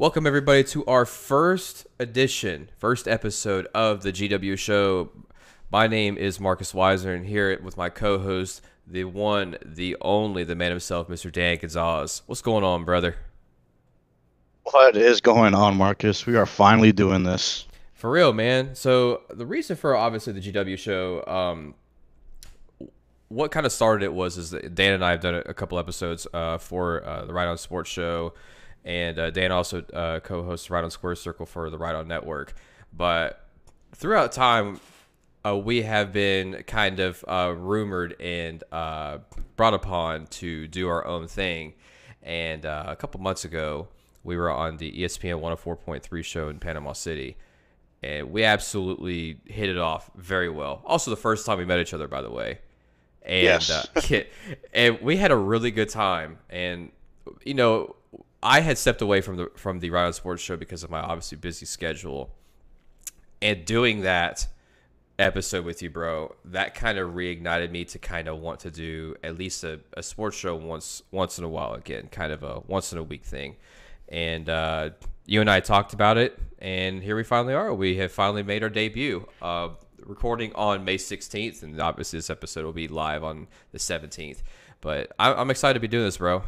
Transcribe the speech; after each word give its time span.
Welcome, 0.00 0.26
everybody, 0.26 0.64
to 0.64 0.82
our 0.86 1.04
first 1.04 1.86
edition, 1.98 2.70
first 2.78 3.06
episode 3.06 3.66
of 3.74 4.02
the 4.02 4.10
GW 4.10 4.58
Show. 4.58 5.10
My 5.70 5.88
name 5.88 6.16
is 6.16 6.40
Marcus 6.40 6.72
Weiser, 6.72 7.14
and 7.14 7.26
here 7.26 7.60
with 7.62 7.76
my 7.76 7.90
co 7.90 8.18
host, 8.18 8.62
the 8.86 9.04
one, 9.04 9.58
the 9.62 9.98
only, 10.00 10.42
the 10.42 10.54
man 10.54 10.70
himself, 10.70 11.08
Mr. 11.08 11.30
Dan 11.30 11.58
Gonzalez. 11.58 12.22
What's 12.24 12.40
going 12.40 12.64
on, 12.64 12.86
brother? 12.86 13.14
What 14.62 14.96
is 14.96 15.20
going 15.20 15.54
on, 15.54 15.76
Marcus? 15.76 16.24
We 16.24 16.34
are 16.34 16.46
finally 16.46 16.92
doing 16.92 17.24
this. 17.24 17.66
For 17.92 18.10
real, 18.10 18.32
man. 18.32 18.74
So, 18.74 19.20
the 19.28 19.44
reason 19.44 19.76
for 19.76 19.94
obviously 19.94 20.32
the 20.32 20.40
GW 20.40 20.78
Show, 20.78 21.26
um, 21.26 21.74
what 23.28 23.50
kind 23.50 23.66
of 23.66 23.72
started 23.72 24.06
it 24.06 24.14
was 24.14 24.38
is 24.38 24.52
that 24.52 24.74
Dan 24.74 24.94
and 24.94 25.04
I 25.04 25.10
have 25.10 25.20
done 25.20 25.42
a 25.44 25.52
couple 25.52 25.78
episodes 25.78 26.26
uh, 26.32 26.56
for 26.56 27.06
uh, 27.06 27.26
the 27.26 27.34
Ride 27.34 27.48
On 27.48 27.58
Sports 27.58 27.90
Show 27.90 28.32
and 28.84 29.18
uh, 29.18 29.30
Dan 29.30 29.52
also 29.52 29.82
uh, 29.92 30.20
co-hosts 30.20 30.70
Right 30.70 30.82
on 30.84 30.90
Square 30.90 31.16
Circle 31.16 31.46
for 31.46 31.70
the 31.70 31.78
Right 31.78 31.94
On 31.94 32.08
Network. 32.08 32.54
But 32.92 33.44
throughout 33.94 34.32
time, 34.32 34.80
uh, 35.44 35.56
we 35.56 35.82
have 35.82 36.12
been 36.12 36.62
kind 36.66 37.00
of 37.00 37.24
uh, 37.26 37.54
rumored 37.56 38.20
and 38.20 38.62
uh, 38.72 39.18
brought 39.56 39.74
upon 39.74 40.26
to 40.26 40.66
do 40.68 40.88
our 40.88 41.06
own 41.06 41.28
thing. 41.28 41.74
And 42.22 42.66
uh, 42.66 42.84
a 42.88 42.96
couple 42.96 43.20
months 43.20 43.44
ago, 43.44 43.88
we 44.22 44.36
were 44.36 44.50
on 44.50 44.76
the 44.76 44.92
ESPN 44.92 45.40
104.3 45.40 46.24
show 46.24 46.48
in 46.48 46.58
Panama 46.58 46.92
City. 46.92 47.36
And 48.02 48.30
we 48.30 48.44
absolutely 48.44 49.40
hit 49.44 49.68
it 49.68 49.78
off 49.78 50.10
very 50.16 50.48
well. 50.48 50.82
Also, 50.86 51.10
the 51.10 51.16
first 51.16 51.44
time 51.44 51.58
we 51.58 51.66
met 51.66 51.80
each 51.80 51.92
other, 51.92 52.08
by 52.08 52.22
the 52.22 52.30
way. 52.30 52.58
And, 53.22 53.42
yes. 53.44 53.88
and 54.74 55.00
we 55.00 55.18
had 55.18 55.30
a 55.30 55.36
really 55.36 55.70
good 55.70 55.90
time. 55.90 56.38
And, 56.48 56.92
you 57.44 57.52
know, 57.52 57.96
I 58.42 58.60
had 58.60 58.78
stepped 58.78 59.02
away 59.02 59.20
from 59.20 59.36
the 59.36 59.50
from 59.54 59.80
the 59.80 59.90
Right 59.90 60.14
Sports 60.14 60.42
Show 60.42 60.56
because 60.56 60.82
of 60.82 60.90
my 60.90 61.00
obviously 61.00 61.36
busy 61.38 61.66
schedule, 61.66 62.30
and 63.42 63.64
doing 63.64 64.00
that 64.00 64.46
episode 65.18 65.64
with 65.64 65.82
you, 65.82 65.90
bro, 65.90 66.34
that 66.46 66.74
kind 66.74 66.98
of 66.98 67.10
reignited 67.10 67.70
me 67.70 67.84
to 67.84 67.98
kind 67.98 68.26
of 68.26 68.38
want 68.38 68.60
to 68.60 68.70
do 68.70 69.14
at 69.22 69.36
least 69.36 69.62
a, 69.64 69.80
a 69.94 70.02
sports 70.02 70.36
show 70.36 70.56
once 70.56 71.02
once 71.10 71.38
in 71.38 71.44
a 71.44 71.48
while 71.48 71.74
again, 71.74 72.08
kind 72.10 72.32
of 72.32 72.42
a 72.42 72.60
once 72.66 72.92
in 72.92 72.98
a 72.98 73.02
week 73.02 73.24
thing. 73.24 73.56
And 74.08 74.48
uh, 74.48 74.90
you 75.26 75.40
and 75.40 75.50
I 75.50 75.60
talked 75.60 75.92
about 75.92 76.16
it, 76.18 76.38
and 76.58 77.02
here 77.02 77.14
we 77.14 77.22
finally 77.22 77.54
are. 77.54 77.72
We 77.72 77.96
have 77.98 78.10
finally 78.10 78.42
made 78.42 78.62
our 78.62 78.70
debut. 78.70 79.28
Uh, 79.40 79.70
recording 80.06 80.52
on 80.54 80.84
May 80.84 80.96
16th, 80.96 81.62
and 81.62 81.80
obviously 81.80 82.18
this 82.18 82.30
episode 82.30 82.64
will 82.64 82.72
be 82.72 82.88
live 82.88 83.22
on 83.22 83.46
the 83.70 83.78
17th. 83.78 84.42
But 84.80 85.12
I, 85.18 85.32
I'm 85.34 85.50
excited 85.50 85.74
to 85.74 85.80
be 85.80 85.88
doing 85.88 86.04
this, 86.04 86.16
bro. 86.16 86.42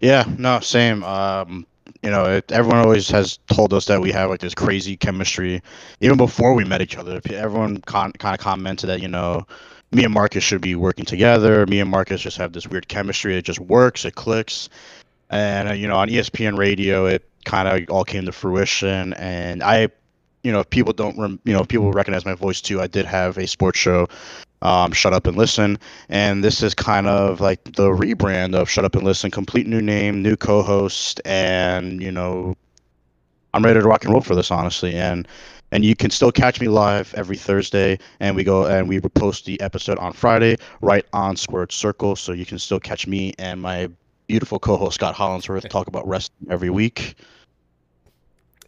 Yeah, 0.00 0.24
no, 0.38 0.60
same. 0.60 1.02
Um, 1.04 1.66
you 2.02 2.10
know, 2.10 2.24
it, 2.24 2.50
everyone 2.52 2.78
always 2.78 3.08
has 3.10 3.38
told 3.52 3.72
us 3.72 3.86
that 3.86 4.00
we 4.00 4.12
have 4.12 4.30
like 4.30 4.40
this 4.40 4.54
crazy 4.54 4.96
chemistry, 4.96 5.62
even 6.00 6.16
before 6.16 6.54
we 6.54 6.64
met 6.64 6.80
each 6.80 6.96
other. 6.96 7.20
Everyone 7.30 7.78
con- 7.78 8.12
kind 8.12 8.34
of 8.34 8.40
commented 8.40 8.88
that 8.88 9.00
you 9.00 9.08
know, 9.08 9.46
me 9.92 10.04
and 10.04 10.12
Marcus 10.12 10.44
should 10.44 10.60
be 10.60 10.74
working 10.74 11.04
together. 11.04 11.66
Me 11.66 11.80
and 11.80 11.90
Marcus 11.90 12.20
just 12.20 12.36
have 12.36 12.52
this 12.52 12.66
weird 12.66 12.88
chemistry. 12.88 13.36
It 13.36 13.44
just 13.44 13.60
works. 13.60 14.04
It 14.04 14.14
clicks. 14.14 14.68
And 15.30 15.68
uh, 15.68 15.72
you 15.72 15.88
know, 15.88 15.96
on 15.96 16.08
ESPN 16.08 16.56
Radio, 16.56 17.06
it 17.06 17.28
kind 17.44 17.68
of 17.68 17.90
all 17.90 18.04
came 18.04 18.26
to 18.26 18.32
fruition. 18.32 19.12
And 19.14 19.62
I, 19.62 19.88
you 20.42 20.52
know, 20.52 20.60
if 20.60 20.70
people 20.70 20.92
don't, 20.92 21.18
rem- 21.18 21.40
you 21.44 21.52
know, 21.52 21.64
people 21.64 21.92
recognize 21.92 22.24
my 22.24 22.34
voice 22.34 22.60
too. 22.60 22.80
I 22.80 22.86
did 22.86 23.06
have 23.06 23.38
a 23.38 23.46
sports 23.46 23.78
show 23.78 24.08
um, 24.62 24.92
Shut 24.92 25.12
Up 25.12 25.26
and 25.26 25.36
Listen. 25.36 25.78
And 26.08 26.42
this 26.42 26.62
is 26.62 26.74
kind 26.74 27.06
of 27.06 27.40
like 27.40 27.64
the 27.64 27.88
rebrand 27.88 28.54
of 28.54 28.68
Shut 28.68 28.84
Up 28.84 28.94
and 28.94 29.04
Listen, 29.04 29.30
complete 29.30 29.66
new 29.66 29.80
name, 29.80 30.22
new 30.22 30.36
co 30.36 30.62
host, 30.62 31.20
and, 31.24 32.02
you 32.02 32.12
know, 32.12 32.56
I'm 33.54 33.64
ready 33.64 33.80
to 33.80 33.86
rock 33.86 34.04
and 34.04 34.12
roll 34.12 34.22
for 34.22 34.34
this, 34.34 34.50
honestly. 34.50 34.94
And 34.94 35.26
and 35.70 35.84
you 35.84 35.94
can 35.94 36.10
still 36.10 36.32
catch 36.32 36.60
me 36.60 36.68
live 36.68 37.12
every 37.14 37.36
Thursday, 37.36 37.98
and 38.20 38.34
we 38.34 38.44
go 38.44 38.66
and 38.66 38.88
we 38.88 39.00
post 39.00 39.44
the 39.44 39.60
episode 39.60 39.98
on 39.98 40.12
Friday, 40.12 40.56
right 40.80 41.04
on 41.12 41.36
Squared 41.36 41.72
Circle, 41.72 42.16
so 42.16 42.32
you 42.32 42.46
can 42.46 42.58
still 42.58 42.80
catch 42.80 43.06
me 43.06 43.34
and 43.38 43.60
my 43.60 43.90
beautiful 44.26 44.58
co-host 44.58 44.94
Scott 44.94 45.14
Hollinsworth 45.14 45.68
talk 45.68 45.86
about 45.86 46.06
wrestling 46.06 46.48
every 46.50 46.70
week. 46.70 47.16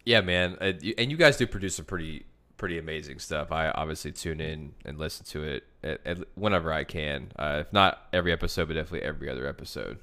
Yeah, 0.04 0.20
man, 0.20 0.56
and 0.60 0.82
you 0.82 1.16
guys 1.16 1.36
do 1.36 1.46
produce 1.46 1.78
a 1.78 1.84
pretty 1.84 2.24
pretty 2.60 2.78
amazing 2.78 3.18
stuff. 3.18 3.50
I 3.50 3.70
obviously 3.70 4.12
tune 4.12 4.38
in 4.38 4.74
and 4.84 4.98
listen 4.98 5.24
to 5.28 5.42
it 5.44 5.64
at, 5.82 5.98
at 6.04 6.18
whenever 6.34 6.70
I 6.70 6.84
can. 6.84 7.32
Uh, 7.36 7.62
if 7.62 7.72
not 7.72 8.06
every 8.12 8.32
episode, 8.32 8.68
but 8.68 8.74
definitely 8.74 9.02
every 9.02 9.30
other 9.30 9.46
episode, 9.46 9.98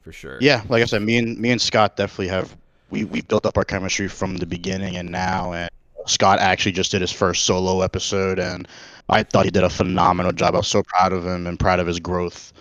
for 0.00 0.12
sure. 0.12 0.38
Yeah, 0.40 0.62
like 0.68 0.80
I 0.80 0.86
said, 0.86 1.02
me 1.02 1.18
and 1.18 1.36
me 1.38 1.50
and 1.50 1.60
Scott 1.60 1.96
definitely 1.96 2.28
have 2.28 2.56
we 2.90 3.04
we 3.04 3.20
built 3.20 3.44
up 3.44 3.58
our 3.58 3.64
chemistry 3.64 4.06
from 4.06 4.36
the 4.36 4.46
beginning 4.46 4.96
and 4.96 5.10
now. 5.10 5.52
And 5.54 5.68
Scott 6.06 6.38
actually 6.38 6.70
just 6.70 6.92
did 6.92 7.00
his 7.00 7.10
first 7.10 7.44
solo 7.44 7.82
episode, 7.82 8.38
and 8.38 8.68
I 9.08 9.24
thought 9.24 9.44
he 9.44 9.50
did 9.50 9.64
a 9.64 9.70
phenomenal 9.70 10.30
job. 10.30 10.54
I 10.54 10.58
was 10.58 10.68
so 10.68 10.84
proud 10.84 11.12
of 11.12 11.26
him 11.26 11.48
and 11.48 11.58
proud 11.58 11.80
of 11.80 11.88
his 11.88 11.98
growth 11.98 12.52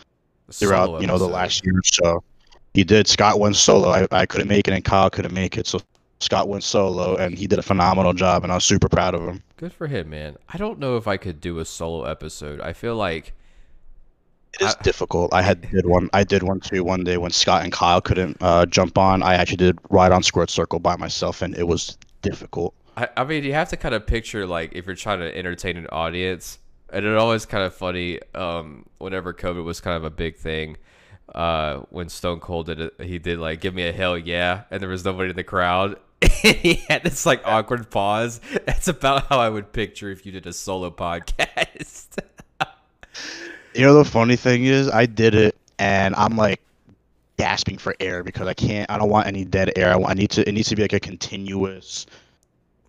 throughout 0.52 1.00
you 1.00 1.06
know 1.06 1.20
the 1.20 1.28
last 1.28 1.64
year 1.64 1.78
or 1.78 1.84
so. 1.84 2.24
He 2.74 2.84
did. 2.84 3.08
Scott 3.08 3.40
went 3.40 3.56
solo. 3.56 3.90
I, 3.90 4.08
I 4.10 4.26
couldn't 4.26 4.48
make 4.48 4.68
it, 4.68 4.74
and 4.74 4.84
Kyle 4.84 5.12
couldn't 5.12 5.34
make 5.34 5.60
it. 5.60 5.68
So 5.68 5.80
Scott 6.26 6.50
went 6.50 6.64
solo, 6.64 7.16
and 7.16 7.38
he 7.38 7.46
did 7.46 7.60
a 7.60 7.62
phenomenal 7.62 8.12
job, 8.12 8.44
and 8.44 8.52
I 8.52 8.56
was 8.56 8.66
super 8.66 8.90
proud 8.90 9.14
of 9.14 9.22
him. 9.22 9.44
Good 9.58 9.72
for 9.72 9.86
him, 9.86 10.10
man. 10.10 10.38
I 10.50 10.58
don't 10.58 10.80
know 10.80 10.98
if 10.98 11.08
I 11.08 11.18
could 11.18 11.40
do 11.40 11.60
a 11.60 11.66
solo 11.66 12.04
episode. 12.06 12.60
I 12.60 12.74
feel 12.74 12.96
like 12.96 13.34
it 14.56 14.66
is 14.66 14.76
I, 14.76 14.82
difficult. 14.82 15.32
I 15.36 15.44
had 15.44 15.70
did 15.70 15.86
one. 15.86 16.10
I 16.14 16.24
did 16.24 16.42
one 16.42 16.62
too 16.62 16.84
one 16.84 17.04
day 17.04 17.18
when 17.18 17.30
Scott 17.30 17.64
and 17.64 17.72
Kyle 17.72 18.02
couldn't 18.02 18.38
uh, 18.42 18.66
jump 18.66 18.98
on. 18.98 19.22
I 19.22 19.36
actually 19.36 19.58
did 19.58 19.78
ride 19.92 20.12
on 20.12 20.24
Squared 20.24 20.50
Circle 20.50 20.80
by 20.80 20.96
myself, 20.96 21.44
and 21.44 21.56
it 21.56 21.68
was 21.68 21.96
difficult. 22.24 22.74
I, 22.98 23.08
I 23.18 23.24
mean, 23.24 23.44
you 23.44 23.54
have 23.54 23.70
to 23.70 23.78
kind 23.78 23.94
of 23.94 24.08
picture 24.08 24.48
like 24.48 24.74
if 24.74 24.88
you're 24.88 24.96
trying 24.96 25.20
to 25.20 25.38
entertain 25.38 25.78
an 25.78 25.86
audience, 25.92 26.58
and 26.92 27.06
it 27.06 27.16
always 27.16 27.46
kind 27.46 27.64
of 27.64 27.76
funny. 27.76 28.20
Um, 28.34 28.88
whenever 28.98 29.32
COVID 29.32 29.64
was 29.64 29.80
kind 29.80 29.96
of 29.96 30.04
a 30.04 30.10
big 30.10 30.38
thing, 30.38 30.78
uh, 31.36 31.82
when 31.92 32.10
Stone 32.10 32.40
Cold 32.40 32.66
did 32.66 32.80
it, 32.80 32.94
he 33.00 33.20
did 33.20 33.38
like 33.38 33.62
"Give 33.62 33.76
me 33.76 33.88
a 33.88 33.92
hell 33.92 34.18
yeah," 34.18 34.64
and 34.72 34.82
there 34.82 34.90
was 34.90 35.06
nobody 35.06 35.30
in 35.30 35.36
the 35.36 35.44
crowd, 35.44 36.00
he 36.42 36.76
had 36.88 37.04
this 37.04 37.26
like 37.26 37.42
awkward 37.46 37.90
pause. 37.90 38.40
That's 38.66 38.88
about 38.88 39.28
how 39.28 39.40
I 39.40 39.50
would 39.50 39.72
picture 39.72 40.10
if 40.12 40.26
you 40.26 40.32
did 40.32 40.48
a 40.48 40.54
solo 40.54 40.90
podcast. 40.90 42.18
you 43.74 43.82
know 43.82 43.94
the 43.96 44.06
funny 44.06 44.36
thing 44.36 44.66
is, 44.66 44.90
I 44.90 45.06
did 45.06 45.36
it, 45.36 45.56
and 45.78 46.16
I'm 46.16 46.38
like 46.38 46.62
gasping 47.38 47.78
for 47.78 47.96
air 48.00 48.24
because 48.24 48.48
I 48.48 48.54
can't. 48.54 48.90
I 48.90 48.98
don't 48.98 49.10
want 49.10 49.28
any 49.28 49.46
dead 49.46 49.74
air. 49.76 49.92
I, 49.92 49.96
want, 49.96 50.12
I 50.12 50.14
need 50.14 50.32
to. 50.32 50.48
It 50.48 50.54
needs 50.54 50.70
to 50.70 50.76
be 50.76 50.82
like 50.82 50.94
a 50.94 51.00
continuous 51.00 52.06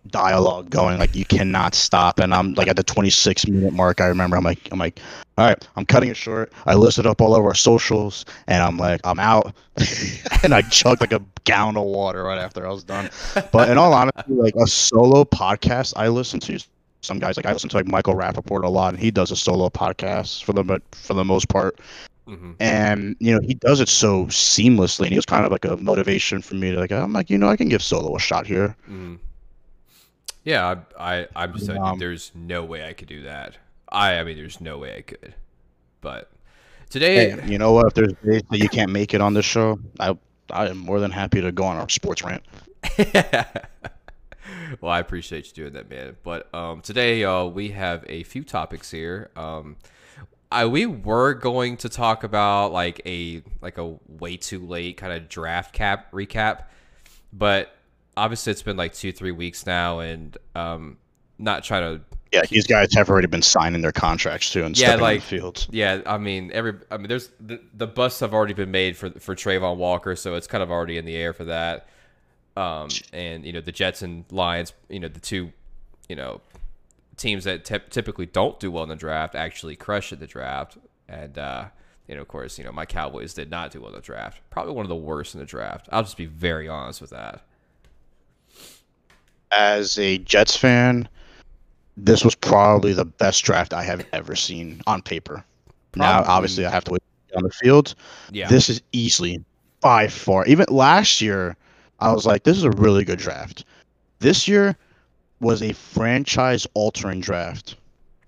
dialogue 0.07 0.69
going. 0.69 0.97
Like 0.99 1.15
you 1.15 1.25
cannot 1.25 1.75
stop. 1.75 2.19
And 2.19 2.33
I'm 2.33 2.53
like 2.53 2.67
at 2.67 2.75
the 2.75 2.83
26 2.83 3.47
minute 3.47 3.73
mark. 3.73 4.01
I 4.01 4.07
remember 4.07 4.37
I'm 4.37 4.43
like 4.43 4.67
I'm 4.71 4.79
like, 4.79 4.99
all 5.37 5.45
right, 5.45 5.67
I'm 5.75 5.85
cutting 5.85 6.09
it 6.09 6.17
short. 6.17 6.51
I 6.65 6.73
listed 6.73 7.05
up 7.05 7.21
all 7.21 7.35
of 7.35 7.45
our 7.45 7.53
socials, 7.53 8.25
and 8.47 8.63
I'm 8.63 8.77
like 8.77 9.01
I'm 9.03 9.19
out. 9.19 9.53
and 10.43 10.53
I 10.53 10.63
chugged 10.63 11.01
like 11.01 11.11
a 11.11 11.21
gallon 11.43 11.77
of 11.77 11.83
water 11.83 12.23
right 12.23 12.39
after 12.39 12.65
I 12.65 12.71
was 12.71 12.83
done. 12.83 13.09
But 13.51 13.69
in 13.69 13.77
all 13.77 13.93
honesty, 13.93 14.33
like 14.33 14.55
a 14.55 14.67
solo 14.67 15.23
podcast 15.23 15.93
I 15.95 16.07
listen 16.07 16.39
to. 16.41 16.59
Some 17.01 17.19
guys 17.19 17.37
like 17.37 17.45
I 17.45 17.53
listen 17.53 17.69
to 17.69 17.77
like 17.77 17.87
Michael 17.87 18.15
Rapaport 18.15 18.63
a 18.63 18.69
lot, 18.69 18.93
and 18.93 19.01
he 19.01 19.11
does 19.11 19.31
a 19.31 19.35
solo 19.35 19.69
podcast 19.69 20.43
for 20.43 20.53
the 20.53 20.81
for 20.91 21.13
the 21.13 21.23
most 21.23 21.47
part. 21.49 21.79
Mm-hmm. 22.27 22.51
And 22.59 23.15
you 23.19 23.33
know 23.33 23.39
he 23.41 23.53
does 23.53 23.79
it 23.79 23.87
so 23.87 24.25
seamlessly, 24.25 25.01
and 25.01 25.09
he 25.09 25.15
was 25.15 25.25
kind 25.25 25.45
of 25.45 25.51
like 25.51 25.65
a 25.65 25.77
motivation 25.77 26.41
for 26.41 26.55
me 26.55 26.71
to 26.71 26.79
like. 26.79 26.91
I'm 26.91 27.13
like, 27.13 27.29
you 27.29 27.37
know, 27.37 27.47
I 27.47 27.55
can 27.55 27.69
give 27.69 27.83
solo 27.83 28.15
a 28.15 28.19
shot 28.19 28.47
here. 28.47 28.75
Mm. 28.89 29.19
Yeah, 30.47 30.75
I, 30.97 31.27
I 31.35 31.43
am 31.43 31.51
just 31.51 31.65
saying 31.65 31.81
um, 31.81 31.99
there's 31.99 32.31
no 32.33 32.63
way 32.63 32.87
I 32.87 32.93
could 32.93 33.09
do 33.09 33.23
that. 33.23 33.57
I 33.89 34.17
I 34.17 34.23
mean 34.23 34.37
there's 34.37 34.61
no 34.61 34.77
way 34.77 34.95
I 34.95 35.01
could. 35.01 35.35
But 35.99 36.31
today 36.89 37.31
hey, 37.31 37.51
you 37.51 37.57
know 37.57 37.73
what, 37.73 37.87
if 37.87 37.93
there's 37.95 38.13
days 38.25 38.43
that 38.49 38.57
you 38.57 38.69
can't 38.69 38.89
make 38.89 39.13
it 39.13 39.19
on 39.19 39.33
this 39.33 39.43
show, 39.43 39.77
I 39.99 40.17
I 40.49 40.67
am 40.67 40.77
more 40.77 41.01
than 41.01 41.11
happy 41.11 41.41
to 41.41 41.51
go 41.51 41.65
on 41.65 41.75
our 41.75 41.89
sports 41.89 42.23
rant. 42.23 42.43
well, 44.79 44.89
I 44.89 44.99
appreciate 44.99 45.47
you 45.47 45.53
doing 45.53 45.73
that, 45.73 45.89
man. 45.89 46.15
But 46.23 46.47
um, 46.55 46.79
today, 46.79 47.25
uh, 47.25 47.43
we 47.43 47.71
have 47.71 48.05
a 48.07 48.23
few 48.23 48.45
topics 48.45 48.89
here. 48.89 49.31
Um, 49.35 49.75
I 50.49 50.65
we 50.65 50.85
were 50.85 51.33
going 51.33 51.75
to 51.75 51.89
talk 51.89 52.23
about 52.23 52.71
like 52.71 53.01
a 53.05 53.43
like 53.61 53.77
a 53.77 53.97
way 54.07 54.37
too 54.37 54.65
late 54.65 54.95
kind 54.95 55.11
of 55.11 55.27
draft 55.27 55.73
cap 55.73 56.09
recap, 56.13 56.67
but 57.33 57.76
obviously 58.17 58.51
it's 58.51 58.63
been 58.63 58.77
like 58.77 58.93
two 58.93 59.11
three 59.11 59.31
weeks 59.31 59.65
now, 59.65 59.99
and 59.99 60.37
um, 60.55 60.97
not 61.37 61.63
trying 61.63 61.99
to. 61.99 62.03
Yeah, 62.33 62.41
these 62.49 62.67
guys 62.67 62.93
have 62.93 63.09
already 63.09 63.27
been 63.27 63.41
signing 63.41 63.81
their 63.81 63.93
contracts 63.93 64.51
too 64.51 64.65
and 64.65 64.77
yeah, 64.77 64.95
like 64.95 65.21
fields. 65.21 65.67
Yeah, 65.71 66.01
I 66.05 66.17
mean 66.17 66.51
every. 66.51 66.73
I 66.91 66.97
mean, 66.97 67.07
there's 67.07 67.29
the, 67.39 67.61
the 67.73 67.87
busts 67.87 68.19
have 68.19 68.33
already 68.33 68.53
been 68.53 68.71
made 68.71 68.97
for 68.97 69.11
for 69.11 69.33
Travon 69.33 69.77
Walker, 69.77 70.15
so 70.15 70.35
it's 70.35 70.47
kind 70.47 70.61
of 70.61 70.69
already 70.69 70.97
in 70.97 71.05
the 71.05 71.15
air 71.15 71.31
for 71.31 71.45
that. 71.45 71.87
Um, 72.57 72.89
and 73.13 73.45
you 73.45 73.53
know 73.53 73.61
the 73.61 73.71
Jets 73.71 74.01
and 74.01 74.25
Lions, 74.31 74.73
you 74.89 74.99
know 74.99 75.07
the 75.07 75.21
two, 75.21 75.53
you 76.09 76.15
know, 76.15 76.41
teams 77.15 77.45
that 77.45 77.63
typically 77.63 78.25
don't 78.25 78.59
do 78.59 78.71
well 78.71 78.83
in 78.83 78.89
the 78.89 78.95
draft 78.95 79.35
actually 79.35 79.77
crush 79.77 80.11
at 80.11 80.19
the 80.19 80.27
draft, 80.27 80.77
and 81.07 81.37
uh, 81.37 81.67
know, 82.15 82.21
of 82.21 82.27
course, 82.27 82.57
you 82.57 82.63
know, 82.63 82.71
my 82.71 82.85
Cowboys 82.85 83.33
did 83.33 83.49
not 83.49 83.71
do 83.71 83.81
well 83.81 83.89
in 83.89 83.95
the 83.95 84.01
draft. 84.01 84.41
Probably 84.49 84.73
one 84.73 84.85
of 84.85 84.89
the 84.89 84.95
worst 84.95 85.33
in 85.33 85.39
the 85.39 85.45
draft. 85.45 85.87
I'll 85.91 86.03
just 86.03 86.17
be 86.17 86.25
very 86.25 86.67
honest 86.67 86.99
with 86.99 87.11
that. 87.11 87.45
As 89.51 89.97
a 89.97 90.17
Jets 90.19 90.57
fan, 90.57 91.07
this 91.95 92.23
was 92.23 92.35
probably 92.35 92.93
the 92.93 93.05
best 93.05 93.43
draft 93.43 93.73
I 93.73 93.83
have 93.83 94.05
ever 94.13 94.35
seen 94.35 94.81
on 94.87 95.01
paper. 95.01 95.43
Now, 95.95 96.23
obviously, 96.27 96.65
I 96.65 96.69
have 96.69 96.83
to 96.85 96.93
wait 96.93 97.01
on 97.35 97.43
the 97.43 97.49
field. 97.49 97.95
Yeah. 98.31 98.47
This 98.47 98.69
is 98.69 98.81
easily 98.91 99.43
by 99.81 100.07
far. 100.07 100.45
Even 100.45 100.65
last 100.69 101.21
year, 101.21 101.55
I 101.99 102.11
was 102.11 102.25
like, 102.25 102.43
this 102.43 102.57
is 102.57 102.63
a 102.63 102.71
really 102.71 103.03
good 103.03 103.19
draft. 103.19 103.65
This 104.19 104.47
year 104.47 104.75
was 105.39 105.61
a 105.61 105.73
franchise 105.73 106.67
altering 106.73 107.21
draft. 107.21 107.75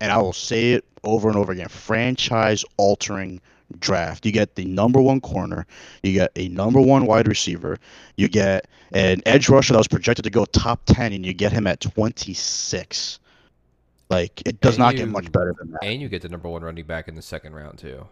And 0.02 0.12
I 0.12 0.18
will 0.18 0.34
say 0.34 0.74
it 0.74 0.86
over 1.04 1.28
and 1.28 1.38
over 1.38 1.52
again 1.52 1.68
franchise 1.68 2.64
altering 2.78 3.42
draft. 3.80 4.26
You 4.26 4.32
get 4.32 4.56
the 4.56 4.66
number 4.66 5.02
one 5.02 5.22
corner, 5.22 5.66
you 6.04 6.14
get 6.14 6.32
a 6.36 6.48
number 6.50 6.82
one 6.82 7.06
wide 7.06 7.28
receiver, 7.28 7.78
you 8.18 8.28
get 8.28 8.68
an 8.94 9.22
edge 9.26 9.50
rusher 9.50 9.74
that 9.74 9.78
was 9.80 9.88
projected 9.88 10.24
to 10.24 10.30
go 10.32 10.46
top 10.46 10.82
10, 10.86 11.14
and 11.14 11.26
you 11.26 11.34
get 11.34 11.52
him 11.52 11.68
at 11.68 11.80
26. 11.80 13.20
Like, 14.10 14.42
it 14.48 14.60
does 14.62 14.76
And 14.76 14.80
not 14.80 14.94
you- 14.94 15.00
get 15.02 15.10
much 15.10 15.32
better 15.32 15.54
than 15.60 15.72
that. 15.72 15.84
and 15.84 16.02
you 16.02 16.10
get 16.10 16.24
the 16.24 16.30
number 16.30 16.50
one 16.50 16.64
running 16.64 16.86
back 16.86 17.08
in 17.08 17.16
the 17.16 17.22
second 17.22 17.54
round 17.54 17.78
too. 17.78 18.08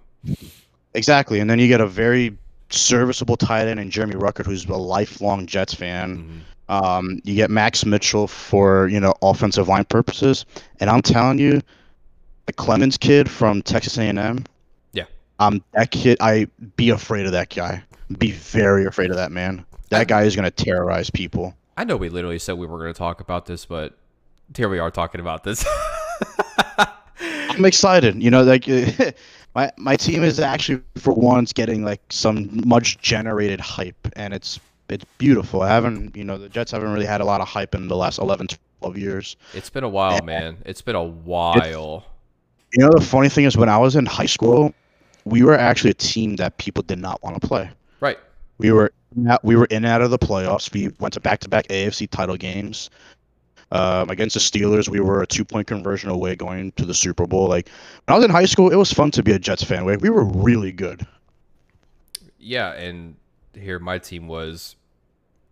Exactly, 0.93 1.39
and 1.39 1.49
then 1.49 1.59
you 1.59 1.67
get 1.67 1.81
a 1.81 1.87
very 1.87 2.37
serviceable 2.69 3.37
tight 3.37 3.67
end 3.67 3.79
in 3.79 3.89
Jeremy 3.89 4.15
Ruckert, 4.15 4.45
who's 4.45 4.65
a 4.65 4.75
lifelong 4.75 5.45
Jets 5.47 5.73
fan. 5.73 6.17
Mhm. 6.17 6.41
Um, 6.69 7.21
you 7.23 7.33
get 7.33 7.49
Max 7.49 7.85
Mitchell 7.85 8.27
for 8.27 8.87
you 8.89 8.99
know 8.99 9.13
offensive 9.21 9.67
line 9.69 9.85
purposes, 9.85 10.45
and 10.79 10.89
I'm 10.89 11.01
telling 11.01 11.39
you, 11.39 11.61
the 12.45 12.53
Clemons 12.53 12.99
kid 12.99 13.29
from 13.29 13.61
Texas 13.61 13.97
A&M. 13.97 14.43
Um, 15.39 15.63
that 15.73 15.91
kid, 15.91 16.17
I 16.21 16.47
be 16.75 16.89
afraid 16.89 17.25
of 17.25 17.31
that 17.33 17.53
guy. 17.53 17.83
Be 18.17 18.31
very 18.31 18.85
afraid 18.85 19.11
of 19.11 19.17
that 19.17 19.31
man. 19.31 19.65
That 19.89 20.07
guy 20.07 20.23
is 20.23 20.35
gonna 20.35 20.51
terrorize 20.51 21.09
people. 21.09 21.55
I 21.77 21.83
know 21.83 21.95
we 21.95 22.09
literally 22.09 22.39
said 22.39 22.57
we 22.57 22.65
were 22.65 22.79
going 22.79 22.91
to 22.91 22.97
talk 22.97 23.21
about 23.21 23.45
this, 23.45 23.65
but 23.65 23.95
here 24.55 24.67
we 24.67 24.79
are 24.79 24.89
talking 24.89 25.21
about 25.21 25.43
this. 25.43 25.63
I'm 27.19 27.65
excited. 27.65 28.21
You 28.21 28.31
know, 28.31 28.43
like 28.43 28.67
my 29.55 29.71
my 29.77 29.95
team 29.95 30.23
is 30.23 30.39
actually 30.39 30.81
for 30.97 31.13
once 31.13 31.53
getting 31.53 31.85
like 31.85 32.01
some 32.09 32.61
much 32.65 32.97
generated 32.97 33.59
hype, 33.59 34.07
and 34.15 34.33
it's 34.33 34.59
it's 34.89 35.05
beautiful. 35.19 35.61
I 35.61 35.67
haven't, 35.67 36.15
you 36.15 36.23
know, 36.23 36.39
the 36.39 36.49
Jets 36.49 36.71
haven't 36.71 36.91
really 36.91 37.05
had 37.05 37.21
a 37.21 37.25
lot 37.25 37.41
of 37.41 37.47
hype 37.47 37.75
in 37.75 37.89
the 37.89 37.95
last 37.95 38.19
11, 38.19 38.47
12 38.79 38.97
years. 38.97 39.35
it's 39.53 39.69
been 39.69 39.83
a 39.83 39.89
while, 39.89 40.21
man. 40.23 40.57
It's 40.65 40.81
been 40.81 40.95
a 40.95 41.03
while. 41.03 42.05
You 42.73 42.85
know, 42.85 42.89
the 42.95 43.03
funny 43.03 43.27
thing 43.29 43.43
is, 43.45 43.57
when 43.57 43.69
I 43.69 43.77
was 43.77 43.95
in 43.95 44.05
high 44.05 44.25
school, 44.25 44.73
we 45.29 45.43
were 45.43 45.55
actually 45.55 45.91
a 45.91 45.95
team 45.95 46.35
that 46.37 46.57
people 46.57 46.83
did 46.83 46.99
not 46.99 47.21
want 47.23 47.39
to 47.41 47.47
play. 47.47 47.69
Right. 47.99 48.19
We 48.57 48.71
were 48.71 48.91
we 49.43 49.55
were 49.55 49.65
in 49.65 49.77
and 49.77 49.85
out 49.85 50.01
of 50.01 50.11
the 50.11 50.19
playoffs. 50.19 50.71
We 50.71 50.91
went 50.99 51.13
to 51.13 51.19
back 51.19 51.39
to 51.41 51.49
back 51.49 51.67
AFC 51.67 52.09
title 52.09 52.37
games. 52.37 52.89
Um, 53.69 54.09
against 54.09 54.33
the 54.33 54.39
Steelers, 54.39 54.87
we 54.87 55.01
were 55.01 55.21
a 55.21 55.27
two 55.27 55.43
point 55.43 55.67
conversion 55.67 56.09
away 56.09 56.35
going 56.35 56.71
to 56.73 56.85
the 56.85 56.93
Super 56.93 57.27
Bowl. 57.27 57.49
Like 57.49 57.69
when 58.05 58.13
I 58.13 58.17
was 58.17 58.23
in 58.23 58.31
high 58.31 58.45
school, 58.45 58.69
it 58.69 58.77
was 58.77 58.93
fun 58.93 59.11
to 59.11 59.23
be 59.23 59.33
a 59.33 59.39
Jets 59.39 59.63
fan. 59.63 59.85
We 59.85 59.97
we 59.97 60.09
were 60.09 60.23
really 60.23 60.71
good. 60.71 61.05
Yeah, 62.39 62.71
and 62.73 63.15
here 63.53 63.79
my 63.79 63.97
team 63.97 64.27
was 64.27 64.75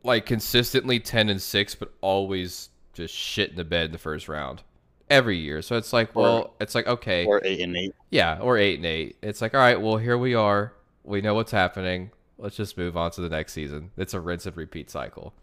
like 0.03 0.25
consistently 0.25 0.99
10 0.99 1.29
and 1.29 1.41
6 1.41 1.75
but 1.75 1.91
always 1.99 2.69
just 2.93 3.13
shit 3.13 3.49
in 3.49 3.55
the 3.55 3.63
bed 3.63 3.85
in 3.87 3.91
the 3.91 3.97
first 3.97 4.29
round 4.29 4.61
every 5.09 5.37
year. 5.37 5.61
So 5.61 5.77
it's 5.77 5.93
like, 5.93 6.15
Or- 6.15 6.21
well, 6.21 6.53
it's 6.59 6.75
like 6.75 6.87
okay. 6.87 7.25
Or 7.25 7.41
eight 7.43 7.59
and 7.61 7.75
eight. 7.77 7.93
Yeah, 8.09 8.39
or 8.39 8.57
8 8.57 8.77
and 8.77 8.85
8. 8.85 9.17
It's 9.21 9.41
like, 9.41 9.53
all 9.53 9.59
right, 9.59 9.81
well, 9.81 9.97
here 9.97 10.17
we 10.17 10.35
are. 10.35 10.73
We 11.03 11.19
know 11.21 11.33
what's 11.33 11.51
happening. 11.51 12.11
Let's 12.37 12.55
just 12.55 12.77
move 12.77 12.95
on 12.95 13.11
to 13.11 13.21
the 13.21 13.27
next 13.29 13.51
season. 13.53 13.91
It's 13.97 14.13
a 14.13 14.19
rinse 14.21 14.45
and 14.45 14.55
repeat 14.55 14.89
cycle. 14.89 15.33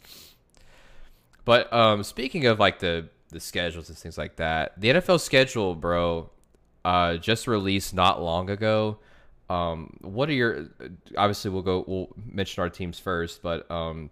But 1.45 1.73
um 1.73 2.03
speaking 2.03 2.47
of 2.47 2.59
like 2.61 2.79
the 2.79 3.09
the 3.31 3.41
schedules 3.41 3.89
and 3.89 3.99
things 3.99 4.17
like 4.19 4.37
that, 4.37 4.81
the 4.81 4.89
NFL 4.91 5.21
schedule, 5.21 5.75
bro, 5.75 6.31
uh 6.85 7.17
just 7.17 7.47
released 7.47 7.95
not 7.95 8.23
long 8.23 8.51
ago. 8.51 8.99
Um 9.51 9.97
what 10.03 10.29
are 10.29 10.35
your 10.35 10.67
obviously 11.17 11.51
we'll 11.51 11.63
go 11.63 11.85
we'll 11.87 12.09
mention 12.17 12.63
our 12.63 12.71
teams 12.71 12.99
first, 12.99 13.43
but 13.43 13.69
um 13.71 14.11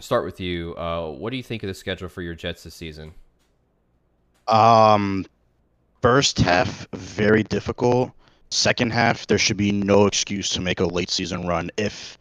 start 0.00 0.24
with 0.24 0.40
you. 0.40 0.74
Uh 0.76 1.10
what 1.10 1.30
do 1.30 1.36
you 1.36 1.42
think 1.42 1.62
of 1.62 1.66
the 1.68 1.74
schedule 1.74 2.08
for 2.08 2.22
your 2.22 2.34
Jets 2.34 2.62
this 2.64 2.74
season? 2.74 3.12
Um, 4.48 5.26
first 6.02 6.38
half 6.38 6.86
very 6.92 7.42
difficult. 7.42 8.12
Second 8.50 8.92
half, 8.92 9.26
there 9.26 9.38
should 9.38 9.56
be 9.56 9.72
no 9.72 10.06
excuse 10.06 10.48
to 10.50 10.60
make 10.60 10.80
a 10.80 10.86
late 10.86 11.10
season 11.10 11.46
run 11.46 11.70
if 11.76 12.18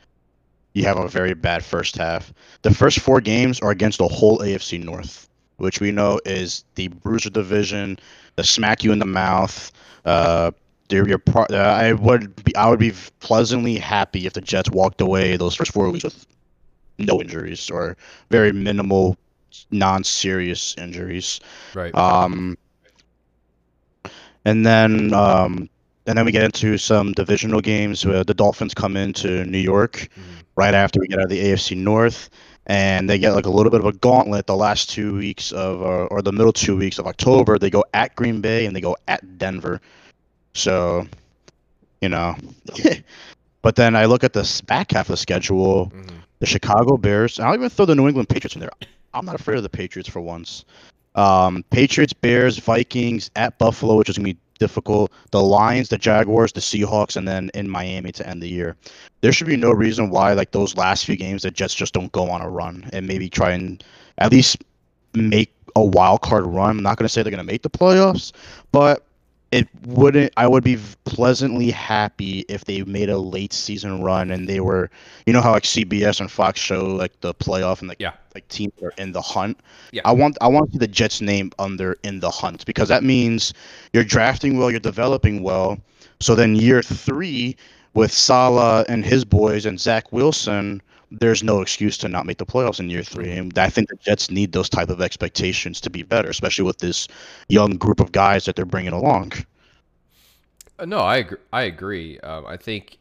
you 0.74 0.84
have 0.86 0.98
a 0.98 1.08
very 1.08 1.34
bad 1.34 1.64
first 1.64 1.96
half. 1.96 2.34
The 2.64 2.74
first 2.74 3.00
four 3.00 3.22
games 3.22 3.60
are 3.60 3.72
against 3.72 4.00
the 4.00 4.08
whole 4.08 4.40
AFC 4.40 4.84
North, 4.84 5.30
which 5.58 5.80
we 5.80 5.92
know 5.92 6.20
is 6.26 6.64
the 6.76 6.88
bruiser 6.88 7.30
division, 7.30 8.00
the 8.36 8.44
smack 8.44 8.84
you 8.84 8.92
in 8.92 9.00
the 9.00 9.06
mouth. 9.06 9.72
Uh, 10.06 10.52
your 10.90 11.18
pro- 11.18 11.46
uh, 11.50 11.56
I 11.56 11.94
would 11.94 12.44
be 12.44 12.56
I 12.56 12.70
would 12.70 12.80
be 12.80 12.94
pleasantly 13.20 13.78
happy 13.78 14.26
if 14.26 14.34
the 14.34 14.42
Jets 14.42 14.70
walked 14.70 15.02
away 15.02 15.38
those 15.38 15.56
first 15.56 15.72
four 15.72 15.90
weeks 15.90 16.04
with 16.04 16.26
no 17.00 17.20
injuries 17.20 17.70
or 17.70 17.98
very 18.30 18.52
minimal, 18.52 19.18
non-serious 19.72 20.76
injuries. 20.78 21.40
Right. 21.74 21.94
Um, 21.96 22.58
and 24.46 24.66
then 24.66 25.14
um, 25.14 25.70
and 26.06 26.18
then 26.18 26.26
we 26.26 26.32
get 26.32 26.44
into 26.44 26.78
some 26.78 27.14
divisional 27.14 27.62
games. 27.62 28.06
Where 28.06 28.24
the 28.24 28.34
Dolphins 28.34 28.74
come 28.74 28.98
into 28.98 29.46
New 29.46 29.58
York 29.60 30.10
Mhm. 30.18 30.44
right 30.56 30.74
after 30.74 31.00
we 31.00 31.08
get 31.08 31.20
out 31.20 31.26
of 31.26 31.30
the 31.30 31.40
AFC 31.40 31.76
North, 31.78 32.30
and 32.68 33.10
they 33.10 33.18
get 33.18 33.34
like 33.36 33.46
a 33.46 33.50
little 33.50 33.72
bit 33.72 33.80
of 33.80 33.86
a 33.86 33.94
gauntlet 33.94 34.48
the 34.48 34.56
last 34.56 34.90
two 34.90 35.16
weeks 35.16 35.52
of 35.52 35.82
uh, 35.82 36.06
or 36.12 36.22
the 36.22 36.32
middle 36.34 36.52
two 36.54 36.76
weeks 36.76 37.00
of 37.00 37.08
October. 37.08 37.58
They 37.58 37.70
go 37.70 37.86
at 37.94 38.16
Green 38.16 38.42
Bay 38.42 38.66
and 38.66 38.76
they 38.76 38.82
go 38.82 38.98
at 39.08 39.38
Denver. 39.38 39.80
So, 40.54 41.08
you 42.02 42.10
know, 42.10 42.36
but 43.62 43.76
then 43.76 43.96
I 43.96 44.06
look 44.06 44.24
at 44.24 44.34
the 44.34 44.62
back 44.68 44.92
half 44.92 45.08
of 45.08 45.14
the 45.14 45.18
schedule 45.18 45.92
Mhm. 45.96 46.10
the 46.40 46.46
Chicago 46.46 46.98
Bears. 46.98 47.40
and 47.40 47.48
I'll 47.48 47.56
even 47.56 47.70
throw 47.70 47.86
the 47.86 47.96
New 47.96 48.08
England 48.08 48.28
Patriots 48.30 48.56
in 48.56 48.60
there. 48.62 48.72
I'm 49.14 49.26
not 49.26 49.36
afraid 49.36 49.58
of 49.58 49.64
the 49.64 49.70
Patriots 49.70 50.10
for 50.10 50.22
once. 50.22 50.66
Um, 51.16 51.64
Patriots, 51.70 52.14
Bears, 52.14 52.58
Vikings 52.58 53.30
at 53.36 53.58
Buffalo, 53.60 53.96
which 53.98 54.10
is 54.10 54.18
gonna 54.18 54.34
be 54.34 54.38
difficult. 54.60 55.12
The 55.32 55.42
Lions, 55.42 55.90
the 55.90 55.98
Jaguars, 55.98 56.54
the 56.54 56.62
Seahawks, 56.62 57.16
and 57.16 57.28
then 57.28 57.52
in 57.54 57.70
Miami 57.70 58.12
to 58.14 58.28
end 58.28 58.42
the 58.42 58.48
year. 58.48 58.76
There 59.22 59.32
should 59.32 59.48
be 59.48 59.58
no 59.58 59.72
reason 59.72 60.10
why 60.10 60.34
like 60.34 60.52
those 60.52 60.76
last 60.76 61.06
few 61.06 61.16
games 61.16 61.44
the 61.44 61.52
Jets 61.52 61.76
just 61.76 61.94
don't 61.94 62.12
go 62.12 62.30
on 62.30 62.42
a 62.42 62.50
run 62.50 62.90
and 62.94 63.08
maybe 63.08 63.30
try 63.30 63.52
and 63.52 63.84
at 64.18 64.32
least 64.32 64.58
make 65.14 65.54
a 65.76 65.84
wild 65.84 66.22
card 66.22 66.46
run. 66.46 66.78
I'm 66.78 66.84
not 66.84 66.98
gonna 66.98 67.10
say 67.10 67.22
they're 67.24 67.32
gonna 67.32 67.44
make 67.44 67.62
the 67.62 67.70
playoffs, 67.70 68.32
but 68.72 69.06
it 69.54 69.68
wouldn't 69.86 70.34
i 70.36 70.48
would 70.48 70.64
be 70.64 70.78
pleasantly 71.06 71.70
happy 71.70 72.44
if 72.50 72.66
they 72.66 72.82
made 72.84 73.08
a 73.08 73.18
late 73.20 73.54
season 73.54 74.02
run 74.02 74.32
and 74.32 74.50
they 74.50 74.60
were 74.60 74.90
you 75.28 75.32
know 75.32 75.42
how 75.42 75.52
like 75.52 75.64
cbs 75.64 76.20
and 76.20 76.32
fox 76.32 76.60
show 76.60 76.88
like 76.88 77.12
the 77.22 77.36
playoff 77.36 77.80
and 77.80 77.88
like 77.88 78.00
Yeah. 78.00 78.14
Like 78.36 78.48
teams 78.48 78.74
are 78.82 78.94
in 78.98 79.12
the 79.12 79.22
hunt 79.22 79.60
Yeah. 79.92 80.02
i 80.06 80.12
want 80.12 80.38
i 80.42 80.48
want 80.48 80.68
to 80.68 80.74
see 80.74 80.78
the 80.80 80.88
jets 80.88 81.22
name 81.22 81.52
under 81.60 81.98
in 82.04 82.20
the 82.20 82.30
hunt 82.30 82.66
because 82.66 82.90
that 82.90 83.04
means 83.04 83.54
you're 83.94 84.04
drafting 84.04 84.58
well 84.58 84.70
you're 84.72 84.80
developing 84.80 85.44
well 85.44 85.78
so 86.20 86.36
then 86.36 86.56
year 86.56 86.82
three 86.82 87.56
with 87.94 88.12
Salah 88.12 88.86
and 88.88 89.06
his 89.06 89.24
boys 89.24 89.66
and 89.66 89.80
Zach 89.80 90.12
Wilson, 90.12 90.82
there's 91.12 91.44
no 91.44 91.62
excuse 91.62 91.98
to 92.00 92.08
not 92.08 92.26
make 92.26 92.38
the 92.38 92.46
playoffs 92.46 92.80
in 92.80 92.90
year 92.90 93.04
three. 93.04 93.32
And 93.32 93.56
I 93.58 93.70
think 93.70 93.90
the 93.90 93.96
Jets 93.98 94.32
need 94.32 94.52
those 94.52 94.70
type 94.70 94.90
of 94.90 95.00
expectations 95.02 95.80
to 95.82 95.90
be 95.90 96.02
better, 96.02 96.30
especially 96.30 96.66
with 96.66 96.80
this 96.80 97.08
young 97.50 97.72
group 97.78 98.00
of 98.00 98.12
guys 98.12 98.46
that 98.46 98.56
they're 98.56 98.66
bringing 98.66 98.94
along. 98.94 99.34
Uh, 100.80 100.86
No, 100.86 101.00
I 101.00 101.18
agree. 101.18 101.38
I 101.52 101.64
agree. 101.64 102.20
Um, 102.22 102.46
I 102.48 102.58
think 102.58 102.98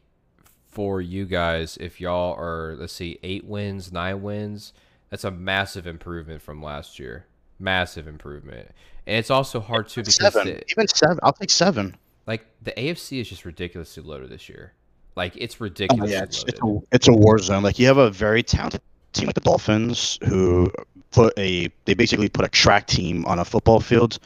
for 0.69 1.01
you 1.01 1.25
guys, 1.25 1.77
if 1.81 2.01
y'all 2.01 2.35
are 2.39 2.75
let's 2.77 2.93
see, 2.93 3.19
eight 3.23 3.45
wins, 3.45 3.93
nine 3.93 4.23
wins, 4.23 4.73
that's 5.13 5.25
a 5.25 5.31
massive 5.31 5.87
improvement 5.87 6.41
from 6.41 6.63
last 6.63 6.99
year. 6.99 7.27
Massive 7.59 8.09
improvement, 8.09 8.67
and 9.07 9.17
it's 9.17 9.31
also 9.31 9.61
hard 9.61 9.87
too 9.87 10.01
because 10.01 10.17
Seven, 10.17 10.47
the, 10.47 10.65
even 10.73 10.89
seven. 10.89 11.19
I'll 11.23 11.35
take 11.35 11.51
seven. 11.51 11.95
like 12.27 12.47
the 12.63 12.73
AFC 12.73 13.21
is 13.21 13.29
just 13.29 13.45
ridiculously 13.45 14.03
loaded 14.03 14.31
this 14.31 14.49
year. 14.49 14.73
Like 15.15 15.37
it's 15.37 15.61
ridiculous. 15.61 16.11
Oh, 16.11 16.13
yeah, 16.13 16.23
it's, 16.23 16.43
it's 16.49 16.59
a 16.61 16.79
it's 16.91 17.09
a 17.09 17.13
war 17.13 17.39
zone. 17.39 17.63
Like 17.63 17.79
you 17.79 17.87
have 17.87 17.99
a 17.99 18.11
very 18.11 18.43
talented 18.43 18.81
team 19.13 19.27
like 19.27 19.35
the 19.35 19.43
Dolphins 19.43 20.19
who 20.27 20.73
put 21.13 21.39
a 21.39 21.69
they 21.85 21.95
basically 21.95 22.31
put 22.31 22.47
a 22.47 22.49
track 22.49 22.87
team 22.87 23.25
on 23.27 23.39
a 23.39 23.45
football 23.45 23.81
field. 23.81 24.19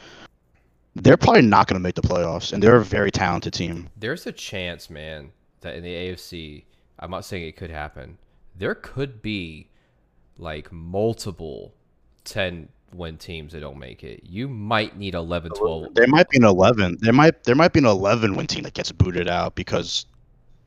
They're 0.95 1.17
probably 1.17 1.43
not 1.43 1.67
going 1.67 1.79
to 1.79 1.83
make 1.83 1.95
the 1.95 2.01
playoffs, 2.01 2.53
and 2.53 2.63
they're 2.63 2.77
a 2.77 2.83
very 2.83 3.11
talented 3.11 3.53
team. 3.53 3.89
There's 3.97 4.25
a 4.25 4.31
chance, 4.31 4.89
man, 4.89 5.31
that 5.61 5.75
in 5.75 5.83
the 5.83 5.93
AFC, 5.93 6.63
I'm 6.97 7.11
not 7.11 7.23
saying 7.25 7.45
it 7.45 7.57
could 7.57 7.69
happen. 7.69 8.17
There 8.57 8.73
could 8.73 9.21
be 9.21 9.67
like 10.37 10.71
multiple 10.71 11.73
10 12.25 12.69
win 12.93 13.17
teams 13.17 13.53
that 13.53 13.59
don't 13.59 13.79
make 13.79 14.03
it. 14.03 14.21
You 14.23 14.47
might 14.47 14.97
need 14.97 15.13
11, 15.13 15.51
12. 15.51 15.93
There 15.93 16.07
might 16.07 16.29
be 16.29 16.37
an 16.37 16.45
eleven. 16.45 16.97
There 17.01 17.13
might 17.13 17.43
there 17.43 17.55
might 17.55 17.73
be 17.73 17.79
an 17.79 17.85
eleven 17.85 18.35
win 18.35 18.47
team 18.47 18.63
that 18.63 18.73
gets 18.73 18.91
booted 18.91 19.27
out 19.27 19.55
because 19.55 20.05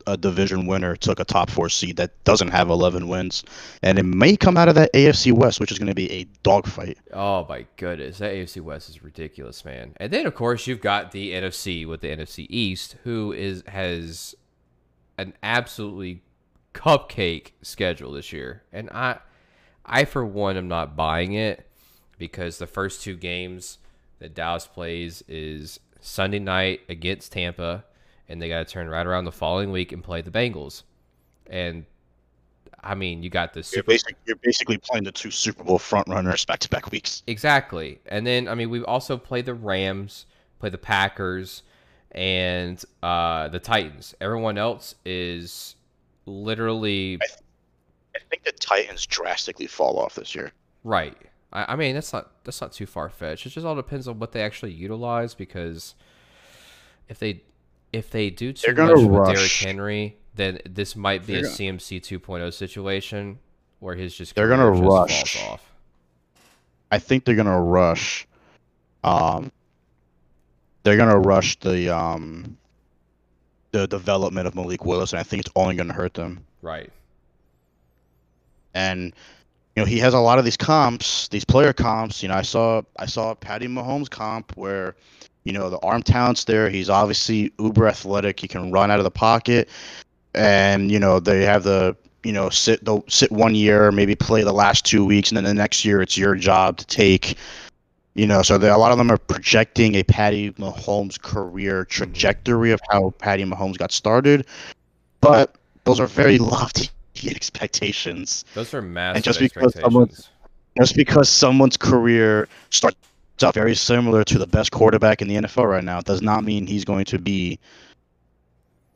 a 0.07 0.17
division 0.17 0.67
winner 0.67 0.97
took 0.97 1.21
a 1.21 1.25
top 1.25 1.51
four 1.51 1.69
seed 1.69 1.97
that 1.97 2.25
doesn't 2.25 2.49
have 2.49 2.71
11 2.71 3.09
wins, 3.09 3.45
and 3.83 3.99
it 3.99 4.03
may 4.03 4.37
come 4.37 4.57
out 4.57 4.69
of 4.69 4.75
that 4.75 4.93
AFC 4.93 5.33
West, 5.33 5.61
which 5.61 5.71
is 5.71 5.79
going 5.79 5.89
to 5.89 5.95
be 5.95 6.11
a 6.11 6.25
dogfight. 6.43 6.99
Oh 7.13 7.47
my 7.49 7.67
goodness, 7.77 8.19
that 8.19 8.33
AFC 8.33 8.61
West 8.63 8.89
is 8.89 9.03
ridiculous, 9.03 9.65
man. 9.65 9.95
And 9.99 10.13
then 10.13 10.27
of 10.27 10.35
course 10.35 10.67
you've 10.67 10.81
got 10.81 11.13
the 11.13 11.33
NFC 11.33 11.87
with 11.87 12.01
the 12.01 12.09
NFC 12.09 12.47
East, 12.49 12.97
who 13.05 13.33
is 13.33 13.63
has 13.67 14.35
an 15.19 15.35
absolutely 15.43 16.23
cupcake 16.75 17.53
schedule 17.63 18.13
this 18.13 18.33
year, 18.33 18.63
and 18.73 18.89
I, 18.91 19.19
I 19.91 20.05
for 20.05 20.25
one 20.25 20.57
am 20.57 20.69
not 20.69 20.97
buying 20.97 21.33
it 21.33 21.67
because 22.17 22.59
the 22.59 22.67
first 22.69 23.03
two 23.03 23.17
games 23.17 23.79
that 24.21 24.35
Dallas 24.35 24.67
plays 24.67 25.25
is 25.27 25.81
Sunday 26.01 26.39
night 26.39 26.83
against 26.89 27.33
Tampa, 27.33 27.85
and 28.29 28.41
they 28.41 28.49
got 28.49 28.67
to 28.67 28.73
turn 28.73 28.89
right 28.89 29.05
around 29.05 29.25
the 29.25 29.33
following 29.33 29.73
week 29.73 29.91
and 29.91 30.03
play 30.05 30.23
the 30.23 30.31
Bengals. 30.31 30.85
And 31.49 31.85
I 32.83 32.95
mean, 32.95 33.25
you 33.25 33.31
got 33.31 33.53
this. 33.53 33.75
You're, 33.75 33.83
basic, 33.83 34.17
you're 34.27 34.37
basically 34.37 34.79
playing 34.79 35.05
the 35.05 35.13
two 35.13 35.33
Super 35.33 35.65
Bowl 35.65 35.79
front 35.79 36.07
runners 36.09 36.45
back 36.45 36.61
to 36.61 36.69
back 36.69 36.91
weeks. 36.93 37.25
Exactly. 37.27 38.01
And 38.07 38.25
then, 38.25 38.47
I 38.47 38.55
mean, 38.55 38.71
we 38.71 38.85
also 38.85 39.17
play 39.17 39.43
the 39.43 39.55
Rams, 39.55 40.27
play 40.61 40.71
the 40.71 40.79
Packers, 40.79 41.65
and 42.13 42.83
uh, 43.03 43.49
the 43.49 43.59
Titans. 43.59 44.15
Everyone 44.21 44.57
else 44.57 44.95
is 45.05 45.75
literally. 46.27 47.19
I, 48.15 48.19
think 48.29 48.45
the 48.45 48.53
Titans 48.53 49.07
drastically 49.07 49.67
fall 49.67 49.99
off 49.99 50.15
this 50.15 50.35
year. 50.35 50.53
Right. 50.85 51.17
I, 51.53 51.73
I 51.73 51.77
mean, 51.77 51.95
that's 51.95 52.13
not 52.13 52.31
that's 52.45 52.61
not 52.61 52.73
too 52.73 52.87
far 52.87 53.09
fetched. 53.09 53.47
It 53.47 53.51
just 53.51 53.67
all 53.67 53.75
depends 53.75 54.09
on 54.09 54.19
what 54.19 54.33
they 54.33 54.43
actually 54.43 54.73
utilize 54.73 55.35
because 55.35 55.95
if 57.09 57.19
they 57.19 57.43
if 57.93 58.11
they 58.11 58.31
do 58.31 58.53
too 58.53 58.73
much 58.73 58.89
rush. 58.89 59.05
with 59.05 59.35
Derrick 59.35 59.53
Henry, 59.53 60.17
then 60.35 60.59
this 60.69 60.95
might 60.95 61.27
be 61.27 61.35
they're 61.35 61.43
a 61.43 61.45
gonna, 61.45 61.55
CMC 61.55 62.01
2.0 62.01 62.53
situation 62.53 63.39
where 63.81 63.95
his 63.95 64.15
just 64.15 64.35
they're 64.35 64.49
gonna 64.49 64.71
rush. 64.71 65.43
off. 65.45 65.73
I 66.91 66.99
think 66.99 67.25
they're 67.25 67.35
gonna 67.35 67.61
rush. 67.61 68.27
Um, 69.03 69.51
they're 70.83 70.97
gonna 70.97 71.19
rush 71.19 71.59
the 71.61 71.95
um 71.95 72.57
the 73.73 73.87
development 73.87 74.47
of 74.47 74.55
Malik 74.55 74.85
Willis, 74.85 75.13
and 75.13 75.21
I 75.21 75.23
think 75.23 75.47
it's 75.47 75.53
only 75.57 75.77
gonna 75.77 75.93
hurt 75.93 76.15
them. 76.15 76.45
Right. 76.63 76.91
And 78.75 79.13
you 79.77 79.83
know 79.83 79.87
he 79.87 79.99
has 79.99 80.15
a 80.15 80.19
lot 80.19 80.39
of 80.39 80.45
these 80.45 80.57
comps, 80.57 81.29
these 81.29 81.45
player 81.45 81.73
comps. 81.73 82.23
You 82.23 82.29
know, 82.29 82.35
I 82.35 82.43
saw 82.43 82.83
I 82.99 83.07
saw 83.07 83.35
Patty 83.35 83.67
Mahomes 83.67 84.11
comp 84.11 84.57
where, 84.57 84.97
you 85.45 85.53
know, 85.53 85.71
the 85.71 85.79
arm 85.79 86.03
talent's 86.03 86.45
there. 86.45 86.69
He's 86.69 86.91
obviously 86.91 87.53
uber 87.59 87.87
athletic. 87.87 88.41
He 88.41 88.49
can 88.49 88.73
run 88.73 88.91
out 88.91 88.99
of 88.99 89.05
the 89.05 89.11
pocket, 89.11 89.69
and 90.35 90.91
you 90.91 90.99
know 90.99 91.21
they 91.21 91.45
have 91.45 91.63
the 91.63 91.97
you 92.25 92.33
know 92.33 92.51
sit 92.51 92.85
they'll 92.85 93.05
sit 93.09 93.31
one 93.33 93.55
year, 93.55 93.93
maybe 93.93 94.15
play 94.15 94.43
the 94.43 94.53
last 94.53 94.85
two 94.85 95.05
weeks, 95.05 95.31
and 95.31 95.37
then 95.37 95.45
the 95.45 95.55
next 95.55 95.85
year 95.85 96.03
it's 96.03 96.17
your 96.17 96.35
job 96.35 96.77
to 96.79 96.87
take. 96.87 97.37
You 98.15 98.27
know, 98.27 98.43
so 98.43 98.57
a 98.57 98.77
lot 98.77 98.91
of 98.91 98.99
them 98.99 99.11
are 99.11 99.17
projecting 99.17 99.95
a 99.95 100.03
Patty 100.03 100.51
Mahomes 100.53 101.19
career 101.19 101.85
trajectory 101.85 102.73
of 102.73 102.81
how 102.91 103.11
Patty 103.19 103.45
Mahomes 103.45 103.79
got 103.79 103.93
started, 103.93 104.47
but 105.21 105.55
those 105.85 106.01
are 106.01 106.09
very 106.09 106.39
lofty 106.39 106.91
expectations. 107.29 108.45
Those 108.55 108.73
are 108.73 108.83
massive 108.83 109.17
and 109.17 109.25
just 109.25 109.41
because 109.41 109.75
someone's 109.75 110.29
just 110.79 110.97
because 110.97 111.29
someone's 111.29 111.77
career 111.77 112.49
starts 112.71 112.97
out 113.43 113.55
very 113.55 113.75
similar 113.75 114.23
to 114.25 114.39
the 114.39 114.47
best 114.47 114.71
quarterback 114.71 115.23
in 115.23 115.29
the 115.29 115.35
NFL 115.35 115.69
right 115.69 115.85
now 115.85 116.01
does 116.01 116.23
not 116.23 116.45
mean 116.45 116.67
he's 116.67 116.85
going 116.85 117.05
to 117.07 117.19
be 117.19 117.59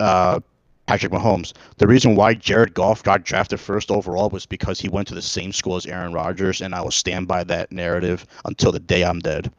uh, 0.01 0.39
Patrick 0.87 1.13
Mahomes. 1.13 1.53
The 1.79 1.87
reason 1.87 2.15
why 2.15 2.35
Jared 2.35 2.75
Goff 2.75 3.03
got 3.03 3.25
drafted 3.25 3.59
first 3.59 3.91
overall 3.91 4.29
was 4.29 4.45
because 4.45 4.81
he 4.81 4.89
went 4.89 5.09
to 5.09 5.15
the 5.15 5.23
same 5.23 5.53
school 5.53 5.77
as 5.77 5.87
Aaron 5.87 6.13
Rodgers, 6.13 6.61
and 6.61 6.75
I 6.75 6.83
will 6.83 6.91
stand 6.91 7.27
by 7.27 7.45
that 7.45 7.73
narrative 7.73 8.27
until 8.45 8.71
the 8.71 8.81
day 8.81 9.03
I'm 9.05 9.21
dead. 9.21 9.51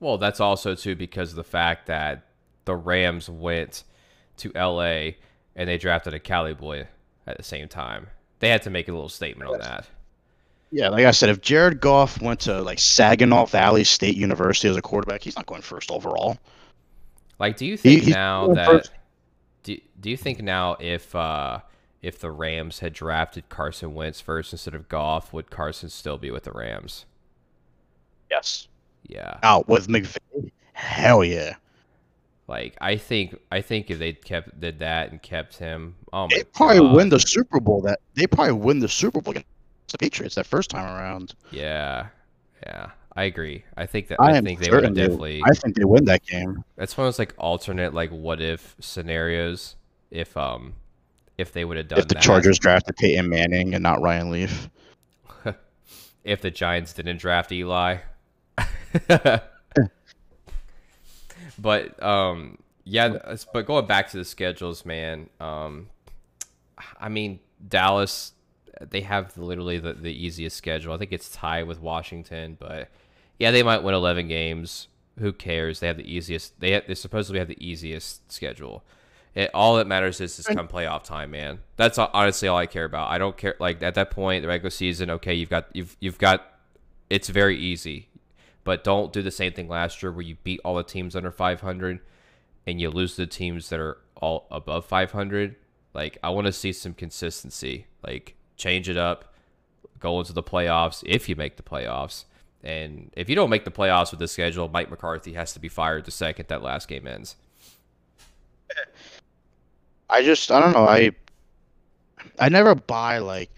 Well, 0.00 0.18
that's 0.18 0.40
also 0.40 0.74
too 0.74 0.96
because 0.96 1.30
of 1.30 1.36
the 1.36 1.44
fact 1.44 1.86
that 1.86 2.26
the 2.64 2.74
Rams 2.74 3.28
went 3.28 3.84
to 4.38 4.50
LA 4.54 5.12
and 5.54 5.68
they 5.68 5.78
drafted 5.78 6.14
a 6.14 6.18
Cali 6.18 6.54
boy 6.54 6.88
at 7.26 7.36
the 7.36 7.42
same 7.42 7.68
time. 7.68 8.08
They 8.40 8.48
had 8.48 8.62
to 8.62 8.70
make 8.70 8.88
a 8.88 8.92
little 8.92 9.08
statement 9.08 9.50
on 9.50 9.58
that. 9.60 9.86
Yeah, 10.72 10.88
like 10.88 11.04
I 11.04 11.10
said, 11.10 11.28
if 11.28 11.40
Jared 11.42 11.80
Goff 11.80 12.20
went 12.22 12.40
to 12.40 12.62
like 12.62 12.78
Saginaw 12.78 13.44
Valley 13.46 13.84
State 13.84 14.16
University 14.16 14.68
as 14.68 14.76
a 14.76 14.82
quarterback, 14.82 15.22
he's 15.22 15.36
not 15.36 15.46
going 15.46 15.60
first 15.60 15.90
overall. 15.90 16.38
Like, 17.38 17.56
do 17.56 17.66
you 17.66 17.76
think 17.76 18.04
he, 18.04 18.10
now 18.10 18.54
that 18.54 18.88
do, 19.62 19.76
do 20.00 20.10
you 20.10 20.16
think 20.16 20.40
now 20.40 20.76
if 20.80 21.14
uh, 21.14 21.60
if 22.00 22.18
the 22.18 22.30
Rams 22.30 22.80
had 22.80 22.92
drafted 22.94 23.48
Carson 23.48 23.94
Wentz 23.94 24.20
first 24.20 24.52
instead 24.52 24.74
of 24.74 24.88
Goff, 24.88 25.32
would 25.32 25.50
Carson 25.50 25.90
still 25.90 26.18
be 26.18 26.30
with 26.30 26.44
the 26.44 26.52
Rams? 26.52 27.04
Yes. 28.30 28.66
Yeah. 29.06 29.38
Out 29.42 29.68
with 29.68 29.88
McVay. 29.88 30.50
Hell 30.72 31.22
yeah. 31.22 31.56
Like 32.48 32.76
I 32.80 32.96
think 32.96 33.38
I 33.50 33.60
think 33.60 33.90
if 33.90 33.98
they 33.98 34.14
kept 34.14 34.58
did 34.58 34.80
that 34.80 35.10
and 35.10 35.22
kept 35.22 35.58
him, 35.58 35.96
oh 36.12 36.28
they 36.28 36.44
probably 36.44 36.78
God. 36.78 36.96
win 36.96 37.08
the 37.08 37.20
Super 37.20 37.60
Bowl. 37.60 37.80
That 37.82 38.00
they 38.14 38.26
probably 38.26 38.54
win 38.54 38.80
the 38.80 38.88
Super 38.88 39.20
Bowl 39.20 39.32
against 39.32 39.46
the 39.90 39.98
Patriots 39.98 40.34
that 40.36 40.46
first 40.46 40.70
time 40.70 40.84
around. 40.84 41.34
Yeah, 41.50 42.08
yeah, 42.64 42.90
I 43.14 43.24
agree. 43.24 43.64
I 43.76 43.86
think 43.86 44.08
that 44.08 44.20
I, 44.20 44.36
I 44.36 44.40
think 44.40 44.60
they 44.60 44.70
would 44.70 44.94
definitely. 44.94 45.42
I 45.44 45.52
think 45.54 45.76
they 45.76 45.84
win 45.84 46.04
that 46.06 46.24
game. 46.24 46.64
That's 46.76 46.96
one 46.96 47.06
of 47.06 47.14
those 47.14 47.18
like 47.18 47.34
alternate 47.38 47.94
like 47.94 48.10
what 48.10 48.40
if 48.40 48.76
scenarios 48.80 49.76
if 50.10 50.36
um 50.36 50.74
if 51.38 51.52
they 51.52 51.64
would 51.64 51.76
have 51.76 51.88
done 51.88 51.98
if 51.98 52.08
the 52.08 52.14
that. 52.14 52.22
Chargers 52.22 52.58
drafted 52.58 52.96
Peyton 52.96 53.28
Manning 53.28 53.74
and 53.74 53.82
not 53.82 54.00
Ryan 54.00 54.30
Leaf. 54.30 54.70
if 56.24 56.40
the 56.40 56.50
Giants 56.50 56.92
didn't 56.92 57.18
draft 57.18 57.52
Eli. 57.52 57.98
but 61.58 62.02
um 62.02 62.58
yeah, 62.84 63.36
but 63.52 63.66
going 63.66 63.86
back 63.86 64.10
to 64.10 64.16
the 64.16 64.24
schedules, 64.24 64.84
man. 64.84 65.28
Um, 65.40 65.88
I 67.00 67.08
mean 67.08 67.40
Dallas 67.66 68.32
they 68.90 69.02
have 69.02 69.36
literally 69.36 69.78
the, 69.78 69.92
the 69.92 70.12
easiest 70.12 70.56
schedule. 70.56 70.92
I 70.92 70.98
think 70.98 71.12
it's 71.12 71.28
tied 71.28 71.66
with 71.66 71.80
Washington, 71.80 72.56
but 72.58 72.88
yeah, 73.38 73.50
they 73.50 73.62
might 73.62 73.82
win 73.82 73.94
11 73.94 74.28
games. 74.28 74.88
Who 75.18 75.32
cares? 75.32 75.80
They 75.80 75.86
have 75.86 75.98
the 75.98 76.10
easiest. 76.10 76.58
They 76.60 76.72
have, 76.72 76.86
they 76.86 76.94
supposedly 76.94 77.38
have 77.38 77.48
the 77.48 77.64
easiest 77.64 78.32
schedule. 78.32 78.82
It, 79.34 79.50
all 79.54 79.76
that 79.76 79.86
matters 79.86 80.20
is 80.20 80.36
just 80.36 80.48
come 80.48 80.68
playoff 80.68 81.04
time, 81.04 81.30
man. 81.30 81.60
That's 81.76 81.98
honestly 81.98 82.48
all 82.48 82.58
I 82.58 82.66
care 82.66 82.84
about. 82.84 83.10
I 83.10 83.18
don't 83.18 83.36
care. 83.36 83.54
Like 83.58 83.82
at 83.82 83.94
that 83.94 84.10
point, 84.10 84.42
the 84.42 84.48
regular 84.48 84.70
season, 84.70 85.10
okay, 85.10 85.34
you've 85.34 85.50
got 85.50 85.68
you've 85.74 85.96
you've 86.00 86.18
got. 86.18 86.46
It's 87.10 87.28
very 87.28 87.58
easy, 87.58 88.08
but 88.64 88.84
don't 88.84 89.12
do 89.12 89.22
the 89.22 89.30
same 89.30 89.52
thing 89.52 89.68
last 89.68 90.02
year 90.02 90.10
where 90.12 90.22
you 90.22 90.36
beat 90.44 90.60
all 90.64 90.76
the 90.76 90.82
teams 90.82 91.14
under 91.14 91.30
500, 91.30 92.00
and 92.66 92.80
you 92.80 92.90
lose 92.90 93.16
the 93.16 93.26
teams 93.26 93.68
that 93.68 93.80
are 93.80 93.98
all 94.16 94.46
above 94.50 94.86
500. 94.86 95.56
Like 95.94 96.18
I 96.22 96.30
want 96.30 96.46
to 96.46 96.52
see 96.52 96.72
some 96.72 96.94
consistency. 96.94 97.86
Like 98.06 98.34
change 98.56 98.88
it 98.88 98.96
up, 98.96 99.34
go 99.98 100.18
into 100.20 100.32
the 100.32 100.42
playoffs 100.42 101.02
if 101.06 101.28
you 101.28 101.36
make 101.36 101.56
the 101.56 101.62
playoffs. 101.62 102.24
And 102.64 103.10
if 103.16 103.28
you 103.28 103.34
don't 103.34 103.50
make 103.50 103.64
the 103.64 103.70
playoffs 103.70 104.12
with 104.12 104.20
this 104.20 104.32
schedule, 104.32 104.68
Mike 104.68 104.90
McCarthy 104.90 105.32
has 105.32 105.52
to 105.54 105.60
be 105.60 105.68
fired 105.68 106.04
the 106.04 106.10
second 106.12 106.46
that 106.48 106.62
last 106.62 106.88
game 106.88 107.06
ends. 107.06 107.36
I 110.08 110.22
just 110.22 110.50
I 110.50 110.60
don't 110.60 110.72
know 110.72 110.86
I 110.86 111.12
I 112.38 112.48
never 112.48 112.74
buy 112.74 113.18
like 113.18 113.50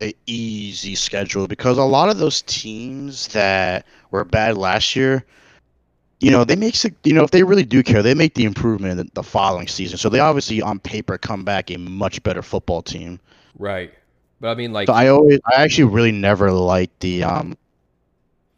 a 0.00 0.14
easy 0.26 0.94
schedule 0.94 1.46
because 1.46 1.78
a 1.78 1.84
lot 1.84 2.08
of 2.08 2.18
those 2.18 2.42
teams 2.42 3.28
that 3.28 3.86
were 4.10 4.24
bad 4.24 4.56
last 4.56 4.96
year, 4.96 5.24
you 6.22 6.30
know, 6.30 6.44
they 6.44 6.54
make 6.54 6.76
you 7.04 7.12
know 7.12 7.24
if 7.24 7.32
they 7.32 7.42
really 7.42 7.64
do 7.64 7.82
care, 7.82 8.02
they 8.02 8.14
make 8.14 8.34
the 8.34 8.44
improvement 8.44 9.12
the 9.14 9.22
following 9.24 9.66
season. 9.66 9.98
So 9.98 10.08
they 10.08 10.20
obviously 10.20 10.62
on 10.62 10.78
paper 10.78 11.18
come 11.18 11.44
back 11.44 11.70
a 11.70 11.78
much 11.78 12.22
better 12.22 12.42
football 12.42 12.80
team. 12.80 13.18
Right. 13.58 13.92
But 14.40 14.50
I 14.50 14.54
mean, 14.54 14.72
like, 14.72 14.86
so 14.86 14.92
I 14.92 15.08
always, 15.08 15.40
I 15.46 15.62
actually 15.62 15.84
really 15.84 16.12
never 16.12 16.52
liked 16.52 17.00
the, 17.00 17.24
um, 17.24 17.56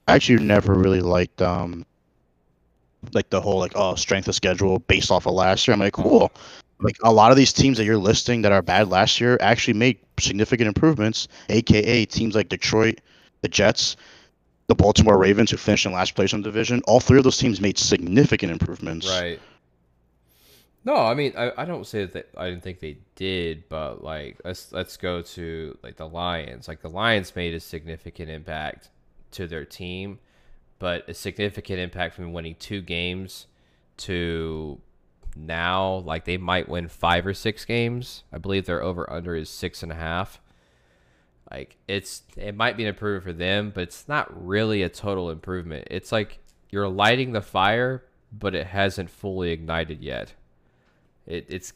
I 0.08 0.14
actually 0.14 0.44
never 0.44 0.74
really 0.74 1.00
liked, 1.00 1.40
um, 1.40 1.86
like 3.12 3.30
the 3.30 3.40
whole 3.40 3.58
like 3.58 3.72
oh 3.74 3.94
strength 3.94 4.28
of 4.28 4.34
schedule 4.34 4.78
based 4.80 5.10
off 5.10 5.26
of 5.26 5.32
last 5.32 5.66
year. 5.66 5.72
I'm 5.72 5.80
like, 5.80 5.94
cool. 5.94 6.32
Like 6.80 6.96
a 7.02 7.12
lot 7.12 7.30
of 7.30 7.36
these 7.36 7.52
teams 7.52 7.78
that 7.78 7.84
you're 7.84 7.96
listing 7.96 8.42
that 8.42 8.52
are 8.52 8.62
bad 8.62 8.88
last 8.88 9.20
year 9.20 9.38
actually 9.40 9.74
made 9.74 9.98
significant 10.18 10.68
improvements. 10.68 11.28
AKA 11.48 12.06
teams 12.06 12.34
like 12.34 12.50
Detroit, 12.50 13.00
the 13.40 13.48
Jets, 13.48 13.96
the 14.66 14.74
Baltimore 14.74 15.18
Ravens, 15.18 15.50
who 15.50 15.56
finished 15.56 15.86
in 15.86 15.92
last 15.92 16.14
place 16.14 16.32
in 16.32 16.40
the 16.40 16.44
division. 16.44 16.82
All 16.86 17.00
three 17.00 17.18
of 17.18 17.24
those 17.24 17.38
teams 17.38 17.60
made 17.60 17.78
significant 17.78 18.52
improvements. 18.52 19.08
Right. 19.08 19.40
No, 20.84 20.96
I 20.96 21.14
mean 21.14 21.32
I, 21.36 21.52
I 21.56 21.64
don't 21.64 21.86
say 21.86 22.04
that 22.04 22.28
I 22.36 22.50
didn't 22.50 22.62
think 22.62 22.80
they 22.80 22.98
did, 23.14 23.68
but 23.68 24.04
like 24.04 24.40
let's 24.44 24.70
let's 24.72 24.96
go 24.96 25.22
to 25.22 25.78
like 25.82 25.96
the 25.96 26.08
Lions. 26.08 26.68
Like 26.68 26.82
the 26.82 26.90
Lions 26.90 27.34
made 27.34 27.54
a 27.54 27.60
significant 27.60 28.30
impact 28.30 28.90
to 29.32 29.46
their 29.46 29.64
team, 29.64 30.18
but 30.78 31.08
a 31.08 31.14
significant 31.14 31.78
impact 31.78 32.14
from 32.14 32.32
winning 32.32 32.56
two 32.58 32.82
games 32.82 33.46
to 33.96 34.78
now, 35.36 35.96
like 35.96 36.26
they 36.26 36.36
might 36.36 36.68
win 36.68 36.88
five 36.88 37.26
or 37.26 37.34
six 37.34 37.64
games. 37.64 38.24
I 38.32 38.38
believe 38.38 38.66
their 38.66 38.82
over 38.82 39.10
under 39.10 39.34
is 39.34 39.48
six 39.48 39.82
and 39.82 39.90
a 39.90 39.96
half. 39.96 40.40
Like 41.54 41.76
it's 41.86 42.22
it 42.36 42.56
might 42.56 42.76
be 42.76 42.82
an 42.82 42.88
improvement 42.88 43.22
for 43.22 43.32
them, 43.32 43.70
but 43.72 43.84
it's 43.84 44.08
not 44.08 44.44
really 44.44 44.82
a 44.82 44.88
total 44.88 45.30
improvement. 45.30 45.86
It's 45.88 46.10
like 46.10 46.40
you're 46.70 46.88
lighting 46.88 47.30
the 47.30 47.40
fire, 47.40 48.02
but 48.32 48.56
it 48.56 48.66
hasn't 48.66 49.08
fully 49.08 49.52
ignited 49.52 50.02
yet. 50.02 50.32
It, 51.26 51.46
it's 51.48 51.72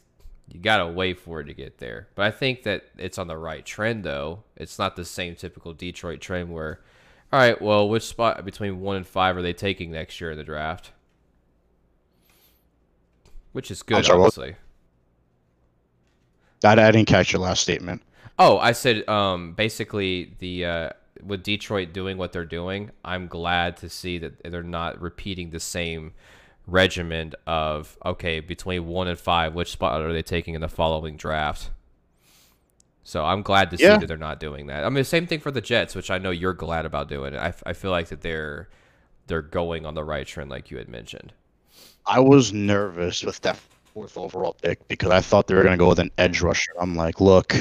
you 0.49 0.59
gotta 0.59 0.85
wait 0.85 1.17
for 1.17 1.39
it 1.39 1.45
to 1.45 1.53
get 1.53 1.77
there. 1.77 2.09
But 2.15 2.25
I 2.25 2.31
think 2.31 2.63
that 2.63 2.87
it's 2.97 3.17
on 3.17 3.27
the 3.27 3.37
right 3.37 3.65
trend 3.65 4.03
though. 4.03 4.43
It's 4.57 4.77
not 4.77 4.97
the 4.97 5.05
same 5.05 5.35
typical 5.35 5.71
Detroit 5.71 6.19
trend 6.19 6.51
where, 6.51 6.81
all 7.31 7.39
right, 7.39 7.61
well, 7.61 7.87
which 7.87 8.03
spot 8.03 8.43
between 8.43 8.81
one 8.81 8.97
and 8.97 9.07
five 9.07 9.37
are 9.37 9.41
they 9.41 9.53
taking 9.53 9.91
next 9.91 10.19
year 10.19 10.31
in 10.31 10.37
the 10.37 10.43
draft? 10.43 10.91
Which 13.53 13.71
is 13.71 13.81
good, 13.81 14.05
sorry, 14.05 14.19
obviously. 14.19 14.55
I, 16.65 16.73
I 16.73 16.91
didn't 16.91 17.05
catch 17.05 17.31
your 17.31 17.41
last 17.41 17.61
statement. 17.61 18.01
Oh, 18.39 18.57
I 18.57 18.71
said 18.71 19.07
um, 19.09 19.51
basically 19.51 20.33
the 20.39 20.65
uh, 20.65 20.89
with 21.21 21.43
Detroit 21.43 21.91
doing 21.91 22.17
what 22.17 22.31
they're 22.31 22.45
doing, 22.45 22.91
I'm 23.03 23.27
glad 23.27 23.75
to 23.77 23.89
see 23.89 24.17
that 24.19 24.41
they're 24.43 24.63
not 24.63 24.99
repeating 25.01 25.49
the 25.49 25.59
same 25.59 26.13
regimen 26.65 27.33
of 27.47 27.97
okay 28.05 28.39
between 28.39 28.85
one 28.85 29.07
and 29.07 29.17
five 29.17 29.55
which 29.55 29.71
spot 29.71 30.01
are 30.01 30.13
they 30.13 30.21
taking 30.21 30.53
in 30.53 30.61
the 30.61 30.69
following 30.69 31.17
draft? 31.17 31.69
So 33.03 33.25
i'm 33.25 33.41
glad 33.41 33.71
to 33.71 33.77
see 33.77 33.87
that 33.87 34.07
they're 34.07 34.17
not 34.17 34.39
doing 34.39 34.67
that. 34.67 34.83
I 34.83 34.89
mean 34.89 34.95
the 34.95 35.03
same 35.03 35.25
thing 35.25 35.39
for 35.39 35.51
the 35.51 35.61
jets 35.61 35.95
which 35.95 36.11
i 36.11 36.17
know 36.17 36.29
you're 36.29 36.53
glad 36.53 36.85
about 36.85 37.09
doing. 37.09 37.35
I, 37.35 37.53
I 37.65 37.73
feel 37.73 37.91
like 37.91 38.09
that 38.09 38.21
they're 38.21 38.69
they're 39.27 39.41
going 39.41 39.85
on 39.85 39.95
the 39.95 40.03
right 40.03 40.27
trend 40.27 40.49
like 40.49 40.71
you 40.71 40.77
had 40.77 40.87
mentioned. 40.87 41.33
I 42.05 42.19
was 42.19 42.53
nervous 42.53 43.23
with 43.23 43.41
that 43.41 43.59
fourth 43.93 44.15
overall 44.17 44.53
pick 44.61 44.87
because 44.87 45.09
i 45.09 45.19
thought 45.19 45.47
they 45.47 45.55
were 45.55 45.63
going 45.63 45.73
to 45.73 45.83
go 45.83 45.89
with 45.89 45.99
an 45.99 46.11
edge 46.19 46.41
rusher. 46.41 46.71
I'm 46.79 46.93
like 46.95 47.19
look 47.19 47.55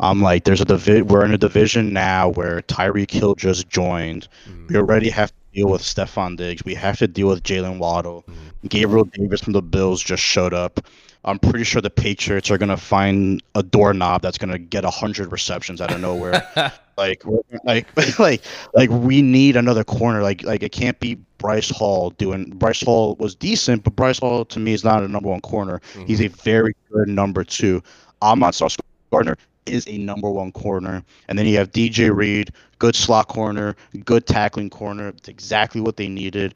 I'm 0.00 0.20
like, 0.20 0.44
there's 0.44 0.60
a 0.60 0.64
divi- 0.64 1.02
we're 1.02 1.24
in 1.24 1.32
a 1.32 1.38
division 1.38 1.92
now 1.92 2.28
where 2.28 2.60
Tyreek 2.62 3.10
Hill 3.10 3.34
just 3.34 3.68
joined. 3.68 4.28
Mm-hmm. 4.48 4.66
We 4.68 4.76
already 4.76 5.08
have 5.08 5.30
to 5.30 5.34
deal 5.54 5.68
with 5.68 5.82
Stefon 5.82 6.36
Diggs. 6.36 6.64
We 6.64 6.74
have 6.74 6.98
to 6.98 7.08
deal 7.08 7.28
with 7.28 7.42
Jaylen 7.42 7.78
Waddle. 7.78 8.24
Mm-hmm. 8.28 8.66
Gabriel 8.68 9.04
Davis 9.04 9.40
from 9.40 9.54
the 9.54 9.62
Bills 9.62 10.02
just 10.02 10.22
showed 10.22 10.52
up. 10.52 10.80
I'm 11.24 11.40
pretty 11.40 11.64
sure 11.64 11.82
the 11.82 11.90
Patriots 11.90 12.50
are 12.50 12.58
gonna 12.58 12.76
find 12.76 13.42
a 13.56 13.62
doorknob 13.62 14.22
that's 14.22 14.38
gonna 14.38 14.58
get 14.58 14.84
hundred 14.84 15.32
receptions 15.32 15.80
out 15.80 15.92
of 15.92 16.00
nowhere. 16.00 16.46
like, 16.96 17.22
like, 17.64 17.86
like, 18.18 18.42
like, 18.74 18.90
we 18.90 19.22
need 19.22 19.56
another 19.56 19.82
corner. 19.82 20.22
Like, 20.22 20.44
like 20.44 20.62
it 20.62 20.70
can't 20.70 20.98
be 21.00 21.16
Bryce 21.38 21.70
Hall 21.70 22.10
doing. 22.10 22.50
Bryce 22.50 22.82
Hall 22.82 23.16
was 23.18 23.34
decent, 23.34 23.82
but 23.82 23.96
Bryce 23.96 24.20
Hall 24.20 24.44
to 24.44 24.60
me 24.60 24.72
is 24.72 24.84
not 24.84 25.02
a 25.02 25.08
number 25.08 25.28
one 25.28 25.40
corner. 25.40 25.80
Mm-hmm. 25.94 26.04
He's 26.04 26.20
a 26.20 26.28
very 26.28 26.76
good 26.92 27.08
number 27.08 27.42
two. 27.42 27.82
Ahmad 28.22 28.54
Sauce 28.54 28.76
Gardner 29.10 29.36
is 29.66 29.86
a 29.88 29.98
number 29.98 30.30
one 30.30 30.52
corner. 30.52 31.02
And 31.28 31.38
then 31.38 31.46
you 31.46 31.56
have 31.58 31.72
DJ 31.72 32.14
Reed, 32.14 32.52
good 32.78 32.96
slot 32.96 33.28
corner, 33.28 33.76
good 34.04 34.26
tackling 34.26 34.70
corner. 34.70 35.08
It's 35.08 35.28
exactly 35.28 35.80
what 35.80 35.96
they 35.96 36.08
needed. 36.08 36.54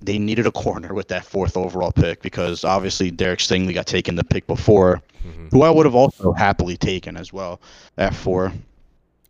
They 0.00 0.18
needed 0.18 0.46
a 0.46 0.52
corner 0.52 0.94
with 0.94 1.08
that 1.08 1.24
fourth 1.24 1.56
overall 1.56 1.92
pick 1.92 2.22
because 2.22 2.64
obviously 2.64 3.10
Derek 3.10 3.38
Stingley 3.38 3.72
got 3.72 3.86
taken 3.86 4.16
the 4.16 4.24
pick 4.24 4.46
before, 4.46 5.00
mm-hmm. 5.24 5.48
who 5.50 5.62
I 5.62 5.70
would 5.70 5.86
have 5.86 5.94
also 5.94 6.32
happily 6.32 6.76
taken 6.76 7.16
as 7.16 7.32
well 7.32 7.60
at 7.98 8.14
four. 8.14 8.52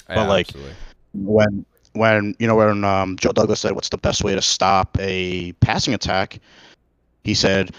Yeah, 0.08 0.14
but 0.16 0.28
like 0.28 0.48
absolutely. 0.48 0.74
when 1.12 1.66
when 1.92 2.34
you 2.38 2.46
know 2.46 2.56
when 2.56 2.84
um, 2.84 3.16
Joe 3.16 3.32
Douglas 3.32 3.60
said, 3.60 3.72
"What's 3.72 3.90
the 3.90 3.98
best 3.98 4.24
way 4.24 4.34
to 4.34 4.42
stop 4.42 4.96
a 4.98 5.52
passing 5.60 5.94
attack?" 5.94 6.38
He 7.24 7.34
said, 7.34 7.74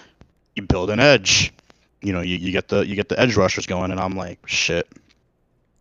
"You 0.56 0.64
build 0.64 0.90
an 0.90 1.00
edge." 1.00 1.52
You 2.02 2.12
know, 2.12 2.22
you, 2.22 2.36
you 2.36 2.52
get 2.52 2.68
the 2.68 2.86
you 2.86 2.96
get 2.96 3.10
the 3.10 3.20
edge 3.20 3.36
rushers 3.36 3.66
going, 3.66 3.92
and 3.92 4.00
I'm 4.00 4.16
like, 4.16 4.40
shit. 4.48 4.88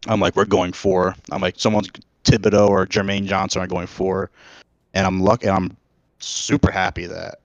I'm 0.08 0.20
like, 0.20 0.36
we're 0.36 0.44
going 0.44 0.72
for. 0.72 1.14
I'm 1.30 1.40
like, 1.40 1.58
someone's 1.58 1.90
Thibodeaux 2.24 2.68
or 2.68 2.86
Jermaine 2.86 3.26
Johnson 3.26 3.62
are 3.62 3.66
going 3.66 3.86
for, 3.86 4.30
and 4.94 5.06
I'm 5.06 5.20
lucky. 5.20 5.48
I'm 5.48 5.76
super 6.18 6.70
happy 6.70 7.06
that 7.06 7.40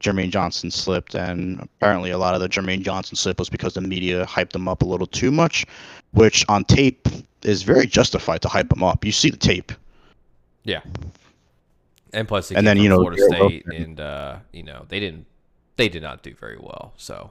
Jermaine 0.00 0.30
Johnson 0.30 0.70
slipped, 0.70 1.14
and 1.14 1.60
apparently 1.60 2.10
a 2.10 2.18
lot 2.18 2.34
of 2.34 2.40
the 2.40 2.48
Jermaine 2.48 2.82
Johnson 2.82 3.16
slip 3.16 3.38
was 3.38 3.48
because 3.48 3.74
the 3.74 3.80
media 3.80 4.24
hyped 4.26 4.54
him 4.54 4.68
up 4.68 4.82
a 4.82 4.86
little 4.86 5.06
too 5.06 5.30
much, 5.30 5.66
which 6.12 6.44
on 6.48 6.64
tape 6.64 7.08
is 7.42 7.62
very 7.62 7.86
justified 7.86 8.42
to 8.42 8.48
hype 8.48 8.72
him 8.72 8.82
up. 8.82 9.04
You 9.04 9.12
see 9.12 9.30
the 9.30 9.36
tape. 9.36 9.72
Yeah. 10.64 10.80
And 12.12 12.26
plus, 12.26 12.50
and 12.50 12.66
then 12.66 12.78
you 12.78 12.88
know, 12.88 12.96
Florida 12.96 13.22
State, 13.22 13.66
and 13.66 14.00
uh, 14.00 14.38
you 14.52 14.62
know, 14.62 14.86
they 14.88 15.00
didn't, 15.00 15.26
they 15.76 15.88
did 15.88 16.02
not 16.02 16.22
do 16.22 16.34
very 16.34 16.58
well. 16.58 16.94
So 16.96 17.30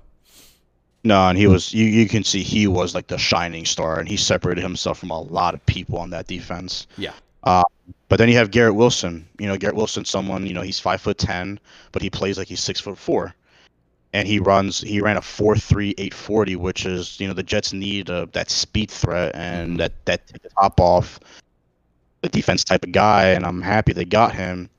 no, 1.08 1.30
and 1.30 1.38
he 1.38 1.48
was 1.48 1.74
you, 1.74 1.86
you 1.86 2.08
can 2.08 2.24
see 2.24 2.44
he 2.44 2.68
was 2.68 2.94
like 2.94 3.08
the 3.08 3.18
shining 3.18 3.66
star 3.66 3.98
and 3.98 4.10
he 4.10 4.18
separated 4.18 4.62
himself 4.62 5.00
from 5.00 5.10
a 5.10 5.22
lot 5.22 5.54
of 5.54 5.66
people 5.66 5.98
on 5.98 6.10
that 6.10 6.28
defense. 6.28 6.86
Yeah. 6.98 7.14
Uh, 7.44 7.64
but 8.10 8.18
then 8.18 8.28
you 8.28 8.36
have 8.36 8.52
Garrett 8.52 8.76
Wilson. 8.76 9.26
You 9.40 9.48
know, 9.48 9.58
Garrett 9.58 9.78
Wilson, 9.78 10.04
someone, 10.04 10.46
you 10.46 10.54
know, 10.54 10.62
he's 10.62 10.82
five 10.82 11.00
foot 11.00 11.18
ten, 11.18 11.60
but 11.94 12.02
he 12.02 12.10
plays 12.10 12.38
like 12.38 12.50
he's 12.50 12.60
six 12.60 12.82
foot 12.82 12.98
four. 12.98 13.34
And 14.12 14.28
he 14.28 14.40
runs 14.40 14.82
he 14.82 15.00
ran 15.00 15.16
a 15.16 15.22
four 15.22 15.56
three 15.56 15.96
eight 15.98 16.14
forty, 16.14 16.58
which 16.58 16.86
is, 16.86 17.20
you 17.22 17.28
know, 17.28 17.34
the 17.34 17.44
Jets 17.44 17.72
need 17.72 18.10
a, 18.10 18.26
that 18.34 18.50
speed 18.50 18.92
threat 18.92 19.34
and 19.34 19.70
mm-hmm. 19.70 19.78
that 19.78 20.06
that 20.06 20.22
top 20.60 20.80
off 20.82 21.22
the 22.22 22.30
defense 22.30 22.66
type 22.66 22.84
of 22.84 22.92
guy, 22.92 23.28
and 23.30 23.46
I'm 23.46 23.62
happy 23.62 23.94
they 23.94 24.06
got 24.06 24.36
him. 24.36 24.70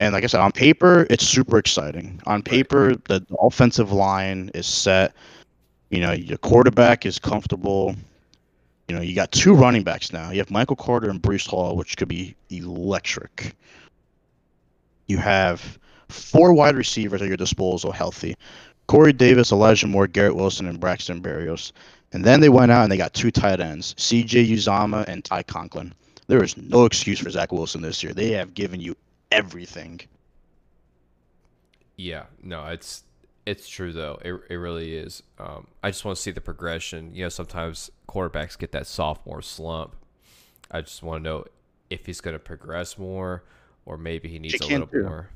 And 0.00 0.12
like 0.12 0.24
I 0.24 0.26
said, 0.26 0.40
on 0.40 0.52
paper, 0.52 1.06
it's 1.10 1.26
super 1.26 1.58
exciting. 1.58 2.20
On 2.26 2.42
paper, 2.42 2.94
the, 3.08 3.20
the 3.20 3.36
offensive 3.40 3.92
line 3.92 4.50
is 4.54 4.66
set. 4.66 5.14
You 5.90 6.00
know, 6.00 6.12
your 6.12 6.38
quarterback 6.38 7.06
is 7.06 7.18
comfortable. 7.18 7.94
You 8.88 8.96
know, 8.96 9.02
you 9.02 9.14
got 9.14 9.32
two 9.32 9.54
running 9.54 9.82
backs 9.82 10.12
now. 10.12 10.30
You 10.30 10.38
have 10.38 10.50
Michael 10.50 10.76
Carter 10.76 11.10
and 11.10 11.20
Breece 11.20 11.46
Hall, 11.46 11.76
which 11.76 11.96
could 11.96 12.08
be 12.08 12.34
electric. 12.50 13.54
You 15.06 15.18
have 15.18 15.78
four 16.08 16.52
wide 16.52 16.76
receivers 16.76 17.22
at 17.22 17.28
your 17.28 17.36
disposal 17.36 17.92
healthy. 17.92 18.36
Corey 18.86 19.12
Davis, 19.12 19.52
Elijah 19.52 19.86
Moore, 19.86 20.06
Garrett 20.06 20.36
Wilson, 20.36 20.66
and 20.66 20.80
Braxton 20.80 21.20
Berrios. 21.20 21.72
And 22.12 22.24
then 22.24 22.40
they 22.40 22.48
went 22.48 22.72
out 22.72 22.82
and 22.84 22.92
they 22.92 22.96
got 22.96 23.12
two 23.12 23.30
tight 23.30 23.60
ends, 23.60 23.94
CJ 23.94 24.48
Uzomah 24.50 25.06
and 25.06 25.22
Ty 25.24 25.42
Conklin. 25.42 25.92
There 26.26 26.42
is 26.42 26.56
no 26.56 26.84
excuse 26.84 27.18
for 27.18 27.30
Zach 27.30 27.52
Wilson 27.52 27.82
this 27.82 28.02
year. 28.02 28.14
They 28.14 28.30
have 28.32 28.54
given 28.54 28.80
you 28.80 28.96
everything. 29.30 30.00
Yeah, 31.96 32.24
no, 32.42 32.66
it's 32.66 33.02
it's 33.48 33.66
true 33.66 33.92
though. 33.92 34.18
It, 34.22 34.38
it 34.50 34.56
really 34.56 34.94
is. 34.94 35.22
Um, 35.38 35.68
I 35.82 35.90
just 35.90 36.04
want 36.04 36.16
to 36.16 36.22
see 36.22 36.30
the 36.30 36.40
progression. 36.40 37.14
You 37.14 37.24
know, 37.24 37.28
sometimes 37.30 37.90
quarterbacks 38.06 38.58
get 38.58 38.72
that 38.72 38.86
sophomore 38.86 39.40
slump. 39.40 39.96
I 40.70 40.82
just 40.82 41.02
want 41.02 41.24
to 41.24 41.30
know 41.30 41.44
if 41.88 42.04
he's 42.04 42.20
going 42.20 42.34
to 42.34 42.38
progress 42.38 42.98
more, 42.98 43.44
or 43.86 43.96
maybe 43.96 44.28
he 44.28 44.38
needs 44.38 44.60
a 44.60 44.66
little 44.66 44.86
do. 44.86 45.02
more. 45.02 45.30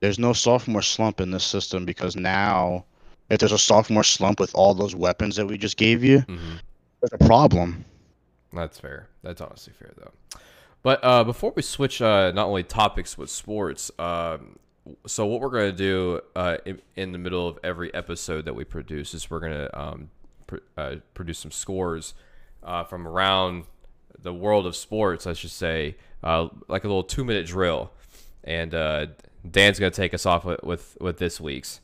There's 0.00 0.18
no 0.18 0.32
sophomore 0.32 0.80
slump 0.80 1.20
in 1.20 1.30
this 1.30 1.44
system 1.44 1.84
because 1.84 2.16
now, 2.16 2.86
if 3.28 3.38
there's 3.38 3.52
a 3.52 3.58
sophomore 3.58 4.02
slump 4.02 4.40
with 4.40 4.54
all 4.54 4.72
those 4.72 4.94
weapons 4.94 5.36
that 5.36 5.46
we 5.46 5.58
just 5.58 5.76
gave 5.76 6.02
you, 6.02 6.20
mm-hmm. 6.20 6.56
there's 7.02 7.12
a 7.12 7.26
problem. 7.26 7.84
That's 8.50 8.80
fair. 8.80 9.08
That's 9.22 9.42
honestly 9.42 9.74
fair 9.78 9.92
though. 9.98 10.40
But 10.82 11.04
uh, 11.04 11.24
before 11.24 11.52
we 11.54 11.60
switch, 11.60 12.00
uh, 12.00 12.32
not 12.32 12.46
only 12.46 12.62
topics 12.62 13.18
with 13.18 13.28
sports, 13.28 13.90
um, 13.98 14.58
so 15.06 15.26
what 15.26 15.40
we're 15.40 15.50
going 15.50 15.70
to 15.70 15.76
do 15.76 16.20
uh, 16.36 16.56
in, 16.64 16.80
in, 16.96 17.12
the 17.12 17.18
middle 17.18 17.46
of 17.48 17.58
every 17.64 17.92
episode 17.94 18.44
that 18.44 18.54
we 18.54 18.64
produce 18.64 19.14
is 19.14 19.30
we're 19.30 19.40
going 19.40 19.52
to 19.52 19.80
um, 19.80 20.10
pr- 20.46 20.56
uh, 20.76 20.96
produce 21.14 21.38
some 21.38 21.50
scores 21.50 22.14
uh, 22.62 22.84
from 22.84 23.06
around 23.06 23.64
the 24.22 24.32
world 24.32 24.66
of 24.66 24.76
sports, 24.76 25.26
I 25.26 25.32
should 25.32 25.50
say, 25.50 25.96
uh, 26.22 26.48
like 26.68 26.84
a 26.84 26.88
little 26.88 27.02
two 27.02 27.24
minute 27.24 27.46
drill. 27.46 27.90
And 28.44 28.74
uh, 28.74 29.06
Dan's 29.48 29.78
going 29.78 29.92
to 29.92 29.96
take 29.96 30.14
us 30.14 30.26
off 30.26 30.44
with, 30.44 30.62
with, 30.62 30.96
with 31.00 31.18
this 31.18 31.40
week's. 31.40 31.80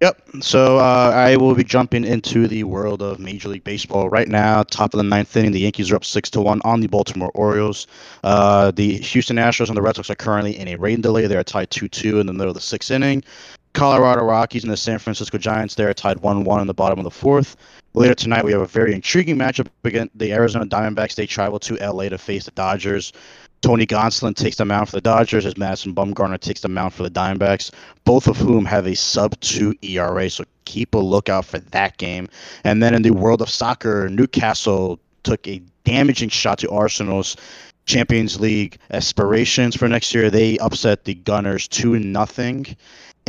Yep. 0.00 0.22
So 0.40 0.78
uh, 0.78 1.12
I 1.14 1.36
will 1.36 1.54
be 1.54 1.64
jumping 1.64 2.04
into 2.04 2.46
the 2.46 2.64
world 2.64 3.00
of 3.00 3.18
Major 3.18 3.48
League 3.48 3.64
Baseball 3.64 4.10
right 4.10 4.28
now. 4.28 4.62
Top 4.64 4.92
of 4.92 4.98
the 4.98 5.04
ninth 5.04 5.34
inning, 5.34 5.52
the 5.52 5.60
Yankees 5.60 5.90
are 5.90 5.96
up 5.96 6.04
six 6.04 6.28
to 6.30 6.40
one 6.42 6.60
on 6.64 6.80
the 6.80 6.86
Baltimore 6.86 7.30
Orioles. 7.34 7.86
Uh, 8.22 8.70
the 8.72 8.98
Houston 8.98 9.36
Astros 9.36 9.68
and 9.68 9.76
the 9.76 9.80
Red 9.80 9.96
Sox 9.96 10.10
are 10.10 10.14
currently 10.14 10.58
in 10.58 10.68
a 10.68 10.76
rain 10.76 11.00
delay. 11.00 11.26
They 11.26 11.36
are 11.36 11.42
tied 11.42 11.70
two 11.70 11.88
two 11.88 12.20
in 12.20 12.26
the 12.26 12.34
middle 12.34 12.50
of 12.50 12.54
the 12.54 12.60
sixth 12.60 12.90
inning. 12.90 13.24
Colorado 13.72 14.22
Rockies 14.22 14.64
and 14.64 14.72
the 14.72 14.76
San 14.76 14.98
Francisco 14.98 15.38
Giants 15.38 15.74
they 15.74 15.84
are 15.84 15.94
tied 15.94 16.20
one 16.20 16.44
one 16.44 16.60
in 16.60 16.66
the 16.66 16.74
bottom 16.74 16.98
of 16.98 17.04
the 17.04 17.10
fourth. 17.10 17.56
Later 17.94 18.14
tonight, 18.14 18.44
we 18.44 18.52
have 18.52 18.60
a 18.60 18.66
very 18.66 18.92
intriguing 18.92 19.36
matchup 19.36 19.68
against 19.84 20.18
the 20.18 20.30
Arizona 20.30 20.66
Diamondbacks. 20.66 21.14
They 21.14 21.26
travel 21.26 21.58
to 21.60 21.76
LA 21.76 22.10
to 22.10 22.18
face 22.18 22.44
the 22.44 22.50
Dodgers. 22.50 23.14
Tony 23.62 23.86
Gonsolin 23.86 24.34
takes 24.34 24.56
the 24.56 24.64
mound 24.64 24.88
for 24.88 24.96
the 24.96 25.00
Dodgers 25.00 25.46
as 25.46 25.56
Madison 25.56 25.94
Bumgarner 25.94 26.38
takes 26.38 26.60
the 26.60 26.68
mound 26.68 26.94
for 26.94 27.02
the 27.02 27.10
Diamondbacks, 27.10 27.70
both 28.04 28.28
of 28.28 28.36
whom 28.36 28.64
have 28.64 28.86
a 28.86 28.94
sub 28.94 29.38
2 29.40 29.74
ERA. 29.82 30.30
So 30.30 30.44
keep 30.64 30.94
a 30.94 30.98
lookout 30.98 31.44
for 31.44 31.58
that 31.58 31.96
game. 31.96 32.28
And 32.64 32.82
then 32.82 32.94
in 32.94 33.02
the 33.02 33.12
world 33.12 33.42
of 33.42 33.50
soccer, 33.50 34.08
Newcastle 34.08 35.00
took 35.22 35.46
a 35.48 35.60
damaging 35.84 36.28
shot 36.28 36.58
to 36.58 36.70
Arsenal's 36.70 37.36
Champions 37.86 38.40
League 38.40 38.78
aspirations 38.90 39.76
for 39.76 39.88
next 39.88 40.14
year. 40.14 40.30
They 40.30 40.58
upset 40.58 41.04
the 41.04 41.14
Gunners 41.14 41.68
2 41.68 41.98
nothing. 41.98 42.76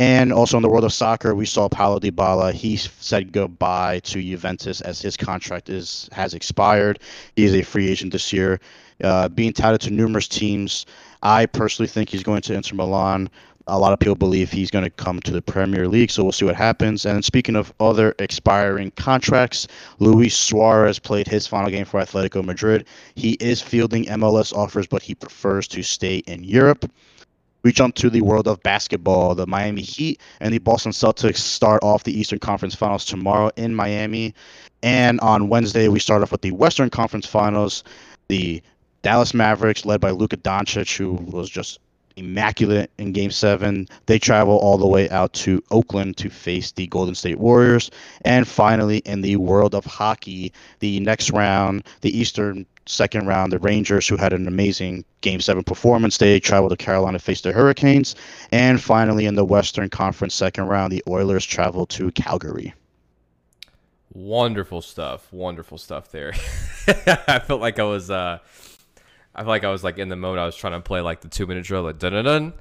And 0.00 0.32
also 0.32 0.56
in 0.56 0.62
the 0.62 0.68
world 0.68 0.84
of 0.84 0.92
soccer, 0.92 1.34
we 1.34 1.46
saw 1.46 1.68
Paulo 1.68 1.98
Dybala. 1.98 2.52
He 2.52 2.76
said 2.76 3.32
goodbye 3.32 3.98
to 4.00 4.22
Juventus 4.22 4.80
as 4.80 5.02
his 5.02 5.16
contract 5.16 5.68
is 5.68 6.08
has 6.12 6.34
expired. 6.34 7.00
He 7.34 7.44
is 7.44 7.54
a 7.54 7.62
free 7.62 7.88
agent 7.88 8.12
this 8.12 8.32
year, 8.32 8.60
uh, 9.02 9.28
being 9.28 9.52
touted 9.52 9.80
to 9.82 9.90
numerous 9.90 10.28
teams. 10.28 10.86
I 11.22 11.46
personally 11.46 11.88
think 11.88 12.08
he's 12.08 12.22
going 12.22 12.42
to 12.42 12.54
Inter 12.54 12.76
Milan. 12.76 13.30
A 13.66 13.78
lot 13.78 13.92
of 13.92 13.98
people 13.98 14.14
believe 14.14 14.50
he's 14.50 14.70
going 14.70 14.84
to 14.84 14.90
come 14.90 15.20
to 15.20 15.30
the 15.30 15.42
Premier 15.42 15.88
League, 15.88 16.10
so 16.10 16.22
we'll 16.22 16.32
see 16.32 16.46
what 16.46 16.54
happens. 16.54 17.04
And 17.04 17.22
speaking 17.22 17.54
of 17.54 17.72
other 17.80 18.14
expiring 18.18 18.92
contracts, 18.92 19.68
Luis 19.98 20.34
Suarez 20.34 20.98
played 20.98 21.28
his 21.28 21.46
final 21.46 21.70
game 21.70 21.84
for 21.84 22.00
Atletico 22.00 22.42
Madrid. 22.42 22.86
He 23.14 23.32
is 23.40 23.60
fielding 23.60 24.06
MLS 24.06 24.54
offers, 24.54 24.86
but 24.86 25.02
he 25.02 25.14
prefers 25.14 25.68
to 25.68 25.82
stay 25.82 26.18
in 26.26 26.44
Europe. 26.44 26.90
We 27.62 27.72
jump 27.72 27.96
to 27.96 28.08
the 28.08 28.22
world 28.22 28.48
of 28.48 28.62
basketball. 28.62 29.34
The 29.34 29.46
Miami 29.46 29.82
Heat 29.82 30.20
and 30.40 30.54
the 30.54 30.58
Boston 30.58 30.92
Celtics 30.92 31.38
start 31.38 31.82
off 31.82 32.04
the 32.04 32.18
Eastern 32.18 32.38
Conference 32.38 32.74
Finals 32.74 33.04
tomorrow 33.04 33.50
in 33.56 33.74
Miami. 33.74 34.34
And 34.82 35.18
on 35.20 35.48
Wednesday, 35.48 35.88
we 35.88 35.98
start 35.98 36.22
off 36.22 36.32
with 36.32 36.42
the 36.42 36.52
Western 36.52 36.88
Conference 36.88 37.26
Finals. 37.26 37.82
The 38.28 38.62
Dallas 39.02 39.34
Mavericks, 39.34 39.84
led 39.84 40.00
by 40.00 40.10
Luka 40.10 40.36
Doncic, 40.36 40.96
who 40.96 41.12
was 41.12 41.48
just 41.48 41.78
immaculate 42.18 42.90
in 42.98 43.12
Game 43.12 43.30
7. 43.30 43.88
They 44.06 44.18
travel 44.18 44.56
all 44.58 44.76
the 44.76 44.86
way 44.86 45.08
out 45.10 45.32
to 45.34 45.62
Oakland 45.70 46.16
to 46.18 46.28
face 46.28 46.72
the 46.72 46.86
Golden 46.88 47.14
State 47.14 47.38
Warriors. 47.38 47.90
And 48.22 48.46
finally, 48.46 48.98
in 48.98 49.22
the 49.22 49.36
world 49.36 49.74
of 49.74 49.84
hockey, 49.84 50.52
the 50.80 51.00
next 51.00 51.30
round, 51.30 51.84
the 52.00 52.16
Eastern 52.16 52.66
second 52.86 53.26
round, 53.26 53.52
the 53.52 53.58
Rangers, 53.58 54.08
who 54.08 54.16
had 54.16 54.32
an 54.32 54.48
amazing 54.48 55.04
Game 55.20 55.40
7 55.40 55.62
performance, 55.62 56.18
they 56.18 56.40
travel 56.40 56.68
to 56.68 56.76
Carolina 56.76 57.18
to 57.18 57.24
face 57.24 57.40
the 57.40 57.52
Hurricanes. 57.52 58.14
And 58.50 58.80
finally, 58.80 59.26
in 59.26 59.34
the 59.34 59.44
Western 59.44 59.88
Conference 59.88 60.34
second 60.34 60.66
round, 60.66 60.92
the 60.92 61.02
Oilers 61.08 61.44
travel 61.44 61.86
to 61.86 62.10
Calgary. 62.12 62.74
Wonderful 64.12 64.82
stuff. 64.82 65.32
Wonderful 65.32 65.78
stuff 65.78 66.10
there. 66.10 66.32
I 66.88 67.38
felt 67.38 67.60
like 67.60 67.78
I 67.78 67.84
was 67.84 68.10
uh 68.10 68.38
I 69.38 69.42
feel 69.42 69.48
like 69.50 69.62
I 69.62 69.70
was 69.70 69.84
like 69.84 69.98
in 69.98 70.08
the 70.08 70.16
mode 70.16 70.36
I 70.36 70.44
was 70.44 70.56
trying 70.56 70.72
to 70.72 70.80
play 70.80 71.00
like 71.00 71.20
the 71.20 71.28
two 71.28 71.46
minute 71.46 71.64
drill 71.64 71.84
like 71.84 72.00
dun 72.00 72.12
dun 72.12 72.24
dun 72.24 72.52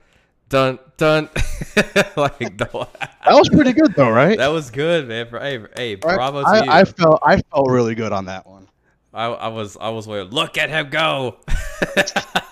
dun 0.48 0.80
dun 0.96 1.30
like 2.16 2.40
no. 2.60 2.88
That 3.26 3.34
was 3.34 3.50
pretty 3.50 3.74
good 3.74 3.96
though, 3.96 4.12
right? 4.12 4.38
That 4.38 4.50
was 4.50 4.70
good, 4.70 5.08
man. 5.08 5.28
Hey, 5.28 5.60
hey, 5.76 5.96
bravo 5.96 6.44
I, 6.46 6.60
to 6.60 6.66
you. 6.66 6.72
I 6.72 6.86
felt 6.86 7.20
I 7.26 7.42
felt 7.42 7.68
really 7.72 7.96
good 7.96 8.12
on 8.13 8.26
that 8.26 8.46
one. 8.46 8.68
I, 9.12 9.26
I 9.26 9.48
was 9.48 9.76
I 9.82 9.90
was 9.90 10.08
waiting. 10.08 10.30
Look 10.30 10.60
at 10.60 10.70
him 10.70 10.92
go. 10.92 11.38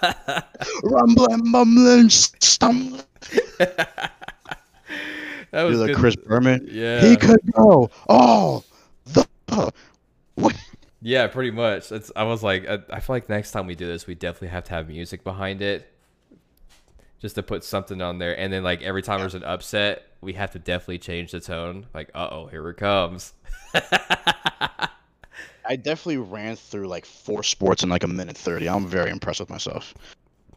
Rumbling, 0.84 1.42
mumbling, 1.44 2.10
stumbling. 2.10 3.04
that 3.60 4.02
was 5.52 5.78
You're 5.78 5.86
good. 5.86 5.90
like 5.90 5.96
Chris 5.96 6.16
Berman. 6.16 6.68
Yeah. 6.70 7.08
He 7.08 7.16
could 7.16 7.40
go. 7.54 7.92
Oh, 8.10 8.64
the. 9.06 9.28
What? 10.34 10.56
Yeah, 11.06 11.28
pretty 11.28 11.52
much. 11.52 11.92
It's. 11.92 12.12
I 12.16 12.24
was 12.24 12.42
like, 12.42 12.68
I, 12.68 12.80
I 12.90 13.00
feel 13.00 13.16
like 13.16 13.30
next 13.30 13.52
time 13.52 13.68
we 13.68 13.76
do 13.76 13.86
this, 13.86 14.08
we 14.08 14.16
definitely 14.16 14.48
have 14.48 14.64
to 14.64 14.72
have 14.72 14.88
music 14.88 15.24
behind 15.24 15.62
it, 15.62 15.88
just 17.22 17.36
to 17.36 17.44
put 17.44 17.64
something 17.64 18.02
on 18.02 18.18
there. 18.18 18.36
And 18.40 18.52
then 18.52 18.64
like 18.64 18.82
every 18.82 19.04
time 19.04 19.20
there's 19.20 19.36
an 19.36 19.44
upset, 19.44 20.02
we 20.22 20.34
have 20.34 20.50
to 20.54 20.60
definitely 20.60 20.98
change 20.98 21.32
the 21.32 21.40
tone. 21.40 21.86
Like, 21.94 22.10
uh 22.16 22.30
oh, 22.32 22.48
here 22.48 22.68
it 22.70 22.78
comes. 22.78 23.34
I 23.76 25.76
definitely 25.76 26.18
ran 26.18 26.56
through 26.56 26.88
like 26.88 27.06
four 27.06 27.44
sports 27.44 27.84
in 27.84 27.90
like 27.90 28.04
a 28.04 28.08
minute 28.08 28.36
thirty. 28.36 28.68
I'm 28.68 28.88
very 28.88 29.12
impressed 29.12 29.42
with 29.42 29.52
myself. 29.52 29.94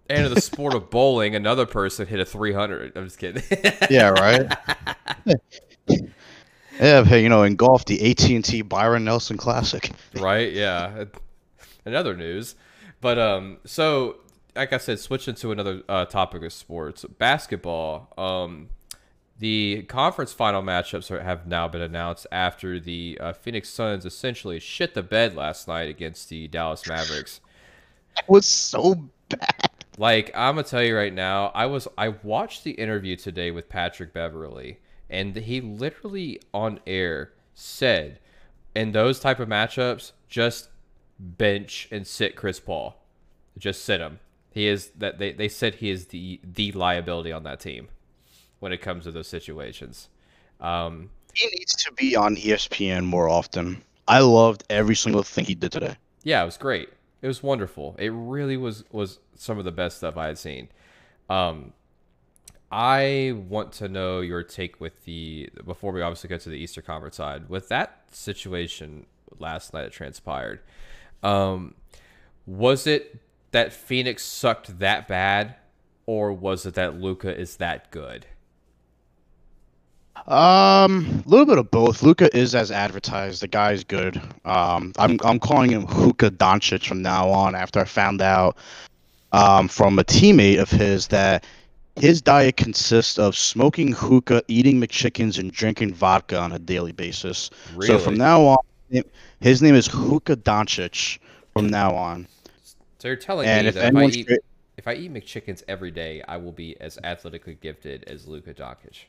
And 0.08 0.24
in 0.24 0.32
the 0.32 0.40
sport 0.40 0.72
of 0.72 0.88
bowling, 0.90 1.34
another 1.34 1.66
person 1.66 2.06
hit 2.06 2.20
a 2.20 2.24
300. 2.24 2.96
I'm 2.96 3.04
just 3.04 3.18
kidding. 3.18 3.42
Yeah, 3.90 4.08
right. 4.08 4.50
yeah, 6.80 7.04
hey, 7.04 7.22
you 7.22 7.28
know, 7.28 7.42
in 7.42 7.56
golf, 7.56 7.84
the 7.84 8.10
AT 8.10 8.28
and 8.30 8.44
T 8.44 8.62
Byron 8.62 9.04
Nelson 9.04 9.36
Classic. 9.36 9.90
right? 10.14 10.52
Yeah. 10.52 11.04
Another 11.84 12.16
news, 12.16 12.54
but 13.00 13.18
um, 13.18 13.58
so 13.64 14.18
like 14.58 14.72
I 14.72 14.78
said, 14.78 14.98
switching 14.98 15.36
to 15.36 15.52
another 15.52 15.82
uh, 15.88 16.04
topic 16.04 16.42
of 16.42 16.52
sports, 16.52 17.04
basketball. 17.04 18.12
Um, 18.18 18.70
the 19.38 19.84
conference 19.88 20.32
final 20.32 20.62
matchups 20.62 21.10
are, 21.12 21.22
have 21.22 21.46
now 21.46 21.68
been 21.68 21.80
announced 21.80 22.26
after 22.32 22.80
the 22.80 23.18
uh, 23.20 23.32
Phoenix 23.32 23.68
Suns 23.68 24.04
essentially 24.04 24.58
shit 24.58 24.94
the 24.94 25.02
bed 25.02 25.36
last 25.36 25.68
night 25.68 25.88
against 25.88 26.28
the 26.28 26.48
Dallas 26.48 26.86
Mavericks. 26.88 27.40
It 28.16 28.24
was 28.28 28.46
so 28.46 29.08
bad. 29.28 29.70
Like 29.96 30.32
I'm 30.34 30.56
gonna 30.56 30.66
tell 30.66 30.82
you 30.82 30.96
right 30.96 31.14
now, 31.14 31.52
I 31.54 31.66
was 31.66 31.86
I 31.96 32.08
watched 32.08 32.64
the 32.64 32.72
interview 32.72 33.16
today 33.16 33.50
with 33.52 33.68
Patrick 33.68 34.12
Beverley, 34.12 34.78
and 35.10 35.34
he 35.36 35.60
literally 35.60 36.40
on 36.52 36.80
air 36.86 37.32
said, 37.54 38.18
in 38.74 38.92
those 38.92 39.20
type 39.20 39.40
of 39.40 39.48
matchups, 39.48 40.12
just 40.28 40.68
bench 41.18 41.88
and 41.90 42.06
sit 42.06 42.36
Chris 42.36 42.60
Paul, 42.60 42.96
just 43.56 43.84
sit 43.84 44.00
him. 44.00 44.20
He 44.50 44.66
is 44.66 44.90
that 44.98 45.18
they, 45.18 45.32
they 45.32 45.48
said 45.48 45.76
he 45.76 45.90
is 45.90 46.06
the 46.06 46.40
the 46.42 46.72
liability 46.72 47.32
on 47.32 47.42
that 47.44 47.60
team 47.60 47.88
when 48.60 48.72
it 48.72 48.78
comes 48.82 49.04
to 49.04 49.12
those 49.12 49.28
situations. 49.28 50.08
Um, 50.60 51.10
He 51.34 51.46
needs 51.46 51.74
to 51.84 51.92
be 51.92 52.16
on 52.16 52.34
ESPN 52.36 53.04
more 53.04 53.28
often. 53.28 53.82
I 54.08 54.20
loved 54.20 54.64
every 54.70 54.96
single 54.96 55.22
thing 55.22 55.44
he 55.44 55.54
did 55.54 55.70
today. 55.72 55.96
yeah, 56.24 56.42
it 56.42 56.46
was 56.46 56.56
great. 56.56 56.88
It 57.22 57.26
was 57.26 57.42
wonderful. 57.42 57.94
It 57.98 58.10
really 58.12 58.56
was 58.56 58.84
was 58.90 59.18
some 59.34 59.58
of 59.58 59.64
the 59.64 59.72
best 59.72 59.98
stuff 59.98 60.16
I 60.16 60.26
had 60.28 60.38
seen. 60.38 60.68
Um, 61.28 61.72
I 62.70 63.34
want 63.48 63.72
to 63.74 63.88
know 63.88 64.20
your 64.20 64.42
take 64.42 64.80
with 64.80 65.04
the 65.04 65.48
before 65.64 65.92
we 65.92 66.02
obviously 66.02 66.28
get 66.28 66.42
to 66.42 66.50
the 66.50 66.56
Easter 66.56 66.82
Conference 66.82 67.16
side 67.16 67.48
with 67.48 67.68
that 67.68 68.02
situation 68.10 69.06
last 69.38 69.72
night 69.72 69.84
that 69.84 69.92
transpired. 69.92 70.60
Um, 71.22 71.74
was 72.46 72.86
it 72.86 73.20
that 73.52 73.72
Phoenix 73.72 74.22
sucked 74.24 74.78
that 74.80 75.08
bad, 75.08 75.54
or 76.06 76.32
was 76.32 76.66
it 76.66 76.74
that 76.74 77.00
Luka 77.00 77.34
is 77.34 77.56
that 77.56 77.90
good? 77.90 78.26
Um, 80.26 81.22
a 81.24 81.28
little 81.28 81.46
bit 81.46 81.58
of 81.58 81.70
both. 81.70 82.02
Luka 82.02 82.34
is 82.36 82.54
as 82.54 82.70
advertised. 82.70 83.40
The 83.40 83.48
guy's 83.48 83.84
good. 83.84 84.20
Um, 84.44 84.92
I'm 84.98 85.18
I'm 85.24 85.38
calling 85.38 85.70
him 85.70 85.86
Luka 85.86 86.30
Doncic 86.30 86.86
from 86.86 87.00
now 87.00 87.30
on. 87.30 87.54
After 87.54 87.80
I 87.80 87.84
found 87.84 88.20
out 88.20 88.58
um, 89.32 89.68
from 89.68 89.98
a 89.98 90.04
teammate 90.04 90.60
of 90.60 90.70
his 90.70 91.06
that 91.08 91.44
his 91.98 92.20
diet 92.22 92.56
consists 92.56 93.18
of 93.18 93.36
smoking 93.36 93.92
hookah, 93.92 94.42
eating 94.48 94.80
McChickens, 94.80 95.38
and 95.38 95.52
drinking 95.52 95.94
vodka 95.94 96.38
on 96.38 96.52
a 96.52 96.58
daily 96.58 96.92
basis. 96.92 97.50
Really? 97.64 97.86
So 97.86 97.98
from 97.98 98.14
now 98.16 98.42
on, 98.44 98.58
his 99.40 99.62
name 99.62 99.74
is 99.74 99.86
Hookah 99.88 100.36
Doncic. 100.36 101.18
From 101.52 101.68
now 101.68 101.94
on, 101.94 102.28
So 102.98 103.08
you're 103.08 103.16
telling 103.16 103.54
and 103.54 103.66
me 103.66 103.68
if 103.68 103.76
that 103.76 103.92
if 103.92 103.96
I 103.96 104.04
eat 104.04 104.28
tra- 104.28 104.38
if 104.76 104.86
I 104.86 104.94
eat 104.94 105.12
McChickens 105.12 105.62
every 105.68 105.90
day, 105.90 106.22
I 106.28 106.36
will 106.36 106.52
be 106.52 106.78
as 106.80 106.98
athletically 107.04 107.54
gifted 107.54 108.04
as 108.04 108.26
Luka 108.26 108.54
Doncic. 108.54 109.06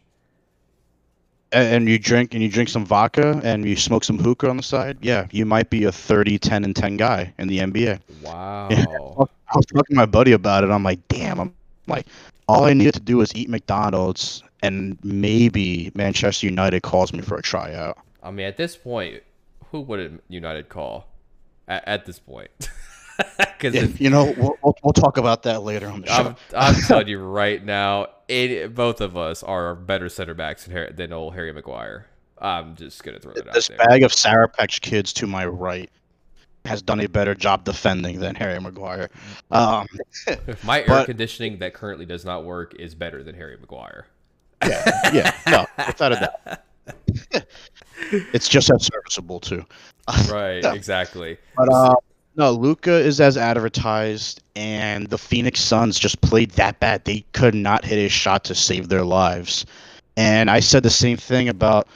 and 1.51 1.87
you 1.87 1.97
drink 1.99 2.33
and 2.33 2.43
you 2.43 2.49
drink 2.49 2.69
some 2.69 2.85
vodka 2.85 3.39
and 3.43 3.65
you 3.65 3.75
smoke 3.75 4.03
some 4.03 4.17
hookah 4.19 4.49
on 4.49 4.57
the 4.57 4.63
side, 4.63 4.97
yeah, 5.01 5.27
you 5.31 5.45
might 5.45 5.69
be 5.69 5.83
a 5.85 5.91
30, 5.91 6.37
10, 6.37 6.63
and 6.63 6.75
10 6.75 6.97
guy 6.97 7.33
in 7.37 7.47
the 7.47 7.59
NBA. 7.59 7.99
Wow. 8.07 9.19
I 9.51 9.55
was 9.55 9.65
talking 9.65 9.95
to 9.95 9.95
my 9.95 10.05
buddy 10.05 10.33
about 10.33 10.63
it. 10.63 10.69
I'm 10.69 10.83
like, 10.83 11.07
damn. 11.07 11.39
I'm 11.39 11.53
like, 11.89 12.07
all 12.47 12.65
I 12.65 12.73
needed 12.73 12.93
to 12.95 12.99
do 12.99 13.17
was 13.17 13.35
eat 13.35 13.49
McDonald's, 13.49 14.43
and 14.61 14.97
maybe 15.03 15.91
Manchester 15.95 16.47
United 16.47 16.83
calls 16.83 17.13
me 17.13 17.21
for 17.21 17.37
a 17.37 17.41
tryout. 17.41 17.97
I 18.23 18.31
mean, 18.31 18.45
at 18.45 18.57
this 18.57 18.75
point, 18.75 19.23
who 19.71 19.81
would 19.81 20.21
United 20.27 20.69
call? 20.69 21.07
At, 21.67 21.87
at 21.87 22.05
this 22.05 22.17
point, 22.17 22.49
because 23.37 23.75
Yeah, 23.75 23.87
you 23.97 24.09
know, 24.09 24.33
we'll, 24.37 24.57
we'll, 24.63 24.75
we'll 24.83 24.93
talk 24.93 25.17
about 25.17 25.43
that 25.43 25.61
later 25.61 25.87
on 25.87 26.01
the 26.01 26.07
show. 26.07 26.13
I'm, 26.13 26.35
I'm 26.55 26.81
telling 26.87 27.07
you 27.07 27.19
right 27.19 27.63
now, 27.63 28.07
it, 28.27 28.73
both 28.73 29.01
of 29.01 29.15
us 29.15 29.43
are 29.43 29.75
better 29.75 30.09
center 30.09 30.33
backs 30.33 30.63
than, 30.63 30.73
Harry, 30.73 30.91
than 30.91 31.13
old 31.13 31.35
Harry 31.35 31.53
Maguire. 31.53 32.07
I'm 32.41 32.75
just 32.75 33.03
gonna 33.03 33.19
throw 33.19 33.33
that 33.33 33.47
out 33.47 33.53
this 33.53 33.67
there. 33.67 33.77
bag 33.77 34.03
of 34.03 34.13
Sour 34.13 34.47
Patch 34.47 34.81
Kids 34.81 35.11
to 35.13 35.27
my 35.27 35.45
right 35.45 35.91
has 36.65 36.81
done 36.81 36.99
a 36.99 37.07
better 37.07 37.33
job 37.33 37.63
defending 37.63 38.19
than 38.19 38.35
Harry 38.35 38.59
Maguire. 38.59 39.09
Um, 39.51 39.87
My 40.63 40.81
air 40.81 40.85
but- 40.87 41.05
conditioning 41.05 41.59
that 41.59 41.73
currently 41.73 42.05
does 42.05 42.25
not 42.25 42.43
work 42.45 42.75
is 42.75 42.95
better 42.95 43.23
than 43.23 43.35
Harry 43.35 43.57
Maguire. 43.57 44.05
yeah, 44.67 45.11
yeah, 45.13 45.33
no, 45.47 45.65
without 45.87 46.11
a 46.11 46.15
doubt. 46.15 46.59
it's 48.33 48.49
just 48.49 48.69
as 48.69 48.85
serviceable 48.85 49.39
too. 49.39 49.63
Right, 50.29 50.61
No. 50.61 50.71
exactly. 50.73 51.37
But 51.55 51.71
uh, 51.71 51.95
no, 52.35 52.51
Luka 52.51 52.91
is 52.93 53.21
as 53.21 53.37
advertised, 53.37 54.41
and 54.55 55.07
the 55.07 55.17
Phoenix 55.17 55.61
Suns 55.61 55.97
just 55.97 56.19
played 56.21 56.51
that 56.51 56.79
bad. 56.81 57.05
They 57.05 57.23
could 57.33 57.55
not 57.55 57.85
hit 57.85 57.99
a 58.05 58.09
shot 58.09 58.43
to 58.45 58.55
save 58.55 58.89
their 58.89 59.05
lives. 59.05 59.65
And 60.17 60.49
I 60.49 60.59
said 60.59 60.83
the 60.83 60.89
same 60.89 61.15
thing 61.17 61.47
about, 61.47 61.87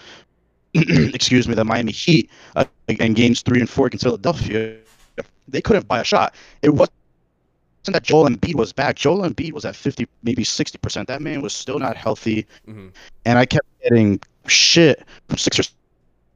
excuse 1.14 1.48
me, 1.48 1.54
the 1.54 1.64
Miami 1.64 1.92
Heat 1.92 2.30
uh, 2.56 2.66
in 2.88 3.14
games 3.14 3.42
three 3.42 3.60
and 3.60 3.70
four 3.70 3.88
against 3.88 4.04
Philadelphia. 4.04 4.78
They 5.48 5.62
couldn't 5.62 5.88
buy 5.88 6.00
a 6.00 6.04
shot. 6.04 6.34
It 6.62 6.70
wasn't 6.70 6.94
that 7.86 8.04
Joel 8.04 8.30
Embiid 8.30 8.56
was 8.56 8.72
back. 8.72 8.96
Joel 8.96 9.28
Embiid 9.30 9.52
was 9.52 9.66
at 9.66 9.76
50, 9.76 10.08
maybe 10.24 10.44
60%. 10.44 11.08
That 11.08 11.22
man 11.22 11.42
was 11.42 11.54
still 11.54 11.80
not 11.80 11.98
healthy. 11.98 12.48
Mm-hmm. 12.68 12.88
And 13.26 13.38
I 13.38 13.46
kept 13.46 13.68
getting 13.82 14.22
shit 14.48 15.06
from 15.28 15.38
Sixers 15.38 15.74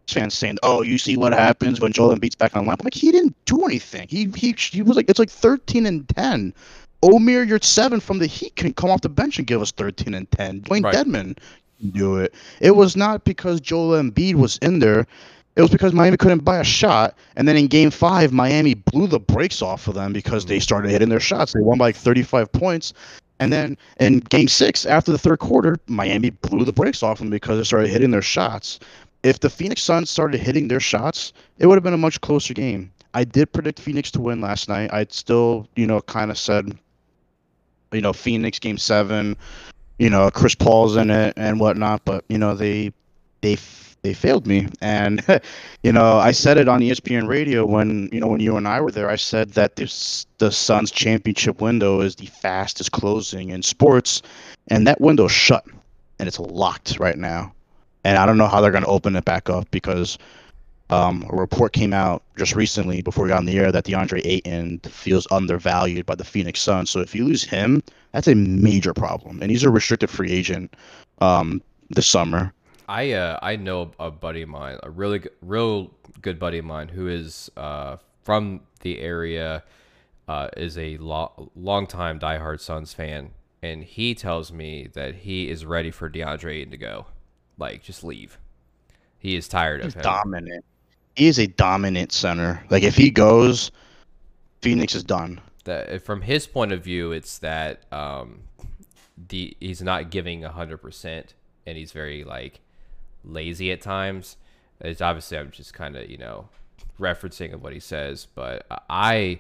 fans 0.08 0.34
saying, 0.34 0.58
"Oh, 0.64 0.82
you 0.82 0.98
see 0.98 1.18
what 1.18 1.34
happens 1.34 1.80
when 1.80 1.92
Joel 1.92 2.16
Embiid's 2.16 2.36
back 2.36 2.56
on 2.56 2.64
the 2.64 2.68
line." 2.68 2.78
I'm 2.80 2.84
like, 2.86 2.94
he 2.94 3.12
didn't 3.12 3.36
do 3.46 3.66
anything. 3.66 4.08
He 4.10 4.26
he 4.36 4.54
he 4.58 4.82
was 4.82 4.96
like, 4.96 5.10
it's 5.10 5.20
like 5.20 5.30
13 5.30 5.86
and 5.86 6.08
10. 6.10 6.54
Omer 7.04 7.46
Yurtseven 7.46 8.02
from 8.02 8.20
the 8.20 8.26
Heat 8.26 8.56
can 8.56 8.74
come 8.74 8.90
off 8.90 9.02
the 9.02 9.10
bench 9.10 9.38
and 9.38 9.46
give 9.46 9.62
us 9.62 9.72
13 9.72 10.14
and 10.14 10.30
10. 10.32 10.62
Dewayne 10.62 10.84
Right. 10.84 10.96
Dedmon 10.96 11.38
can 11.38 11.67
do 11.92 12.18
it. 12.18 12.34
It 12.60 12.76
was 12.76 12.96
not 12.96 13.24
because 13.24 13.62
Joel 13.62 14.02
Embiid 14.02 14.36
was 14.36 14.58
in 14.62 14.80
there. 14.80 15.06
It 15.56 15.62
was 15.62 15.72
because 15.72 15.94
Miami 15.94 16.18
couldn't 16.18 16.44
buy 16.44 16.60
a 16.60 16.64
shot, 16.64 17.18
and 17.36 17.48
then 17.48 17.58
in 17.58 17.66
Game 17.66 17.90
Five, 17.90 18.32
Miami 18.32 18.76
blew 18.76 19.08
the 19.08 19.20
brakes 19.20 19.62
off 19.62 19.88
of 19.88 19.96
them 19.96 20.14
because 20.14 20.46
they 20.46 20.58
mm-hmm. 20.58 20.62
started 20.62 20.92
hitting 20.92 21.10
their 21.10 21.20
shots. 21.20 21.54
They 21.54 21.62
won 21.62 21.80
by 21.80 21.86
like 21.86 21.96
35 21.96 22.52
points, 22.52 22.94
and 23.40 23.52
then 23.52 23.78
in 24.00 24.20
Game 24.20 24.48
Six, 24.48 24.86
after 24.86 25.12
the 25.12 25.18
third 25.18 25.40
quarter, 25.40 25.78
Miami 25.88 26.30
blew 26.30 26.64
the 26.64 26.74
brakes 26.74 27.02
off 27.02 27.20
them 27.20 27.32
because 27.32 27.58
they 27.58 27.64
started 27.64 27.90
hitting 27.90 28.12
their 28.12 28.22
shots. 28.22 28.80
If 29.24 29.40
the 29.40 29.50
Phoenix 29.50 29.82
Suns 29.82 30.10
started 30.10 30.40
hitting 30.40 30.68
their 30.68 30.80
shots, 30.80 31.34
it 31.58 31.68
would 31.68 31.76
have 31.76 31.84
been 31.84 31.94
a 31.94 31.98
much 31.98 32.22
closer 32.22 32.54
game. 32.54 32.92
I 33.14 33.24
did 33.24 33.52
predict 33.52 33.80
Phoenix 33.80 34.12
to 34.12 34.22
win 34.22 34.42
last 34.42 34.70
night. 34.70 34.94
I 34.94 35.08
still, 35.10 35.68
you 35.76 35.88
know, 35.88 36.02
kind 36.02 36.30
of 36.30 36.38
said, 36.38 36.78
you 37.92 38.02
know, 38.02 38.14
Phoenix 38.14 38.60
Game 38.60 38.78
Seven, 38.78 39.36
you 39.98 40.10
know, 40.10 40.30
Chris 40.32 40.56
Paul's 40.56 40.96
in 40.96 41.10
it 41.10 41.34
and 41.38 41.60
whatnot, 41.60 42.04
but 42.06 42.24
you 42.30 42.38
know, 42.38 42.56
they 42.56 42.92
they 43.42 43.58
they 44.04 44.14
failed 44.14 44.46
me. 44.48 44.68
And 44.82 45.24
you 45.84 45.92
know, 45.92 46.18
I 46.18 46.32
said 46.32 46.58
it 46.58 46.68
on 46.68 46.82
ESPN 46.82 47.28
Radio 47.28 47.66
when 47.66 48.10
you 48.12 48.20
know 48.20 48.28
when 48.28 48.40
you 48.40 48.58
and 48.58 48.68
I 48.68 48.82
were 48.82 48.92
there. 48.92 49.10
I 49.10 49.16
said 49.16 49.52
that 49.52 49.76
this 49.76 50.26
the 50.38 50.52
Suns 50.52 50.92
championship 50.92 51.62
window 51.62 52.02
is 52.02 52.16
the 52.16 52.28
fastest 52.28 52.92
closing 52.92 53.50
in 53.50 53.64
sports, 53.64 54.22
and 54.68 54.86
that 54.88 55.02
window's 55.02 55.32
shut 55.32 55.66
and 56.20 56.28
it's 56.28 56.40
locked 56.40 57.00
right 57.00 57.18
now. 57.18 57.54
And 58.04 58.18
I 58.18 58.26
don't 58.26 58.38
know 58.38 58.48
how 58.48 58.62
they're 58.62 58.72
going 58.72 58.84
to 58.84 58.90
open 58.90 59.16
it 59.16 59.26
back 59.26 59.50
up 59.50 59.70
because 59.72 60.18
um, 60.90 61.26
a 61.30 61.36
report 61.36 61.74
came 61.74 61.94
out 61.94 62.24
just 62.38 62.56
recently 62.56 63.02
before 63.02 63.26
we 63.26 63.30
got 63.30 63.40
on 63.40 63.46
the 63.46 63.58
air 63.58 63.72
that 63.72 63.86
DeAndre 63.86 64.22
Ayton 64.26 64.80
feels 64.80 65.28
undervalued 65.32 66.06
by 66.06 66.16
the 66.16 66.24
Phoenix 66.24 66.62
Suns. 66.62 66.90
So 66.90 67.02
if 67.02 67.14
you 67.14 67.26
lose 67.26 67.44
him, 67.44 67.84
that's 68.14 68.28
a 68.28 68.36
major 68.36 68.94
problem. 68.94 69.42
And 69.42 69.52
he's 69.52 69.64
a 69.64 69.70
restricted 69.70 70.10
free 70.10 70.32
agent 70.32 70.74
um, 71.20 71.62
this 71.90 72.08
summer. 72.08 72.54
I 72.90 73.12
uh 73.12 73.38
I 73.42 73.58
know 73.58 73.92
a 74.00 74.10
buddy 74.10 74.44
of 74.44 74.50
mine, 74.50 74.78
a 74.82 74.90
really 74.90 75.20
good, 75.20 75.34
real 75.42 75.92
good 76.22 76.40
buddy 76.40 76.60
of 76.60 76.66
mine 76.66 76.88
who 76.88 77.08
is 77.08 77.52
uh 77.58 77.98
from 78.24 78.62
the 78.80 79.00
area, 79.00 79.64
uh 80.30 80.48
is 80.56 80.78
a 80.78 80.98
lo- 80.98 81.52
longtime 81.56 82.18
diehard 82.18 82.62
Suns 82.62 82.94
fan, 82.94 83.32
and 83.62 83.84
he 83.84 84.16
tells 84.16 84.54
me 84.54 84.88
that 84.94 85.16
he 85.16 85.50
is 85.50 85.66
ready 85.66 85.92
for 85.92 86.10
DeAndre 86.10 86.56
Ayton 86.56 86.72
to 86.72 86.78
go, 86.78 87.08
like 87.58 87.84
just 87.84 88.06
leave. 88.06 88.38
He 89.20 89.36
is 89.36 89.50
tired 89.50 89.82
of 89.84 89.94
him. 89.94 90.04
Dominant. 90.04 90.64
He 91.18 91.28
is 91.28 91.40
a 91.40 91.48
dominant 91.48 92.12
center. 92.12 92.64
Like 92.70 92.84
if 92.84 92.96
he 92.96 93.10
goes, 93.10 93.72
Phoenix 94.62 94.94
is 94.94 95.04
done. 95.04 95.42
That 95.64 96.06
from 96.06 96.22
his 96.22 96.46
point 96.46 96.72
of 96.72 96.84
view, 96.84 97.12
it's 97.12 97.40
that 97.40 97.92
um 97.92 98.44
the 99.28 99.58
he's 99.60 99.82
not 99.82 100.12
giving 100.12 100.44
hundred 100.44 100.78
percent, 100.78 101.34
and 101.66 101.76
he's 101.76 101.92
very 101.92 102.24
like 102.24 102.62
lazy 103.24 103.72
at 103.72 103.82
times. 103.82 104.38
It's 104.80 105.02
obviously 105.02 105.40
I'm 105.40 105.50
just 105.50 105.74
kind 105.74 105.96
of 105.96 106.08
you 106.08 106.18
know 106.18 106.50
referencing 107.00 107.52
of 107.52 107.64
what 107.64 107.74
he 107.74 107.80
says, 107.80 108.28
but 108.36 108.68
I 108.88 109.40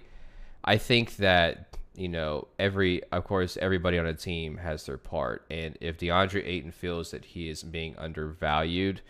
I 0.63 0.77
think 0.77 1.17
that 1.17 1.77
you 1.95 2.09
know 2.09 2.47
every 2.57 3.03
of 3.11 3.23
course 3.23 3.55
everybody 3.61 3.99
on 3.99 4.07
a 4.07 4.15
team 4.15 4.57
has 4.57 4.87
their 4.87 4.97
part, 4.97 5.45
and 5.51 5.77
if 5.79 5.99
DeAndre 5.99 6.43
Ayton 6.43 6.71
feels 6.71 7.11
that 7.11 7.23
he 7.23 7.49
is 7.49 7.61
being 7.61 7.95
undervalued, 7.99 9.01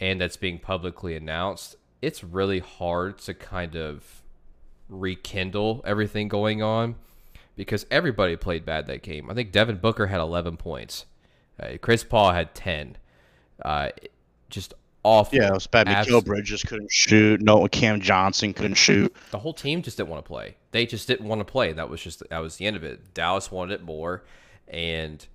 and 0.00 0.20
that's 0.20 0.36
being 0.36 0.58
publicly 0.58 1.14
announced, 1.14 1.76
it's 2.02 2.24
really 2.24 2.60
hard 2.60 3.18
to 3.18 3.34
kind 3.34 3.76
of 3.76 4.22
rekindle 4.88 5.82
everything 5.86 6.28
going 6.28 6.62
on 6.62 6.96
because 7.56 7.86
everybody 7.90 8.36
played 8.36 8.64
bad 8.64 8.86
that 8.86 9.02
game. 9.02 9.30
I 9.30 9.34
think 9.34 9.52
Devin 9.52 9.76
Booker 9.76 10.06
had 10.06 10.20
11 10.20 10.56
points. 10.56 11.06
Uh, 11.60 11.76
Chris 11.80 12.02
Paul 12.04 12.32
had 12.32 12.54
10. 12.54 12.96
Uh, 13.62 13.90
just 14.48 14.74
awful. 15.02 15.38
Yeah, 15.38 15.48
it 15.48 15.54
was 15.54 15.66
bad. 15.66 16.06
Bridges 16.24 16.62
couldn't 16.62 16.90
shoot. 16.90 17.40
No, 17.40 17.66
Cam 17.68 18.00
Johnson 18.00 18.52
couldn't 18.52 18.74
shoot. 18.74 19.14
the 19.30 19.38
whole 19.38 19.54
team 19.54 19.82
just 19.82 19.96
didn't 19.96 20.08
want 20.08 20.24
to 20.24 20.28
play. 20.28 20.56
They 20.72 20.86
just 20.86 21.06
didn't 21.06 21.26
want 21.26 21.40
to 21.40 21.44
play. 21.44 21.72
That 21.72 21.90
was 21.90 22.00
just 22.00 22.22
that 22.30 22.38
was 22.38 22.56
the 22.56 22.66
end 22.66 22.76
of 22.76 22.84
it. 22.84 23.14
Dallas 23.14 23.50
wanted 23.50 23.74
it 23.74 23.82
more, 23.82 24.24
and 24.68 25.26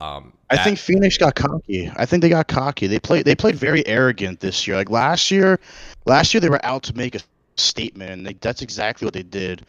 um, 0.00 0.32
I 0.50 0.56
think 0.58 0.78
Phoenix 0.78 1.18
got 1.18 1.34
cocky. 1.34 1.90
I 1.96 2.06
think 2.06 2.22
they 2.22 2.28
got 2.28 2.46
cocky. 2.48 2.86
They 2.86 2.98
played. 3.00 3.24
They 3.24 3.34
played 3.34 3.56
very 3.56 3.86
arrogant 3.86 4.40
this 4.40 4.66
year. 4.66 4.76
Like 4.76 4.90
last 4.90 5.30
year, 5.30 5.58
last 6.06 6.32
year 6.32 6.40
they 6.40 6.48
were 6.48 6.64
out 6.64 6.82
to 6.84 6.96
make 6.96 7.14
a 7.14 7.20
statement, 7.56 8.10
and 8.10 8.26
they, 8.26 8.34
that's 8.34 8.62
exactly 8.62 9.04
what 9.06 9.14
they 9.14 9.22
did. 9.24 9.66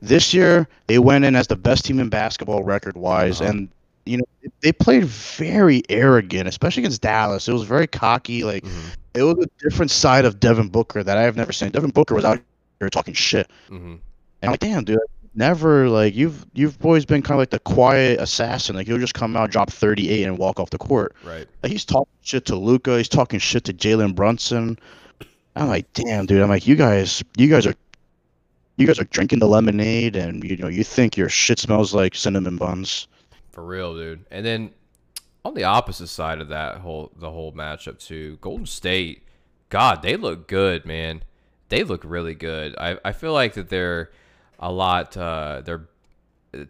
This 0.00 0.32
year 0.34 0.66
they 0.86 0.98
went 0.98 1.24
in 1.24 1.36
as 1.36 1.46
the 1.46 1.56
best 1.56 1.84
team 1.84 2.00
in 2.00 2.08
basketball 2.08 2.64
record 2.64 2.96
wise, 2.96 3.40
Uh-huh. 3.40 3.50
and 3.50 3.68
you 4.06 4.18
know 4.18 4.24
they 4.62 4.72
played 4.72 5.04
very 5.04 5.82
arrogant, 5.88 6.48
especially 6.48 6.82
against 6.82 7.02
Dallas. 7.02 7.48
It 7.48 7.52
was 7.52 7.64
very 7.64 7.86
cocky. 7.86 8.44
Like 8.44 8.64
Mhm, 8.64 8.94
it 9.14 9.22
was 9.22 9.44
a 9.44 9.48
different 9.68 9.90
side 9.90 10.24
of 10.24 10.40
Devin 10.40 10.68
Booker 10.68 11.02
that 11.02 11.18
I 11.18 11.22
have 11.22 11.36
never 11.36 11.52
seen. 11.52 11.70
Devin 11.70 11.90
Booker 11.90 12.14
was 12.14 12.24
out 12.24 12.40
here 12.80 12.88
talking 12.88 13.14
shit. 13.14 13.48
Mm-hmm. 13.68 13.92
And 13.92 14.00
I'm 14.42 14.50
like, 14.50 14.60
damn, 14.60 14.84
dude, 14.84 14.98
never 15.36 15.88
like 15.88 16.14
you've 16.14 16.46
you've 16.54 16.84
always 16.84 17.04
been 17.04 17.22
kind 17.22 17.32
of 17.36 17.38
like 17.38 17.50
the 17.50 17.58
quiet 17.60 18.20
assassin. 18.20 18.76
Like 18.76 18.86
he'll 18.86 18.98
just 18.98 19.14
come 19.14 19.36
out, 19.36 19.50
drop 19.50 19.70
38, 19.70 20.24
and 20.24 20.38
walk 20.38 20.58
off 20.58 20.70
the 20.70 20.78
court. 20.78 21.14
right. 21.24 21.46
Like 21.62 21.72
he's 21.72 21.84
talking 21.84 22.12
shit 22.22 22.44
to 22.46 22.56
Luka. 22.56 22.96
He's 22.96 23.08
talking 23.08 23.38
shit 23.38 23.64
to 23.64 23.72
Jalen 23.72 24.14
Brunson. 24.14 24.78
I'm 25.54 25.68
like, 25.68 25.90
damn, 25.94 26.26
dude. 26.26 26.42
I'm 26.42 26.48
like, 26.48 26.66
you 26.66 26.76
guys, 26.76 27.24
you 27.36 27.48
guys 27.48 27.66
are, 27.66 27.74
you 28.76 28.86
guys 28.86 28.98
are 28.98 29.04
drinking 29.04 29.38
the 29.38 29.48
lemonade, 29.48 30.14
and 30.16 30.44
you 30.44 30.56
know, 30.56 30.68
you 30.68 30.84
think 30.84 31.16
your 31.16 31.30
shit 31.30 31.58
smells 31.58 31.94
like 31.94 32.14
cinnamon 32.14 32.58
buns. 32.58 33.08
For 33.52 33.64
real, 33.64 33.94
dude. 33.94 34.24
And 34.30 34.44
then 34.44 34.70
on 35.44 35.54
the 35.54 35.64
opposite 35.64 36.08
side 36.08 36.40
of 36.40 36.48
that 36.48 36.78
whole 36.78 37.12
the 37.16 37.30
whole 37.30 37.52
matchup 37.52 37.98
too, 37.98 38.38
Golden 38.40 38.66
State, 38.66 39.22
God, 39.68 40.02
they 40.02 40.16
look 40.16 40.46
good, 40.46 40.84
man. 40.84 41.22
They 41.68 41.82
look 41.82 42.02
really 42.04 42.34
good. 42.34 42.76
I, 42.76 42.98
I 43.04 43.12
feel 43.12 43.32
like 43.32 43.54
that 43.54 43.68
they're 43.68 44.10
a 44.58 44.70
lot 44.72 45.16
uh 45.16 45.62
they're 45.64 45.88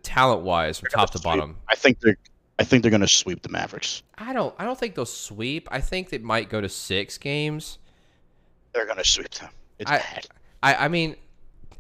talent 0.03 0.43
wise 0.43 0.81
from 0.81 0.91
top 0.91 1.11
to 1.11 1.21
bottom. 1.21 1.57
I 1.69 1.77
think 1.77 2.01
they're, 2.01 2.17
I 2.59 2.65
think 2.65 2.83
they're 2.83 2.91
gonna 2.91 3.07
sweep 3.07 3.43
the 3.43 3.49
Mavericks. 3.49 4.03
I 4.19 4.33
don't 4.33 4.55
I 4.59 4.65
don't 4.65 4.79
think 4.79 4.95
they'll 4.95 5.07
sweep. 5.07 5.69
I 5.71 5.81
think 5.81 6.09
they 6.11 6.19
might 6.19 6.49
go 6.49 6.61
to 6.61 6.69
six 6.69 7.19
games. 7.19 7.79
They're 8.73 8.87
gonna 8.87 9.05
sweep 9.05 9.31
them. 9.31 9.51
It's 9.79 9.91
I- 9.91 9.99
bad. 9.99 10.27
I, 10.63 10.75
I 10.87 10.89
mean, 10.89 11.17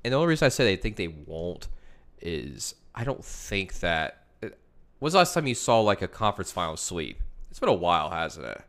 and 0.04 0.12
the 0.12 0.16
only 0.16 0.28
reason 0.28 0.46
I 0.46 0.50
say 0.50 0.64
they 0.64 0.76
think 0.76 0.96
they 0.96 1.08
won't 1.08 1.68
is 2.20 2.74
I 2.94 3.04
don't 3.04 3.24
think 3.24 3.80
that. 3.80 4.22
Was 5.00 5.12
the 5.12 5.18
last 5.18 5.34
time 5.34 5.46
you 5.46 5.54
saw 5.54 5.80
like 5.80 6.00
a 6.02 6.08
conference 6.08 6.52
final 6.52 6.76
sweep? 6.76 7.20
It's 7.50 7.58
been 7.58 7.68
a 7.68 7.74
while, 7.74 8.10
hasn't 8.10 8.46
it? 8.46 8.62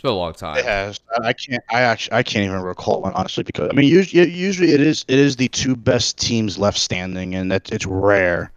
It's 0.00 0.02
been 0.02 0.12
a 0.12 0.14
long 0.14 0.32
time. 0.32 0.56
It 0.56 0.64
has. 0.64 0.98
I 1.22 1.34
can't. 1.34 1.62
I 1.70 1.82
actually. 1.82 2.14
I 2.16 2.22
can't 2.22 2.46
even 2.46 2.62
recall 2.62 3.02
one 3.02 3.12
honestly 3.12 3.44
because 3.44 3.68
I 3.70 3.74
mean, 3.74 3.86
usually, 3.86 4.30
usually 4.30 4.72
it 4.72 4.80
is. 4.80 5.04
It 5.08 5.18
is 5.18 5.36
the 5.36 5.48
two 5.48 5.76
best 5.76 6.16
teams 6.16 6.56
left 6.56 6.78
standing, 6.78 7.34
and 7.34 7.52
that 7.52 7.70
it's 7.70 7.84
rare. 7.84 8.50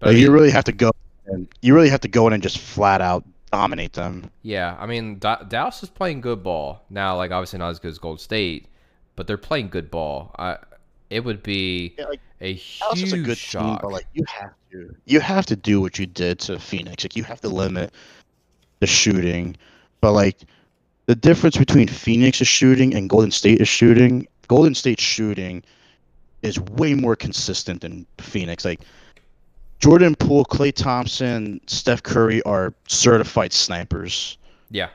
But 0.00 0.10
I 0.10 0.10
Like, 0.10 0.16
mean, 0.16 0.22
you 0.22 0.30
really 0.30 0.50
have 0.50 0.64
to 0.64 0.72
go. 0.72 0.90
And 1.26 1.48
you 1.62 1.74
really 1.74 1.88
have 1.88 2.00
to 2.00 2.08
go 2.08 2.26
in 2.26 2.34
and 2.34 2.42
just 2.42 2.58
flat 2.58 3.00
out 3.00 3.24
dominate 3.50 3.94
them. 3.94 4.30
yeah, 4.42 4.76
I 4.78 4.86
mean, 4.86 5.18
Da- 5.18 5.42
Dallas 5.44 5.82
is 5.82 5.88
playing 5.90 6.20
good 6.20 6.42
ball 6.42 6.84
now. 6.90 7.16
Like 7.16 7.30
obviously 7.30 7.58
not 7.58 7.70
as 7.70 7.78
good 7.78 7.90
as 7.92 7.98
Gold 7.98 8.20
State, 8.20 8.68
but 9.16 9.26
they're 9.26 9.38
playing 9.38 9.68
good 9.68 9.90
ball. 9.90 10.34
I, 10.38 10.58
it 11.10 11.20
would 11.24 11.42
be 11.42 11.98
Yeah, 11.98 12.06
like 12.06 12.20
a 12.40 12.54
Dallas 12.80 13.00
huge 13.00 13.02
is 13.02 13.12
a 13.12 13.18
good 13.18 13.38
shock. 13.38 13.64
team, 13.64 13.78
but 13.80 13.90
like 13.92 14.06
you 14.12 14.24
have 14.28 14.52
to. 14.72 14.94
You 15.06 15.20
have 15.20 15.46
to 15.46 15.56
do 15.56 15.80
what 15.80 15.98
you 15.98 16.06
did 16.06 16.38
to 16.40 16.58
Phoenix. 16.58 17.04
Like 17.04 17.16
you 17.16 17.24
have 17.24 17.40
to 17.42 17.48
limit 17.48 17.92
the 18.80 18.86
shooting, 18.86 19.56
but 20.04 20.12
like 20.12 20.36
the 21.06 21.14
difference 21.14 21.56
between 21.56 21.88
Phoenix 21.88 22.38
is 22.42 22.46
shooting 22.46 22.94
and 22.94 23.08
Golden 23.08 23.30
State 23.30 23.58
is 23.62 23.68
shooting. 23.68 24.28
Golden 24.48 24.74
State 24.74 25.00
shooting 25.00 25.62
is 26.42 26.60
way 26.60 26.92
more 26.92 27.16
consistent 27.16 27.80
than 27.80 28.04
Phoenix. 28.18 28.66
Like 28.66 28.80
Jordan 29.78 30.14
Poole, 30.14 30.44
Klay 30.44 30.74
Thompson, 30.74 31.58
Steph 31.66 32.02
Curry 32.02 32.42
are 32.42 32.74
certified 32.86 33.54
snipers. 33.54 34.36
yeah, 34.70 34.90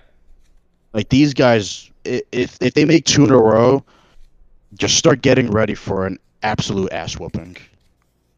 Like 0.93 1.09
these 1.09 1.33
guys, 1.33 1.89
if 2.05 2.55
if 2.61 2.75
they 2.75 2.85
make 2.85 3.05
two 3.05 3.23
in 3.23 3.31
a 3.31 3.37
row, 3.37 3.83
just 4.75 4.95
start 4.95 5.23
getting 5.23 5.49
ready 5.49 5.73
for 5.73 6.05
an 6.05 6.19
absolute 6.43 6.93
ass 6.93 7.17
whooping. 7.17 7.57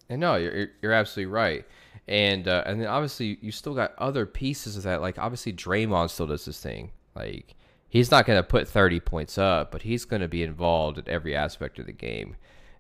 And 0.08 0.22
no, 0.22 0.36
you're 0.36 0.54
you're- 0.56 0.72
you're 0.82 0.94
absolutely 0.94 1.34
right. 1.34 1.66
And 2.08 2.48
uh, 2.48 2.64
and 2.66 2.82
then 2.82 2.88
obviously 2.88 3.38
you 3.42 3.52
still 3.52 3.74
got 3.74 3.94
other 3.98 4.26
pieces 4.26 4.76
of 4.76 4.84
that. 4.84 5.02
Like 5.02 5.18
obviously 5.18 5.54
Draymond 5.54 6.10
still 6.10 6.28
does 6.28 6.46
this 6.46 6.60
thing. 6.60 6.92
Like 7.16 7.56
he's 7.90 8.10
not 8.10 8.26
going 8.26 8.40
to 8.40 8.44
put 8.44 8.68
30 8.68 9.00
points 9.02 9.38
up, 9.38 9.72
but 9.72 9.84
he's 9.84 10.06
going 10.06 10.22
to 10.22 10.28
be 10.28 10.44
involved 10.44 10.98
in 10.98 11.08
every 11.08 11.36
aspect 11.36 11.80
of 11.80 11.86
the 11.86 11.92
game. 11.92 12.36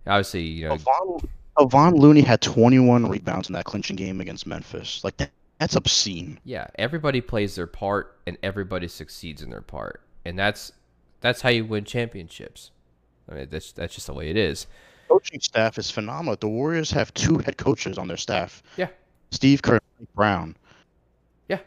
And 0.06 0.14
obviously, 0.14 0.42
you 0.42 0.68
know, 0.68 0.78
Von, 0.78 1.30
Kevon 1.58 2.00
Looney 2.00 2.22
had 2.22 2.42
21 2.42 3.08
rebounds 3.08 3.50
in 3.50 3.54
that 3.54 3.66
clinching 3.66 3.96
game 3.96 4.22
against 4.22 4.48
Memphis. 4.48 5.04
Like 5.04 5.18
that, 5.18 5.32
that's 5.60 5.76
obscene. 5.76 6.40
Yeah, 6.44 6.68
everybody 6.76 7.22
plays 7.22 7.56
their 7.56 7.68
part 7.68 8.18
and 8.26 8.38
everybody 8.42 8.88
succeeds 8.88 9.42
in 9.42 9.50
their 9.50 9.62
part, 9.62 10.02
and 10.26 10.40
that's 10.40 10.72
that's 11.20 11.42
how 11.42 11.50
you 11.50 11.66
win 11.66 11.86
championships. 11.86 12.72
I 13.30 13.36
mean, 13.36 13.48
that's 13.50 13.72
that's 13.72 13.94
just 13.94 14.08
the 14.08 14.14
way 14.14 14.30
it 14.30 14.38
is. 14.38 14.68
Coaching 15.08 15.42
staff 15.42 15.78
is 15.78 15.92
phenomenal. 15.92 16.38
The 16.40 16.48
Warriors 16.48 16.90
have 16.92 17.14
two 17.14 17.38
head 17.40 17.58
coaches 17.58 17.98
on 17.98 18.08
their 18.08 18.18
staff. 18.18 18.64
Yeah. 18.78 18.88
Steve 19.32 19.62
Kerr 19.62 19.76
and 19.76 19.82
Mike 20.00 20.14
Brown. 20.16 20.56
Yeah. 21.48 21.60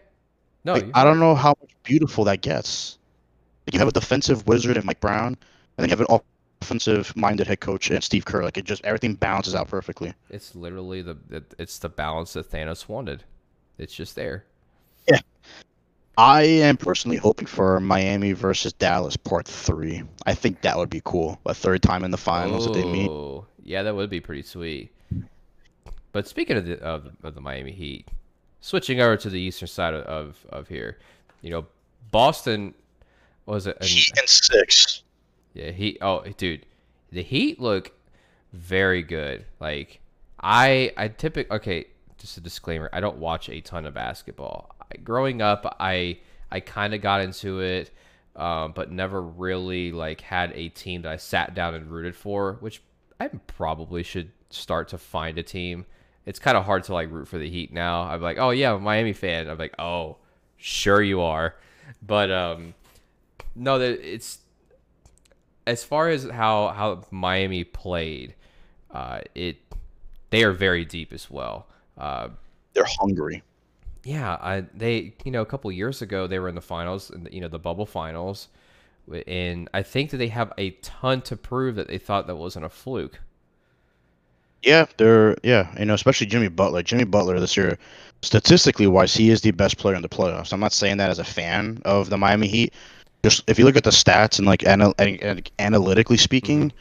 No, 0.64 0.74
Like, 0.74 0.86
I 0.94 1.04
don't 1.04 1.18
know 1.18 1.34
how 1.34 1.54
much 1.60 1.70
beautiful 1.82 2.24
that 2.24 2.40
gets. 2.42 2.98
Like, 3.66 3.74
you 3.74 3.78
have 3.78 3.88
a 3.88 3.92
defensive 3.92 4.46
wizard 4.46 4.76
in 4.76 4.84
Mike 4.86 5.00
Brown, 5.00 5.28
and 5.28 5.36
then 5.76 5.88
you 5.88 5.96
have 5.96 6.00
an 6.08 6.20
offensive-minded 6.62 7.46
head 7.46 7.60
coach 7.60 7.90
and 7.90 8.02
Steve 8.02 8.24
Kerr. 8.24 8.42
Like 8.42 8.56
it 8.56 8.64
just 8.64 8.84
everything 8.84 9.14
balances 9.14 9.54
out 9.54 9.68
perfectly. 9.68 10.14
It's 10.30 10.54
literally 10.54 11.02
the 11.02 11.16
it- 11.30 11.54
it's 11.58 11.78
the 11.78 11.88
balance 11.88 12.32
that 12.34 12.50
Thanos 12.50 12.88
wanted. 12.88 13.24
It's 13.78 13.94
just 13.94 14.14
there. 14.14 14.44
Yeah. 15.08 15.18
I 16.16 16.42
am 16.44 16.76
personally 16.76 17.16
hoping 17.16 17.46
for 17.46 17.80
Miami 17.80 18.32
versus 18.32 18.72
Dallas 18.72 19.16
Part 19.16 19.46
Three. 19.48 20.04
I 20.26 20.34
think 20.34 20.60
that 20.62 20.78
would 20.78 20.88
be 20.90 21.02
cool. 21.04 21.40
A 21.44 21.52
third 21.54 21.82
time 21.82 22.04
in 22.04 22.12
the 22.12 22.16
finals 22.16 22.66
that 22.66 22.74
they 22.74 22.84
meet. 22.84 23.10
Oh, 23.10 23.46
yeah, 23.64 23.82
that 23.82 23.96
would 23.96 24.10
be 24.10 24.20
pretty 24.20 24.42
sweet. 24.42 24.92
But 26.14 26.28
speaking 26.28 26.56
of 26.56 26.64
the 26.64 26.80
of, 26.80 27.10
of 27.24 27.34
the 27.34 27.40
Miami 27.40 27.72
Heat, 27.72 28.08
switching 28.60 29.00
over 29.00 29.16
to 29.16 29.28
the 29.28 29.40
eastern 29.40 29.66
side 29.66 29.94
of 29.94 30.04
of, 30.04 30.46
of 30.48 30.68
here, 30.68 30.98
you 31.42 31.50
know, 31.50 31.66
Boston 32.12 32.72
was 33.46 33.66
it? 33.66 33.82
Heat 33.82 34.12
and 34.16 34.28
six. 34.28 35.02
Yeah, 35.54 35.72
he. 35.72 35.98
Oh, 36.00 36.22
dude, 36.36 36.66
the 37.10 37.20
Heat 37.20 37.60
look 37.60 37.90
very 38.52 39.02
good. 39.02 39.44
Like 39.58 40.00
I, 40.40 40.92
I 40.96 41.08
typically 41.08 41.56
okay. 41.56 41.86
Just 42.18 42.38
a 42.38 42.40
disclaimer: 42.40 42.88
I 42.92 43.00
don't 43.00 43.18
watch 43.18 43.48
a 43.48 43.60
ton 43.60 43.84
of 43.84 43.94
basketball. 43.94 44.70
I, 44.80 44.98
growing 44.98 45.42
up, 45.42 45.76
I 45.80 46.20
I 46.48 46.60
kind 46.60 46.94
of 46.94 47.00
got 47.00 47.22
into 47.22 47.58
it, 47.58 47.90
um, 48.36 48.70
but 48.70 48.92
never 48.92 49.20
really 49.20 49.90
like 49.90 50.20
had 50.20 50.52
a 50.54 50.68
team 50.68 51.02
that 51.02 51.10
I 51.10 51.16
sat 51.16 51.56
down 51.56 51.74
and 51.74 51.90
rooted 51.90 52.14
for. 52.14 52.52
Which 52.60 52.82
I 53.18 53.26
probably 53.48 54.04
should 54.04 54.30
start 54.50 54.86
to 54.90 54.98
find 54.98 55.38
a 55.38 55.42
team. 55.42 55.86
It's 56.26 56.38
kind 56.38 56.56
of 56.56 56.64
hard 56.64 56.84
to 56.84 56.94
like 56.94 57.10
root 57.10 57.28
for 57.28 57.38
the 57.38 57.48
Heat 57.50 57.72
now. 57.72 58.02
I'm 58.02 58.22
like, 58.22 58.38
oh 58.38 58.50
yeah, 58.50 58.76
Miami 58.78 59.12
fan. 59.12 59.48
I'm 59.48 59.58
like, 59.58 59.74
oh, 59.78 60.16
sure 60.56 61.02
you 61.02 61.20
are, 61.20 61.54
but 62.02 62.30
um, 62.30 62.74
no, 63.54 63.78
that 63.78 64.00
it's 64.00 64.38
as 65.66 65.84
far 65.84 66.08
as 66.08 66.24
how 66.24 66.68
how 66.68 67.04
Miami 67.10 67.64
played, 67.64 68.34
uh, 68.90 69.20
it 69.34 69.56
they 70.30 70.44
are 70.44 70.52
very 70.52 70.84
deep 70.84 71.12
as 71.12 71.30
well. 71.30 71.66
Uh, 71.96 72.28
They're 72.74 72.84
hungry. 73.00 73.42
yeah, 74.04 74.36
I, 74.40 74.64
they 74.74 75.14
you 75.24 75.30
know 75.30 75.42
a 75.42 75.46
couple 75.46 75.70
years 75.72 76.02
ago 76.02 76.26
they 76.26 76.38
were 76.38 76.48
in 76.48 76.54
the 76.54 76.60
finals, 76.60 77.10
and 77.10 77.28
you 77.32 77.40
know 77.40 77.48
the 77.48 77.58
bubble 77.58 77.86
finals, 77.86 78.48
and 79.26 79.68
I 79.74 79.82
think 79.82 80.10
that 80.10 80.18
they 80.18 80.28
have 80.28 80.52
a 80.58 80.70
ton 80.82 81.22
to 81.22 81.36
prove 81.36 81.76
that 81.76 81.88
they 81.88 81.98
thought 81.98 82.26
that 82.26 82.36
wasn't 82.36 82.64
a 82.66 82.68
fluke. 82.70 83.20
Yeah, 84.64 84.86
they're 84.96 85.36
yeah, 85.42 85.72
you 85.78 85.84
know, 85.84 85.94
especially 85.94 86.26
Jimmy 86.26 86.48
Butler. 86.48 86.82
Jimmy 86.82 87.04
Butler 87.04 87.38
this 87.38 87.56
year, 87.56 87.76
statistically 88.22 88.86
wise, 88.86 89.14
he 89.14 89.30
is 89.30 89.42
the 89.42 89.50
best 89.50 89.76
player 89.76 89.94
in 89.94 90.02
the 90.02 90.08
playoffs. 90.08 90.52
I'm 90.52 90.60
not 90.60 90.72
saying 90.72 90.96
that 90.96 91.10
as 91.10 91.18
a 91.18 91.24
fan 91.24 91.82
of 91.84 92.08
the 92.08 92.16
Miami 92.16 92.46
Heat. 92.48 92.72
Just 93.22 93.42
if 93.46 93.58
you 93.58 93.64
look 93.64 93.76
at 93.76 93.84
the 93.84 93.90
stats 93.90 94.38
and 94.38 94.46
like 94.46 94.66
anal- 94.66 94.94
analytically 95.58 96.16
speaking, 96.16 96.72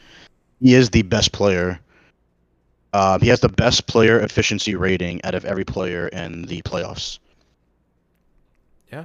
he 0.60 0.74
is 0.74 0.90
the 0.90 1.02
best 1.02 1.32
player. 1.32 1.78
Um, 2.94 3.20
he 3.20 3.28
has 3.28 3.40
the 3.40 3.48
best 3.48 3.86
player 3.86 4.20
efficiency 4.20 4.74
rating 4.76 5.22
out 5.24 5.34
of 5.34 5.44
every 5.44 5.64
player 5.64 6.08
in 6.08 6.42
the 6.42 6.62
playoffs. 6.62 7.18
Yeah, 8.92 9.04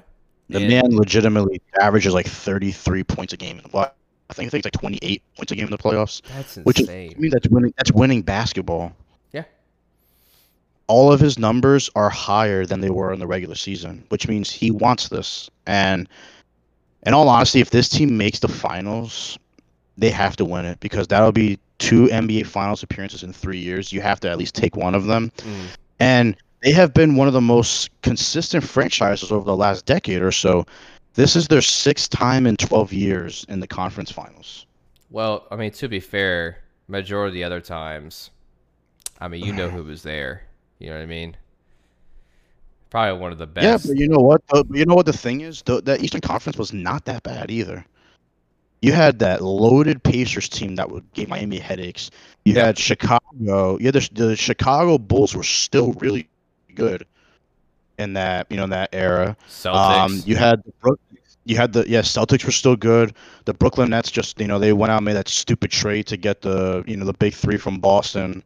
The 0.50 0.60
And- 0.60 0.70
man 0.70 0.96
legitimately 0.96 1.62
averages 1.82 2.14
like 2.14 2.28
33 2.28 3.04
points 3.04 3.34
a 3.34 3.38
game. 3.38 3.62
Well, 3.74 3.92
I 4.30 4.34
think 4.34 4.48
I 4.48 4.50
think 4.50 4.66
it's 4.66 4.76
like 4.76 4.82
28 4.82 5.22
points 5.36 5.52
a 5.52 5.56
game 5.56 5.66
in 5.66 5.72
the 5.72 5.78
playoffs. 5.78 6.22
that's 6.36 6.58
Which 6.58 6.80
is, 6.80 6.88
insane. 6.88 7.14
I 7.16 7.20
mean, 7.20 7.32
that's 7.32 7.48
winning. 7.48 7.74
That's 7.78 7.92
winning 7.92 8.22
basketball. 8.22 8.94
Yeah. 9.32 9.44
All 10.88 11.12
of 11.12 11.20
his 11.20 11.40
numbers 11.40 11.90
are 11.96 12.10
higher 12.10 12.66
than 12.66 12.82
they 12.82 12.90
were 12.90 13.12
in 13.12 13.20
the 13.20 13.28
regular 13.28 13.56
season, 13.56 14.04
which 14.10 14.28
means 14.28 14.52
he 14.52 14.72
wants 14.72 15.10
this. 15.10 15.50
And 15.66 16.08
in 17.06 17.14
all 17.14 17.30
honesty, 17.30 17.60
if 17.60 17.72
this 17.72 17.90
team 17.90 18.18
makes 18.18 18.40
the 18.40 18.48
finals, 18.48 19.38
they 19.98 20.10
have 20.10 20.36
to 20.38 20.46
win 20.46 20.66
it 20.66 20.80
because 20.80 21.08
that'll 21.08 21.32
be 21.32 21.60
two 21.80 22.08
NBA 22.08 22.46
Finals 22.46 22.84
appearances 22.84 23.24
in 23.24 23.34
three 23.34 23.58
years. 23.58 23.92
You 23.92 24.02
have 24.02 24.20
to 24.22 24.30
at 24.30 24.38
least 24.38 24.56
take 24.56 24.76
one 24.76 24.96
of 24.96 25.06
them. 25.06 25.32
Mm. 25.38 25.66
And 26.00 26.36
they 26.62 26.72
have 26.72 26.94
been 26.94 27.16
one 27.16 27.28
of 27.28 27.34
the 27.34 27.42
most 27.42 27.90
consistent 28.02 28.64
franchises 28.64 29.32
over 29.32 29.46
the 29.46 29.56
last 29.56 29.86
decade 29.86 30.22
or 30.22 30.32
so. 30.32 30.66
This 31.20 31.36
is 31.36 31.50
their 31.50 31.62
sixth 31.62 32.12
time 32.12 32.48
in 32.48 32.56
12 32.56 32.94
years 32.94 33.46
in 33.50 33.60
the 33.60 33.68
conference 33.68 34.10
finals. 34.10 34.66
Well, 35.10 35.48
I 35.52 35.58
mean, 35.58 35.70
to 35.72 35.90
be 35.90 36.00
fair, 36.00 36.60
majority 36.88 37.32
of 37.32 37.34
the 37.34 37.44
other 37.44 37.60
times, 37.60 38.30
I 39.20 39.28
mean, 39.28 39.44
you 39.44 39.52
know 39.52 39.70
who 39.70 39.84
was 39.84 40.02
there. 40.02 40.44
You 40.80 40.88
know 40.88 40.96
what 40.96 41.02
I 41.02 41.08
mean? 41.08 41.36
Probably 42.90 43.20
one 43.20 43.34
of 43.34 43.38
the 43.38 43.48
best. 43.48 43.66
Yeah, 43.86 43.92
but 43.92 44.00
you 44.00 44.08
know 44.08 44.20
what? 44.20 44.42
You 44.72 44.86
know 44.86 44.96
what 44.96 45.08
the 45.08 45.12
thing 45.12 45.42
is? 45.42 45.62
The, 45.64 45.82
that 45.82 46.02
Eastern 46.02 46.22
Conference 46.22 46.58
was 46.58 46.72
not 46.72 47.04
that 47.04 47.24
bad 47.24 47.52
either. 47.52 47.86
You 48.82 48.94
had 48.94 49.20
that 49.20 49.42
loaded 49.42 50.02
Pacers 50.02 50.48
team 50.48 50.76
that 50.76 50.90
would 50.90 51.04
give 51.12 51.28
Miami 51.28 51.60
headaches. 51.60 52.12
You 52.46 52.54
Yeah. 52.54 52.68
had 52.68 52.78
Chicago. 52.78 53.78
Yeah, 53.82 53.92
the, 53.92 54.10
the 54.14 54.36
Chicago 54.38 54.98
Bulls 54.98 55.36
were 55.36 55.44
still 55.44 55.92
really 56.00 56.30
good 56.76 57.06
in 58.00 58.14
that 58.14 58.48
you 58.50 58.58
know 58.58 58.64
in 58.64 58.70
that 58.72 58.90
era. 58.94 59.36
Celtics. 59.50 59.76
Um, 59.76 60.22
you 60.26 60.36
had 60.36 60.64
the 60.64 60.98
you 61.46 61.56
had 61.58 61.74
the 61.74 61.88
yeah 61.88 62.02
Celtics 62.02 62.46
were 62.46 62.52
still 62.52 62.76
good. 62.76 63.14
The 63.46 63.54
Brooklyn 63.54 63.90
Nets 63.92 64.10
just 64.10 64.40
you 64.40 64.48
know 64.48 64.58
they 64.58 64.74
went 64.74 64.92
out 64.92 64.98
and 64.98 65.06
made 65.06 65.14
that 65.14 65.28
stupid 65.28 65.70
trade 65.70 66.08
to 66.08 66.18
get 66.18 66.42
the 66.42 66.84
you 66.88 66.98
know 66.98 67.06
the 67.06 67.14
big 67.14 67.34
three 67.34 67.58
from 67.58 67.80
Boston. 67.80 68.44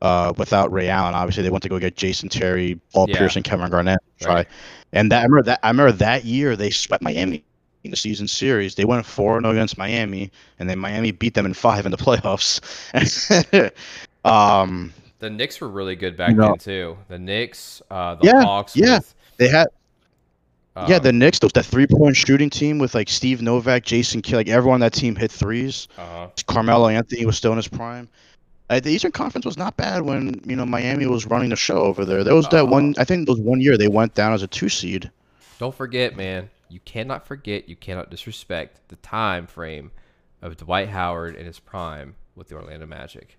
Uh, 0.00 0.32
without 0.36 0.72
Ray 0.72 0.88
Allen, 0.88 1.14
obviously 1.14 1.44
they 1.44 1.50
went 1.50 1.62
to 1.62 1.68
go 1.68 1.78
get 1.78 1.96
Jason 1.96 2.28
Terry, 2.28 2.80
Paul 2.92 3.08
Yeah. 3.08 3.18
Pierce, 3.18 3.36
and 3.36 3.44
Kevin 3.44 3.70
Garnett. 3.70 4.00
Try, 4.20 4.34
Right. 4.34 4.48
and 4.92 5.12
that 5.12 5.20
I 5.20 5.22
remember 5.22 5.42
that 5.44 5.60
I 5.62 5.68
remember 5.68 5.92
that 5.92 6.24
year 6.24 6.56
they 6.56 6.70
swept 6.70 7.04
Miami 7.04 7.44
in 7.84 7.92
the 7.92 7.96
season 7.96 8.26
series. 8.26 8.74
They 8.74 8.84
went 8.84 9.06
four 9.06 9.40
0 9.40 9.52
against 9.52 9.78
Miami, 9.78 10.32
and 10.58 10.68
then 10.68 10.80
Miami 10.80 11.12
beat 11.12 11.34
them 11.34 11.46
in 11.46 11.54
five 11.54 11.86
in 11.86 11.92
the 11.92 11.96
playoffs. 11.98 12.60
um, 14.24 14.92
the 15.22 15.30
Knicks 15.30 15.60
were 15.60 15.68
really 15.68 15.96
good 15.96 16.16
back 16.16 16.34
know- 16.36 16.48
then 16.48 16.58
too. 16.58 16.98
The 17.08 17.18
Knicks, 17.18 17.80
uh, 17.90 18.16
the 18.16 18.26
Yeah, 18.26 18.42
Hawks. 18.42 18.76
yeah. 18.76 18.96
With, 18.98 19.14
they 19.38 19.48
had 19.48 19.68
yeah 20.88 20.96
um, 20.96 21.02
the 21.02 21.12
Knicks, 21.12 21.38
those 21.38 21.52
that 21.52 21.64
three 21.64 21.86
point 21.86 22.16
shooting 22.16 22.50
team 22.50 22.78
with 22.78 22.94
like 22.94 23.08
Steve 23.08 23.40
Novak, 23.40 23.84
Jason 23.84 24.20
Kidd, 24.20 24.34
like 24.36 24.48
everyone 24.48 24.74
on 24.76 24.80
that 24.80 24.92
team 24.92 25.14
hit 25.16 25.30
threes. 25.30 25.88
uh-huh. 25.96 26.28
Carmelo 26.46 26.88
Anthony 26.88 27.24
was 27.24 27.36
still 27.36 27.52
in 27.52 27.56
his 27.56 27.68
prime. 27.68 28.08
Uh, 28.70 28.80
the 28.80 28.90
Eastern 28.90 29.12
Conference 29.12 29.44
was 29.44 29.56
not 29.58 29.76
bad 29.76 30.02
when 30.02 30.40
you 30.46 30.56
know 30.56 30.64
Miami 30.66 31.06
was 31.06 31.26
running 31.26 31.50
the 31.50 31.56
show 31.56 31.78
over 31.82 32.04
there. 32.04 32.24
There 32.24 32.34
was 32.34 32.48
that 32.48 32.64
Uh, 32.64 32.66
one. 32.66 32.94
I 32.98 33.04
think 33.04 33.26
there 33.26 33.34
was 33.34 33.40
one 33.40 33.60
year 33.60 33.76
they 33.78 33.88
went 33.88 34.14
down 34.14 34.32
as 34.32 34.42
a 34.42 34.46
two 34.46 34.68
seed. 34.68 35.10
Don't 35.58 35.74
forget, 35.74 36.16
man. 36.16 36.50
You 36.68 36.80
cannot 36.84 37.26
forget. 37.26 37.68
You 37.68 37.76
cannot 37.76 38.10
disrespect 38.10 38.80
the 38.88 38.96
time 38.96 39.46
frame 39.46 39.90
of 40.40 40.56
Dwight 40.56 40.88
Howard 40.88 41.36
in 41.36 41.44
his 41.46 41.58
prime 41.60 42.14
with 42.34 42.48
the 42.48 42.54
Orlando 42.56 42.86
Magic. 42.86 43.36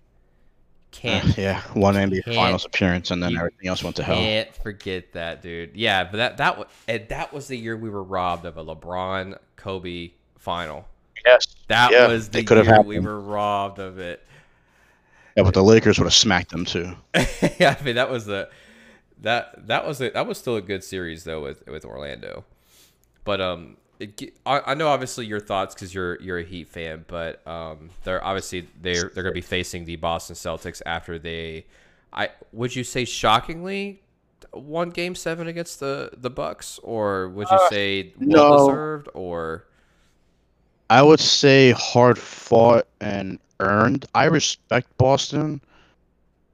Can't 0.94 1.36
yeah, 1.38 1.60
one 1.74 1.94
NBA 1.94 2.24
Can't- 2.24 2.36
Finals 2.36 2.64
appearance, 2.64 3.10
and 3.10 3.22
then 3.22 3.32
you 3.32 3.38
everything 3.38 3.68
else 3.68 3.82
went 3.82 3.96
to 3.96 4.02
hell. 4.02 4.16
Can't 4.16 4.54
forget 4.56 5.12
that, 5.12 5.42
dude. 5.42 5.76
Yeah, 5.76 6.04
but 6.04 6.16
that 6.18 6.36
that 6.38 6.58
wa- 6.58 6.66
and 6.88 7.08
that 7.08 7.32
was 7.32 7.48
the 7.48 7.56
year 7.56 7.76
we 7.76 7.90
were 7.90 8.02
robbed 8.02 8.44
of 8.46 8.56
a 8.56 8.64
LeBron 8.64 9.38
Kobe 9.56 10.12
final. 10.38 10.86
Yes, 11.26 11.46
That 11.68 11.90
Yeah, 11.92 12.08
was 12.08 12.28
the 12.28 12.40
it 12.40 12.46
could 12.46 12.58
have 12.58 12.66
year 12.66 12.82
we 12.82 12.98
were 13.00 13.18
robbed 13.20 13.78
of 13.78 13.98
it. 13.98 14.22
yeah, 15.36 15.42
but 15.42 15.54
the 15.54 15.62
Lakers 15.62 15.98
would 15.98 16.04
have 16.04 16.14
smacked 16.14 16.50
them 16.50 16.64
too. 16.64 16.92
yeah, 17.58 17.76
I 17.78 17.82
mean 17.82 17.94
that 17.96 18.10
was 18.10 18.26
the 18.26 18.48
that 19.22 19.66
that 19.68 19.86
was 19.86 20.00
a, 20.00 20.10
that 20.10 20.26
was 20.26 20.38
still 20.38 20.56
a 20.56 20.62
good 20.62 20.84
series 20.84 21.24
though 21.24 21.42
with 21.42 21.66
with 21.66 21.84
Orlando. 21.84 22.44
But 23.24 23.40
um, 23.40 23.78
it, 24.00 24.34
I, 24.44 24.60
I 24.66 24.74
know 24.74 24.88
obviously 24.88 25.26
your 25.26 25.40
thoughts 25.40 25.74
because 25.74 25.94
you're 25.94 26.20
you're 26.20 26.38
a 26.38 26.44
Heat 26.44 26.68
fan, 26.68 27.04
but 27.08 27.46
um, 27.46 27.90
they're 28.04 28.22
obviously 28.24 28.68
they're 28.82 29.10
they're 29.14 29.22
gonna 29.22 29.32
be 29.32 29.40
facing 29.40 29.84
the 29.84 29.96
Boston 29.96 30.36
Celtics 30.36 30.82
after 30.86 31.18
they, 31.18 31.66
I 32.12 32.30
would 32.52 32.74
you 32.74 32.84
say 32.84 33.04
shockingly, 33.04 34.02
won 34.52 34.90
Game 34.90 35.14
Seven 35.14 35.46
against 35.46 35.80
the 35.80 36.10
the 36.16 36.30
Bucks, 36.30 36.78
or 36.82 37.28
would 37.30 37.48
you 37.50 37.56
Uh, 37.56 37.68
say 37.70 38.12
no. 38.18 38.50
well 38.50 38.66
deserved, 38.68 39.08
or 39.14 39.64
I 40.90 41.02
would 41.02 41.20
say 41.20 41.72
hard 41.72 42.18
fought 42.18 42.86
and 43.00 43.38
earned. 43.60 44.06
I 44.14 44.24
respect 44.26 44.96
Boston. 44.98 45.60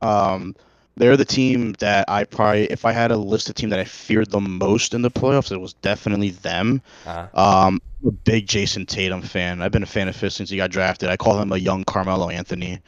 Um, 0.02 0.54
they're 1.00 1.16
the 1.16 1.24
team 1.24 1.72
that 1.78 2.04
I 2.08 2.24
probably, 2.24 2.64
if 2.64 2.84
I 2.84 2.92
had 2.92 3.10
a 3.10 3.16
list 3.16 3.48
of 3.48 3.54
team 3.54 3.70
that 3.70 3.78
I 3.78 3.84
feared 3.84 4.30
the 4.30 4.40
most 4.40 4.92
in 4.92 5.00
the 5.00 5.10
playoffs, 5.10 5.50
it 5.50 5.60
was 5.60 5.72
definitely 5.72 6.30
them. 6.30 6.82
uh, 7.06 7.26
Um, 7.32 7.80
I'm 8.02 8.08
a 8.08 8.12
big 8.12 8.46
Jayson 8.46 8.86
Tatum 8.86 9.22
fan. 9.22 9.62
I've 9.62 9.72
been 9.72 9.82
a 9.82 9.86
fan 9.86 10.08
of 10.08 10.20
his 10.20 10.34
since 10.34 10.50
he 10.50 10.58
got 10.58 10.70
drafted. 10.70 11.08
I 11.08 11.16
call 11.16 11.40
him 11.40 11.52
a 11.52 11.56
young 11.56 11.84
Carmelo 11.84 12.28
Anthony. 12.28 12.80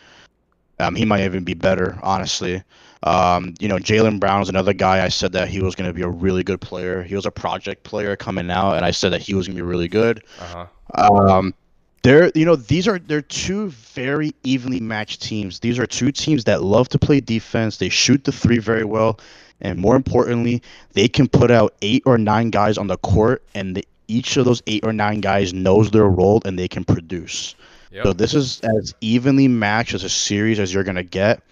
Um, 0.79 0.95
he 0.95 1.07
might 1.07 1.23
even 1.23 1.43
be 1.43 1.55
better, 1.55 1.99
honestly. 2.03 2.63
Um, 3.05 3.55
you 3.61 3.69
know, 3.69 3.77
Jaylen 3.79 4.21
Brown 4.21 4.43
is 4.43 4.49
another 4.49 4.75
guy. 4.75 5.05
I 5.05 5.09
said 5.09 5.33
that 5.33 5.49
he 5.49 5.63
was 5.63 5.75
going 5.75 5.89
to 5.89 5.95
be 5.95 6.03
a 6.03 6.09
really 6.09 6.45
good 6.45 6.61
player. 6.61 7.03
He 7.03 7.15
was 7.15 7.27
a 7.27 7.31
project 7.31 7.83
player 7.83 8.15
coming 8.15 8.51
out, 8.51 8.75
and 8.77 8.85
I 8.85 8.91
said 8.91 9.13
that 9.13 9.23
he 9.23 9.35
was 9.35 9.47
going 9.47 9.57
to 9.57 9.63
be 9.63 9.67
really 9.67 9.89
good. 9.89 10.23
Uh-huh. 10.39 10.67
Um, 10.95 11.55
they're, 12.03 12.33
you 12.35 12.45
know, 12.45 12.57
these 12.57 12.89
are 12.89 12.99
they're 12.99 13.23
two 13.23 13.71
very 13.71 14.35
evenly 14.43 14.81
matched 14.81 15.23
teams. 15.23 15.61
These 15.61 15.79
are 15.79 15.87
two 15.87 16.11
teams 16.13 16.45
that 16.45 16.63
love 16.63 16.89
to 16.91 16.99
play 16.99 17.21
defense. 17.21 17.77
They 17.77 17.89
shoot 17.89 18.25
the 18.25 18.33
three 18.33 18.59
very 18.59 18.85
well, 18.85 19.21
and 19.61 19.79
more 19.79 19.95
importantly, 19.95 20.63
they 20.93 21.09
can 21.09 21.29
put 21.29 21.51
out 21.51 21.75
eight 21.83 22.03
or 22.05 22.19
nine 22.19 22.51
guys 22.51 22.77
on 22.77 22.89
the 22.89 22.99
court, 22.99 23.43
and 23.55 23.77
the, 23.77 23.87
each 24.09 24.37
of 24.37 24.45
those 24.45 24.63
eight 24.67 24.85
or 24.85 24.93
nine 24.93 25.21
guys 25.21 25.55
knows 25.55 25.91
their 25.91 26.09
role 26.09 26.43
and 26.45 26.59
they 26.59 26.69
can 26.69 26.85
produce. 26.85 27.55
Yep. 27.93 28.05
So 28.05 28.13
this 28.13 28.35
is 28.35 28.61
as 28.61 28.95
evenly 29.01 29.49
matched 29.49 29.95
as 29.95 30.03
a 30.03 30.09
series 30.09 30.59
as 30.59 30.75
you're 30.75 30.85
gonna 30.85 31.03
get. 31.03 31.43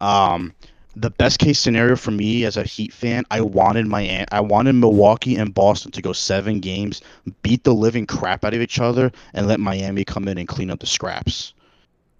Um, 0.00 0.52
the 0.96 1.10
best 1.10 1.38
case 1.38 1.58
scenario 1.58 1.96
for 1.96 2.10
me 2.10 2.44
as 2.44 2.56
a 2.56 2.62
Heat 2.64 2.92
fan, 2.92 3.24
I 3.30 3.40
wanted 3.40 3.86
my 3.86 4.26
I 4.30 4.40
wanted 4.40 4.74
Milwaukee 4.74 5.36
and 5.36 5.54
Boston 5.54 5.90
to 5.92 6.02
go 6.02 6.12
seven 6.12 6.60
games, 6.60 7.00
beat 7.42 7.64
the 7.64 7.74
living 7.74 8.06
crap 8.06 8.44
out 8.44 8.54
of 8.54 8.60
each 8.60 8.78
other, 8.80 9.10
and 9.34 9.46
let 9.46 9.60
Miami 9.60 10.04
come 10.04 10.28
in 10.28 10.38
and 10.38 10.48
clean 10.48 10.70
up 10.70 10.80
the 10.80 10.86
scraps. 10.86 11.52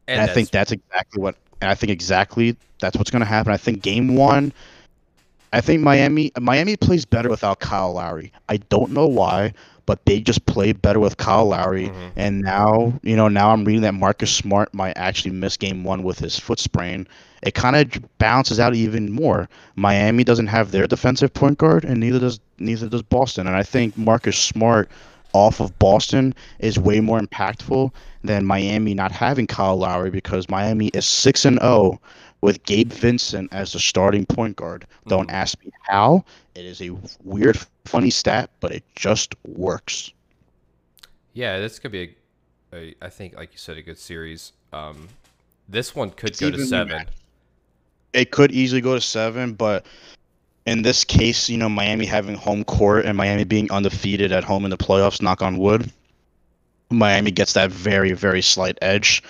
And, 0.09 0.21
I 0.21 0.27
think 0.27 0.51
that's 0.51 0.73
exactly 0.73 1.23
what 1.23 1.37
and 1.61 1.71
I 1.71 1.75
think 1.75 1.91
exactly 1.91 2.57
that's 2.81 2.97
what's 2.97 3.11
gonna 3.11 3.25
happen. 3.25 3.53
I 3.53 3.57
think 3.57 3.83
game 3.83 4.15
one, 4.17 4.53
I 5.53 5.61
think 5.61 5.83
Miami 5.83 6.33
Miami 6.39 6.77
plays 6.77 7.05
better 7.05 7.29
without 7.29 7.61
Kyle 7.61 7.93
Lowry. 7.95 8.33
I 8.49 8.57
don't 8.59 8.93
know 8.93 9.07
why, 9.07 9.53
but 9.87 10.05
they 10.07 10.21
just 10.21 10.47
play 10.47 10.73
better 10.73 11.01
with 11.01 11.17
Kyle 11.17 11.47
Lowry. 11.47 11.89
Mhm. 11.89 12.11
And 12.17 12.41
now, 12.41 12.95
you 13.03 13.17
know, 13.17 13.29
now 13.29 13.51
I'm 13.51 13.65
reading 13.65 13.83
that 13.83 13.95
Marcus 13.95 14.31
Smart 14.33 14.73
might 14.75 14.97
actually 14.97 15.33
miss 15.33 15.57
game 15.57 15.85
one 15.85 16.03
with 16.03 16.19
his 16.19 16.39
foot 16.39 16.59
sprain. 16.59 17.07
It 17.43 17.55
kind 17.55 17.75
of 17.77 18.19
balances 18.19 18.61
out 18.61 18.75
even 18.75 19.13
more. 19.13 19.49
Miami 19.77 20.25
doesn't 20.25 20.49
have 20.49 20.71
their 20.73 20.87
defensive 20.87 21.33
point 21.33 21.59
guard, 21.59 21.85
and 21.85 21.99
neither 22.01 22.19
does 22.19 22.39
neither 22.59 22.89
does 22.89 23.03
Boston. 23.03 23.47
And 23.47 23.57
I 23.57 23.63
think 23.63 23.97
Marcus 23.97 24.39
Smart 24.39 24.91
off 25.33 25.61
of 25.61 25.79
Boston 25.79 26.35
is 26.59 26.79
way 26.79 27.01
more 27.01 27.21
impactful 27.21 27.93
than 28.25 28.45
Miami 28.45 28.95
not 28.95 29.13
having 29.13 29.47
Kyle 29.47 29.77
Lowry 29.77 30.11
because 30.11 30.49
Miami 30.51 30.89
is 30.89 31.07
six 31.07 31.45
and 31.45 31.59
zero 31.61 32.01
with 32.43 32.63
Gabe 32.65 32.91
Vincent 32.93 33.49
as 33.53 33.73
the 33.73 33.79
starting 33.79 34.27
point 34.27 34.57
guard. 34.57 34.87
Don't 35.07 35.29
Mhm. 35.29 35.35
ask 35.35 35.65
me 35.65 35.71
how. 35.83 36.25
It 36.55 36.65
is 36.65 36.81
a 36.83 36.91
weird, 37.23 37.59
funny 37.85 38.11
stat, 38.11 38.51
but 38.61 38.73
it 38.73 38.83
just 38.97 39.35
works. 39.47 40.13
Yeah, 41.33 41.59
this 41.59 41.79
could 41.79 41.93
be 41.93 42.17
a, 42.73 42.77
a 42.77 42.95
I 43.03 43.09
think 43.09 43.37
like 43.37 43.53
you 43.53 43.59
said 43.59 43.77
a 43.77 43.83
good 43.83 43.99
series. 43.99 44.53
Um 44.73 45.09
this 45.69 45.95
one 45.95 46.11
could 46.11 46.31
It's 46.31 46.41
go 46.41 46.49
to 46.51 46.55
evenly 46.55 46.69
7. 46.69 47.07
It 48.13 48.31
could 48.31 48.53
easily 48.53 48.81
go 48.81 48.95
to 48.95 49.01
seven, 49.01 49.55
but 49.55 49.85
in 50.67 50.83
this 50.83 51.05
case, 51.05 51.49
you 51.49 51.57
know, 51.57 51.69
Miami 51.69 52.07
having 52.07 52.35
home 52.35 52.65
court 52.65 53.05
and 53.05 53.17
Miami 53.17 53.45
being 53.45 53.71
undefeated 53.71 54.33
at 54.33 54.45
home 54.45 54.65
in 54.65 54.71
the 54.71 54.77
playoffs, 54.77 55.23
knock 55.23 55.43
on 55.43 55.59
wood, 55.59 55.91
Miami 56.91 57.31
gets 57.31 57.53
that 57.55 57.71
very, 57.71 58.13
very 58.13 58.43
slight 58.43 58.77
edge. 58.83 59.23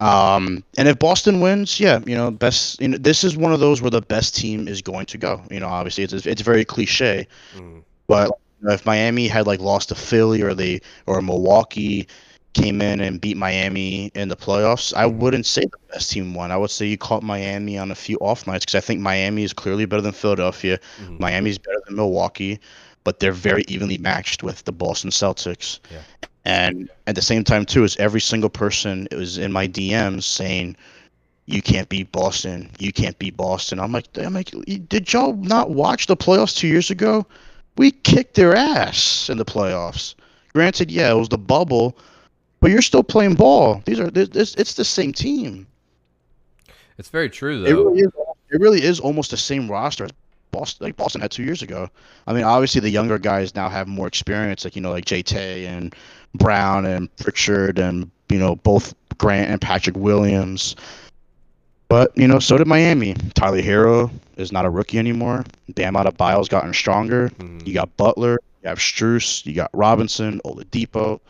Um, 0.00 0.64
and 0.76 0.88
if 0.88 0.98
Boston 0.98 1.40
wins, 1.40 1.78
yeah, 1.78 2.00
you 2.04 2.16
know, 2.16 2.30
best. 2.30 2.80
You 2.80 2.88
know, 2.88 2.98
this 2.98 3.22
is 3.22 3.36
one 3.36 3.52
of 3.52 3.60
those 3.60 3.80
where 3.80 3.90
the 3.90 4.00
best 4.02 4.34
team 4.34 4.66
is 4.66 4.82
going 4.82 5.06
to 5.06 5.18
go. 5.18 5.40
You 5.48 5.60
know, 5.60 5.68
obviously, 5.68 6.02
it's 6.02 6.12
it's 6.26 6.42
very 6.42 6.64
cliche, 6.64 7.28
Mm. 7.56 7.82
but 8.08 8.30
you 8.60 8.66
know, 8.68 8.74
if 8.74 8.84
Miami 8.84 9.28
had 9.28 9.46
like 9.46 9.60
lost 9.60 9.90
to 9.90 9.94
Philly 9.94 10.42
or 10.42 10.54
they 10.54 10.80
or 11.06 11.22
Milwaukee 11.22 12.08
came 12.54 12.82
in 12.82 13.00
and 13.00 13.20
beat 13.20 13.36
Miami 13.36 14.10
in 14.14 14.28
the 14.28 14.36
playoffs, 14.36 14.92
I 14.94 15.06
wouldn't 15.06 15.46
say 15.46 15.62
the 15.62 15.78
best 15.92 16.10
team 16.10 16.34
won. 16.34 16.50
I 16.50 16.56
would 16.56 16.70
say 16.70 16.86
you 16.86 16.98
caught 16.98 17.22
Miami 17.22 17.78
on 17.78 17.90
a 17.90 17.94
few 17.94 18.18
off 18.18 18.46
nights 18.46 18.64
because 18.64 18.74
I 18.74 18.80
think 18.80 19.00
Miami 19.00 19.42
is 19.42 19.52
clearly 19.52 19.86
better 19.86 20.02
than 20.02 20.12
Philadelphia. 20.12 20.78
Mhm. 21.02 21.18
Miami's 21.20 21.58
better 21.58 21.80
than 21.86 21.96
Milwaukee, 21.96 22.58
but 23.04 23.20
they're 23.20 23.32
very 23.32 23.64
evenly 23.68 23.98
matched 23.98 24.42
with 24.42 24.64
the 24.64 24.72
Boston 24.72 25.10
Celtics. 25.10 25.80
Yeah. 25.90 25.98
And 26.44 26.90
at 27.06 27.14
the 27.14 27.22
same 27.22 27.44
time, 27.44 27.64
too, 27.64 27.84
is 27.84 27.96
every 27.96 28.20
single 28.20 28.50
person 28.50 29.08
it 29.10 29.16
was 29.16 29.38
in 29.38 29.52
my 29.52 29.66
DMs 29.66 30.24
saying, 30.24 30.76
"You 31.46 31.62
can't 31.62 31.88
beat 31.88 32.12
Boston. 32.12 32.70
You 32.78 32.92
can't 32.92 33.18
beat 33.18 33.36
Boston." 33.36 33.78
I'm 33.78 33.92
like, 33.92 34.06
I'm 34.16 34.34
like, 34.34 34.52
did 34.88 35.12
y'all 35.12 35.36
not 35.36 35.70
watch 35.70 36.06
the 36.06 36.16
playoffs 36.16 36.56
two 36.56 36.68
years 36.68 36.90
ago? 36.90 37.26
We 37.76 37.92
kicked 37.92 38.34
their 38.34 38.54
ass 38.54 39.30
in 39.30 39.38
the 39.38 39.44
playoffs. 39.44 40.14
Granted, 40.52 40.90
yeah, 40.90 41.10
it 41.10 41.14
was 41.14 41.30
the 41.30 41.38
bubble, 41.38 41.96
but 42.62 42.70
you're 42.70 42.80
still 42.80 43.02
playing 43.02 43.34
ball. 43.34 43.82
These 43.84 44.00
are 44.00 44.08
this, 44.10 44.54
it's 44.54 44.74
the 44.74 44.84
same 44.84 45.12
team. 45.12 45.66
It's 46.96 47.08
very 47.08 47.28
true 47.28 47.62
It 47.64 47.70
though. 47.70 47.84
really 47.84 48.00
is. 48.00 48.10
It 48.50 48.60
really 48.60 48.82
is 48.82 49.00
almost 49.00 49.30
the 49.32 49.36
same 49.36 49.70
roster 49.70 50.04
as 50.04 50.10
Boston, 50.52 50.84
like 50.86 50.96
Boston 50.96 51.20
had 51.20 51.30
two 51.30 51.42
years 51.42 51.62
ago. 51.62 51.88
I 52.26 52.32
mean, 52.34 52.44
obviously 52.44 52.80
the 52.80 52.90
younger 52.90 53.18
guys 53.18 53.54
now 53.54 53.68
have 53.68 53.88
more 53.88 54.06
experience, 54.06 54.64
like 54.64 54.76
you 54.76 54.82
know, 54.82 54.90
like 54.90 55.04
Tay 55.06 55.66
and 55.66 55.94
Brown 56.34 56.86
and 56.86 57.14
Pritchard 57.16 57.78
and 57.78 58.10
you 58.28 58.38
know 58.38 58.56
both 58.56 58.94
Grant 59.18 59.50
and 59.50 59.60
Patrick 59.60 59.96
Williams. 59.96 60.76
But 61.88 62.16
you 62.16 62.28
know, 62.28 62.38
so 62.38 62.56
did 62.58 62.66
Miami. 62.66 63.14
Tyler 63.34 63.60
Herro 63.62 64.10
is 64.36 64.52
not 64.52 64.64
a 64.64 64.70
rookie 64.70 64.98
anymore. 64.98 65.44
Bam 65.70 65.94
Adebayo's 65.94 66.48
gotten 66.48 66.72
stronger. 66.72 67.30
Mhm. 67.38 67.66
You 67.66 67.74
got 67.74 67.94
Butler, 67.96 68.38
you 68.62 68.68
have 68.68 68.78
Strus, 68.78 69.44
you 69.46 69.54
got 69.54 69.70
Robinson, 69.72 70.40
Oladipo. 70.44 71.20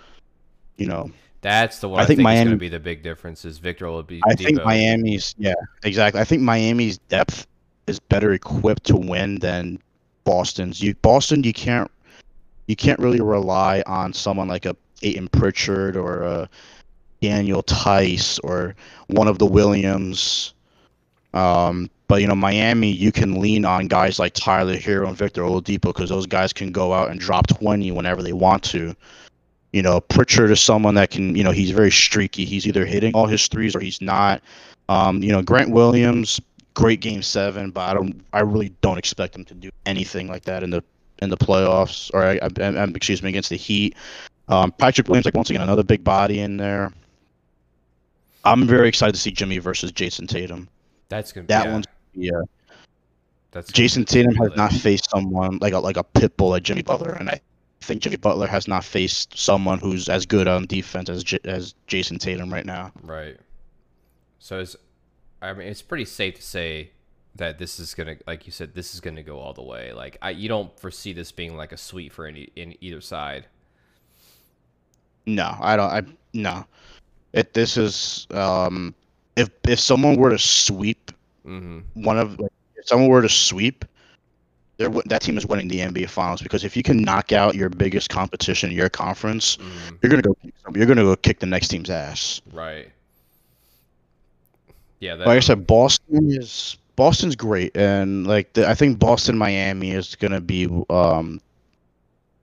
You 0.76 0.86
know, 0.86 1.10
That's 1.40 1.78
the 1.78 1.88
one 1.88 2.00
I 2.00 2.04
I, 2.04 2.06
think 2.06 2.18
think, 2.18 2.28
is 2.28 2.38
going 2.40 2.50
to 2.50 2.56
be 2.56 2.68
the 2.68 2.80
big 2.80 3.02
difference 3.02 3.44
is 3.44 3.58
Victor 3.58 3.86
Oladipo. 3.86 4.20
I 4.26 4.34
think 4.34 4.64
Miami's 4.64 5.34
yeah, 5.38 5.54
exactly. 5.84 6.20
I 6.20 6.24
think 6.24 6.42
Miami's 6.42 6.98
depth 6.98 7.46
is 7.86 7.98
better 7.98 8.32
equipped 8.32 8.84
to 8.84 8.96
win 8.96 9.36
than 9.36 9.78
Boston's. 10.24 10.80
You 10.80 10.94
Boston, 10.96 11.42
you 11.44 11.52
can't 11.52 11.90
you 12.66 12.76
can't 12.76 12.98
really 12.98 13.20
rely 13.20 13.82
on 13.86 14.12
someone 14.12 14.48
like 14.48 14.66
a 14.66 14.76
Payton 15.00 15.28
Pritchard 15.28 15.96
or 15.96 16.22
a 16.22 16.48
Daniel 17.20 17.62
Theis 17.62 18.38
or 18.44 18.74
one 19.08 19.28
of 19.28 19.38
the 19.38 19.46
Williams. 19.46 20.54
Um, 21.34 21.90
but 22.08 22.20
you 22.20 22.26
know, 22.26 22.34
Miami, 22.34 22.90
you 22.90 23.10
can 23.10 23.40
lean 23.40 23.64
on 23.64 23.88
guys 23.88 24.18
like 24.18 24.34
Tyler 24.34 24.76
Herro 24.76 25.08
and 25.08 25.16
Victor 25.16 25.42
Oladipo 25.42 25.82
because 25.94 26.10
those 26.10 26.26
guys 26.26 26.52
can 26.52 26.70
go 26.70 26.92
out 26.92 27.10
and 27.10 27.18
drop 27.18 27.46
twenty 27.46 27.90
whenever 27.90 28.22
they 28.22 28.32
want 28.32 28.62
to. 28.64 28.94
You 29.72 29.82
know, 29.82 30.00
Pritchard 30.00 30.50
is 30.50 30.60
someone 30.60 30.94
that 30.96 31.10
can, 31.10 31.34
you 31.34 31.42
know, 31.42 31.50
he's 31.50 31.70
very 31.70 31.90
streaky. 31.90 32.44
He's 32.44 32.66
either 32.66 32.84
hitting 32.84 33.14
all 33.14 33.26
his 33.26 33.48
threes 33.48 33.74
or 33.74 33.80
he's 33.80 34.00
not. 34.02 34.42
Um, 34.88 35.22
you 35.22 35.32
know, 35.32 35.42
Grant 35.42 35.70
Williams, 35.70 36.40
great 36.74 37.00
game 37.00 37.22
seven, 37.22 37.70
but 37.70 37.88
I 37.88 37.94
don't, 37.94 38.22
I 38.32 38.40
really 38.40 38.74
don't 38.82 38.98
expect 38.98 39.34
him 39.34 39.44
to 39.46 39.54
do 39.54 39.70
anything 39.86 40.28
like 40.28 40.44
that 40.44 40.62
in 40.62 40.70
the 40.70 40.84
in 41.22 41.30
the 41.30 41.36
playoffs 41.36 42.10
or 42.12 42.24
I, 42.24 42.32
I, 42.42 42.48
I, 42.64 42.84
excuse 42.84 43.22
me 43.22 43.30
against 43.30 43.48
the 43.48 43.56
Heat. 43.56 43.96
Um, 44.48 44.72
Patrick 44.72 45.08
Williams, 45.08 45.24
like 45.24 45.34
once 45.34 45.50
again, 45.50 45.62
another 45.62 45.84
big 45.84 46.02
body 46.02 46.40
in 46.40 46.56
there. 46.56 46.92
I'm 48.44 48.66
very 48.66 48.88
excited 48.88 49.14
to 49.14 49.20
see 49.20 49.30
Jimmy 49.30 49.58
versus 49.58 49.92
Jayson 49.92 50.26
Tatum. 50.26 50.68
that's 51.08 51.32
going 51.32 51.46
to 51.46 51.48
be 51.48 51.54
That 51.54 51.66
yeah, 51.66 51.72
one's 51.72 51.86
yeah. 52.14 52.40
that's 53.52 53.70
Jayson 53.70 54.04
Tatum 54.04 54.34
has 54.34 54.50
not 54.56 54.72
faced 54.72 55.08
someone 55.10 55.58
like 55.60 55.72
a 55.72 55.78
like 55.78 55.96
a 55.96 56.02
pit 56.02 56.36
bull 56.36 56.50
like 56.50 56.64
Jimmy 56.64 56.82
Butler, 56.82 57.12
and 57.12 57.30
I 57.30 57.40
think 57.82 58.02
Jimmy 58.02 58.16
Butler 58.16 58.46
has 58.46 58.66
not 58.66 58.84
faced 58.84 59.36
someone 59.38 59.78
who's 59.78 60.08
as 60.08 60.24
good 60.26 60.48
on 60.48 60.66
defense 60.66 61.08
as 61.08 61.22
J- 61.24 61.38
as 61.44 61.74
Jayson 61.86 62.18
Tatum 62.18 62.52
right 62.52 62.64
now. 62.66 62.92
Right. 63.02 63.36
So 64.38 64.60
it's, 64.60 64.74
I 65.40 65.52
mean, 65.52 65.68
it's 65.68 65.82
pretty 65.82 66.04
safe 66.04 66.34
to 66.36 66.42
say 66.42 66.90
that 67.36 67.58
this 67.58 67.78
is 67.80 67.94
gonna, 67.94 68.16
like 68.26 68.46
you 68.46 68.52
said, 68.52 68.74
this 68.74 68.94
is 68.94 69.00
gonna 69.00 69.22
go 69.22 69.38
all 69.38 69.52
the 69.52 69.62
way. 69.62 69.92
Like, 69.92 70.18
I, 70.22 70.30
you 70.30 70.48
don't 70.48 70.76
foresee 70.80 71.12
this 71.12 71.30
being 71.32 71.56
like 71.56 71.72
a 71.72 71.76
sweep 71.76 72.12
for 72.12 72.26
any 72.26 72.48
in 72.56 72.74
either 72.80 73.00
side. 73.00 73.46
No, 75.26 75.56
I 75.60 75.76
don't. 75.76 75.90
I 75.90 76.02
no. 76.34 76.64
It 77.32 77.54
this 77.54 77.76
is 77.76 78.26
um 78.32 78.94
if 79.36 79.48
if 79.68 79.78
someone 79.80 80.16
were 80.16 80.30
to 80.30 80.38
sweep 80.38 81.10
Mm-hmm. 81.46 82.04
one 82.04 82.18
of 82.18 82.38
if 82.76 82.86
someone 82.86 83.08
were 83.08 83.22
to 83.22 83.28
sweep, 83.28 83.84
they're, 84.82 85.02
that 85.06 85.22
team 85.22 85.38
is 85.38 85.46
winning 85.46 85.68
the 85.68 85.78
NBA 85.78 86.08
Finals 86.08 86.42
because 86.42 86.64
if 86.64 86.76
you 86.76 86.82
can 86.82 87.02
knock 87.02 87.32
out 87.32 87.54
your 87.54 87.68
biggest 87.68 88.10
competition 88.10 88.70
in 88.70 88.76
your 88.76 88.88
conference, 88.88 89.56
mm 89.56 89.68
you're 90.02 90.10
gonna 90.10 90.22
go 90.22 90.36
you're 90.74 90.86
gonna 90.86 91.02
go 91.02 91.14
kick 91.16 91.38
the 91.38 91.46
next 91.46 91.68
team's 91.68 91.90
ass. 91.90 92.40
Right. 92.52 92.90
Yeah. 95.00 95.16
That, 95.16 95.26
like 95.26 95.36
I 95.36 95.40
said, 95.40 95.66
Boston 95.66 96.30
is 96.30 96.76
Boston's 96.96 97.36
great, 97.36 97.76
and 97.76 98.26
like 98.26 98.52
the, 98.54 98.68
I 98.68 98.74
think 98.74 98.98
Boston 98.98 99.38
Miami 99.38 99.92
is 99.92 100.16
gonna 100.16 100.40
be 100.40 100.68
um 100.90 101.40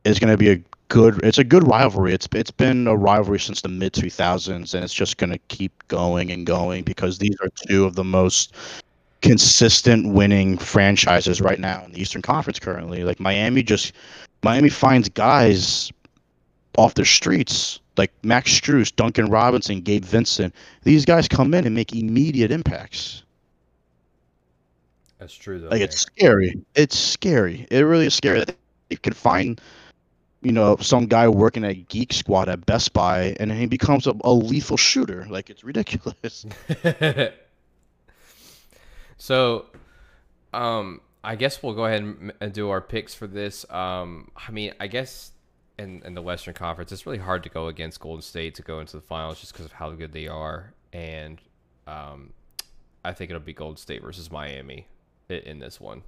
is 0.05 0.19
gonna 0.19 0.37
be 0.37 0.51
a 0.51 0.61
good. 0.87 1.19
It's 1.23 1.37
a 1.37 1.43
good 1.43 1.67
rivalry. 1.67 2.13
It's 2.13 2.27
it's 2.33 2.51
been 2.51 2.87
a 2.87 2.95
rivalry 2.95 3.39
since 3.39 3.61
the 3.61 3.69
mid 3.69 3.93
two 3.93 4.09
thousands, 4.09 4.73
and 4.73 4.83
it's 4.83 4.93
just 4.93 5.17
gonna 5.17 5.39
keep 5.49 5.71
going 5.87 6.31
and 6.31 6.45
going 6.45 6.83
because 6.83 7.17
these 7.17 7.35
are 7.41 7.49
two 7.67 7.85
of 7.85 7.95
the 7.95 8.03
most 8.03 8.55
consistent 9.21 10.13
winning 10.13 10.57
franchises 10.57 11.41
right 11.41 11.59
now 11.59 11.83
in 11.85 11.91
the 11.91 12.01
Eastern 12.01 12.21
Conference 12.21 12.59
currently. 12.59 13.03
Like 13.03 13.19
Miami 13.19 13.63
just 13.63 13.93
Miami 14.43 14.69
finds 14.69 15.09
guys 15.09 15.91
off 16.77 16.93
the 16.93 17.05
streets, 17.05 17.79
like 17.97 18.11
Max 18.23 18.51
Strus, 18.51 18.95
Duncan 18.95 19.29
Robinson, 19.29 19.81
Gabe 19.81 20.05
Vincent. 20.05 20.55
These 20.83 21.05
guys 21.05 21.27
come 21.27 21.53
in 21.53 21.65
and 21.65 21.75
make 21.75 21.93
immediate 21.93 22.51
impacts. 22.51 23.23
That's 25.19 25.35
true 25.35 25.59
though. 25.59 25.67
Like 25.67 25.79
man. 25.79 25.83
it's 25.83 25.99
scary. 25.99 26.61
It's 26.75 26.97
scary. 26.97 27.67
It 27.69 27.81
really 27.81 28.05
is 28.05 28.13
scary 28.13 28.39
that 28.39 28.55
you 28.89 28.97
can 28.97 29.13
find, 29.13 29.59
you 30.41 30.53
know, 30.53 30.77
some 30.77 31.07
guy 31.07 31.27
working 31.27 31.65
at 31.65 31.89
Geek 31.89 32.13
Squad 32.13 32.47
at 32.47 32.65
Best 32.65 32.93
Buy, 32.93 33.35
and 33.39 33.51
he 33.51 33.65
becomes 33.65 34.07
a, 34.07 34.15
a 34.23 34.31
lethal 34.31 34.77
shooter. 34.77 35.27
Like 35.29 35.49
it's 35.49 35.65
ridiculous. 35.65 36.45
so, 39.19 39.67
um, 40.53 41.01
I 41.23 41.35
guess 41.35 41.61
we'll 41.61 41.75
go 41.75 41.85
ahead 41.85 42.01
and, 42.39 42.53
do 42.53 42.69
our 42.69 42.81
picks 42.81 43.13
for 43.13 43.27
this. 43.27 43.69
Um, 43.69 44.31
I 44.35 44.51
mean, 44.51 44.73
I 44.79 44.87
guess 44.87 45.31
in 45.77 46.01
in 46.05 46.15
the 46.15 46.21
Western 46.21 46.53
Conference, 46.53 46.91
it's 46.91 47.05
really 47.05 47.19
hard 47.19 47.43
to 47.43 47.49
go 47.49 47.67
against 47.67 47.99
Golden 47.99 48.21
State 48.21 48.55
to 48.55 48.61
go 48.61 48.79
into 48.79 48.95
the 48.95 49.01
finals 49.01 49.39
just 49.39 49.53
because 49.53 49.65
of 49.65 49.73
how 49.73 49.91
good 49.91 50.13
they 50.13 50.27
are, 50.27 50.73
and 50.93 51.39
um, 51.85 52.31
I 53.03 53.13
think 53.13 53.29
it'll 53.29 53.41
be 53.41 53.53
Golden 53.53 53.77
State 53.77 54.01
versus 54.01 54.31
Miami 54.31 54.87
in, 55.27 55.37
in 55.39 55.59
this 55.59 55.79
one. 55.79 56.01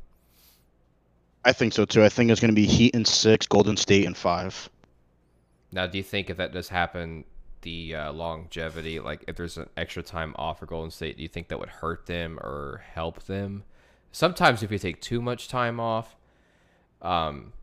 I 1.44 1.52
think 1.52 1.74
so 1.74 1.86
too. 1.86 2.04
I 2.04 2.10
think 2.10 2.32
it's 2.32 2.40
going 2.40 2.52
to 2.52 2.56
be 2.56 2.66
Heat 2.66 2.96
in 2.96 3.04
six, 3.04 3.48
Golden 3.48 3.76
State 3.76 4.06
in 4.06 4.14
five. 4.14 4.70
Now, 5.72 5.88
do 5.88 5.98
you 5.98 6.04
think 6.04 6.30
if 6.30 6.38
that 6.38 6.54
does 6.54 6.70
happen, 6.70 7.26
the 7.62 7.96
uh, 7.96 8.14
longevity, 8.14 9.00
like 9.00 9.24
if 9.28 9.36
there's 9.36 9.58
an 9.58 9.70
extra 9.78 10.04
time 10.04 10.34
off 10.38 10.60
for 10.60 10.66
Golden 10.66 10.92
State, 10.92 11.18
do 11.18 11.24
you 11.24 11.30
think 11.30 11.48
that 11.50 11.60
would 11.60 11.70
hurt 11.70 12.06
them 12.06 12.38
or 12.40 12.84
help 12.94 13.24
them? 13.24 13.64
Sometimes 14.12 14.62
if 14.64 14.72
you 14.72 14.78
take 14.78 15.00
too 15.02 15.22
much 15.22 15.48
time 15.48 15.80
off, 15.80 16.16
um, 17.02 17.54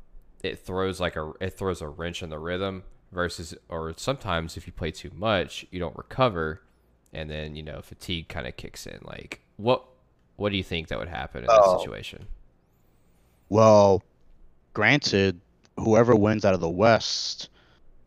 it 0.42 0.58
throws 0.60 1.00
like 1.00 1.16
a 1.16 1.32
it 1.40 1.50
throws 1.50 1.80
a 1.82 1.88
wrench 1.88 2.22
in 2.22 2.30
the 2.30 2.38
rhythm. 2.38 2.84
Versus, 3.10 3.54
or 3.70 3.94
sometimes 3.96 4.58
if 4.58 4.66
you 4.66 4.72
play 4.74 4.90
too 4.90 5.10
much, 5.14 5.64
you 5.70 5.80
don't 5.80 5.96
recover, 5.96 6.60
and 7.14 7.30
then 7.30 7.56
you 7.56 7.62
know 7.62 7.80
fatigue 7.80 8.28
kind 8.28 8.46
of 8.46 8.56
kicks 8.58 8.86
in. 8.86 8.98
Like 9.02 9.40
what 9.56 9.82
what 10.36 10.50
do 10.50 10.58
you 10.58 10.62
think 10.62 10.88
that 10.88 10.98
would 10.98 11.08
happen 11.08 11.42
in 11.44 11.48
Oh. 11.50 11.72
this 11.72 11.80
situation? 11.80 12.26
Well, 13.48 14.02
granted, 14.74 15.40
whoever 15.78 16.14
wins 16.14 16.44
out 16.44 16.52
of 16.54 16.60
the 16.60 16.68
West, 16.68 17.48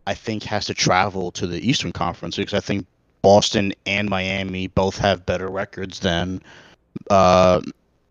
I 0.07 0.13
think 0.13 0.43
has 0.43 0.65
to 0.65 0.73
travel 0.73 1.31
to 1.31 1.47
the 1.47 1.67
Eastern 1.67 1.91
Conference 1.91 2.35
because 2.35 2.53
I 2.53 2.59
think 2.59 2.85
Boston 3.21 3.73
and 3.85 4.09
Miami 4.09 4.67
both 4.67 4.97
have 4.97 5.25
better 5.25 5.47
records 5.47 5.99
than 5.99 6.41
uh, 7.09 7.61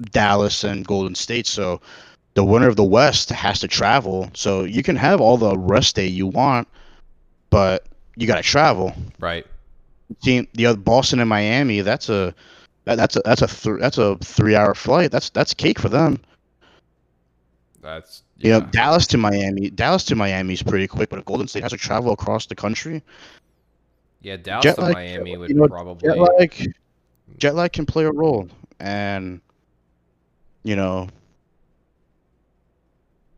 Dallas 0.01 0.65
and 0.65 0.87
Golden 0.87 1.15
State. 1.15 1.47
So 1.47 1.81
the 2.35 2.45
winner 2.45 2.69
of 2.69 2.77
the 2.77 2.85
West 2.85 3.31
has 3.31 3.59
to 3.61 3.69
travel. 3.69 4.31
So 4.35 4.65
you 4.65 4.83
can 4.83 4.97
have 4.97 5.21
all 5.21 5.37
the 5.37 5.57
rest 5.57 5.97
day 5.97 6.07
you 6.07 6.27
want, 6.27 6.69
but 7.51 7.87
you 8.17 8.27
got 8.27 8.37
to 8.37 8.43
travel. 8.43 8.95
Right. 9.19 9.47
Team, 10.23 10.47
the 10.55 10.67
other 10.67 10.79
Boston 10.79 11.21
and 11.21 11.29
Miami, 11.29 11.81
that's 11.81 12.09
a 12.09 12.35
that, 12.85 12.97
that's 12.97 13.17
a 13.17 13.23
that's 13.25 13.43
a 13.43 13.47
th- 13.47 13.81
that's 13.81 13.99
a 13.99 14.17
three 14.17 14.57
hour 14.57 14.75
flight. 14.75 15.13
That's 15.13 15.31
that's 15.31 15.55
cake 15.55 15.79
for 15.79 15.89
them. 15.89 16.21
That's 17.81 18.23
You 18.41 18.53
know. 18.53 18.61
Dallas 18.61 19.07
to 19.09 19.19
Miami. 19.19 19.71
Dallas 19.71 20.05
to 20.05 20.17
Miami 20.17 20.55
is 20.55 20.63
pretty 20.63 20.87
quick, 20.87 21.11
but 21.11 21.19
if 21.19 21.25
Golden 21.25 21.47
State 21.47 21.63
has 21.63 21.73
to 21.73 21.79
travel 21.79 22.13
across 22.13 22.47
the 22.47 22.55
country, 22.55 23.03
Yeah, 24.23 24.37
Dallas 24.37 24.65
jet 24.65 24.75
to 24.77 24.83
lag- 24.83 24.95
Miami 24.95 25.37
would 25.37 25.51
you 25.51 25.57
know, 25.57 25.69
probably 25.69 26.09
jet 26.09 26.19
lag, 26.19 26.75
jet 27.37 27.55
lag 27.55 27.73
can 27.73 27.85
play 27.87 28.05
a 28.05 28.11
role, 28.13 28.49
and 28.79 29.41
you 30.63 30.75
know, 30.77 31.09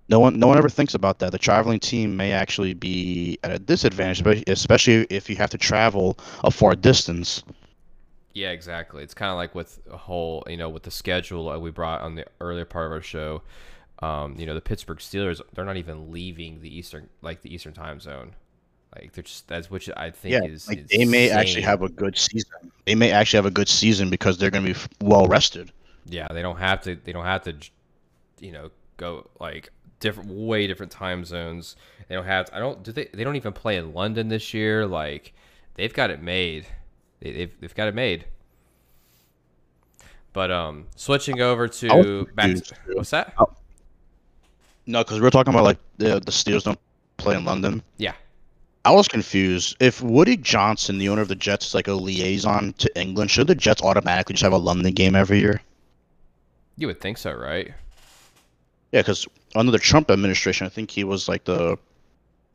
no 0.08 0.20
one 0.20 0.38
no 0.38 0.46
one 0.46 0.58
ever 0.58 0.68
thinks 0.68 0.94
about 0.94 1.18
that. 1.20 1.32
The 1.32 1.38
traveling 1.38 1.80
team 1.80 2.16
may 2.16 2.32
actually 2.32 2.74
be 2.74 3.38
at 3.42 3.50
a 3.50 3.58
disadvantage, 3.58 4.22
espe- 4.22 4.48
especially 4.48 5.06
if 5.10 5.28
you 5.30 5.36
have 5.36 5.50
to 5.50 5.58
travel 5.58 6.18
a 6.44 6.50
far 6.50 6.74
distance. 6.74 7.42
Yeah, 8.34 8.50
exactly. 8.50 9.02
It's 9.02 9.14
kind 9.14 9.30
of 9.30 9.36
like 9.36 9.54
with 9.54 9.80
a 9.90 9.96
whole, 9.96 10.42
you 10.48 10.56
know, 10.56 10.68
with 10.68 10.84
the 10.84 10.90
schedule 10.90 11.58
we 11.60 11.70
brought 11.70 12.00
on 12.00 12.14
the 12.14 12.26
earlier 12.40 12.64
part 12.64 12.86
of 12.86 12.92
our 12.92 13.02
show. 13.02 13.42
Um, 14.02 14.34
you 14.36 14.46
know, 14.46 14.54
the 14.54 14.60
Pittsburgh 14.60 14.98
Steelers, 14.98 15.40
they're 15.54 15.64
not 15.64 15.76
even 15.76 16.10
leaving 16.10 16.60
the 16.60 16.76
eastern, 16.76 17.08
like 17.22 17.40
the 17.42 17.54
Eastern 17.54 17.72
Time 17.72 18.00
Zone. 18.00 18.34
Like 18.94 19.12
they're 19.12 19.22
just 19.22 19.48
that's 19.48 19.70
which 19.70 19.88
I 19.96 20.10
think 20.10 20.32
Yeah, 20.32 20.44
is 20.44 20.68
like 20.68 20.86
they 20.88 21.04
may 21.06 21.30
actually 21.30 21.62
have 21.62 21.82
a 21.82 21.88
good 21.88 22.18
season. 22.18 22.70
They 22.84 22.94
may 22.94 23.10
actually 23.10 23.38
have 23.38 23.46
a 23.46 23.50
good 23.50 23.68
season 23.68 24.10
because 24.10 24.36
they're 24.36 24.50
going 24.50 24.66
to 24.66 24.74
be 24.74 24.80
well 25.00 25.26
rested. 25.26 25.72
Yeah, 26.04 26.28
they 26.30 26.42
don't 26.42 26.58
have 26.58 26.82
to. 26.82 26.96
They 26.96 27.12
don't 27.12 27.24
have 27.24 27.42
to, 27.44 27.54
you 28.40 28.52
know, 28.52 28.70
go 28.98 29.30
like 29.40 29.70
different, 30.00 30.30
way 30.30 30.66
different 30.66 30.92
time 30.92 31.24
zones. 31.24 31.76
They 32.08 32.16
don't 32.16 32.26
have. 32.26 32.50
I 32.52 32.58
don't. 32.58 32.82
Do 32.82 32.92
they? 32.92 33.08
They 33.14 33.24
don't 33.24 33.36
even 33.36 33.54
play 33.54 33.76
in 33.76 33.94
London 33.94 34.28
this 34.28 34.52
year. 34.52 34.86
Like 34.86 35.32
they've 35.74 35.94
got 35.94 36.10
it 36.10 36.20
made. 36.20 36.66
They, 37.20 37.32
they've 37.32 37.60
they've 37.60 37.74
got 37.74 37.88
it 37.88 37.94
made. 37.94 38.26
But 40.34 40.50
um, 40.50 40.88
switching 40.96 41.40
over 41.40 41.68
to 41.68 42.26
back. 42.34 42.54
To, 42.56 42.74
what's 42.94 43.10
that? 43.10 43.34
No, 44.86 45.02
because 45.02 45.20
we're 45.20 45.30
talking 45.30 45.52
about 45.52 45.64
like 45.64 45.78
the 45.98 46.20
the 46.20 46.32
Steelers 46.32 46.64
don't 46.64 46.78
play 47.16 47.36
in 47.36 47.44
London. 47.44 47.82
Yeah. 47.98 48.14
I 48.84 48.90
was 48.90 49.06
confused. 49.06 49.76
If 49.78 50.02
Woody 50.02 50.36
Johnson, 50.36 50.98
the 50.98 51.08
owner 51.08 51.22
of 51.22 51.28
the 51.28 51.36
Jets, 51.36 51.68
is 51.68 51.74
like 51.74 51.86
a 51.86 51.92
liaison 51.92 52.72
to 52.78 53.00
England, 53.00 53.30
should 53.30 53.46
the 53.46 53.54
Jets 53.54 53.80
automatically 53.80 54.34
just 54.34 54.42
have 54.42 54.52
a 54.52 54.58
London 54.58 54.92
game 54.92 55.14
every 55.14 55.38
year? 55.38 55.62
You 56.76 56.88
would 56.88 57.00
think 57.00 57.18
so, 57.18 57.32
right? 57.32 57.72
Yeah, 58.90 59.00
because 59.00 59.26
under 59.54 59.70
the 59.70 59.78
Trump 59.78 60.10
administration, 60.10 60.66
I 60.66 60.70
think 60.70 60.90
he 60.90 61.04
was 61.04 61.28
like 61.28 61.44
the 61.44 61.78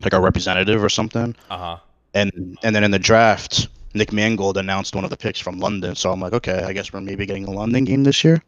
like 0.02 0.14
a 0.14 0.20
representative 0.20 0.84
or 0.84 0.90
something. 0.90 1.36
Uh 1.50 1.58
huh. 1.58 1.78
And 2.14 2.58
and 2.62 2.76
then 2.76 2.84
in 2.84 2.92
the 2.92 3.00
draft, 3.00 3.70
Nick 3.94 4.12
Mangold 4.12 4.58
announced 4.58 4.96
one 4.96 5.04
of 5.04 5.10
the 5.10 5.18
picks 5.18 5.40
from 5.40 5.60
London. 5.60 5.96
So 5.96 6.12
I'm 6.12 6.20
like, 6.20 6.34
okay, 6.34 6.64
I 6.64 6.74
guess 6.74 6.92
we're 6.92 7.02
maybe 7.02 7.26
getting 7.26 7.46
a 7.46 7.52
London 7.52 7.86
game 7.86 8.04
this 8.04 8.24
year. 8.24 8.44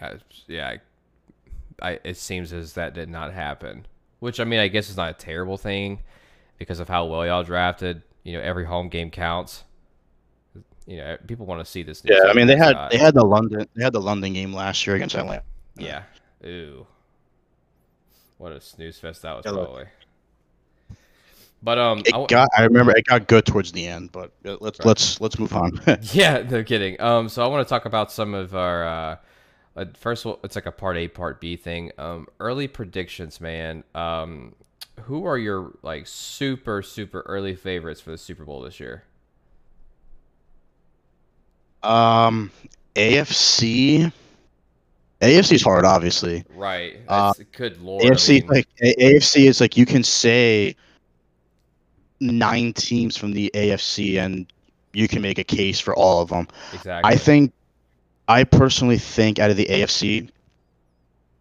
Uh, 0.00 0.14
yeah. 0.46 0.76
I. 1.82 1.98
It 2.04 2.16
seems 2.16 2.52
as 2.52 2.74
that 2.74 2.94
did 2.94 3.08
not 3.08 3.32
happen. 3.32 3.86
Which 4.20 4.38
I 4.40 4.44
mean, 4.44 4.60
I 4.60 4.68
guess 4.68 4.90
is 4.90 4.96
not 4.96 5.10
a 5.10 5.14
terrible 5.14 5.56
thing, 5.56 6.02
because 6.58 6.80
of 6.80 6.88
how 6.88 7.06
well 7.06 7.26
y'all 7.26 7.42
drafted. 7.42 8.02
You 8.22 8.34
know, 8.34 8.40
every 8.40 8.64
home 8.64 8.88
game 8.88 9.10
counts. 9.10 9.64
You 10.86 10.96
know, 10.98 11.16
people 11.26 11.46
want 11.46 11.64
to 11.64 11.70
see 11.70 11.82
this. 11.82 12.02
Yeah, 12.04 12.24
I 12.28 12.34
mean 12.34 12.46
they 12.46 12.56
had 12.56 12.76
they 12.90 12.98
had 12.98 13.14
the 13.14 13.24
London 13.24 13.66
they 13.74 13.84
had 13.84 13.92
the 13.92 14.00
London 14.00 14.32
game 14.32 14.52
last 14.52 14.86
year 14.86 14.96
against 14.96 15.14
Atlanta. 15.14 15.42
Yeah. 15.76 16.02
Ooh. 16.44 16.86
What 18.38 18.52
a 18.52 18.60
snooze 18.60 18.98
fest 18.98 19.22
that 19.22 19.36
was 19.36 19.44
look. 19.44 19.54
probably. 19.54 19.84
But 21.62 21.78
um, 21.78 21.98
It 22.00 22.14
I 22.14 22.24
got 22.26 22.48
I 22.56 22.64
remember 22.64 22.96
it 22.96 23.04
got 23.04 23.26
good 23.26 23.44
towards 23.44 23.70
the 23.72 23.86
end, 23.86 24.12
but 24.12 24.32
uh, 24.46 24.56
let's 24.60 24.78
Right. 24.78 24.86
let's 24.86 25.20
let's 25.20 25.38
move 25.38 25.54
on. 25.54 25.78
yeah, 26.12 26.42
no 26.48 26.64
kidding. 26.64 26.98
Um, 27.00 27.28
so 27.28 27.44
I 27.44 27.46
want 27.48 27.66
to 27.66 27.68
talk 27.68 27.84
about 27.84 28.10
some 28.10 28.34
of 28.34 28.54
our. 28.54 28.84
Uh, 28.84 29.16
uh, 29.76 29.84
first, 29.96 30.24
of 30.24 30.32
all, 30.32 30.40
it's 30.44 30.56
like 30.56 30.66
a 30.66 30.72
part 30.72 30.96
A, 30.96 31.08
part 31.08 31.40
B 31.40 31.56
thing. 31.56 31.92
Um, 31.98 32.26
early 32.38 32.68
predictions, 32.68 33.40
man. 33.40 33.84
Um, 33.94 34.54
who 35.02 35.24
are 35.24 35.38
your 35.38 35.72
like 35.82 36.06
super 36.06 36.82
super 36.82 37.22
early 37.22 37.54
favorites 37.54 38.00
for 38.00 38.10
the 38.10 38.18
Super 38.18 38.44
Bowl 38.44 38.60
this 38.62 38.80
year? 38.80 39.04
um, 41.82 42.50
AFC. 42.94 44.12
AFC 45.20 45.52
is 45.52 45.62
hard, 45.62 45.84
obviously. 45.84 46.44
Right. 46.54 46.98
Uh, 47.08 47.34
good 47.52 47.80
lord. 47.82 48.04
I 48.04 48.10
AFC 48.10 48.40
mean, 48.40 48.46
like 48.48 48.68
AFC 48.82 49.46
is 49.46 49.60
like 49.60 49.76
you 49.76 49.84
can 49.84 50.02
say 50.02 50.74
nine 52.20 52.72
teams 52.72 53.16
from 53.16 53.32
the 53.32 53.50
AFC 53.54 54.18
and 54.18 54.50
you 54.92 55.08
can 55.08 55.20
make 55.22 55.38
a 55.38 55.44
case 55.44 55.78
for 55.78 55.94
all 55.94 56.22
of 56.22 56.30
them. 56.30 56.48
exactly. 56.72 57.12
I 57.12 57.16
think 57.16 57.52
I 58.30 58.44
personally 58.44 58.96
think 58.96 59.40
out 59.40 59.50
of 59.50 59.56
the 59.56 59.66
AFC, 59.66 60.30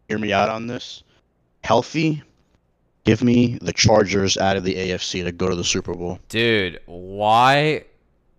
hear 0.07 0.17
me 0.17 0.33
out 0.33 0.49
on 0.49 0.65
this. 0.65 1.03
Healthy, 1.63 2.23
give 3.03 3.23
me 3.23 3.59
the 3.61 3.71
Chargers 3.71 4.37
out 4.37 4.57
of 4.57 4.63
the 4.63 4.73
AFC 4.73 5.23
to 5.23 5.31
go 5.31 5.47
to 5.49 5.55
the 5.55 5.63
Super 5.63 5.93
Bowl. 5.93 6.17
Dude, 6.29 6.79
why 6.87 7.83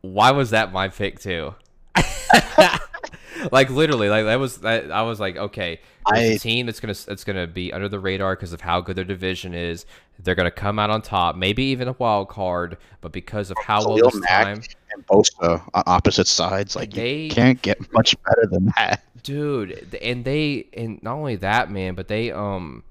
why 0.00 0.32
was 0.32 0.50
that 0.50 0.72
my 0.72 0.88
pick 0.88 1.20
too? 1.20 1.54
like 3.52 3.70
literally, 3.70 4.08
like 4.08 4.24
that 4.24 4.40
was 4.40 4.56
that 4.58 4.90
I 4.90 5.02
was 5.02 5.20
like, 5.20 5.36
okay, 5.36 5.78
I- 6.06 6.36
team 6.36 6.66
that's 6.66 6.80
gonna 6.80 6.94
that's 7.06 7.22
gonna 7.22 7.46
be 7.46 7.72
under 7.72 7.88
the 7.88 8.00
radar 8.00 8.34
because 8.34 8.52
of 8.52 8.62
how 8.62 8.80
good 8.80 8.96
their 8.96 9.04
division 9.04 9.54
is. 9.54 9.86
They're 10.18 10.34
gonna 10.34 10.50
come 10.50 10.80
out 10.80 10.90
on 10.90 11.02
top, 11.02 11.36
maybe 11.36 11.62
even 11.66 11.86
a 11.86 11.92
wild 11.92 12.28
card, 12.28 12.78
but 13.00 13.12
because 13.12 13.52
of 13.52 13.58
how 13.64 13.86
well 13.86 14.10
this 14.10 14.20
Mack 14.28 14.44
time, 14.44 14.62
and 14.94 15.06
Bosa 15.06 15.60
on 15.74 15.82
opposite 15.86 16.26
sides, 16.28 16.76
like 16.76 16.92
They- 16.92 17.22
you 17.24 17.30
can't 17.30 17.60
get 17.62 17.92
much 17.92 18.14
better 18.24 18.46
than 18.50 18.72
that. 18.76 19.02
dude, 19.22 19.96
and 20.02 20.24
they 20.24 20.66
and 20.74 21.02
not 21.02 21.14
only 21.14 21.36
that, 21.36 21.70
man, 21.70 21.94
but 21.94 22.08
they 22.08 22.30
um, 22.30 22.82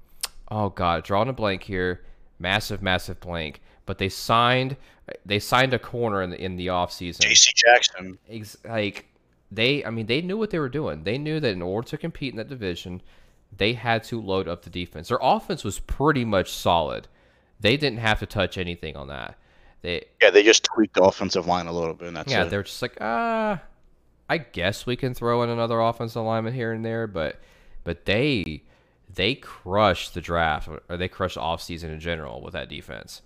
oh 0.50 0.68
god, 0.70 1.04
drawing 1.04 1.28
a 1.28 1.32
blank 1.32 1.62
here, 1.64 2.02
massive, 2.38 2.82
massive 2.82 3.20
blank. 3.20 3.60
But 3.86 3.98
they 3.98 4.08
signed 4.08 4.76
they 5.26 5.38
signed 5.40 5.74
a 5.74 5.78
corner 5.78 6.22
in 6.22 6.30
the 6.30 6.40
in 6.40 6.56
the 6.56 6.68
off 6.68 6.92
season. 6.92 7.22
J.C. 7.22 7.52
Jackson. 7.56 8.18
ex- 8.28 8.56
like 8.64 9.06
they 9.52 9.84
i 9.84 9.90
mean 9.90 10.06
they 10.06 10.20
knew 10.22 10.36
what 10.38 10.50
they 10.50 10.60
were 10.60 10.68
doing 10.68 11.02
they 11.02 11.18
knew 11.18 11.40
that 11.40 11.50
in 11.50 11.60
order 11.60 11.88
to 11.88 11.98
compete 11.98 12.32
in 12.32 12.36
that 12.36 12.46
division 12.48 13.02
they 13.56 13.72
had 13.72 14.04
to 14.04 14.20
load 14.20 14.46
up 14.46 14.62
the 14.62 14.70
defense 14.70 15.08
their 15.08 15.18
offense 15.20 15.64
was 15.64 15.80
pretty 15.80 16.24
much 16.24 16.52
solid 16.52 17.08
They 17.58 17.76
didn't 17.76 17.98
have 17.98 18.20
to 18.20 18.26
touch 18.26 18.56
anything 18.56 18.94
on 18.96 19.08
that. 19.08 19.36
They 19.82 20.04
Yeah, 20.20 20.30
they 20.30 20.42
just 20.42 20.64
tweaked 20.64 20.94
the 20.94 21.02
offensive 21.02 21.46
line 21.46 21.66
a 21.66 21.72
little 21.72 21.94
bit, 21.94 22.08
and 22.08 22.16
that's 22.16 22.30
yeah, 22.30 22.44
it. 22.44 22.50
they're 22.50 22.62
just 22.62 22.82
like, 22.82 22.96
ah, 23.00 23.62
I 24.28 24.38
guess 24.38 24.86
we 24.86 24.96
can 24.96 25.14
throw 25.14 25.42
in 25.42 25.50
another 25.50 25.80
offensive 25.80 26.22
lineman 26.22 26.54
here 26.54 26.72
and 26.72 26.84
there, 26.84 27.06
but 27.06 27.40
but 27.84 28.04
they 28.04 28.62
they 29.12 29.34
crushed 29.34 30.14
the 30.14 30.20
draft 30.20 30.68
or 30.88 30.96
they 30.96 31.08
crushed 31.08 31.36
off 31.38 31.62
season 31.62 31.90
in 31.90 32.00
general 32.00 32.40
with 32.40 32.52
that 32.52 32.68
defense. 32.68 33.22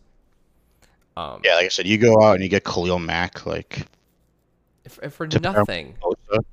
Um, 1.17 1.43
Yeah, 1.45 1.55
like 1.57 1.67
I 1.67 1.69
said, 1.69 1.87
you 1.87 1.99
go 1.99 2.21
out 2.23 2.35
and 2.35 2.43
you 2.43 2.49
get 2.49 2.65
Khalil 2.65 2.99
Mack, 2.99 3.47
like 3.47 3.87
for, 4.89 5.11
for 5.11 5.27
nothing, 5.27 5.95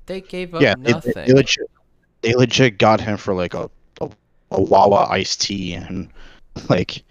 they 0.06 0.20
gave 0.20 0.54
up 0.54 0.62
Yeah, 0.62 0.74
nothing. 0.78 1.12
they, 1.14 1.26
they 1.26 1.32
legit, 1.32 1.70
they 2.22 2.34
legit 2.34 2.78
got 2.78 3.00
him 3.00 3.16
for 3.16 3.34
like 3.34 3.54
a 3.54 3.70
a, 4.00 4.10
a 4.50 4.60
Wawa 4.60 5.06
iced 5.08 5.40
tea 5.42 5.74
and 5.74 6.10
like 6.68 7.02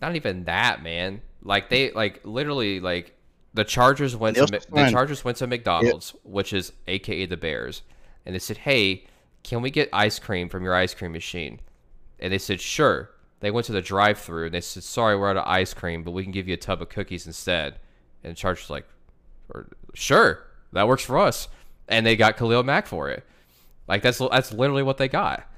Not 0.00 0.16
even 0.16 0.44
that, 0.44 0.82
man. 0.82 1.20
Like 1.42 1.68
they 1.68 1.90
like 1.92 2.20
literally 2.24 2.80
like 2.80 3.16
the 3.54 3.64
Chargers 3.64 4.14
went 4.16 4.36
to 4.36 4.46
the 4.86 4.90
Chargers 4.90 5.24
went 5.24 5.38
to 5.38 5.46
McDonald's, 5.46 6.14
which 6.24 6.52
is 6.52 6.72
AKA 6.86 7.26
the 7.26 7.36
Bears, 7.36 7.82
and 8.26 8.34
they 8.34 8.38
said, 8.38 8.58
"Hey, 8.58 9.06
can 9.42 9.62
we 9.62 9.70
get 9.70 9.88
ice 9.92 10.18
cream 10.18 10.48
from 10.48 10.64
your 10.64 10.74
ice 10.74 10.94
cream 10.94 11.12
machine?" 11.12 11.60
And 12.18 12.32
they 12.32 12.38
said, 12.38 12.60
"Sure." 12.60 13.10
They 13.40 13.50
went 13.50 13.64
to 13.66 13.72
the 13.72 13.80
drive-through 13.80 14.46
and 14.46 14.54
they 14.54 14.60
said, 14.60 14.82
"Sorry, 14.82 15.16
we're 15.16 15.30
out 15.30 15.38
of 15.38 15.46
ice 15.46 15.72
cream, 15.72 16.02
but 16.02 16.10
we 16.10 16.22
can 16.22 16.32
give 16.32 16.46
you 16.46 16.54
a 16.54 16.58
tub 16.58 16.82
of 16.82 16.90
cookies 16.90 17.26
instead." 17.26 17.78
And 18.22 18.32
the 18.32 18.36
Chargers 18.36 18.68
like, 18.68 18.86
"Sure, 19.94 20.44
that 20.72 20.86
works 20.86 21.04
for 21.04 21.18
us." 21.18 21.48
And 21.88 22.04
they 22.04 22.16
got 22.16 22.36
Khalil 22.36 22.62
Mack 22.62 22.86
for 22.86 23.08
it. 23.08 23.24
Like 23.88 24.02
that's 24.02 24.18
that's 24.18 24.52
literally 24.52 24.82
what 24.82 24.98
they 24.98 25.08
got. 25.08 25.49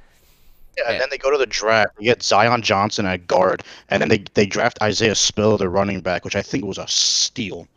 Yeah, 0.79 0.91
and 0.91 1.01
then 1.01 1.09
they 1.11 1.18
go 1.18 1.31
to 1.31 1.39
the 1.39 1.47
draft. 1.47 1.93
You 1.99 2.07
get 2.07 2.23
Zion 2.23 2.62
Johnson 2.62 3.07
at 3.07 3.27
guard, 3.27 3.62
and 3.91 4.01
then 4.01 4.09
they, 4.09 4.25
they 4.35 4.47
draft 4.47 4.81
Isaiah 4.83 5.14
Spill, 5.14 5.59
the 5.59 5.68
running 5.68 6.01
back, 6.01 6.25
which 6.25 6.37
I 6.37 6.43
think 6.43 6.64
was 6.64 6.79
a 6.79 6.89
steal. 6.89 7.68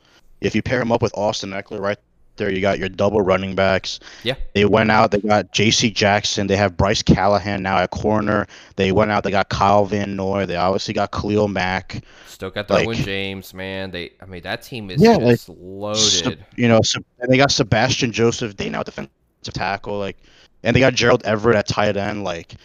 If 0.41 0.55
you 0.55 0.61
pair 0.61 0.81
him 0.81 0.91
up 0.91 1.01
with 1.01 1.13
Austin 1.17 1.51
Ekeler 1.51 1.79
right 1.79 1.97
there, 2.37 2.51
you 2.51 2.61
got 2.61 2.79
your 2.79 2.89
double 2.89 3.21
running 3.21 3.55
backs. 3.55 3.99
Yeah. 4.23 4.35
They 4.53 4.65
went 4.65 4.91
out, 4.91 5.11
they 5.11 5.19
got 5.19 5.51
J.C. 5.51 5.89
Jackson. 5.91 6.47
They 6.47 6.57
have 6.57 6.77
Bryce 6.77 7.01
Callahan 7.01 7.63
now 7.63 7.77
at 7.79 7.91
corner. 7.91 8.47
They 8.75 8.91
went 8.91 9.11
out, 9.11 9.23
they 9.23 9.31
got 9.31 9.49
Kyle 9.49 9.85
Van 9.85 10.15
Noy. 10.15 10.45
They 10.45 10.55
obviously 10.55 10.93
got 10.93 11.11
Khalil 11.11 11.47
Mack. 11.47 12.03
Still 12.27 12.49
got 12.49 12.69
Like- 12.69 12.87
Derwin 12.87 13.03
James, 13.03 13.53
man. 13.53 13.91
They, 13.91 14.11
I 14.21 14.25
mean, 14.25 14.43
that 14.43 14.61
team 14.61 14.89
is 14.89 15.01
Yeah, 15.01 15.15
like, 15.15 15.39
loaded. 15.47 16.45
You 16.55 16.67
know, 16.67 16.81
and 17.19 17.31
they 17.31 17.37
got 17.37 17.51
Sebastian 17.51 18.11
Joseph, 18.11 18.57
they 18.57 18.69
now 18.69 18.83
defensive 18.83 19.11
tackle. 19.53 19.97
Like, 19.99 20.17
and 20.63 20.75
they 20.75 20.79
got 20.79 20.93
Gerald 20.93 21.23
Everett 21.23 21.55
at 21.55 21.67
tight 21.67 21.95
end. 21.95 22.23
Like, 22.23 22.55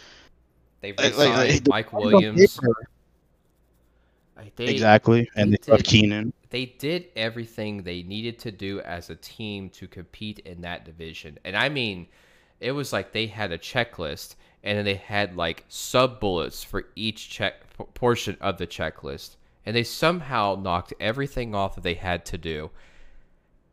They've 0.81 0.97
like- 0.97 1.11
re-signed 1.13 1.67
like- 1.67 1.91
Mike 1.91 1.93
Williams. 1.93 2.59
Like, 4.35 4.55
They, 4.55 4.65
exactly. 4.67 5.29
And 5.35 5.53
they 5.53 5.57
they 5.65 5.77
did- 5.77 5.85
Keenan. 5.85 6.33
they 6.49 6.65
did 6.65 7.07
everything 7.15 7.83
they 7.83 8.01
needed 8.03 8.39
to 8.39 8.51
do 8.51 8.79
as 8.81 9.09
a 9.09 9.15
team 9.15 9.69
to 9.69 9.87
compete 9.87 10.39
in 10.39 10.61
that 10.61 10.83
division. 10.85 11.37
And 11.45 11.55
I 11.55 11.69
mean, 11.69 12.07
it 12.59 12.71
was 12.71 12.91
like 12.91 13.11
they 13.11 13.27
had 13.27 13.51
a 13.51 13.57
checklist 13.57 14.35
and 14.63 14.77
then 14.77 14.85
they 14.85 14.95
had 14.95 15.35
like 15.35 15.63
sub 15.67 16.19
bullets 16.19 16.63
for 16.63 16.85
each 16.95 17.29
check 17.29 17.77
p- 17.77 17.83
portion 17.93 18.37
of 18.41 18.57
the 18.57 18.65
checklist. 18.67 19.35
And 19.65 19.75
they 19.75 19.83
somehow 19.83 20.59
knocked 20.59 20.93
everything 20.99 21.53
off 21.53 21.75
that 21.75 21.83
they 21.83 21.93
had 21.93 22.25
to 22.27 22.37
do. 22.37 22.71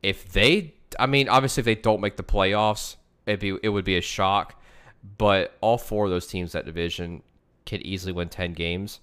If 0.03 0.31
they 0.33 0.75
I 0.99 1.07
mean, 1.07 1.29
obviously 1.31 1.63
if 1.63 1.65
they 1.65 1.75
don't 1.77 2.01
make 2.01 2.17
the 2.17 2.23
playoffs, 2.23 2.97
it'd 3.27 3.41
be 3.41 3.57
it 3.63 3.71
would 3.71 3.85
be 3.87 3.97
a 3.97 4.03
shock. 4.03 4.58
But 5.17 5.57
all 5.61 5.79
four 5.79 6.05
of 6.05 6.11
those 6.11 6.27
teams 6.27 6.53
that 6.53 6.67
division 6.67 7.23
could 7.67 7.83
easily 7.83 8.13
win 8.13 8.29
ten 8.29 8.53
games. 8.53 9.01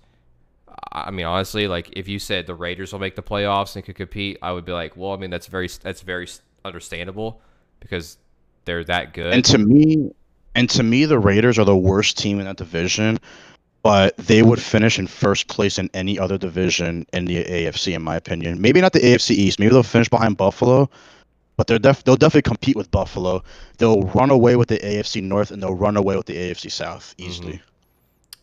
I 0.92 1.12
mean, 1.12 1.26
honestly, 1.26 1.68
like 1.68 1.90
if 1.94 2.08
you 2.08 2.20
said 2.20 2.48
the 2.48 2.56
Raiders 2.56 2.92
will 2.92 3.00
make 3.00 3.16
the 3.16 3.24
playoffs 3.24 3.76
and 3.76 3.86
could 3.86 3.96
compete, 3.96 4.38
I 4.42 4.52
would 4.52 4.66
be 4.66 4.72
like, 4.72 4.98
well, 4.98 5.12
I 5.14 5.18
mean, 5.18 5.30
that's 5.30 5.48
very 5.48 5.70
that's 5.82 6.02
very 6.02 6.28
understandable 6.64 7.42
because 7.80 8.18
they're 8.66 8.84
that 8.86 9.14
good. 9.14 9.34
And 9.34 9.46
to 9.46 9.58
me, 9.58 10.12
and 10.56 10.70
to 10.72 10.84
me, 10.84 11.06
the 11.06 11.20
Raiders 11.20 11.60
are 11.60 11.66
the 11.66 11.78
worst 11.78 12.18
team 12.18 12.40
in 12.40 12.46
that 12.46 12.58
division, 12.58 13.20
but 13.84 14.18
they 14.18 14.42
would 14.42 14.62
finish 14.62 14.98
in 14.98 15.08
first 15.08 15.48
place 15.48 15.78
in 15.78 15.90
any 15.94 16.18
other 16.18 16.38
division 16.38 17.06
in 17.14 17.26
the 17.26 17.44
AFC, 17.44 17.94
in 17.94 18.02
my 18.02 18.16
opinion. 18.16 18.60
Maybe 18.60 18.82
not 18.82 18.94
the 18.94 19.00
AFC 19.00 19.32
East. 19.32 19.60
Maybe 19.60 19.72
they'll 19.72 19.84
finish 19.84 20.10
behind 20.10 20.38
Buffalo, 20.38 20.90
but 21.58 21.68
they're 21.68 21.80
def- 21.80 22.04
they'll 22.04 22.16
definitely 22.16 22.44
compete 22.44 22.76
with 22.76 22.92
Buffalo. 22.92 23.44
They'll 23.78 24.04
run 24.04 24.30
away 24.30 24.56
with 24.56 24.70
the 24.70 24.78
AFC 24.80 25.22
North, 25.22 25.52
and 25.52 25.62
they'll 25.62 25.76
run 25.76 25.98
away 25.98 26.16
with 26.18 26.26
the 26.26 26.36
AFC 26.36 26.72
South 26.72 27.14
easily. 27.18 27.62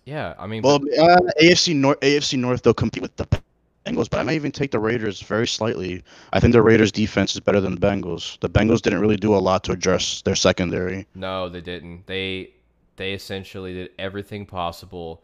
yeah, 0.05 0.35
I 0.39 0.47
mean, 0.47 0.63
Well, 0.63 0.77
uh, 0.99 1.17
AFC 1.41 1.75
North, 1.77 2.01
AFC 2.01 2.39
North, 2.39 2.63
they'll 2.63 2.75
compete 2.75 3.03
with 3.03 3.15
the 3.17 3.27
Bengals, 3.87 4.09
but 4.09 4.21
I 4.21 4.23
might 4.23 4.35
even 4.35 4.53
take 4.53 4.71
the 4.71 4.79
Raiders 4.79 5.21
very 5.21 5.47
slightly. 5.47 6.05
I 6.33 6.41
think 6.41 6.53
the 6.53 6.63
Raiders' 6.63 6.93
defense 6.93 7.35
is 7.35 7.41
better 7.41 7.61
than 7.61 7.75
the 7.75 7.81
Bengals. 7.81 8.39
The 8.41 8.49
Bengals 8.49 8.81
didn't 8.81 9.01
really 9.01 9.17
do 9.17 9.35
a 9.35 9.39
lot 9.39 9.65
to 9.65 9.73
address 9.73 10.23
their 10.23 10.37
secondary. 10.37 11.07
no, 11.15 11.49
they 11.49 11.61
didn't. 11.61 12.07
They 12.07 12.51
they 12.97 13.13
essentially 13.13 13.73
did 13.75 13.91
everything 13.99 14.45
possible 14.47 15.23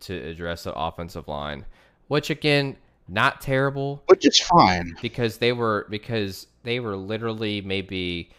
to 0.00 0.14
address 0.14 0.62
the 0.64 0.72
offensive 0.72 1.26
line, 1.28 1.66
which 2.06 2.30
again, 2.30 2.76
not 3.08 3.40
terrible. 3.40 4.02
Which 4.06 4.24
is 4.26 4.38
fine. 4.40 4.96
because 5.02 5.38
they 5.38 5.52
were 5.52 5.86
because 5.90 6.46
they 6.68 6.80
were 6.80 6.96
literally 6.96 7.62
maybe 7.62 8.30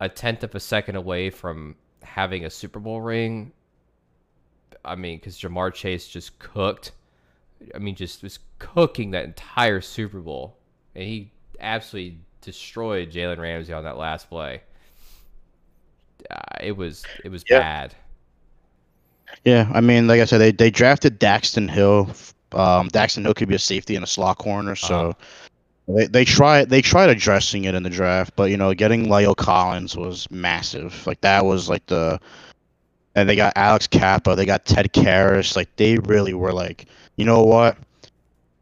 a 0.00 0.08
tenth 0.08 0.42
of 0.42 0.54
a 0.54 0.60
second 0.60 0.96
away 0.96 1.28
from 1.28 1.76
having 2.02 2.44
a 2.44 2.50
Super 2.50 2.80
Bowl 2.80 3.00
ring. 3.02 3.52
I 4.84 4.94
mean, 4.94 5.18
because 5.18 5.38
Ja'Marr 5.38 5.72
Chase 5.72 6.08
just 6.08 6.38
cooked. 6.38 6.92
I 7.74 7.78
mean, 7.78 7.94
just 7.94 8.22
was 8.22 8.38
cooking 8.58 9.10
that 9.12 9.24
entire 9.24 9.80
Super 9.80 10.20
Bowl, 10.20 10.56
and 10.94 11.04
he 11.04 11.30
absolutely 11.60 12.18
destroyed 12.40 13.10
Jalen 13.10 13.38
Ramsey 13.38 13.72
on 13.72 13.84
that 13.84 13.96
last 13.96 14.28
play. 14.28 14.62
Uh, 16.30 16.36
it 16.60 16.76
was 16.76 17.04
it 17.22 17.28
was 17.30 17.44
Yeah. 17.48 17.58
bad. 17.60 17.94
Yeah, 19.44 19.70
I 19.74 19.80
mean, 19.80 20.06
like 20.06 20.20
I 20.20 20.26
said, 20.26 20.38
they, 20.38 20.52
they 20.52 20.70
drafted 20.70 21.18
Daxton 21.18 21.68
Hill. 21.68 22.08
Um, 22.52 22.88
Daxton 22.90 23.22
Hill 23.22 23.34
could 23.34 23.48
be 23.48 23.54
a 23.56 23.58
safety 23.58 23.94
and 23.96 24.04
a 24.04 24.06
slot 24.06 24.38
corner, 24.38 24.76
so 24.76 24.94
Uh-huh. 24.94 25.12
They 25.86 26.06
they 26.06 26.24
tried 26.24 26.70
they 26.70 26.80
tried 26.80 27.10
addressing 27.10 27.64
it 27.64 27.74
in 27.74 27.82
the 27.82 27.90
draft, 27.90 28.34
but 28.36 28.50
you 28.50 28.56
know, 28.56 28.72
getting 28.74 29.06
La'el 29.06 29.36
Collins 29.36 29.96
was 29.96 30.30
massive. 30.30 31.06
Like 31.06 31.20
that 31.20 31.44
was 31.44 31.68
like 31.68 31.84
the, 31.86 32.18
and 33.14 33.28
they 33.28 33.36
got 33.36 33.52
Alex 33.56 33.86
Cappa, 33.86 34.34
they 34.34 34.46
got 34.46 34.64
Ted 34.64 34.92
Karras. 34.92 35.56
Like 35.56 35.74
they 35.76 35.98
really 35.98 36.32
were 36.34 36.52
like, 36.52 36.86
you 37.16 37.24
know 37.26 37.42
what? 37.44 37.76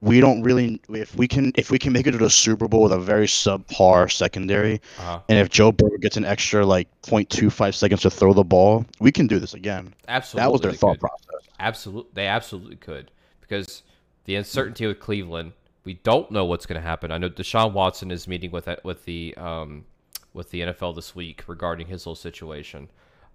We 0.00 0.18
don't 0.18 0.42
really 0.42 0.80
if 0.88 1.14
we 1.14 1.28
can 1.28 1.52
if 1.56 1.70
we 1.70 1.78
can 1.78 1.92
make 1.92 2.08
it 2.08 2.10
to 2.10 2.18
the 2.18 2.28
Super 2.28 2.66
Bowl 2.66 2.82
with 2.82 2.92
a 2.92 2.98
very 2.98 3.28
subpar 3.28 4.10
secondary, 4.10 4.80
Uh, 4.98 5.20
and 5.28 5.38
if 5.38 5.48
Joe 5.48 5.70
Burrow 5.70 5.96
gets 5.98 6.16
an 6.16 6.24
extra 6.24 6.66
like 6.66 6.88
0.25 7.02 7.72
seconds 7.72 8.02
to 8.02 8.10
throw 8.10 8.32
the 8.32 8.42
ball, 8.42 8.84
we 8.98 9.12
can 9.12 9.28
do 9.28 9.38
this 9.38 9.54
again. 9.54 9.94
absolutely, 10.08 10.44
That 10.44 10.50
was 10.52 10.60
their 10.60 10.72
thought 10.72 10.98
could. 10.98 11.00
process. 11.00 11.48
Absolutely, 11.60 12.10
they 12.14 12.26
absolutely 12.26 12.74
could 12.74 13.12
because 13.40 13.84
the 14.24 14.34
uncertainty 14.34 14.88
with 14.88 14.98
Cleveland, 14.98 15.52
we 15.84 15.94
don't 15.94 16.30
know 16.30 16.44
what's 16.44 16.66
going 16.66 16.80
to 16.80 16.86
happen. 16.86 17.10
I 17.10 17.18
know 17.18 17.28
Deshaun 17.28 17.72
Watson 17.72 18.10
is 18.10 18.28
meeting 18.28 18.50
with 18.50 18.68
with 18.84 19.04
the 19.04 19.34
um, 19.36 19.84
with 20.32 20.50
the 20.50 20.60
NFL 20.60 20.94
this 20.94 21.14
week 21.14 21.44
regarding 21.46 21.86
his 21.86 22.04
whole 22.04 22.14
situation. 22.14 22.88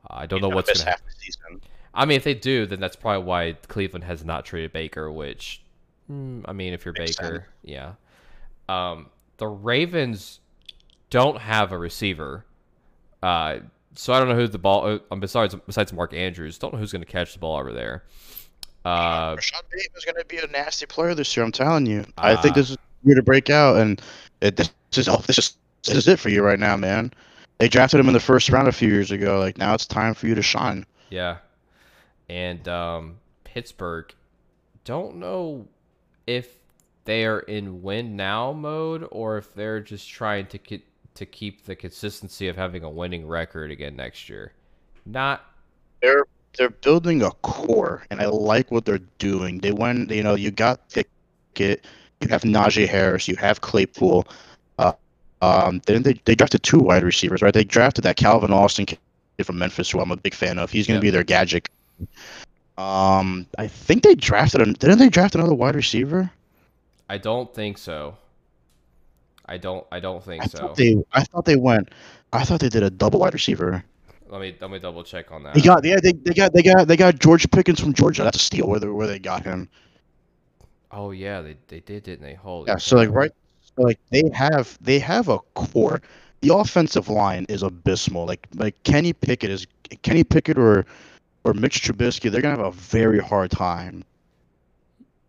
Uh, 0.09 0.15
I 0.19 0.25
don't 0.25 0.41
know 0.41 0.49
what's 0.49 0.69
going 0.69 0.77
to 0.77 0.85
happen. 0.85 1.03
half 1.05 1.15
the 1.15 1.25
season. 1.25 1.61
I 1.93 2.05
mean, 2.05 2.17
if 2.17 2.23
they 2.23 2.33
do, 2.33 2.65
then 2.65 2.79
that's 2.79 2.95
probably 2.95 3.25
why 3.25 3.53
Cleveland 3.67 4.05
has 4.05 4.23
not 4.23 4.45
traded 4.45 4.71
Baker. 4.71 5.11
Which, 5.11 5.61
mm, 6.09 6.43
I 6.45 6.53
mean, 6.53 6.73
if 6.73 6.85
you're 6.85 6.93
Makes 6.97 7.17
Baker, 7.17 7.47
yeah. 7.63 7.93
Um, 8.69 9.09
the 9.37 9.47
Ravens 9.47 10.39
don't 11.09 11.39
have 11.39 11.71
a 11.71 11.77
receiver, 11.77 12.45
uh, 13.23 13.57
so 13.95 14.13
I 14.13 14.19
don't 14.19 14.29
know 14.29 14.35
who 14.35 14.47
the 14.47 14.57
ball. 14.57 14.99
Uh, 15.11 15.15
besides 15.15 15.55
besides 15.65 15.91
Mark 15.91 16.13
Andrews, 16.13 16.57
don't 16.57 16.73
know 16.73 16.79
who's 16.79 16.91
going 16.91 17.03
to 17.03 17.11
catch 17.11 17.33
the 17.33 17.39
ball 17.39 17.57
over 17.57 17.73
there. 17.73 18.03
Uh, 18.87 19.35
Rashad 19.35 19.63
is 19.95 20.05
going 20.05 20.15
to 20.15 20.25
be 20.25 20.37
a 20.37 20.47
nasty 20.47 20.85
player 20.85 21.13
this 21.13 21.35
year. 21.35 21.45
I'm 21.45 21.51
telling 21.51 21.85
you. 21.85 22.05
I 22.17 22.35
think 22.37 22.53
Ah. 22.53 22.55
this 22.55 22.69
is 22.71 22.77
year 23.03 23.15
to 23.15 23.23
break 23.23 23.49
out, 23.49 23.77
and 23.77 24.01
it, 24.41 24.55
this 24.55 24.71
is 24.93 25.09
oh, 25.09 25.17
this 25.27 25.37
is 25.37 25.57
this 25.83 25.95
is 25.95 26.07
it 26.07 26.19
for 26.19 26.29
you 26.29 26.41
right 26.41 26.59
now, 26.59 26.77
man. 26.77 27.11
They 27.57 27.67
drafted 27.67 27.99
him 27.99 28.07
in 28.07 28.13
the 28.13 28.19
first 28.19 28.49
round 28.49 28.67
a 28.67 28.71
few 28.71 28.89
years 28.89 29.11
ago. 29.11 29.39
Like 29.39 29.57
now, 29.57 29.73
it's 29.73 29.85
time 29.85 30.13
for 30.13 30.27
you 30.27 30.35
to 30.35 30.41
shine. 30.41 30.85
Yeah. 31.09 31.37
And 32.29 32.67
um, 32.67 33.17
Pittsburgh, 33.43 34.13
don't 34.85 35.17
know 35.17 35.67
if 36.25 36.47
they 37.05 37.25
are 37.25 37.39
in 37.39 37.81
win 37.81 38.15
now 38.15 38.53
mode 38.53 39.07
or 39.11 39.37
if 39.37 39.53
they're 39.53 39.79
just 39.81 40.09
trying 40.09 40.45
to 40.47 40.79
to 41.15 41.25
keep 41.25 41.65
the 41.65 41.75
consistency 41.75 42.47
of 42.47 42.55
having 42.55 42.83
a 42.83 42.89
winning 42.89 43.27
record 43.27 43.71
again 43.71 43.95
next 43.95 44.29
year. 44.29 44.53
Not 45.05 45.43
They're 46.01 46.25
they're 46.57 46.69
building 46.69 47.21
a 47.21 47.31
core, 47.43 48.03
and 48.09 48.19
I 48.21 48.25
like 48.25 48.71
what 48.71 48.85
they're 48.85 48.99
doing. 49.19 49.59
They 49.59 49.71
went, 49.71 50.11
you 50.11 50.23
know, 50.23 50.35
you 50.35 50.51
got 50.51 50.79
Pickett, 50.89 51.85
you 52.21 52.27
have 52.29 52.41
Najee 52.43 52.87
Harris, 52.87 53.27
you 53.27 53.35
have 53.37 53.61
Claypool. 53.61 54.27
Uh, 54.79 54.93
um, 55.41 55.81
then 55.85 56.03
they 56.03 56.13
they 56.25 56.35
drafted 56.35 56.63
two 56.63 56.79
wide 56.79 57.03
receivers, 57.03 57.41
right? 57.41 57.53
They 57.53 57.63
drafted 57.63 58.03
that 58.05 58.17
Calvin 58.17 58.51
Austin 58.53 58.85
kid 58.85 58.99
from 59.43 59.59
Memphis, 59.59 59.89
who 59.91 59.99
I'm 59.99 60.11
a 60.11 60.17
big 60.17 60.33
fan 60.33 60.57
of. 60.59 60.71
He's 60.71 60.87
going 60.87 60.99
to 60.99 61.05
Yeah. 61.05 61.11
be 61.11 61.11
their 61.11 61.23
gadget. 61.23 61.69
Um, 62.77 63.47
I 63.57 63.67
think 63.67 64.03
they 64.03 64.15
drafted. 64.15 64.61
A, 64.61 64.65
didn't 64.73 64.99
they 64.99 65.09
draft 65.09 65.35
another 65.35 65.53
wide 65.53 65.75
receiver? 65.75 66.31
I 67.09 67.17
don't 67.17 67.53
think 67.53 67.77
so. 67.77 68.17
I 69.45 69.57
don't. 69.57 69.85
I 69.91 69.99
don't 69.99 70.23
think 70.23 70.43
I 70.43 70.47
so. 70.47 70.57
thought 70.57 70.75
they. 70.75 71.03
I 71.13 71.23
thought 71.23 71.45
they 71.45 71.55
went. 71.55 71.89
I 72.33 72.43
thought 72.43 72.59
they 72.59 72.69
did 72.69 72.83
a 72.83 72.89
double 72.89 73.19
wide 73.19 73.33
receiver. 73.33 73.83
Let 74.29 74.41
me 74.41 74.55
let 74.59 74.69
me 74.71 74.79
double 74.79 75.03
check 75.03 75.31
on 75.31 75.43
that. 75.43 75.55
They 75.55 75.61
got. 75.61 75.83
Yeah, 75.85 75.97
they, 76.01 76.11
they 76.13 76.33
got. 76.33 76.53
They 76.53 76.61
got. 76.63 76.87
They 76.87 76.97
got 76.97 77.19
George 77.19 77.49
Pickens 77.51 77.79
from 77.79 77.93
Georgia. 77.93 78.23
That's 78.23 78.37
a 78.37 78.39
steal. 78.41 78.67
Where 78.67 78.79
they 78.79 78.87
where 78.87 79.07
they 79.07 79.19
got 79.19 79.43
him. 79.43 79.69
oh 80.91 81.11
yeah, 81.11 81.41
they 81.41 81.57
they 81.67 81.79
did, 81.79 82.03
didn't 82.03 82.23
they? 82.23 82.33
Holy. 82.33 82.67
Yeah. 82.67 82.77
So 82.77 82.97
like 82.97 83.09
right. 83.09 83.31
So 83.61 83.83
like 83.83 83.99
they 84.11 84.23
have. 84.33 84.77
They 84.81 84.99
have 84.99 85.27
a 85.29 85.39
core. 85.55 86.01
The 86.41 86.53
offensive 86.55 87.09
line 87.09 87.45
is 87.49 87.63
abysmal. 87.63 88.25
Like 88.25 88.47
like 88.55 88.81
Kenny 88.83 89.13
Pickett 89.13 89.49
is 89.49 89.65
Kenny 90.03 90.23
Pickett 90.23 90.57
or 90.57 90.85
or 91.43 91.53
Mitch 91.53 91.81
Trubisky. 91.81 92.29
They're 92.31 92.41
gonna 92.41 92.57
have 92.57 92.65
a 92.65 92.71
very 92.71 93.19
hard 93.19 93.51
time 93.51 94.03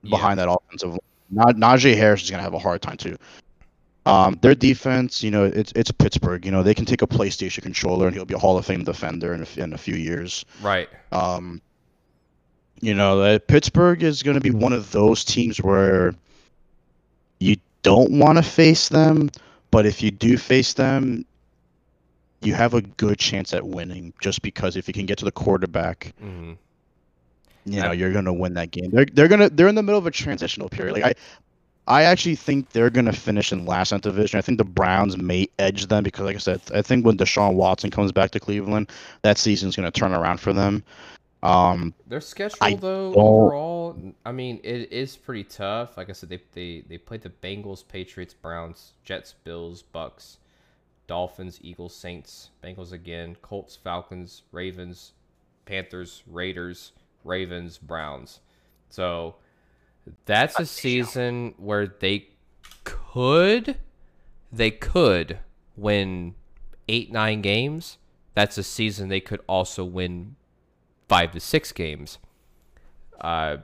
Yeah. 0.03 0.11
behind 0.11 0.39
that 0.39 0.49
offensive 0.51 0.91
line. 0.91 0.99
Na- 1.31 1.53
Najee 1.75 1.97
Harris 1.97 2.23
is 2.23 2.31
gonna 2.31 2.43
have 2.43 2.55
a 2.55 2.59
hard 2.59 2.83
time 2.83 2.97
too. 2.97 3.17
Um, 4.09 4.39
their 4.41 4.55
defense, 4.55 5.23
you 5.23 5.31
know, 5.31 5.45
it's 5.45 5.73
it's 5.77 5.91
Pittsburgh. 5.91 6.45
You 6.45 6.51
know, 6.51 6.63
they 6.63 6.75
can 6.75 6.87
take 6.87 7.03
a 7.03 7.07
PlayStation 7.07 7.63
controller 7.63 8.07
and 8.07 8.17
he'll 8.17 8.25
be 8.25 8.35
a 8.35 8.39
Hall 8.39 8.57
of 8.57 8.65
Fame 8.65 8.83
defender 8.85 9.35
in 9.35 9.43
a, 9.43 9.61
in 9.63 9.73
a 9.75 9.79
few 9.79 9.95
years. 9.97 10.45
Right. 10.63 10.89
Um, 11.13 11.61
you 12.81 12.95
know, 12.95 13.21
uh, 13.21 13.39
Pittsburgh 13.39 14.03
is 14.03 14.23
going 14.23 14.37
to 14.37 14.41
be 14.41 14.51
one 14.51 14.73
of 14.73 14.93
those 14.93 15.25
teams 15.25 15.61
where 15.61 16.15
you 17.41 17.57
don't 17.83 18.13
want 18.13 18.39
to 18.39 18.43
face 18.43 18.89
them, 18.89 19.31
but 19.71 19.85
if 19.85 20.03
you 20.03 20.11
do 20.11 20.39
face 20.39 20.73
them, 20.73 21.25
you 22.41 22.55
have 22.55 22.73
a 22.75 22.81
good 22.83 23.19
chance 23.19 23.53
at 23.53 23.67
winning. 23.67 24.15
Just 24.21 24.43
because 24.43 24.77
if 24.77 24.89
you 24.89 24.95
can 24.95 25.07
get 25.07 25.19
to 25.19 25.25
the 25.25 25.33
quarterback, 25.33 26.15
hmm 26.19 26.53
you 27.67 27.81
I- 27.83 27.87
know 27.87 27.93
you're 27.93 28.13
gonna 28.13 28.33
win 28.33 28.55
that 28.55 28.71
game. 28.71 28.91
They're 28.91 29.07
they're 29.13 29.29
gonna 29.29 29.51
they're 29.51 29.69
in 29.69 29.75
the 29.75 29.83
middle 29.83 29.99
of 29.99 30.07
a 30.07 30.11
transitional 30.11 30.69
period. 30.71 30.95
Like 30.95 31.05
I, 31.05 31.15
I 31.89 32.03
actually 32.05 32.37
think 32.37 32.71
they're 32.71 32.91
gonna 32.91 33.13
finish 33.13 33.51
in 33.53 33.65
last 33.67 33.93
in 33.93 34.01
division. 34.01 34.39
I 34.39 34.43
think 34.43 34.59
the 34.59 34.65
Browns 34.65 35.17
may 35.17 35.49
edge 35.59 35.87
them 35.87 36.05
because, 36.05 36.25
like 36.27 36.37
I 36.37 36.39
said, 36.39 36.61
I 36.75 36.83
think 36.83 37.05
when 37.05 37.17
Deshaun 37.17 37.55
Watson 37.55 37.91
comes 37.91 38.13
back 38.13 38.31
to 38.33 38.41
Cleveland, 38.41 38.91
that 39.23 39.39
season's 39.39 39.75
gonna 39.75 39.91
turn 39.91 40.13
around 40.13 40.39
for 40.39 40.53
them. 40.53 40.85
Um, 41.43 41.95
Their 42.07 42.21
schedule, 42.21 42.59
I 42.61 42.75
though, 42.75 43.13
don't- 43.13 43.25
overall, 43.25 43.97
I 44.27 44.33
mean, 44.33 44.61
it 44.65 44.93
is 44.93 45.17
pretty 45.17 45.45
tough. 45.45 45.97
Like 45.97 46.11
I 46.11 46.13
said, 46.13 46.29
they 46.29 46.41
they 46.53 46.85
they 46.89 46.99
played 46.99 47.23
the 47.23 47.31
Bengals, 47.31 47.87
Patriots, 47.87 48.35
Browns, 48.35 48.93
Jets, 49.05 49.35
Bills, 49.45 49.83
Bucks, 49.83 50.39
Dolphins, 51.07 51.59
Eagles, 51.63 51.95
Saints, 51.95 52.51
Bengals 52.63 52.93
again, 52.93 53.37
Colts, 53.41 53.77
Falcons, 53.77 54.43
Ravens, 54.53 55.13
Panthers, 55.65 56.23
Raiders, 56.27 56.93
Ravens, 57.25 57.79
Browns. 57.79 58.41
So 58.91 59.37
that's 60.27 60.59
a 60.59 60.67
season 60.67 61.55
where 61.57 61.87
they 61.87 62.29
could 62.85 63.77
they 64.53 64.71
could 64.71 65.39
win 65.77 66.35
eight 66.89 67.13
nine 67.13 67.43
games. 67.43 67.99
That's 68.35 68.57
a 68.59 68.63
season 68.63 69.09
they 69.09 69.21
could 69.21 69.41
also 69.49 69.85
win 69.85 70.37
five 71.09 71.33
to 71.33 71.41
six 71.41 71.73
games. 71.73 72.19
Uh, 73.21 73.59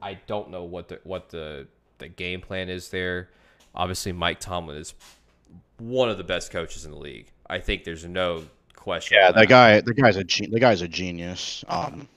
I 0.00 0.14
don't 0.26 0.50
know 0.50 0.64
what 0.64 0.88
the 0.88 1.00
what 1.04 1.30
the 1.30 1.66
the 1.98 2.08
game 2.08 2.40
plan 2.40 2.68
is 2.68 2.90
there. 2.90 3.30
Obviously, 3.74 4.12
Mike 4.12 4.40
Tomlin 4.40 4.78
is 4.78 4.94
one 5.78 6.08
of 6.08 6.18
the 6.18 6.24
best 6.24 6.50
coaches 6.50 6.84
in 6.84 6.90
the 6.90 6.98
league. 6.98 7.30
I 7.48 7.58
think 7.58 7.84
there's 7.84 8.04
no 8.04 8.44
question. 8.76 9.18
yeah, 9.20 9.28
on 9.28 9.34
that 9.34 9.48
guy, 9.48 9.80
the 9.80 9.94
guy's 9.94 10.16
a 10.16 10.24
the 10.24 10.60
guy's 10.60 10.82
a 10.82 10.88
genius. 10.88 11.64
Um, 11.68 12.08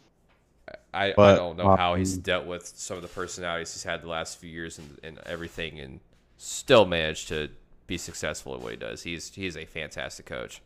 I, 0.93 1.13
I 1.17 1.35
don't 1.35 1.57
know 1.57 1.75
how 1.75 1.95
he's 1.95 2.15
um, 2.15 2.21
dealt 2.21 2.45
with 2.45 2.67
some 2.67 2.97
of 2.97 3.01
the 3.01 3.07
personalities 3.07 3.73
he's 3.73 3.83
had 3.83 4.01
the 4.01 4.09
last 4.09 4.37
few 4.39 4.49
years 4.49 4.77
and, 4.77 4.99
and 5.03 5.19
everything, 5.25 5.79
and 5.79 6.01
still 6.37 6.85
managed 6.85 7.29
to 7.29 7.49
be 7.87 7.97
successful 7.97 8.55
at 8.55 8.61
what 8.61 8.71
he 8.71 8.77
does. 8.77 9.03
He's 9.03 9.33
he's 9.33 9.55
a 9.55 9.65
fantastic 9.65 10.25
coach. 10.25 10.61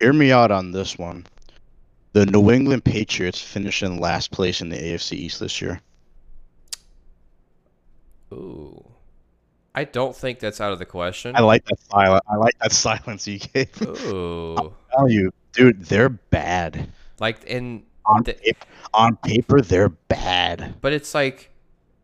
hear 0.00 0.12
me 0.12 0.30
out 0.30 0.50
on 0.50 0.70
this 0.72 0.96
one. 0.98 1.26
The 2.12 2.26
New 2.26 2.50
England 2.50 2.84
Patriots 2.84 3.40
finished 3.40 3.82
in 3.82 3.98
last 3.98 4.30
place 4.30 4.60
in 4.60 4.68
the 4.68 4.76
AFC 4.76 5.12
East 5.12 5.40
this 5.40 5.60
year. 5.60 5.80
Ooh, 8.32 8.84
I 9.74 9.84
don't 9.84 10.14
think 10.14 10.38
that's 10.38 10.60
out 10.60 10.72
of 10.72 10.78
the 10.78 10.86
question. 10.86 11.34
I 11.34 11.40
like 11.40 11.64
that 11.64 11.78
silence. 11.90 12.24
I 12.28 12.36
like 12.36 12.58
that 12.60 12.72
silence 12.86 13.26
you 13.26 13.40
gave. 13.40 13.82
Ooh, 13.82 14.72
tell 14.92 15.08
you, 15.08 15.32
dude, 15.52 15.84
they're 15.84 16.08
bad. 16.08 16.88
like 17.18 17.42
in 17.44 17.82
On, 18.10 18.22
The- 18.22 18.34
paper, 18.34 18.66
on 18.94 19.16
paper, 19.16 19.60
they're 19.60 19.88
bad. 19.88 20.74
But 20.80 20.92
it's 20.92 21.14
like, 21.14 21.50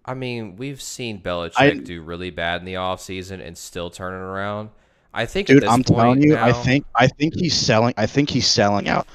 I 0.05 0.15
mean, 0.15 0.57
we've 0.57 0.81
seen 0.81 1.21
Belichick 1.21 1.53
I- 1.57 1.71
do 1.75 2.01
really 2.03 2.31
bad 2.31 2.61
in 2.61 2.65
the 2.67 2.75
offseason 2.75 3.45
and 3.47 3.57
still 3.59 3.91
turn 3.91 4.15
it 4.15 4.25
around. 4.25 4.71
I 5.13 5.25
think, 5.27 5.47
Dude, 5.49 5.59
at 5.59 5.61
this 5.63 5.71
I'm 5.71 5.83
point 5.83 5.99
telling 5.99 6.23
you, 6.23 6.37
I 6.37 6.53
think 6.53 6.85
I 6.95 7.07
think 7.07 7.35
he's 7.35 7.55
selling. 7.55 7.95
I 7.97 8.05
think 8.07 8.29
he's 8.29 8.47
selling 8.47 8.87
out. 8.89 9.09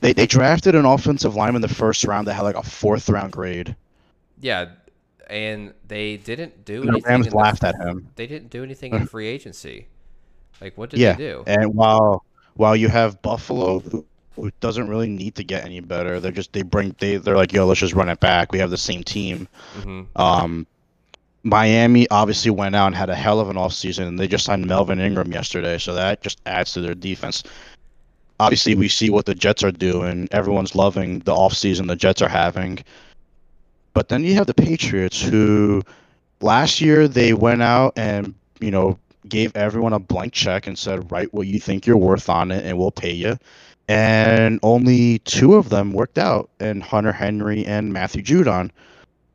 They 0.00 0.12
they 0.14 0.26
drafted 0.26 0.74
an 0.74 0.84
offensive 0.86 1.36
lineman 1.36 1.62
in 1.62 1.68
the 1.68 1.74
first 1.74 2.04
round 2.04 2.26
that 2.26 2.34
had 2.34 2.42
like 2.42 2.56
a 2.56 2.62
fourth 2.62 3.08
round 3.10 3.32
grade. 3.32 3.76
yeah, 4.40 4.70
and 5.28 5.74
they 5.88 6.16
didn't 6.16 6.64
do 6.64 6.76
And 6.80 6.84
the 6.88 6.92
anything. 6.94 7.08
Rams 7.10 7.26
the- 7.28 7.36
laughed 7.36 7.64
at 7.64 7.74
him. 7.76 8.08
They 8.16 8.26
didn't 8.26 8.48
do 8.50 8.62
anything 8.64 8.94
in 8.94 9.06
free 9.14 9.26
agency. 9.26 9.88
Like, 10.60 10.78
what 10.78 10.88
did 10.90 11.00
Yeah, 11.00 11.12
they 11.12 11.24
do? 11.24 11.44
And 11.46 11.74
while 11.74 12.24
while 12.54 12.74
you 12.74 12.88
have 12.88 13.20
Buffalo, 13.20 13.80
who, 13.80 14.06
who 14.36 14.50
doesn't 14.60 14.88
really 14.88 15.08
need 15.08 15.34
to 15.34 15.44
get 15.44 15.64
any 15.64 15.80
better, 15.80 16.20
they're 16.20 16.32
just 16.32 16.52
they 16.52 16.62
bring 16.62 16.94
they 16.98 17.16
they're 17.16 17.36
like, 17.36 17.52
yo, 17.52 17.66
let's 17.66 17.80
just 17.80 17.94
run 17.94 18.08
it 18.08 18.20
back. 18.20 18.52
We 18.52 18.58
have 18.58 18.70
the 18.70 18.76
same 18.76 19.02
team. 19.02 19.48
hmm 19.82 20.02
Um, 20.14 20.66
Miami 21.42 22.08
obviously 22.10 22.50
went 22.50 22.74
out 22.74 22.88
and 22.88 22.96
had 22.96 23.08
a 23.08 23.14
hell 23.14 23.38
of 23.38 23.48
an 23.48 23.56
offseason, 23.56 24.08
and 24.08 24.18
they 24.18 24.26
just 24.26 24.44
signed 24.44 24.66
Melvin 24.66 24.98
Ingram 24.98 25.32
yesterday, 25.32 25.78
so 25.78 25.94
that 25.94 26.20
just 26.20 26.40
adds 26.44 26.72
to 26.72 26.80
their 26.80 26.94
defense. 26.94 27.44
Obviously, 28.40 28.74
we 28.74 28.88
see 28.88 29.10
what 29.10 29.26
the 29.26 29.34
Jets 29.34 29.62
are 29.62 29.70
doing. 29.70 30.28
Everyone's 30.32 30.74
loving 30.74 31.20
the 31.20 31.32
offseason 31.32 31.86
the 31.86 31.94
Jets 31.94 32.20
are 32.20 32.28
having. 32.28 32.80
But 33.94 34.08
then 34.08 34.24
you 34.24 34.34
have 34.34 34.46
the 34.48 34.54
Patriots, 34.54 35.22
who 35.22 35.82
last 36.40 36.80
year 36.80 37.06
they 37.08 37.32
went 37.32 37.62
out 37.62 37.92
and, 37.96 38.34
you 38.60 38.72
know, 38.72 38.98
gave 39.28 39.54
everyone 39.56 39.92
a 39.92 39.98
blank 39.98 40.32
check 40.32 40.66
and 40.66 40.76
said, 40.76 41.10
write 41.10 41.32
what 41.32 41.46
you 41.46 41.60
think 41.60 41.86
you're 41.86 41.96
worth 41.96 42.28
on 42.28 42.50
it, 42.50 42.64
and 42.64 42.76
we'll 42.76 42.90
pay 42.90 43.12
you. 43.12 43.38
And 43.88 44.58
only 44.62 45.20
two 45.20 45.54
of 45.54 45.68
them 45.68 45.92
worked 45.92 46.18
out, 46.18 46.50
and 46.58 46.82
Hunter 46.82 47.12
Henry 47.12 47.64
and 47.64 47.92
Matthew 47.92 48.22
Judon. 48.22 48.70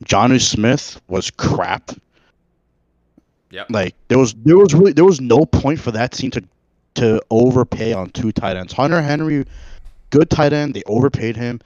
Jonnu 0.03 0.41
Smith 0.41 0.99
was 1.07 1.31
crap. 1.31 1.91
Yeah. 3.49 3.63
Like 3.69 3.95
there 4.07 4.17
was 4.17 4.33
there 4.43 4.57
was 4.57 4.73
really 4.73 4.93
there 4.93 5.05
was 5.05 5.21
no 5.21 5.45
point 5.45 5.79
for 5.79 5.91
that 5.91 6.11
team 6.11 6.31
to 6.31 6.43
to 6.95 7.21
overpay 7.29 7.93
on 7.93 8.09
two 8.09 8.31
tight 8.31 8.57
ends. 8.57 8.73
Hunter 8.73 9.01
Henry, 9.01 9.45
good 10.09 10.29
tight 10.29 10.51
end, 10.53 10.73
they 10.73 10.83
overpaid 10.85 11.37
him, 11.37 11.61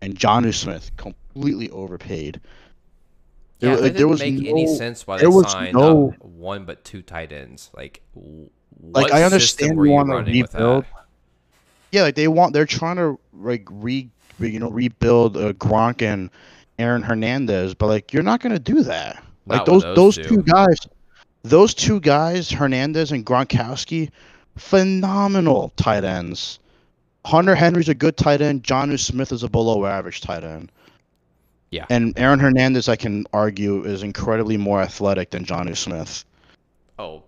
and 0.00 0.14
Jonnu 0.16 0.54
Smith 0.54 0.90
completely 0.96 1.70
overpaid. 1.70 2.40
There, 3.60 3.70
Yeah, 3.70 3.76
like, 3.76 3.92
that 3.94 3.98
there 3.98 4.06
was 4.08 4.20
make 4.20 4.34
no, 4.34 4.50
any 4.50 4.66
sense 4.68 5.04
why 5.06 5.16
they 5.16 5.22
there 5.22 5.30
was 5.32 5.50
signed 5.50 5.74
no- 5.74 6.14
one 6.20 6.64
but 6.64 6.84
two 6.84 7.02
tight 7.02 7.32
ends. 7.32 7.70
Like, 7.76 8.02
Like, 8.80 9.10
I 9.12 9.24
understand 9.24 9.76
you 9.76 9.84
you 9.86 9.90
wanna 9.90 10.14
running 10.14 10.42
with 10.42 10.52
that? 10.52 10.58
rebuild. 10.58 10.84
Yeah, 11.92 12.02
like 12.02 12.14
they 12.14 12.28
want 12.28 12.52
they're 12.52 12.66
trying 12.66 12.96
to 12.96 13.18
like 13.32 13.66
re, 13.70 14.08
you 14.38 14.58
know 14.58 14.70
rebuild 14.70 15.36
uh, 15.36 15.52
Gronk 15.54 16.02
and 16.02 16.30
Aaron 16.78 17.02
Hernandez, 17.02 17.74
but 17.74 17.86
like 17.86 18.12
you're 18.12 18.22
not 18.22 18.40
gonna 18.40 18.58
do 18.58 18.82
that. 18.82 19.22
Like 19.46 19.64
those 19.64 19.82
those 19.82 19.96
those 19.96 20.16
two. 20.16 20.36
two 20.36 20.42
guys, 20.42 20.78
those 21.42 21.74
two 21.74 22.00
guys, 22.00 22.50
Hernandez 22.50 23.12
and 23.12 23.24
Gronkowski, 23.24 24.10
phenomenal 24.56 25.72
tight 25.76 26.04
ends. 26.04 26.58
Hunter 27.24 27.54
Henry's 27.54 27.88
a 27.88 27.94
good 27.94 28.16
tight 28.16 28.40
end. 28.40 28.62
Jonnu 28.62 28.98
Smith 28.98 29.32
is 29.32 29.42
a 29.42 29.48
below 29.48 29.84
average 29.84 30.20
tight 30.20 30.44
end. 30.44 30.70
Yeah. 31.70 31.84
And 31.90 32.18
Aaron 32.18 32.38
Hernandez, 32.38 32.88
I 32.88 32.96
can 32.96 33.26
argue, 33.34 33.84
is 33.84 34.02
incredibly 34.02 34.56
more 34.56 34.80
athletic 34.80 35.30
than 35.30 35.44
Jonnu 35.44 35.76
Smith 35.76 36.24
Oh, 36.98 37.22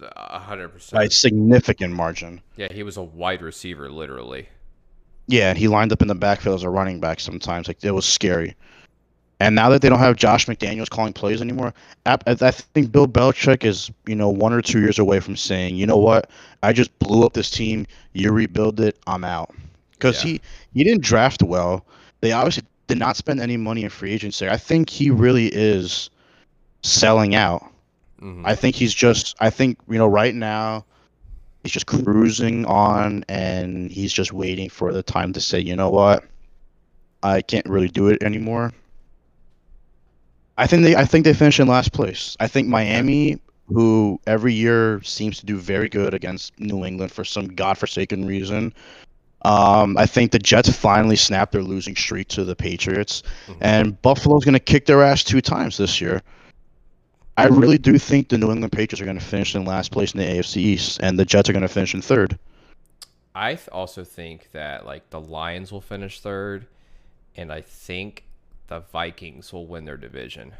a 0.00 0.38
hundred 0.38 0.68
by 0.68 0.74
percent. 0.74 1.04
a 1.04 1.10
significant 1.10 1.94
margin. 1.94 2.40
Yeah, 2.56 2.72
he 2.72 2.82
was 2.82 2.96
a 2.96 3.02
wide 3.02 3.42
receiver, 3.42 3.90
literally. 3.90 4.48
Yeah, 5.26 5.50
and 5.50 5.58
he 5.58 5.68
lined 5.68 5.92
up 5.92 6.00
in 6.02 6.08
the 6.08 6.14
backfield 6.14 6.54
as 6.56 6.62
a 6.62 6.70
running 6.70 7.00
back 7.00 7.20
sometimes. 7.20 7.68
Like 7.68 7.82
it 7.84 7.90
was 7.90 8.06
scary. 8.06 8.54
And 9.40 9.54
now 9.54 9.68
that 9.68 9.82
they 9.82 9.88
don't 9.88 10.00
have 10.00 10.16
Josh 10.16 10.46
McDaniels 10.46 10.90
calling 10.90 11.12
plays 11.12 11.40
anymore, 11.40 11.72
I, 12.06 12.14
I 12.26 12.36
I 12.40 12.50
think 12.50 12.90
Bill 12.90 13.06
Belichick 13.06 13.64
is 13.64 13.90
you 14.06 14.16
know 14.16 14.28
one 14.28 14.52
or 14.52 14.62
two 14.62 14.80
years 14.80 14.98
away 14.98 15.20
from 15.20 15.36
saying, 15.36 15.76
you 15.76 15.86
know 15.86 15.98
what, 15.98 16.30
I 16.62 16.72
just 16.72 16.96
blew 16.98 17.24
up 17.24 17.34
this 17.34 17.50
team. 17.50 17.86
You 18.14 18.32
rebuild 18.32 18.80
it, 18.80 18.98
I'm 19.06 19.24
out. 19.24 19.54
Because 19.92 20.24
Yeah. 20.24 20.32
he 20.32 20.40
he 20.74 20.84
didn't 20.84 21.02
draft 21.02 21.42
well. 21.42 21.84
They 22.20 22.32
obviously 22.32 22.64
did 22.88 22.98
not 22.98 23.16
spend 23.16 23.40
any 23.40 23.56
money 23.56 23.84
in 23.84 23.90
free 23.90 24.12
agency. 24.12 24.48
I 24.48 24.56
think 24.56 24.88
he 24.90 25.10
really 25.10 25.48
is 25.48 26.08
selling 26.82 27.34
out. 27.34 27.64
Hmm 28.20 28.42
I 28.44 28.54
think 28.54 28.76
he's 28.76 28.94
just. 28.94 29.36
I 29.40 29.50
think 29.50 29.78
you 29.88 29.98
know 29.98 30.06
right 30.06 30.34
now, 30.34 30.84
he's 31.62 31.72
just 31.72 31.86
cruising 31.86 32.64
on, 32.66 33.24
and 33.28 33.90
he's 33.90 34.12
just 34.12 34.32
waiting 34.32 34.68
for 34.68 34.92
the 34.92 35.02
time 35.02 35.32
to 35.34 35.40
say, 35.40 35.60
you 35.60 35.76
know 35.76 35.90
what, 35.90 36.24
I 37.22 37.42
can't 37.42 37.66
really 37.66 37.88
do 37.88 38.08
it 38.08 38.22
anymore. 38.22 38.72
I 40.56 40.66
think 40.66 40.82
they 40.82 40.96
I 40.96 41.04
think 41.04 41.24
they 41.24 41.34
finished 41.34 41.60
in 41.60 41.68
last 41.68 41.92
place. 41.92 42.36
I 42.40 42.48
think 42.48 42.68
Miami, 42.68 43.38
who 43.68 44.20
every 44.26 44.52
year 44.52 45.00
seems 45.02 45.38
to 45.40 45.46
do 45.46 45.56
very 45.56 45.88
good 45.88 46.14
against 46.14 46.58
New 46.58 46.84
England 46.84 47.12
for 47.12 47.24
some 47.24 47.48
godforsaken 47.48 48.24
reason. 48.26 48.72
Um, 49.42 49.96
I 49.96 50.06
think 50.06 50.32
the 50.32 50.38
Jets 50.38 50.68
finally 50.76 51.16
snapped 51.16 51.52
their 51.52 51.62
losing 51.62 51.94
streak 51.96 52.28
to 52.28 52.44
the 52.44 52.56
Patriots, 52.56 53.22
Mhm. 53.48 53.56
and 53.60 54.02
Buffalo's 54.02 54.44
going 54.44 54.54
to 54.54 54.58
kick 54.60 54.86
their 54.86 55.02
ass 55.02 55.22
two 55.22 55.40
times 55.40 55.76
this 55.76 56.00
year. 56.00 56.22
I 57.38 57.46
really 57.46 57.78
do 57.78 57.96
think 57.98 58.30
the 58.30 58.36
New 58.36 58.50
England 58.50 58.72
Patriots 58.72 59.00
are 59.00 59.04
going 59.04 59.18
to 59.18 59.24
finish 59.24 59.54
in 59.54 59.64
last 59.64 59.92
place 59.92 60.12
in 60.12 60.18
the 60.18 60.26
AFC 60.26 60.56
East, 60.56 60.98
and 61.00 61.16
the 61.16 61.24
Jets 61.24 61.48
are 61.48 61.52
going 61.52 61.62
to 61.62 61.68
finish 61.68 61.94
in 61.94 62.02
third. 62.02 62.36
I 63.32 63.54
th- 63.54 63.68
also 63.68 64.02
think 64.02 64.50
that 64.50 64.84
like 64.84 65.10
the 65.10 65.20
Lions 65.20 65.70
will 65.70 65.80
finish 65.80 66.20
third, 66.20 66.66
and 67.36 67.52
I 67.52 67.60
think 67.60 68.24
the 68.66 68.80
Vikings 68.80 69.52
will 69.52 69.68
win 69.68 69.84
their 69.84 69.96
division. 69.96 70.52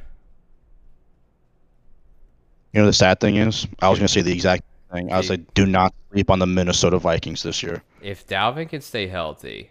You 2.73 2.81
know 2.81 2.87
the 2.87 2.93
sad 2.93 3.19
thing 3.19 3.35
is, 3.35 3.67
I 3.81 3.89
was 3.89 3.99
going 3.99 4.07
to 4.07 4.13
say 4.13 4.23
the 4.23 4.33
exact 4.33 4.63
thing. 4.93 5.13
I 5.13 5.17
was 5.17 5.31
like, 5.31 5.53
do 5.55 5.67
not 5.67 5.93
sleep 6.13 6.31
on 6.31 6.39
the 6.39 6.47
Minnesota 6.47 7.01
Vikings 7.01 7.43
this 7.43 7.61
year. 7.61 7.83
If 8.01 8.25
Dalvin 8.25 8.69
can 8.69 8.83
stay 8.83 9.09
healthy, 9.09 9.71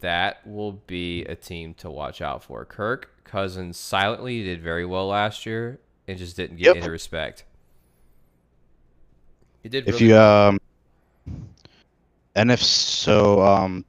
that 0.00 0.46
will 0.46 0.72
be 0.72 1.24
a 1.24 1.34
team 1.34 1.74
to 1.74 1.90
watch 1.90 2.22
out 2.22 2.44
for. 2.44 2.64
Kirk 2.64 3.10
Cousins 3.24 3.76
silently 3.76 4.42
did 4.42 4.62
very 4.62 4.86
well 4.86 5.08
last 5.08 5.44
year 5.44 5.80
and 6.08 6.18
just 6.18 6.36
didn't 6.36 6.56
get 6.56 6.66
Yep. 6.66 6.76
any 6.76 6.88
respect. 6.88 7.44
He 9.62 9.68
did. 9.68 9.88
If 9.88 9.94
really 9.94 10.06
you 10.06 10.12
well. 10.14 10.48
um, 10.48 10.60
and 12.34 12.50
if 12.52 12.62
so, 12.62 13.42
um, 13.42 13.84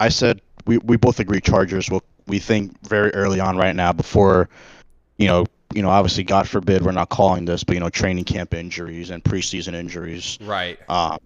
I 0.00 0.08
said 0.08 0.40
we, 0.66 0.78
we 0.78 0.96
both 0.96 1.20
agree 1.20 1.40
Chargers 1.40 1.90
will 1.90 2.02
we 2.26 2.38
think 2.38 2.76
very 2.88 3.12
early 3.14 3.38
on 3.40 3.56
right 3.56 3.74
now 3.76 3.92
before, 3.92 4.48
you 5.18 5.26
know 5.26 5.46
you 5.74 5.82
know 5.82 5.88
obviously 5.90 6.22
God 6.24 6.48
forbid 6.48 6.82
we're 6.84 6.92
not 6.92 7.08
calling 7.08 7.44
this 7.46 7.64
but 7.64 7.74
you 7.74 7.80
know 7.80 7.88
training 7.90 8.24
camp 8.24 8.54
injuries 8.54 9.10
and 9.10 9.22
preseason 9.24 9.74
injuries. 9.74 10.38
right. 10.42 10.78
Um, 10.90 11.18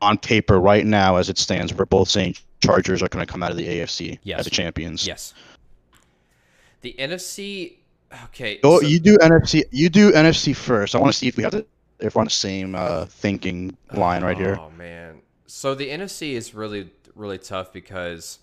on 0.00 0.18
paper 0.18 0.58
right 0.58 0.84
now 0.84 1.16
as 1.16 1.28
it 1.28 1.38
stands, 1.38 1.72
we're 1.72 1.84
both 1.84 2.08
saying 2.08 2.34
Chargers 2.60 3.02
are 3.02 3.08
going 3.08 3.24
to 3.24 3.30
come 3.30 3.42
out 3.42 3.50
of 3.52 3.56
the 3.56 3.66
AFC 3.66 4.18
Yes. 4.24 4.40
as 4.40 4.44
the 4.46 4.50
champions. 4.50 5.06
Yes. 5.06 5.32
The 6.80 6.94
NFC. 6.98 7.74
Okay. 8.24 8.60
Oh, 8.62 8.80
so- 8.80 8.86
you 8.86 8.98
do 8.98 9.16
NFC. 9.18 9.64
You 9.70 9.88
do 9.88 10.12
NFC 10.12 10.54
first. 10.54 10.94
I 10.94 10.98
want 10.98 11.12
to 11.12 11.18
see 11.18 11.28
if 11.28 11.36
we 11.36 11.42
have 11.42 11.52
the 11.52 11.66
if 11.98 12.14
we're 12.16 12.20
on 12.20 12.26
the 12.26 12.30
same 12.30 12.74
uh, 12.74 13.06
thinking 13.06 13.76
line 13.94 14.24
right 14.24 14.36
here. 14.36 14.58
Oh 14.60 14.70
man. 14.70 15.22
So 15.46 15.74
the 15.74 15.88
NFC 15.88 16.32
is 16.32 16.54
really 16.54 16.90
really 17.14 17.38
tough 17.38 17.72
because 17.72 18.38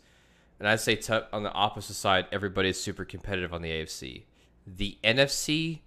and 0.59 0.67
I'd 0.67 0.80
say 0.80 0.95
tough 0.95 1.26
on 1.34 1.43
the 1.43 1.51
opposite 1.51 1.95
side, 1.95 2.28
Everybody 2.32 2.70
is 2.70 2.82
super 2.82 3.05
competitive 3.05 3.53
on 3.53 3.61
the 3.61 3.70
AFC. 3.70 4.24
The 4.65 4.97
NFC 5.03 5.80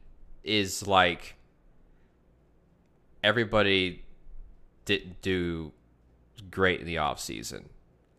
is 0.42 0.86
like 0.86 1.36
everybody 3.22 4.04
didn't 4.84 5.22
do 5.22 5.72
great 6.50 6.80
in 6.80 6.86
the 6.86 6.98
off 6.98 7.20
season. 7.20 7.68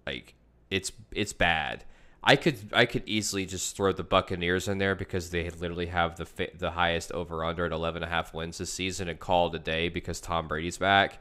Like 0.05 0.35
it's 0.69 0.91
it's 1.11 1.33
bad. 1.33 1.83
I 2.23 2.37
could 2.37 2.57
I 2.71 2.85
could 2.85 3.03
easily 3.05 3.45
just 3.45 3.75
throw 3.75 3.91
the 3.91 4.03
Buccaneers 4.03 4.67
in 4.67 4.77
there 4.77 4.95
because 4.95 5.29
they 5.29 5.49
literally 5.49 5.87
have 5.87 6.15
the 6.15 6.25
fa- 6.25 6.55
the 6.57 6.71
highest 6.71 7.11
over 7.11 7.43
under 7.43 7.65
at 7.65 7.71
11 7.71 8.01
and 8.01 8.09
a 8.09 8.13
half 8.13 8.33
wins 8.33 8.59
this 8.59 8.71
season 8.71 9.09
and 9.09 9.19
call 9.19 9.47
it 9.47 9.55
a 9.55 9.59
day 9.59 9.89
because 9.89 10.21
Tom 10.21 10.47
Brady's 10.47 10.77
back. 10.77 11.19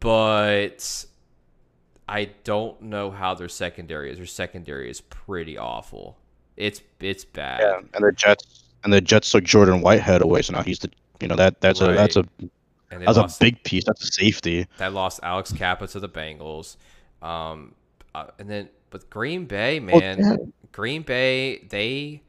But 0.00 1.04
I 2.08 2.30
don't 2.42 2.82
know 2.82 3.10
how 3.10 3.34
their 3.34 3.48
secondary 3.48 4.10
is. 4.10 4.16
Their 4.16 4.26
secondary 4.26 4.90
is 4.90 5.02
pretty 5.02 5.56
awful. 5.56 6.16
It's 6.56 6.82
it's 6.98 7.24
bad. 7.24 7.60
Yeah, 7.60 7.80
and 7.94 8.04
the 8.04 8.12
Jets 8.12 8.64
and 8.82 8.92
the 8.92 9.00
Jets 9.00 9.30
took 9.30 9.44
Jordan 9.44 9.82
Whitehead 9.82 10.22
away, 10.22 10.42
so 10.42 10.52
now 10.54 10.62
he's 10.62 10.80
the 10.80 10.90
you 11.20 11.28
know 11.28 11.36
that 11.36 11.60
that's 11.60 11.80
a 11.80 11.92
that's 11.92 12.16
a 12.16 12.24
that's 12.90 13.16
lost 13.16 13.40
a 13.40 13.44
big 13.44 13.62
piece. 13.62 13.84
That's 13.84 14.02
a 14.02 14.12
safety. 14.12 14.66
that 14.78 14.92
lost 14.92 15.20
Alex 15.22 15.52
Cappa 15.52 15.86
to 15.88 16.00
the 16.00 16.08
Bengals. 16.08 16.76
Um, 17.22 17.74
uh, 18.14 18.26
and 18.38 18.48
then 18.48 18.68
with 18.92 19.10
Green 19.10 19.46
Bay, 19.46 19.80
man, 19.80 20.18
yeah. 20.18 20.36
Green 20.72 21.02
Bay 21.02 21.58
they 21.68 22.22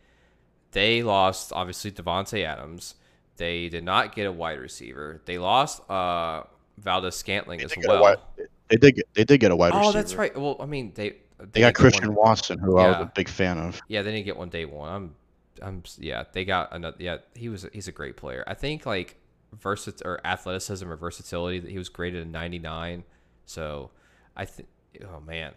they 0.72 1.04
lost 1.04 1.52
obviously 1.54 1.92
Davante 1.92 2.44
Adams. 2.44 2.96
They 3.38 3.70
did 3.70 3.84
not 3.84 4.14
get 4.14 4.26
a 4.26 4.32
wide 4.32 4.60
receiver. 4.60 5.22
They 5.26 5.38
lost 5.38 5.88
uh 5.90 6.44
Valdes-Scantling 6.78 7.62
as 7.62 7.72
did 7.72 7.82
get 7.82 7.86
a 7.86 7.94
well. 7.94 8.02
wide- 8.02 8.48
They 8.70 8.78
did 8.78 8.96
get 8.96 9.14
they 9.14 9.24
did 9.24 9.40
get 9.40 9.52
a 9.52 9.56
wide 9.56 9.72
oh, 9.74 9.80
receiver. 9.80 9.90
Oh, 9.90 10.02
that's 10.02 10.16
right. 10.16 10.38
Well, 10.38 10.58
I 10.60 10.66
mean 10.66 10.92
they 10.96 11.10
They 11.38 11.62
didn't 11.62 11.62
got 11.62 11.74
Christian 11.76 12.14
Watson, 12.14 12.60
who 12.60 12.78
I 12.78 12.88
was 12.88 13.02
a 13.02 13.12
big 13.16 13.30
fan 13.30 13.58
of. 13.58 13.82
Yeah, 13.88 14.02
they 14.02 14.12
didn't 14.12 14.26
get 14.26 14.38
one 14.38 14.50
day 14.50 14.66
one. 14.66 14.92
I'm, 14.92 15.16
I'm, 15.62 15.84
yeah, 15.98 16.24
they 16.32 16.46
got 16.46 16.74
another. 16.74 16.98
Yeah, 17.00 17.18
he 17.34 17.50
was. 17.50 17.66
He's 17.74 17.88
a 17.88 17.92
great 17.92 18.18
player. 18.18 18.44
I 18.48 18.54
think 18.54 18.86
like 18.86 19.18
versit 19.58 20.02
or 20.06 20.20
athleticism 20.26 20.90
or 20.90 20.96
versatility. 20.96 21.60
That 21.60 21.72
he 21.72 21.78
was 21.78 21.90
graded 21.90 22.26
a 22.26 22.30
99. 22.30 23.04
So 23.46 23.92
I 24.36 24.46
think, 24.46 24.70
oh 25.04 25.20
man, 25.20 25.54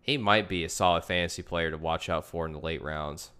he 0.00 0.16
might 0.18 0.48
be 0.48 0.64
a 0.64 0.68
solid 0.68 1.04
fantasy 1.04 1.42
player 1.42 1.70
to 1.70 1.76
watch 1.78 2.08
out 2.08 2.24
for 2.26 2.46
in 2.46 2.52
the 2.52 2.58
late 2.60 2.82
rounds, 2.82 3.30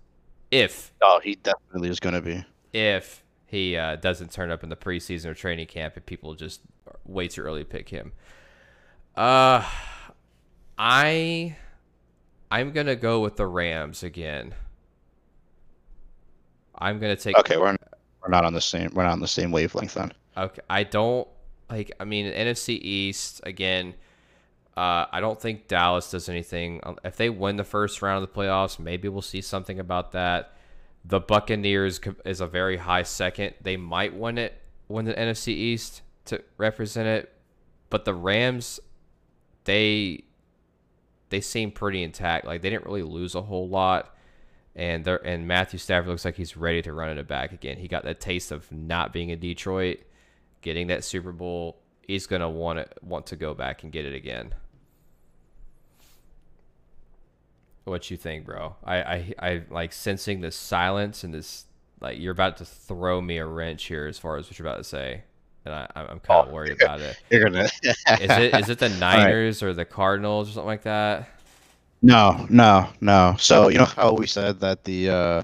if 0.50 0.92
Oh, 1.02 1.20
he 1.22 1.36
definitely 1.36 1.88
is 1.88 2.00
going 2.00 2.14
to 2.14 2.20
be. 2.22 2.44
if 2.72 3.22
he 3.46 3.76
uh, 3.76 3.96
doesn't 3.96 4.30
turn 4.30 4.50
up 4.50 4.62
in 4.62 4.68
the 4.68 4.76
preseason 4.76 5.26
or 5.26 5.34
training 5.34 5.66
camp 5.66 5.96
and 5.96 6.06
people 6.06 6.34
just 6.34 6.60
way 7.04 7.26
too 7.26 7.40
early 7.42 7.64
pick 7.64 7.88
him. 7.88 8.12
Uh, 9.16 9.64
I, 10.78 11.56
I'm 12.50 12.70
gonna 12.72 12.94
go 12.96 13.20
with 13.20 13.36
the 13.36 13.46
Rams 13.46 14.02
again. 14.04 14.54
I'm 16.76 16.98
gonna 16.98 17.16
take. 17.16 17.36
Okay, 17.38 17.56
we're 17.56 17.76
we're 18.22 18.28
not 18.28 18.44
on 18.44 18.52
the 18.54 18.60
same 18.60 18.90
we're 18.94 19.02
not 19.02 19.12
on 19.12 19.20
the 19.20 19.26
same 19.28 19.50
wavelength 19.50 19.94
then. 19.94 20.12
Okay, 20.36 20.62
I 20.70 20.84
don't 20.84 21.26
like. 21.68 21.90
I 22.00 22.04
mean, 22.04 22.26
NFC 22.32 22.78
East 22.80 23.40
again. 23.44 23.94
Uh, 24.80 25.06
I 25.12 25.20
don't 25.20 25.38
think 25.38 25.68
Dallas 25.68 26.10
does 26.10 26.30
anything. 26.30 26.80
Um, 26.84 26.96
If 27.04 27.16
they 27.16 27.28
win 27.28 27.56
the 27.56 27.64
first 27.64 28.00
round 28.00 28.24
of 28.24 28.32
the 28.32 28.34
playoffs, 28.34 28.78
maybe 28.78 29.10
we'll 29.10 29.20
see 29.20 29.42
something 29.42 29.78
about 29.78 30.12
that. 30.12 30.54
The 31.04 31.20
Buccaneers 31.20 32.00
is 32.24 32.40
a 32.40 32.46
very 32.46 32.78
high 32.78 33.02
second. 33.02 33.56
They 33.60 33.76
might 33.76 34.16
win 34.16 34.38
it, 34.38 34.54
win 34.88 35.04
the 35.04 35.12
NFC 35.12 35.48
East 35.48 36.00
to 36.24 36.42
represent 36.56 37.06
it, 37.06 37.30
but 37.90 38.06
the 38.06 38.14
Rams, 38.14 38.80
they, 39.64 40.24
they 41.28 41.42
seem 41.42 41.72
pretty 41.72 42.02
intact. 42.02 42.46
Like 42.46 42.62
they 42.62 42.70
didn't 42.70 42.86
really 42.86 43.02
lose 43.02 43.34
a 43.34 43.42
whole 43.42 43.68
lot, 43.68 44.16
and 44.74 45.04
they 45.04 45.18
and 45.26 45.46
Matthew 45.46 45.78
Stafford 45.78 46.08
looks 46.08 46.24
like 46.24 46.36
he's 46.36 46.56
ready 46.56 46.80
to 46.80 46.94
run 46.94 47.18
it 47.18 47.28
back 47.28 47.52
again. 47.52 47.76
He 47.76 47.86
got 47.86 48.04
that 48.04 48.18
taste 48.18 48.50
of 48.50 48.72
not 48.72 49.12
being 49.12 49.28
in 49.28 49.40
Detroit, 49.40 49.98
getting 50.62 50.86
that 50.86 51.04
Super 51.04 51.32
Bowl. 51.32 51.82
He's 52.00 52.26
gonna 52.26 52.48
want 52.48 52.78
it, 52.78 52.96
want 53.02 53.26
to 53.26 53.36
go 53.36 53.52
back 53.52 53.82
and 53.82 53.92
get 53.92 54.06
it 54.06 54.14
again. 54.14 54.54
What 57.84 58.10
you 58.10 58.16
think, 58.16 58.44
bro? 58.44 58.76
I, 58.84 58.96
I, 59.02 59.34
I 59.38 59.62
like 59.70 59.92
sensing 59.92 60.40
this 60.40 60.56
silence 60.56 61.24
and 61.24 61.34
this 61.34 61.64
like 62.00 62.18
you're 62.18 62.32
about 62.32 62.56
to 62.58 62.64
throw 62.64 63.20
me 63.20 63.38
a 63.38 63.46
wrench 63.46 63.84
here 63.84 64.06
as 64.06 64.18
far 64.18 64.36
as 64.36 64.46
what 64.46 64.58
you're 64.58 64.68
about 64.68 64.78
to 64.78 64.84
say, 64.84 65.24
and 65.64 65.74
I, 65.74 65.88
I'm 65.94 66.20
kind 66.20 66.40
of 66.40 66.48
Oh, 66.48 66.52
worried 66.52 66.72
about 66.72 67.00
it. 67.00 67.18
You're 67.30 67.44
gonna 67.50 67.68
Is 68.16 68.36
it 68.36 68.54
is 68.54 68.68
it 68.68 68.78
the 68.78 68.88
Niners 68.88 69.62
or 69.62 69.74
the 69.74 69.84
Cardinals 69.84 70.48
or 70.50 70.52
something 70.52 70.66
like 70.68 70.82
that? 70.82 71.28
No, 72.02 72.46
no, 72.50 72.88
no. 73.00 73.36
So 73.38 73.68
you 73.68 73.78
know 73.78 73.84
how 73.84 74.12
we 74.14 74.26
said 74.26 74.60
that 74.60 74.84
the 74.84 75.10
uh 75.10 75.42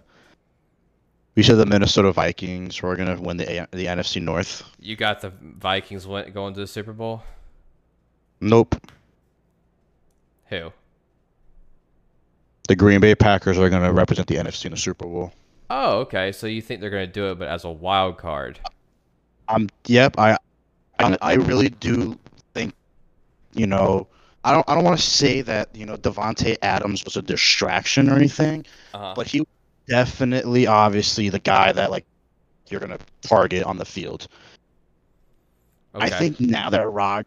we 1.37 1.43
said 1.45 1.55
the 1.57 1.67
Minnesota 1.67 2.13
Vikings 2.13 2.83
were 2.83 2.97
gonna 2.97 3.21
win 3.21 3.37
the 3.37 3.63
A- 3.63 3.69
the 3.71 3.87
NFC 3.87 4.21
North. 4.21 4.65
You 4.79 4.97
got 4.97 5.21
the 5.21 5.31
Vikings 5.31 6.07
went, 6.07 6.33
going 6.33 6.55
to 6.55 6.61
the 6.61 6.67
Super 6.67 6.93
Bowl. 6.95 7.23
Nope. 8.41 8.77
Who? 10.49 10.73
The 12.69 12.77
Green 12.77 13.01
Bay 13.01 13.15
Packers 13.15 13.59
are 13.59 13.69
gonna 13.71 13.93
represent 13.93 14.27
the 14.29 14.37
NFC 14.37 14.67
in 14.67 14.71
the 14.73 14.77
Super 14.77 15.07
Bowl. 15.07 15.33
Oh, 15.71 15.99
okay. 16.01 16.31
So 16.33 16.47
you 16.47 16.63
think 16.63 16.81
they're 16.81 16.91
going 16.91 17.07
to 17.09 17.13
do 17.13 17.31
it, 17.33 17.41
but 17.41 17.49
as 17.49 17.65
a 17.65 17.71
wild 17.71 18.19
card? 18.19 18.61
Um. 19.49 19.69
Yep. 19.87 20.17
I, 20.19 20.37
I, 21.01 21.19
I 21.21 21.35
really 21.35 21.71
do 21.71 22.17
think, 22.55 22.73
you 23.53 23.67
know, 23.67 24.07
I 24.45 24.53
don't, 24.53 24.69
I 24.69 24.77
don't 24.77 24.85
want 24.85 24.99
to 24.99 25.05
say 25.05 25.41
that 25.43 25.69
you 25.75 25.85
know 25.85 25.97
Davante 25.97 26.57
Adams 26.63 27.05
was 27.05 27.17
a 27.17 27.23
distraction 27.23 28.09
or 28.09 28.15
anything, 28.15 28.65
Uh-huh. 28.95 29.13
but 29.17 29.27
he 29.27 29.45
definitely, 29.89 30.69
obviously, 30.69 31.29
the 31.31 31.41
guy 31.41 31.73
that 31.73 31.91
like 31.91 32.05
you're 32.69 32.81
gonna 32.81 32.99
target 33.23 33.65
on 33.65 33.77
the 33.77 33.85
field. 33.85 34.29
I 35.95 36.11
think 36.11 36.39
now 36.41 36.71
that 36.71 36.89
Rod 36.89 37.27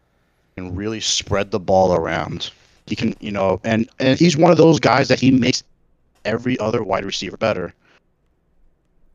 can 0.56 0.74
really 0.74 1.00
spread 1.00 1.50
the 1.50 1.60
ball 1.60 1.92
around, 1.94 2.52
he 2.90 2.96
can, 2.96 3.14
you 3.20 3.30
know, 3.32 3.60
and 3.64 3.88
and 3.98 4.18
he's 4.18 4.36
one 4.36 4.50
of 4.50 4.58
those 4.58 4.78
guys 4.80 5.08
that 5.08 5.20
he 5.20 5.30
makes 5.30 5.62
every 6.24 6.58
other 6.58 6.82
wide 6.82 7.04
receiver 7.04 7.36
better. 7.36 7.72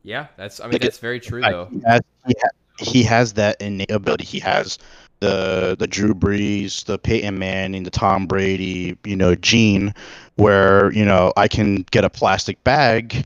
Yeah, 0.04 0.28
that's. 0.38 0.60
I 0.60 0.64
mean, 0.66 0.74
Like 0.74 0.82
it- 0.82 0.86
that's 0.86 1.00
very 1.00 1.20
true 1.20 1.42
though. 1.42 1.68
He 1.72 1.82
has, 1.88 2.02
he, 2.28 2.34
ha- 2.42 2.84
he 2.92 3.04
has 3.04 3.34
that 3.34 3.60
innate 3.62 3.92
ability. 3.92 4.26
He 4.26 4.40
has 4.40 4.78
the 5.20 5.76
the 5.80 5.88
Drew 5.88 6.14
Brees, 6.14 6.86
the 6.86 6.98
Peyton 7.00 7.40
Manning, 7.40 7.84
the 7.84 7.90
Tom 7.92 8.28
Brady, 8.28 8.98
you 9.04 9.16
know, 9.16 9.36
gene, 9.36 9.94
where 10.36 10.92
you 10.94 11.06
know 11.06 11.34
I 11.38 11.48
can 11.48 11.84
get 11.92 12.04
a 12.06 12.10
plastic 12.10 12.64
bag, 12.64 13.26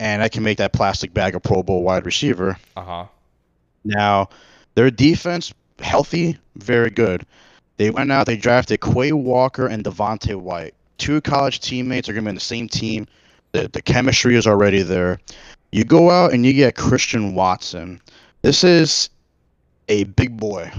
and 0.00 0.22
I 0.22 0.28
can 0.28 0.42
make 0.42 0.58
that 0.58 0.72
plastic 0.72 1.14
bag 1.14 1.34
a 1.34 1.40
Pro 1.40 1.62
Bowl 1.62 1.82
wide 1.82 2.04
receiver. 2.06 2.58
Uh 2.76 2.82
huh. 2.82 3.04
Now, 3.84 4.28
their 4.74 4.90
defense 4.90 5.54
healthy, 5.78 6.36
very 6.56 6.90
good. 6.90 7.24
They 7.76 7.90
went 7.90 8.10
out, 8.10 8.26
they 8.26 8.36
drafted 8.36 8.80
Quay 8.80 9.12
Walker 9.12 9.66
and 9.66 9.84
Devonte 9.84 10.34
Wyatt. 10.34 10.74
Two 10.98 11.20
college 11.20 11.60
teammates 11.60 12.08
are 12.08 12.12
going 12.12 12.24
to 12.24 12.28
be 12.28 12.30
on 12.30 12.34
the 12.36 12.40
same 12.40 12.68
team. 12.68 13.06
The, 13.52 13.68
the 13.68 13.82
chemistry 13.82 14.36
is 14.36 14.46
already 14.46 14.82
there. 14.82 15.20
You 15.72 15.84
go 15.84 16.10
out 16.10 16.32
and 16.32 16.46
you 16.46 16.52
get 16.52 16.76
Christian 16.76 17.34
Watson. 17.34 18.00
This 18.42 18.64
is 18.64 19.10
a 19.88 20.04
big 20.04 20.36
boy. 20.38 20.70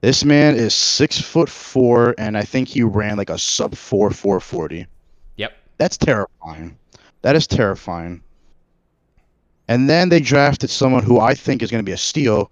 This 0.00 0.24
man 0.24 0.56
is 0.56 0.74
six 0.74 1.20
foot 1.20 1.48
four, 1.48 2.14
and 2.18 2.36
I 2.36 2.42
think 2.42 2.68
he 2.68 2.82
ran 2.82 3.16
like 3.16 3.30
a 3.30 3.38
sub 3.38 3.74
four 3.74 4.10
four 4.10 4.40
forty. 4.40 4.86
Yep. 5.36 5.56
That's 5.78 5.96
terrifying. 5.96 6.76
That 7.22 7.36
is 7.36 7.46
terrifying. 7.46 8.22
And 9.68 9.88
then 9.90 10.08
they 10.08 10.20
drafted 10.20 10.70
someone 10.70 11.02
who 11.02 11.18
I 11.18 11.34
think 11.34 11.62
is 11.62 11.70
going 11.70 11.82
to 11.82 11.88
be 11.88 11.92
a 11.92 11.96
steal. 11.96 12.50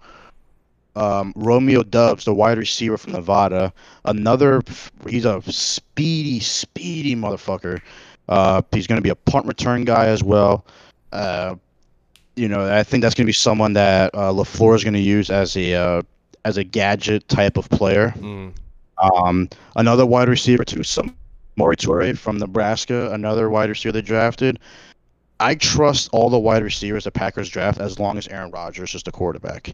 Um, 0.95 1.33
Romeo 1.35 1.83
Doubs, 1.83 2.25
the 2.25 2.33
wide 2.33 2.57
receiver 2.57 2.97
from 2.97 3.13
Nevada. 3.13 3.73
Another, 4.05 4.61
he's 5.07 5.25
a 5.25 5.41
speedy, 5.51 6.39
speedy 6.39 7.15
motherfucker. 7.15 7.81
Uh, 8.29 8.61
he's 8.71 8.87
going 8.87 8.97
to 8.97 9.03
be 9.03 9.09
a 9.09 9.15
punt 9.15 9.45
return 9.45 9.83
guy 9.83 10.07
as 10.07 10.23
well. 10.23 10.65
Uh, 11.11 11.55
you 12.35 12.47
know, 12.47 12.73
I 12.73 12.83
think 12.83 13.01
that's 13.01 13.15
going 13.15 13.25
to 13.25 13.29
be 13.29 13.33
someone 13.33 13.73
that 13.73 14.13
uh, 14.13 14.31
Lafleur 14.31 14.75
is 14.75 14.83
going 14.83 14.93
to 14.93 14.99
use 14.99 15.29
as 15.29 15.55
a 15.55 15.73
uh, 15.73 16.01
as 16.43 16.57
a 16.57 16.63
gadget 16.63 17.27
type 17.27 17.57
of 17.57 17.69
player. 17.69 18.13
Mm. 18.17 18.53
Um, 18.97 19.49
another 19.75 20.05
wide 20.05 20.29
receiver 20.29 20.63
too, 20.63 20.79
Samori 20.79 21.13
Toure 21.57 22.17
from 22.17 22.37
Nebraska, 22.37 23.11
another 23.11 23.49
wide 23.49 23.69
receiver 23.69 23.91
they 23.91 24.01
drafted. 24.01 24.59
I 25.39 25.55
trust 25.55 26.09
all 26.13 26.29
the 26.29 26.39
wide 26.39 26.63
receivers 26.63 27.03
the 27.03 27.11
Packers 27.11 27.49
draft 27.49 27.79
as 27.79 27.99
long 27.99 28.17
as 28.17 28.27
Aaron 28.29 28.51
Rodgers 28.51 28.95
is 28.95 29.03
the 29.03 29.11
quarterback. 29.11 29.73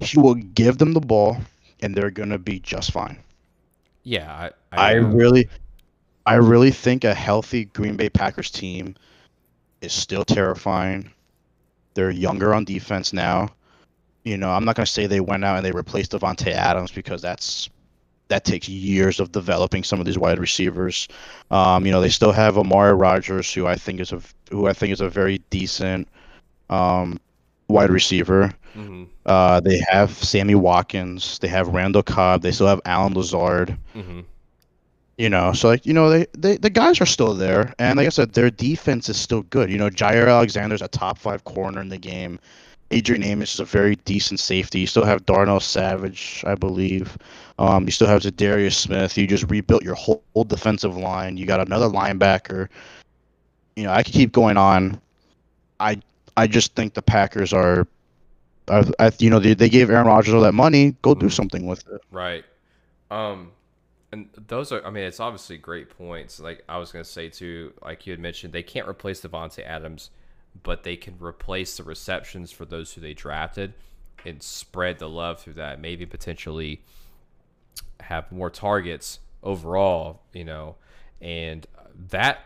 He 0.00 0.18
will 0.18 0.34
give 0.34 0.78
them 0.78 0.92
the 0.92 1.00
ball, 1.00 1.38
and 1.80 1.94
they're 1.94 2.10
gonna 2.10 2.38
be 2.38 2.60
just 2.60 2.92
fine. 2.92 3.18
Yeah, 4.04 4.50
I, 4.72 4.92
I 4.92 4.92
really, 4.94 5.48
I 6.24 6.34
really 6.34 6.70
think 6.70 7.04
a 7.04 7.14
healthy 7.14 7.66
Green 7.66 7.96
Bay 7.96 8.08
Packers 8.08 8.50
team 8.50 8.94
is 9.80 9.92
still 9.92 10.24
terrifying. 10.24 11.10
They're 11.94 12.10
younger 12.10 12.54
on 12.54 12.64
defense 12.64 13.12
now. 13.12 13.50
You 14.24 14.36
know, 14.36 14.50
I'm 14.50 14.64
not 14.64 14.76
gonna 14.76 14.86
say 14.86 15.06
they 15.06 15.20
went 15.20 15.44
out 15.44 15.56
and 15.56 15.66
they 15.66 15.72
replaced 15.72 16.12
Davante 16.12 16.52
Adams 16.52 16.90
because 16.90 17.20
that's 17.20 17.68
that 18.28 18.44
takes 18.44 18.68
years 18.68 19.20
of 19.20 19.32
developing 19.32 19.82
some 19.82 20.00
of 20.00 20.06
these 20.06 20.18
wide 20.18 20.38
receivers. 20.38 21.08
Um, 21.50 21.84
you 21.84 21.92
know, 21.92 22.00
they 22.00 22.10
still 22.10 22.32
have 22.32 22.58
Amari 22.58 22.94
Rodgers, 22.94 23.52
who 23.52 23.66
I 23.66 23.74
think 23.74 24.00
is 24.00 24.12
a 24.12 24.20
who 24.50 24.66
I 24.66 24.72
think 24.72 24.92
is 24.92 25.00
a 25.00 25.08
very 25.08 25.38
decent 25.50 26.08
um, 26.70 27.18
wide 27.68 27.90
receiver. 27.90 28.52
hmm 28.74 29.04
Uh, 29.26 29.60
they 29.60 29.80
have 29.90 30.10
Sammy 30.10 30.54
Watkins. 30.54 31.38
They 31.38 31.48
have 31.48 31.68
Randall 31.68 32.02
Cobb. 32.02 32.42
They 32.42 32.52
still 32.52 32.66
have 32.66 32.80
Allen 32.84 33.14
Lazard. 33.14 33.78
hmm 33.94 34.20
You 35.18 35.28
know, 35.28 35.52
so 35.52 35.68
like 35.68 35.86
you 35.86 35.92
know, 35.92 36.08
they, 36.10 36.26
they 36.36 36.56
the 36.56 36.70
guys 36.70 37.00
are 37.00 37.06
still 37.06 37.34
there, 37.34 37.74
and 37.78 37.96
like 37.96 38.06
I 38.06 38.10
said, 38.10 38.32
their 38.32 38.50
defense 38.50 39.08
is 39.08 39.16
still 39.18 39.42
good. 39.42 39.70
You 39.70 39.78
know, 39.78 39.90
Jaire 39.90 40.28
Alexander's 40.28 40.82
a 40.82 40.88
top 40.88 41.18
five 41.18 41.44
corner 41.44 41.80
in 41.80 41.88
the 41.88 41.98
game. 41.98 42.38
Adrian 42.90 43.22
Amos 43.22 43.54
is 43.54 43.60
a 43.60 43.64
very 43.64 43.96
decent 44.04 44.40
safety. 44.40 44.80
You 44.80 44.86
still 44.86 45.04
have 45.04 45.26
Darnell 45.26 45.60
Savage, 45.60 46.42
I 46.46 46.54
believe. 46.54 47.18
Um, 47.58 47.84
you 47.84 47.90
still 47.90 48.06
have 48.08 48.22
Za'Darius 48.22 48.74
Smith. 48.74 49.16
You 49.16 49.26
just 49.26 49.50
rebuilt 49.50 49.82
your 49.84 49.94
whole, 49.94 50.22
whole 50.34 50.44
defensive 50.44 50.96
line. 50.96 51.36
You 51.36 51.44
got 51.46 51.60
another 51.60 51.88
linebacker. 51.88 52.68
You 53.76 53.84
know, 53.84 53.92
I 53.92 54.02
could 54.02 54.14
keep 54.14 54.32
going 54.32 54.56
on. 54.56 55.00
I 55.80 56.00
I 56.38 56.46
just 56.46 56.74
think 56.74 56.94
the 56.94 57.02
Packers 57.02 57.52
are, 57.52 57.86
are 58.68 58.84
I, 58.98 59.10
you 59.18 59.28
know, 59.30 59.38
they, 59.38 59.54
they 59.54 59.68
gave 59.68 59.90
Aaron 59.90 60.06
Rodgers 60.06 60.34
all 60.34 60.40
that 60.42 60.52
money. 60.54 60.94
Go 61.02 61.14
do 61.14 61.26
Mhm. 61.26 61.32
something 61.32 61.66
with 61.66 61.86
it. 61.88 62.00
Right. 62.10 62.44
Um, 63.10 63.52
and 64.12 64.28
those 64.46 64.72
are, 64.72 64.84
I 64.86 64.90
mean, 64.90 65.04
it's 65.04 65.20
obviously 65.20 65.58
great 65.58 65.90
points. 65.90 66.40
Like 66.40 66.62
I 66.68 66.78
was 66.78 66.92
gonna 66.92 67.04
say 67.04 67.28
too, 67.28 67.72
like 67.82 68.06
you 68.06 68.12
had 68.12 68.20
mentioned, 68.20 68.52
they 68.52 68.62
can't 68.62 68.88
replace 68.88 69.20
Davante 69.20 69.64
Adams, 69.66 70.10
but 70.62 70.82
they 70.82 70.96
can 70.96 71.14
replace 71.20 71.76
the 71.76 71.82
receptions 71.82 72.50
for 72.52 72.64
those 72.64 72.92
who 72.94 73.00
they 73.00 73.14
drafted 73.14 73.74
and 74.24 74.42
spread 74.42 74.98
the 74.98 75.08
love 75.08 75.40
through 75.40 75.54
that. 75.54 75.80
Maybe 75.80 76.06
potentially 76.06 76.82
have 78.00 78.30
more 78.32 78.50
targets 78.50 79.18
overall, 79.42 80.22
you 80.32 80.44
know, 80.44 80.76
and 81.20 81.66
that 82.10 82.38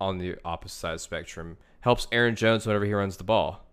on 0.00 0.18
the 0.18 0.36
opposite 0.44 0.74
side 0.76 0.92
of 0.92 0.96
the 0.96 1.02
spectrum 1.02 1.56
helps 1.80 2.06
Aaron 2.12 2.36
Jones 2.36 2.66
whenever 2.66 2.84
he 2.84 2.92
runs 2.92 3.16
the 3.16 3.24
ball. 3.24 3.64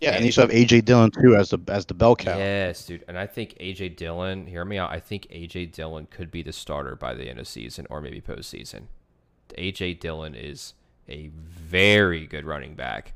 Yeah, 0.00 0.10
and 0.16 0.24
you 0.24 0.32
still 0.32 0.46
have 0.48 0.54
AJ 0.54 0.84
Dillon 0.84 1.10
too 1.10 1.34
as 1.34 1.50
the 1.50 1.58
as 1.68 1.86
the 1.86 1.94
bell 1.94 2.14
cow. 2.14 2.36
Yes, 2.36 2.84
dude. 2.84 3.04
And 3.08 3.18
I 3.18 3.26
think 3.26 3.56
AJ 3.58 3.96
Dillon, 3.96 4.46
hear 4.46 4.64
me 4.64 4.76
out. 4.76 4.90
I 4.90 5.00
think 5.00 5.26
AJ 5.28 5.72
Dillon 5.72 6.06
could 6.10 6.30
be 6.30 6.42
the 6.42 6.52
starter 6.52 6.94
by 6.94 7.14
the 7.14 7.28
end 7.30 7.38
of 7.38 7.48
season 7.48 7.86
or 7.88 8.00
maybe 8.00 8.20
postseason. 8.20 8.82
AJ 9.56 10.00
Dillon 10.00 10.34
is 10.34 10.74
a 11.08 11.28
very 11.28 12.26
good 12.26 12.44
running 12.44 12.74
back. 12.74 13.14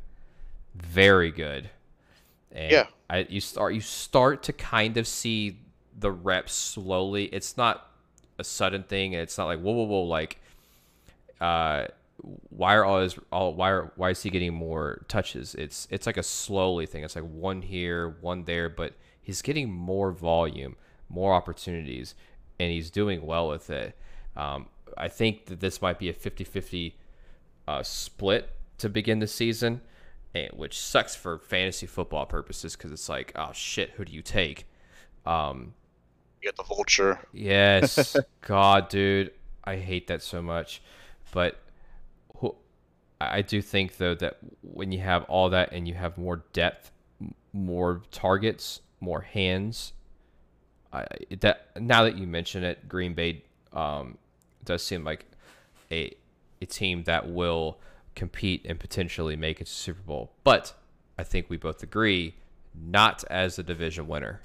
Very 0.75 1.31
good. 1.31 1.69
And 2.53 2.71
Yeah. 2.71 2.87
I, 3.11 3.27
you 3.29 3.41
start 3.41 3.75
you 3.75 3.81
start 3.81 4.43
to 4.45 4.53
kind 4.53 4.97
of 4.97 5.07
see 5.07 5.59
the 5.99 6.11
reps 6.11 6.55
slowly. 6.55 7.25
It's 7.27 7.57
not 7.57 7.91
a 8.39 8.45
sudden 8.45 8.83
thing. 8.85 9.13
It's 9.13 9.37
not 9.37 9.47
like 9.47 9.61
whoa 9.61 9.73
whoa 9.73 9.85
whoa 9.85 10.03
like 10.05 10.39
uh 11.41 11.87
why 12.23 12.75
are 12.75 12.85
all 12.85 13.01
his 13.01 13.19
all 13.31 13.55
why 13.55 13.71
are 13.71 13.93
why 13.97 14.11
is 14.11 14.23
he 14.23 14.31
getting 14.31 14.55
more 14.55 15.05
touches? 15.09 15.55
It's 15.55 15.87
it's 15.91 16.07
like 16.07 16.17
a 16.17 16.23
slowly 16.23 16.87
thing. 16.87 17.05
It's 17.05 17.17
like 17.17 17.25
one 17.25 17.63
here, 17.63 18.17
one 18.21 18.45
there, 18.45 18.69
but 18.69 18.95
he's 19.21 19.43
getting 19.43 19.71
more 19.71 20.11
volume, 20.11 20.77
more 21.09 21.35
opportunities, 21.35 22.15
and 22.59 22.71
he's 22.71 22.91
doing 22.91 23.25
well 23.25 23.49
with 23.49 23.71
it. 23.71 23.97
Um, 24.37 24.67
I 24.97 25.09
think 25.09 25.47
that 25.47 25.61
this 25.61 25.81
might 25.83 25.99
be 25.99 26.09
a 26.09 26.13
50-50 26.15 26.95
uh, 27.67 27.83
split 27.83 28.51
to 28.79 28.89
begin 28.89 29.19
the 29.19 29.27
season, 29.27 29.81
and, 30.35 30.51
which 30.53 30.79
sucks 30.79 31.15
for 31.15 31.39
fantasy 31.39 31.87
football 31.87 32.27
purposes 32.27 32.75
because 32.77 32.93
it's 32.93 33.09
like, 33.09 33.33
oh 33.37 33.53
shit, 33.53 33.91
who 33.91 34.05
do 34.05 34.13
you 34.13 34.23
take? 34.23 34.67
Um, 35.27 35.75
You 36.43 36.49
get 36.49 36.57
the 36.57 36.63
vulture. 36.63 37.21
Yes, 37.33 38.17
God, 38.41 38.89
dude, 38.89 39.33
I 39.65 39.77
hate 39.77 40.07
that 40.09 40.23
so 40.23 40.41
much. 40.43 40.83
But 41.33 41.61
I 43.21 43.43
do 43.43 43.61
think 43.61 43.97
though 43.97 44.15
that 44.17 44.39
when 44.63 44.93
you 44.93 45.01
have 45.01 45.25
all 45.25 45.51
that 45.51 45.73
and 45.73 45.89
you 45.89 45.95
have 45.95 46.17
more 46.17 46.45
depth, 46.53 46.93
more 47.53 48.03
targets, 48.11 48.81
more 49.01 49.23
hands, 49.23 49.93
I, 50.93 51.07
that 51.41 51.69
now 51.81 52.05
that 52.05 52.17
you 52.17 52.27
mention 52.27 52.63
it, 52.63 52.89
Green 52.89 53.15
Bay 53.15 53.43
um, 53.73 54.19
does 54.65 54.83
seem 54.83 55.05
like 55.05 55.27
a 55.91 56.15
a 56.61 56.67
team 56.67 57.05
that 57.05 57.29
will 57.29 57.79
compete 58.15 58.65
and 58.69 58.81
potentially 58.81 59.37
make 59.37 59.61
it 59.61 59.67
to 59.67 59.73
Super 59.73 60.03
Bowl. 60.03 60.33
But 60.45 60.75
I 61.19 61.25
think 61.25 61.47
we 61.49 61.57
both 61.57 61.83
agree, 61.83 62.35
not 62.75 63.25
as 63.31 63.59
a 63.59 63.63
division 63.63 64.09
winner. 64.09 64.41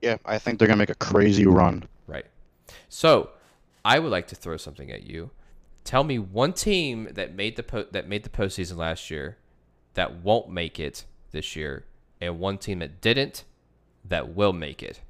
Yeah, 0.00 0.16
I 0.24 0.38
think 0.38 0.58
they're 0.58 0.68
gonna 0.68 0.78
make 0.78 0.90
a 0.90 0.94
crazy 0.94 1.46
run. 1.46 1.84
Right. 2.06 2.26
So, 2.88 3.30
I 3.84 3.98
would 3.98 4.10
like 4.10 4.28
to 4.28 4.34
throw 4.34 4.56
something 4.56 4.90
at 4.90 5.04
you. 5.04 5.30
Tell 5.84 6.04
me 6.04 6.18
one 6.18 6.52
team 6.52 7.08
that 7.12 7.34
made 7.34 7.56
the 7.56 7.62
po- 7.62 7.86
that 7.90 8.08
made 8.08 8.22
the 8.22 8.30
postseason 8.30 8.76
last 8.76 9.10
year 9.10 9.36
that 9.94 10.16
won't 10.22 10.48
make 10.50 10.78
it 10.78 11.04
this 11.32 11.56
year, 11.56 11.84
and 12.20 12.38
one 12.38 12.58
team 12.58 12.78
that 12.78 13.00
didn't 13.00 13.44
that 14.04 14.34
will 14.34 14.52
make 14.52 14.82
it. 14.82 15.00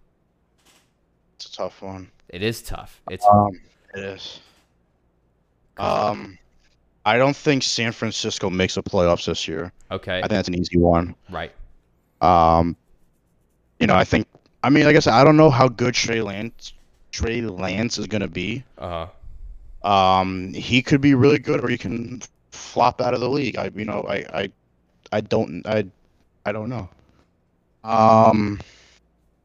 It's 1.34 1.46
a 1.46 1.52
tough 1.52 1.82
one. 1.82 2.10
It 2.28 2.42
is 2.42 2.62
tough. 2.62 3.00
It's 3.10 3.24
Um, 3.26 3.60
it 3.94 4.04
is. 4.04 4.40
Um, 5.78 6.38
I 7.04 7.16
don't 7.16 7.36
think 7.36 7.62
San 7.62 7.92
Francisco 7.92 8.48
makes 8.50 8.74
the 8.74 8.82
playoffs 8.82 9.26
this 9.26 9.48
year. 9.48 9.72
okay. 9.90 10.18
I 10.18 10.22
think 10.22 10.30
that's 10.30 10.48
an 10.48 10.54
easy 10.54 10.78
one. 10.78 11.14
Right. 11.30 11.52
Um, 12.20 12.76
you 13.80 13.86
know, 13.86 13.94
I 13.94 14.04
think. 14.04 14.26
I 14.62 14.70
mean, 14.70 14.84
like 14.84 14.94
I 14.94 15.00
said, 15.00 15.14
I 15.14 15.24
don't 15.24 15.36
know 15.36 15.50
how 15.50 15.68
good 15.68 15.92
Trey 15.94 16.22
Lance, 16.22 16.72
Trey 17.10 17.40
Lance 17.40 17.98
is 17.98 18.06
gonna 18.06 18.28
be. 18.28 18.62
Uh 18.78 19.06
Um, 19.84 20.52
he 20.54 20.82
could 20.82 21.00
be 21.00 21.14
really 21.14 21.38
good, 21.38 21.64
or 21.64 21.68
he 21.68 21.78
can 21.78 22.22
flop 22.50 23.00
out 23.00 23.14
of 23.14 23.20
the 23.20 23.28
league. 23.28 23.56
I, 23.56 23.70
you 23.74 23.84
know, 23.84 24.04
I, 24.08 24.16
I, 24.32 24.52
I 25.12 25.20
don't, 25.20 25.66
I, 25.66 25.84
I 26.46 26.52
don't 26.52 26.68
know. 26.68 26.88
Um, 27.84 28.60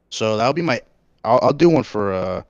so 0.10 0.38
that'll 0.38 0.54
be 0.54 0.62
my. 0.62 0.82
I'll, 1.24 1.40
I'll 1.42 1.54
do 1.54 1.70
one 1.70 1.84
for 1.84 2.14
uh, 2.14 2.44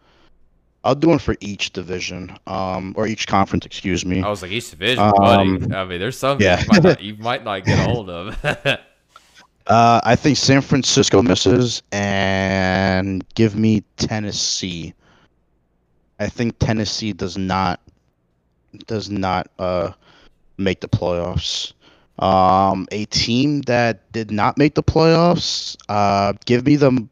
I'll 0.88 0.96
do 0.96 1.10
one 1.10 1.20
for 1.20 1.36
each 1.42 1.74
division, 1.74 2.38
um, 2.48 2.94
or 2.98 3.08
each 3.08 3.28
conference. 3.28 3.66
Excuse 3.66 4.06
me. 4.06 4.22
I 4.22 4.30
was 4.30 4.42
like 4.42 4.52
East 4.52 4.72
Division, 4.72 5.12
buddy. 5.18 5.50
Um, 5.50 5.74
I 5.74 5.84
mean, 5.84 6.00
there's 6.00 6.18
some 6.18 6.40
yeah. 6.40 6.62
you, 6.62 6.68
might 6.68 6.84
not, 6.84 7.02
you 7.02 7.16
might 7.18 7.44
not 7.44 7.66
get 7.66 7.80
a 7.80 7.84
hold 7.92 8.10
of. 8.10 8.80
Uh, 9.68 10.00
I 10.06 10.16
think 10.16 10.38
San 10.38 10.62
Francisco 10.62 11.22
misses, 11.22 11.84
and 11.92 13.26
give 13.36 13.58
me 13.58 13.84
Tennessee. 13.98 14.94
I 16.20 16.28
think 16.28 16.58
Tennessee 16.60 17.14
does 17.14 17.38
not 17.38 17.80
does 18.88 19.10
not 19.10 19.48
uh, 19.60 19.92
make 20.58 20.82
the 20.82 20.88
playoffs. 20.88 21.74
Um, 22.20 22.88
a 22.92 23.06
team 23.06 23.62
that 23.62 24.12
did 24.12 24.32
not 24.32 24.58
make 24.58 24.74
the 24.76 24.84
playoffs. 24.84 25.78
Uh, 25.88 26.34
give 26.46 26.66
me 26.66 26.76
them. 26.76 27.10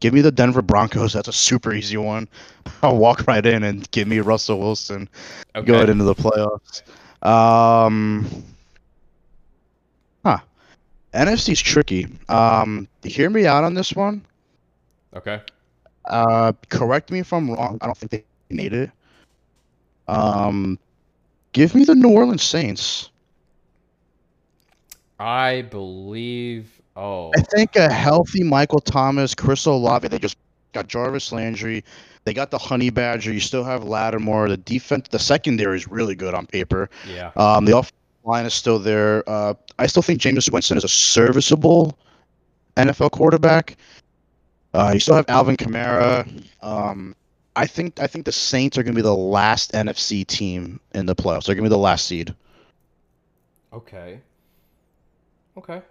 Give 0.00 0.12
me 0.12 0.20
the 0.20 0.32
Denver 0.32 0.62
Broncos. 0.62 1.12
That's 1.12 1.28
a 1.28 1.32
super 1.32 1.72
easy 1.72 1.96
one. 1.96 2.28
I'll 2.82 2.96
walk 2.96 3.26
right 3.28 3.44
in 3.44 3.62
and 3.62 3.88
give 3.92 4.08
me 4.08 4.18
Russell 4.18 4.58
Wilson 4.58 5.08
Okay. 5.54 5.66
going 5.66 5.88
into 5.88 6.04
the 6.04 6.14
playoffs. 6.14 6.82
Um, 7.24 8.26
huh. 10.24 10.38
NFC's 11.14 11.60
tricky. 11.60 12.08
Um, 12.28 12.88
hear 13.04 13.30
me 13.30 13.46
out 13.46 13.62
on 13.62 13.74
this 13.74 13.94
one. 13.94 14.24
Okay. 15.14 15.40
Uh, 16.04 16.52
correct 16.68 17.10
me 17.10 17.20
if 17.20 17.32
I'm 17.32 17.50
wrong. 17.50 17.78
I 17.80 17.86
don't 17.86 17.96
think 17.96 18.10
they 18.10 18.24
made 18.50 18.72
it. 18.72 18.90
Um, 20.08 20.78
give 21.52 21.74
me 21.74 21.84
the 21.84 21.94
New 21.94 22.10
Orleans 22.10 22.42
Saints. 22.42 23.10
I 25.18 25.62
believe. 25.62 26.80
Oh. 26.96 27.30
I 27.36 27.42
think 27.42 27.76
a 27.76 27.90
healthy 27.90 28.42
Michael 28.42 28.80
Thomas, 28.80 29.34
Chris 29.34 29.64
Olave. 29.66 30.08
They 30.08 30.18
just 30.18 30.36
got 30.72 30.88
Jarvis 30.88 31.32
Landry. 31.32 31.84
They 32.24 32.34
got 32.34 32.50
the 32.50 32.58
Honey 32.58 32.90
Badger. 32.90 33.32
You 33.32 33.40
still 33.40 33.64
have 33.64 33.84
Lattimore. 33.84 34.48
The 34.48 34.56
defense, 34.56 35.08
the 35.08 35.18
secondary 35.18 35.76
is 35.76 35.88
really 35.88 36.14
good 36.14 36.34
on 36.34 36.46
paper. 36.46 36.90
Yeah. 37.08 37.30
Um, 37.36 37.64
the 37.64 37.76
offensive 37.76 37.96
line 38.24 38.46
is 38.46 38.54
still 38.54 38.78
there. 38.78 39.28
Uh, 39.28 39.54
I 39.78 39.86
still 39.86 40.02
think 40.02 40.20
Jameis 40.20 40.52
Winston 40.52 40.76
is 40.76 40.84
a 40.84 40.88
serviceable 40.88 41.98
NFL 42.76 43.12
quarterback. 43.12 43.76
Uh, 44.74 44.92
you 44.94 45.00
still 45.00 45.16
have 45.16 45.28
Alvin 45.28 45.56
Kamara. 45.56 46.26
Um, 46.62 47.14
I 47.54 47.66
think 47.66 48.00
I 48.00 48.06
think 48.06 48.24
the 48.24 48.32
Saints 48.32 48.78
are 48.78 48.82
going 48.82 48.94
to 48.94 48.98
be 48.98 49.02
the 49.02 49.14
last 49.14 49.72
NFC 49.72 50.26
team 50.26 50.80
in 50.94 51.06
the 51.06 51.14
playoffs. 51.14 51.46
They're 51.46 51.54
going 51.54 51.64
to 51.64 51.70
be 51.70 51.74
the 51.74 51.78
last 51.78 52.06
seed. 52.06 52.34
Okay. 53.72 54.20
Okay. 55.56 55.82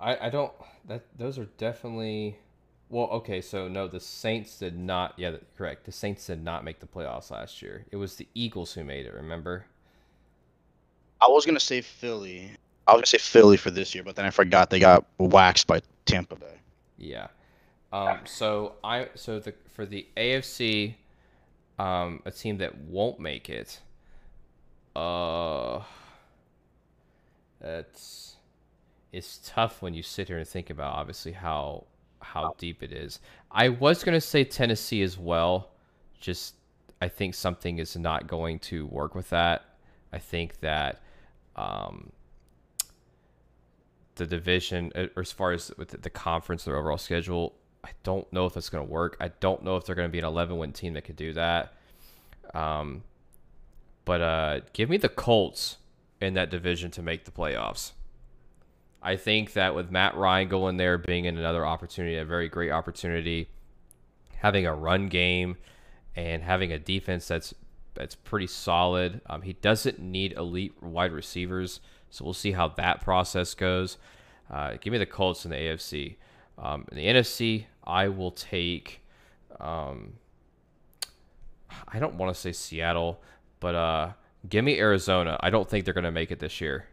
I 0.00 0.26
I 0.26 0.30
don't 0.30 0.52
that 0.86 1.04
those 1.18 1.38
are 1.38 1.46
definitely 1.58 2.36
well, 2.90 3.06
okay, 3.06 3.40
so 3.40 3.68
no, 3.68 3.86
the 3.86 4.00
Saints 4.00 4.58
did 4.58 4.76
not 4.76 5.14
yeah, 5.16 5.36
correct. 5.56 5.86
The 5.86 5.92
Saints 5.92 6.26
did 6.26 6.42
not 6.42 6.64
make 6.64 6.80
the 6.80 6.86
playoffs 6.86 7.30
last 7.30 7.62
year. 7.62 7.86
It 7.92 7.96
was 7.96 8.16
the 8.16 8.26
Eagles 8.34 8.72
who 8.72 8.84
made 8.84 9.06
it, 9.06 9.14
remember? 9.14 9.66
I 11.20 11.28
was 11.28 11.44
going 11.44 11.56
to 11.56 11.64
say 11.64 11.82
Philly. 11.82 12.50
I 12.86 12.92
was 12.92 12.96
going 12.96 13.02
to 13.04 13.10
say 13.10 13.18
Philly 13.18 13.56
for 13.56 13.70
this 13.70 13.94
year, 13.94 14.02
but 14.02 14.16
then 14.16 14.24
I 14.24 14.30
forgot 14.30 14.70
they 14.70 14.80
got 14.80 15.04
waxed 15.18 15.68
by 15.68 15.82
Tampa 16.04 16.34
Bay. 16.34 16.58
Yeah. 16.98 17.28
Um 17.92 18.20
so 18.24 18.74
I 18.84 19.08
so 19.14 19.40
the 19.40 19.54
for 19.72 19.84
the 19.84 20.06
AFC 20.16 20.94
um 21.78 22.22
a 22.24 22.30
team 22.30 22.58
that 22.58 22.76
won't 22.78 23.18
make 23.18 23.48
it 23.48 23.80
uh 24.94 25.80
it's 27.60 28.36
it's 29.12 29.40
tough 29.44 29.82
when 29.82 29.94
you 29.94 30.02
sit 30.02 30.28
here 30.28 30.38
and 30.38 30.46
think 30.46 30.70
about 30.70 30.94
obviously 30.94 31.32
how 31.32 31.84
how 32.22 32.54
deep 32.58 32.82
it 32.82 32.92
is. 32.92 33.18
I 33.50 33.70
was 33.70 34.04
to 34.04 34.20
say 34.20 34.44
Tennessee 34.44 35.02
as 35.02 35.18
well. 35.18 35.70
Just 36.20 36.54
I 37.02 37.08
think 37.08 37.34
something 37.34 37.78
is 37.78 37.96
not 37.96 38.26
going 38.26 38.58
to 38.60 38.86
work 38.86 39.14
with 39.14 39.30
that. 39.30 39.64
I 40.12 40.18
think 40.18 40.60
that 40.60 41.00
um 41.56 42.12
the 44.16 44.26
division 44.26 44.92
uh, 44.94 45.06
or 45.16 45.22
as 45.22 45.32
far 45.32 45.52
as 45.52 45.72
with 45.78 46.02
the 46.02 46.10
conference 46.10 46.64
their 46.64 46.76
overall 46.76 46.98
schedule 46.98 47.54
i 47.84 47.90
don't 48.02 48.30
know 48.32 48.46
if 48.46 48.56
it's 48.56 48.68
going 48.68 48.84
to 48.84 48.90
work 48.90 49.16
i 49.20 49.28
don't 49.40 49.62
know 49.62 49.76
if 49.76 49.84
they're 49.84 49.94
going 49.94 50.08
to 50.08 50.12
be 50.12 50.18
an 50.18 50.24
11 50.24 50.58
win 50.58 50.72
team 50.72 50.94
that 50.94 51.02
could 51.02 51.16
do 51.16 51.32
that 51.32 51.74
um 52.54 53.02
but 54.04 54.20
uh 54.20 54.60
give 54.72 54.88
me 54.88 54.96
the 54.96 55.08
colts 55.08 55.76
in 56.20 56.34
that 56.34 56.50
division 56.50 56.90
to 56.90 57.02
make 57.02 57.24
the 57.24 57.30
playoffs 57.30 57.92
i 59.02 59.16
think 59.16 59.52
that 59.52 59.74
with 59.74 59.90
matt 59.90 60.14
ryan 60.16 60.48
going 60.48 60.76
there 60.76 60.98
being 60.98 61.24
in 61.24 61.38
another 61.38 61.64
opportunity 61.64 62.16
a 62.16 62.24
very 62.24 62.48
great 62.48 62.70
opportunity 62.70 63.48
having 64.36 64.66
a 64.66 64.74
run 64.74 65.08
game 65.08 65.56
and 66.16 66.42
having 66.42 66.72
a 66.72 66.78
defense 66.78 67.28
that's 67.28 67.54
that's 67.94 68.14
pretty 68.14 68.46
solid. 68.46 69.20
Um, 69.26 69.42
he 69.42 69.52
doesn't 69.54 69.98
need 69.98 70.32
elite 70.32 70.82
wide 70.82 71.12
receivers, 71.12 71.80
so 72.08 72.24
we'll 72.24 72.34
see 72.34 72.52
how 72.52 72.68
that 72.68 73.00
process 73.00 73.54
goes. 73.54 73.98
Uh, 74.50 74.76
give 74.80 74.92
me 74.92 74.98
the 74.98 75.06
Colts 75.06 75.44
in 75.44 75.50
the 75.50 75.56
AFC. 75.56 76.16
Um, 76.60 76.84
in 76.92 76.98
the 76.98 77.06
NFC, 77.06 77.64
I 77.84 78.08
will 78.08 78.32
take. 78.32 79.00
Um, 79.58 80.14
I 81.88 81.98
don't 81.98 82.14
want 82.14 82.34
to 82.34 82.40
say 82.40 82.52
Seattle, 82.52 83.22
but 83.60 83.74
uh, 83.74 84.12
give 84.48 84.64
me 84.64 84.78
Arizona. 84.78 85.38
I 85.40 85.50
don't 85.50 85.68
think 85.68 85.84
they're 85.84 85.94
going 85.94 86.04
to 86.04 86.10
make 86.10 86.30
it 86.30 86.38
this 86.38 86.60
year. 86.60 86.86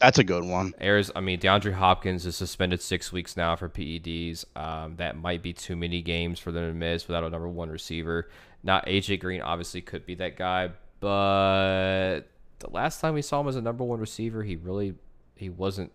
That's 0.00 0.18
a 0.18 0.24
good 0.24 0.44
one. 0.44 0.74
Airs, 0.80 1.10
I 1.16 1.20
mean, 1.20 1.40
DeAndre 1.40 1.72
Hopkins 1.72 2.24
is 2.24 2.36
suspended 2.36 2.80
six 2.80 3.12
weeks 3.12 3.36
now 3.36 3.56
for 3.56 3.68
PEDs. 3.68 4.44
Um, 4.56 4.94
that 4.96 5.16
might 5.16 5.42
be 5.42 5.52
too 5.52 5.74
many 5.74 6.02
games 6.02 6.38
for 6.38 6.52
them 6.52 6.68
to 6.68 6.72
miss 6.72 7.08
without 7.08 7.24
a 7.24 7.30
number 7.30 7.48
one 7.48 7.68
receiver. 7.68 8.28
Not 8.62 8.86
AJ 8.86 9.20
Green, 9.20 9.40
obviously, 9.40 9.80
could 9.80 10.06
be 10.06 10.14
that 10.16 10.36
guy, 10.36 10.70
but 11.00 12.22
the 12.60 12.70
last 12.70 13.00
time 13.00 13.14
we 13.14 13.22
saw 13.22 13.40
him 13.40 13.48
as 13.48 13.56
a 13.56 13.60
number 13.60 13.82
one 13.84 13.98
receiver, 13.98 14.44
he 14.44 14.56
really 14.56 14.94
he 15.36 15.48
wasn't 15.48 15.92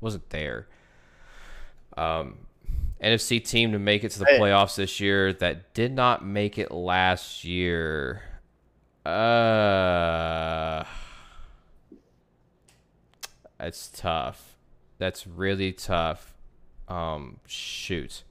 wasn't 0.00 0.28
there. 0.30 0.66
Um, 1.98 2.36
NFC 3.02 3.44
team 3.44 3.72
to 3.72 3.78
make 3.78 4.04
it 4.04 4.10
to 4.12 4.18
the 4.20 4.26
playoffs 4.26 4.76
this 4.76 5.00
year 5.00 5.32
that 5.34 5.74
did 5.74 5.92
not 5.92 6.24
make 6.24 6.58
it 6.58 6.70
last 6.70 7.44
year. 7.44 8.22
Uh, 9.04 10.84
that's 13.58 13.88
tough. 13.88 14.56
That's 14.98 15.26
really 15.26 15.72
tough. 15.72 16.34
Um, 16.88 17.38
shoot. 17.46 18.22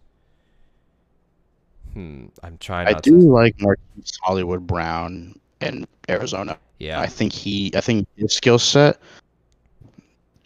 Hmm. 1.94 2.28
I'm 2.44 2.58
trying. 2.58 2.88
I 2.88 2.94
do 3.00 3.20
To, 3.22 3.32
like 3.32 3.60
Marquise 3.62 4.18
Hollywood 4.22 4.68
Brown 4.68 5.40
in 5.62 5.88
Arizona. 6.10 6.58
yeah. 6.80 7.00
I 7.00 7.08
think 7.08 7.32
he, 7.34 7.72
I 7.76 7.82
think 7.82 8.08
his 8.16 8.36
skill 8.36 8.60
set, 8.60 9.00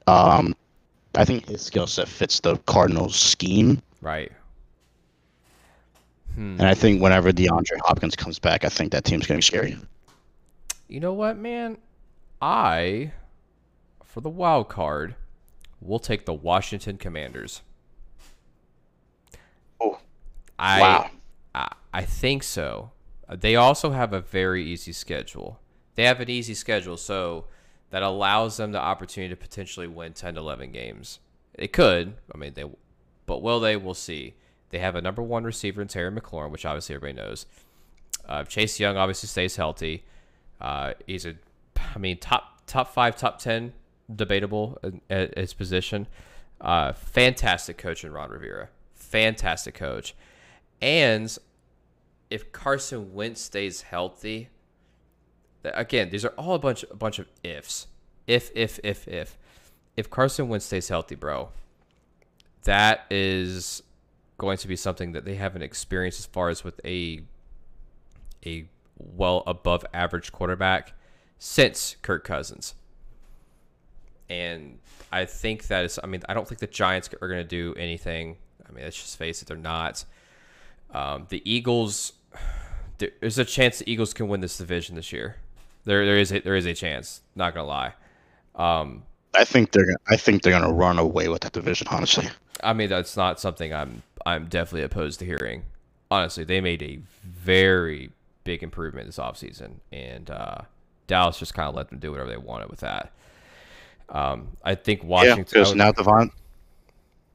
um, 0.08 0.56
I 1.16 1.26
think 1.26 1.48
his 1.48 1.62
skill 1.62 1.88
set 1.88 2.08
fits 2.08 2.40
the 2.40 2.58
Cardinals' 2.66 3.16
scheme, 3.16 3.82
right. 4.02 4.32
Hmm. 6.36 6.56
and 6.60 6.64
I 6.64 6.74
think 6.74 7.02
whenever 7.02 7.32
DeAndre 7.32 7.80
Hopkins 7.84 8.16
comes 8.16 8.40
back, 8.40 8.64
I 8.64 8.70
think 8.70 8.92
that 8.94 9.04
team's 9.04 9.28
gonna 9.28 9.40
be 9.40 9.42
scary. 9.42 9.78
You 10.88 11.00
know 11.00 11.14
what, 11.14 11.38
man? 11.38 11.78
I, 12.42 13.12
for 14.04 14.22
the 14.22 14.30
wild 14.30 14.70
card, 14.70 15.16
will 15.82 16.00
take 16.00 16.26
the 16.26 16.34
Washington 16.34 16.98
Commanders. 16.98 17.62
Oh, 19.80 20.00
I, 20.58 20.80
wow. 20.80 21.10
I, 21.54 21.74
I 21.94 22.02
think 22.04 22.44
so. 22.44 22.92
They 23.30 23.56
also 23.56 23.92
have 23.92 24.14
a 24.14 24.22
very 24.22 24.64
easy 24.64 24.92
schedule. 24.92 25.60
They 25.96 26.04
have 26.04 26.20
an 26.20 26.30
easy 26.30 26.54
schedule, 26.54 26.98
so 26.98 27.46
that 27.92 28.04
allows 28.04 28.58
them 28.58 28.72
the 28.72 28.80
opportunity 28.80 29.34
to 29.34 29.40
potentially 29.40 29.88
win 29.88 30.14
10 30.14 30.36
to 30.36 30.40
11 30.40 30.72
games. 30.72 31.20
It 31.54 31.74
could. 31.74 32.16
I 32.34 32.38
mean, 32.38 32.54
they, 32.54 32.66
but 33.26 33.42
will 33.42 33.60
they? 33.60 33.76
We'll 33.76 33.94
see. 33.94 34.36
They 34.70 34.80
have 34.80 34.96
a 34.96 35.02
number 35.02 35.22
one 35.22 35.44
receiver 35.44 35.82
in 35.82 35.88
Terry 35.88 36.12
McLaurin, 36.12 36.52
which 36.52 36.66
obviously 36.66 36.96
everybody 36.96 37.22
knows. 37.22 37.46
Uh, 38.28 38.44
Chase 38.46 38.80
Young 38.80 38.98
obviously 38.98 39.28
stays 39.28 39.58
healthy. 39.58 40.06
Uh, 40.60 40.94
he's 41.06 41.26
a, 41.26 41.36
I 41.94 42.00
mean, 42.00 42.18
top 42.18 42.62
top 42.66 42.94
five, 42.94 43.18
top 43.18 43.40
ten, 43.40 43.74
debatable 44.14 44.80
at 45.10 45.38
his 45.38 45.54
position. 45.54 46.08
Uh, 46.62 46.94
fantastic 46.94 47.78
coach 47.78 48.06
in 48.06 48.14
Ron 48.14 48.30
Rivera. 48.30 48.70
Fantastic 48.94 49.74
coach. 49.74 50.16
And 50.82 51.36
if 52.30 52.52
Carson 52.54 53.14
Wentz 53.14 53.42
stays 53.42 53.82
healthy, 53.82 54.38
th- 54.40 54.50
again, 55.64 56.10
these 56.10 56.26
are 56.26 56.34
all 56.38 56.56
a 56.56 56.60
bunch 56.60 56.84
a 56.90 56.96
bunch 56.96 57.20
of 57.20 57.28
ifs. 57.44 57.88
If 58.28 58.52
if 58.56 58.80
if 58.84 59.08
if 59.08 59.38
if 59.98 60.10
Carson 60.10 60.50
Wentz 60.50 60.66
stays 60.66 60.88
healthy, 60.90 61.16
bro, 61.16 61.50
that 62.64 63.06
is 63.10 63.84
going 64.38 64.58
to 64.58 64.68
be 64.68 64.76
something 64.76 65.12
that 65.12 65.26
they 65.26 65.36
haven't 65.36 65.62
experienced 65.62 66.20
as 66.20 66.26
far 66.26 66.50
as 66.50 66.64
with 66.64 66.80
a 66.86 67.22
a 68.46 68.66
well 68.98 69.44
above 69.48 69.86
average 69.94 70.32
quarterback 70.32 70.94
since 71.38 71.96
Kirk 72.02 72.24
Cousins. 72.24 72.76
And 74.30 74.80
I 75.12 75.26
think 75.26 75.68
that 75.68 75.84
is, 75.84 76.00
I 76.02 76.08
mean, 76.08 76.22
I 76.30 76.34
don't 76.34 76.48
think 76.48 76.60
the 76.60 76.68
Giants 76.68 77.10
are 77.22 77.28
going 77.28 77.42
to 77.42 77.48
do 77.48 77.74
anything. 77.78 78.38
I 78.68 78.72
mean, 78.72 78.84
let's 78.84 78.96
just 78.96 79.18
face 79.18 79.42
it, 79.42 79.48
they're 79.48 79.58
not. 79.58 80.06
Um, 80.94 81.26
the 81.30 81.42
Eagles, 81.50 82.14
there's 82.98 83.38
a 83.38 83.46
chance 83.46 83.80
the 83.80 83.92
Eagles 83.92 84.14
can 84.14 84.28
win 84.28 84.40
this 84.40 84.58
division 84.58 84.96
this 84.96 85.12
year. 85.12 85.36
There, 85.86 86.06
there 86.06 86.18
is 86.18 86.32
a, 86.32 86.40
there 86.40 86.56
is 86.56 86.66
a 86.66 86.74
chance. 86.74 87.22
Not 87.36 87.54
gonna 87.54 87.68
lie. 87.68 87.94
Um, 88.56 89.04
I 89.36 89.46
think 89.46 89.72
they're, 89.72 89.86
gonna- 89.86 89.98
I 90.10 90.18
think 90.18 90.42
they're 90.44 90.52
gonna 90.58 90.74
run 90.74 91.00
away 91.00 91.28
with 91.30 91.42
that 91.42 91.54
division. 91.54 91.88
Honestly, 91.90 92.28
I 92.64 92.74
mean, 92.74 92.90
that's 92.90 93.16
not 93.18 93.40
something 93.40 93.74
I'm, 93.74 94.04
I'm 94.26 94.48
definitely 94.48 94.84
opposed 94.84 95.20
to 95.20 95.26
hearing. 95.26 95.64
honestly, 96.12 96.44
they 96.44 96.62
made 96.62 96.84
a 96.84 97.00
very 97.24 98.12
big 98.44 98.62
improvement 98.64 99.08
this 99.08 99.18
offseason, 99.18 99.76
and 99.92 100.30
uh, 100.30 100.58
Dallas 101.08 101.38
just 101.40 101.54
kind 101.54 101.70
of 101.70 101.76
let 101.76 101.90
them 101.90 102.00
do 102.00 102.12
whatever 102.12 102.30
they 102.30 102.38
wanted 102.38 102.70
with 102.70 102.82
that. 102.82 103.12
Um, 104.10 104.50
I 104.64 104.76
think 104.76 105.04
Washington. 105.04 105.38
Yeah, 105.40 105.44
because 105.46 105.76
now 105.76 105.92
Devon, 105.94 106.32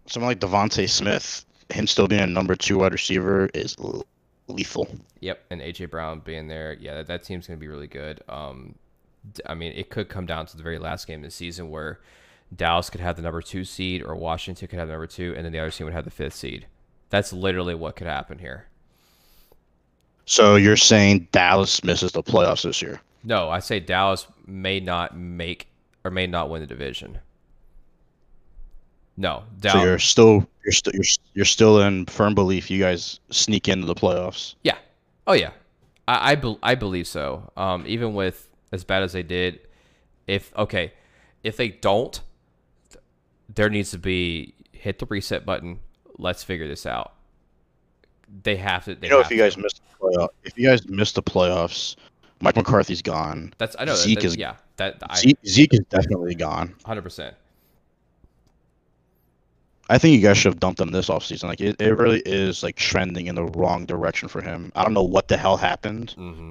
someone 0.07 0.31
like 0.31 0.41
DeVonta 0.41 0.89
Smith, 0.89 1.45
him 1.71 1.87
still 1.87 2.07
being 2.07 2.21
a 2.21 2.27
number 2.27 2.55
two 2.55 2.79
wide 2.79 2.93
receiver 2.93 3.49
is 3.55 3.75
lethal. 4.49 4.89
Yep, 5.21 5.45
and 5.51 5.61
AJ 5.61 5.91
Brown 5.91 6.21
being 6.21 6.49
there, 6.49 6.77
yeah, 6.81 6.95
that, 6.95 7.07
that 7.07 7.25
team's 7.25 7.47
going 7.47 7.59
to 7.59 7.61
be 7.61 7.69
really 7.69 7.87
good. 7.87 8.23
Um, 8.29 8.75
I 9.45 9.55
mean, 9.55 9.73
it 9.73 9.91
could 9.91 10.09
come 10.09 10.27
down 10.27 10.47
to 10.47 10.57
the 10.57 10.63
very 10.63 10.79
last 10.79 11.07
game 11.07 11.21
of 11.21 11.25
the 11.25 11.31
season 11.31 11.71
where 11.71 12.01
Dallas 12.55 12.91
could 12.91 13.01
have 13.01 13.17
the 13.17 13.23
number 13.23 13.43
two 13.43 13.65
seed, 13.65 14.03
or 14.03 14.15
Washington 14.15 14.69
could 14.69 14.79
have 14.79 14.89
the 14.89 14.93
number 14.93 15.07
two, 15.07 15.35
and 15.37 15.45
then 15.45 15.53
the 15.53 15.59
other 15.59 15.71
team 15.71 15.87
would 15.87 15.95
have 15.95 16.05
the 16.05 16.11
fifth 16.11 16.35
seed. 16.35 16.67
That's 17.11 17.33
literally 17.33 17.75
what 17.75 17.97
could 17.97 18.07
happen 18.07 18.39
here. 18.39 18.67
So 20.27 20.57
you're 20.57 20.77
saying 20.77 21.29
Dallas 21.33 21.83
misses 21.85 22.13
the 22.13 22.23
playoffs 22.23 22.63
this 22.63 22.83
year? 22.83 23.01
No, 23.23 23.49
I 23.49 23.61
say 23.61 23.81
Dallas 23.81 24.27
may 24.47 24.81
not 24.81 25.17
make 25.17 25.69
or 26.05 26.11
may 26.11 26.27
not 26.27 26.51
win 26.51 26.61
the 26.61 26.67
division. 26.67 27.19
No, 29.17 29.45
So 29.63 29.83
you're 29.83 29.99
still 29.99 30.47
you're 30.65 30.73
still 30.73 30.93
you're, 30.95 31.05
you're 31.35 31.45
still 31.47 31.81
in 31.81 32.05
firm 32.07 32.35
belief 32.35 32.71
you 32.71 32.79
guys 32.79 33.19
sneak 33.31 33.67
into 33.69 33.87
the 33.87 33.95
playoffs. 33.95 34.55
Yeah. 34.63 34.77
Oh 35.27 35.33
yeah. 35.33 35.51
I 36.07 36.33
I, 36.33 36.35
bel 36.35 36.59
I 36.63 36.75
believe 36.75 37.07
so. 37.07 37.51
Um, 37.57 37.85
even 37.87 38.15
with 38.15 38.49
as 38.73 38.85
bad 38.85 39.03
as 39.03 39.13
they 39.13 39.23
did, 39.23 39.61
if 40.27 40.55
okay, 40.57 40.93
if 41.43 41.57
they 41.57 41.69
don't, 41.69 42.21
there 43.55 43.71
needs 43.71 43.91
to 43.93 43.99
be 43.99 44.55
hit 44.73 44.99
the 44.99 45.07
reset 45.07 45.47
button. 45.47 45.81
Let's 46.19 46.43
figure 46.45 46.69
this 46.69 46.85
out. 46.87 47.13
They 48.43 48.57
have 48.57 48.85
to. 48.85 48.95
They 48.95 49.07
You 49.07 49.15
know, 49.15 49.21
if 49.21 49.31
you 49.31 49.39
guys 49.39 49.55
to. 49.55 49.63
miss 49.63 49.73
the 49.75 49.81
playoff, 50.01 50.29
if 50.45 50.59
you 50.59 50.69
guys 50.69 50.87
miss 50.89 51.13
the 51.13 51.23
playoffs, 51.23 51.97
Mike 52.41 52.57
McCarthy's 52.57 53.03
gone. 53.03 53.55
That's 53.59 53.77
I 53.79 53.85
know. 53.85 53.95
Zeke 53.95 54.17
that, 54.17 54.23
that- 54.23 54.27
is- 54.29 54.37
yeah. 54.37 54.57
That 54.77 54.97
I 55.09 55.17
Zeke, 55.17 55.39
Zeke 55.47 55.73
is 55.75 55.81
definitely 55.89 56.35
gone. 56.35 56.75
hundred 56.85 57.03
percent. 57.03 57.35
I 59.89 59.99
think 59.99 60.15
you 60.17 60.21
guys 60.21 60.37
should 60.37 60.53
have 60.53 60.61
dumped 60.61 60.81
him 60.81 60.91
this 60.91 61.09
offseason. 61.09 61.45
Like 61.45 61.61
it, 61.61 61.81
it 61.81 61.97
really 61.97 62.21
is 62.27 62.63
like 62.63 62.77
trending 62.77 63.27
in 63.29 63.35
the 63.37 63.45
wrong 63.45 63.87
direction 63.87 64.29
for 64.29 64.41
him. 64.43 64.73
I 64.75 64.83
don't 64.83 64.95
know 64.95 65.03
what 65.03 65.29
the 65.29 65.37
hell 65.37 65.57
happened, 65.57 66.15
Mm-hmm. 66.19 66.51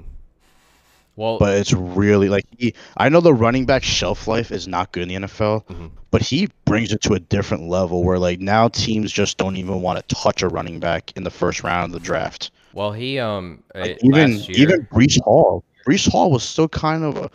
Well, 1.18 1.38
but 1.40 1.58
it's 1.58 1.72
really 1.72 2.28
like 2.28 2.44
he. 2.58 2.74
I 2.98 3.08
know 3.08 3.22
the 3.22 3.34
running 3.34 3.66
back 3.66 3.84
shelf 3.84 4.28
life 4.28 4.52
is 4.52 4.68
not 4.68 4.92
good 4.92 5.04
in 5.04 5.08
the 5.08 5.28
NFL, 5.28 5.66
Mhm. 5.68 5.92
but 6.12 6.22
he 6.22 6.50
brings 6.66 6.92
it 6.92 7.02
to 7.04 7.14
a 7.14 7.20
different 7.20 7.70
level 7.70 8.04
where 8.04 8.20
like 8.20 8.42
now 8.42 8.68
teams 8.68 9.14
just 9.14 9.38
don't 9.38 9.56
even 9.56 9.82
want 9.82 9.98
to 10.06 10.16
touch 10.16 10.42
a 10.42 10.50
running 10.50 10.78
back 10.82 11.14
in 11.16 11.24
the 11.24 11.30
first 11.30 11.64
round 11.64 11.94
of 11.96 12.02
the 12.02 12.06
draft. 12.06 12.52
well, 12.74 12.92
he 12.92 13.18
um 13.18 13.64
Like, 13.74 13.92
uh, 13.92 13.96
even 14.04 14.36
last 14.36 14.50
year. 14.50 14.58
even 14.68 14.86
Breece 14.88 15.18
Hall. 15.24 15.64
Breece 15.88 16.10
Hall 16.12 16.32
was 16.32 16.44
still 16.44 16.68
kind 16.68 17.06
of 17.06 17.16
a. 17.16 17.30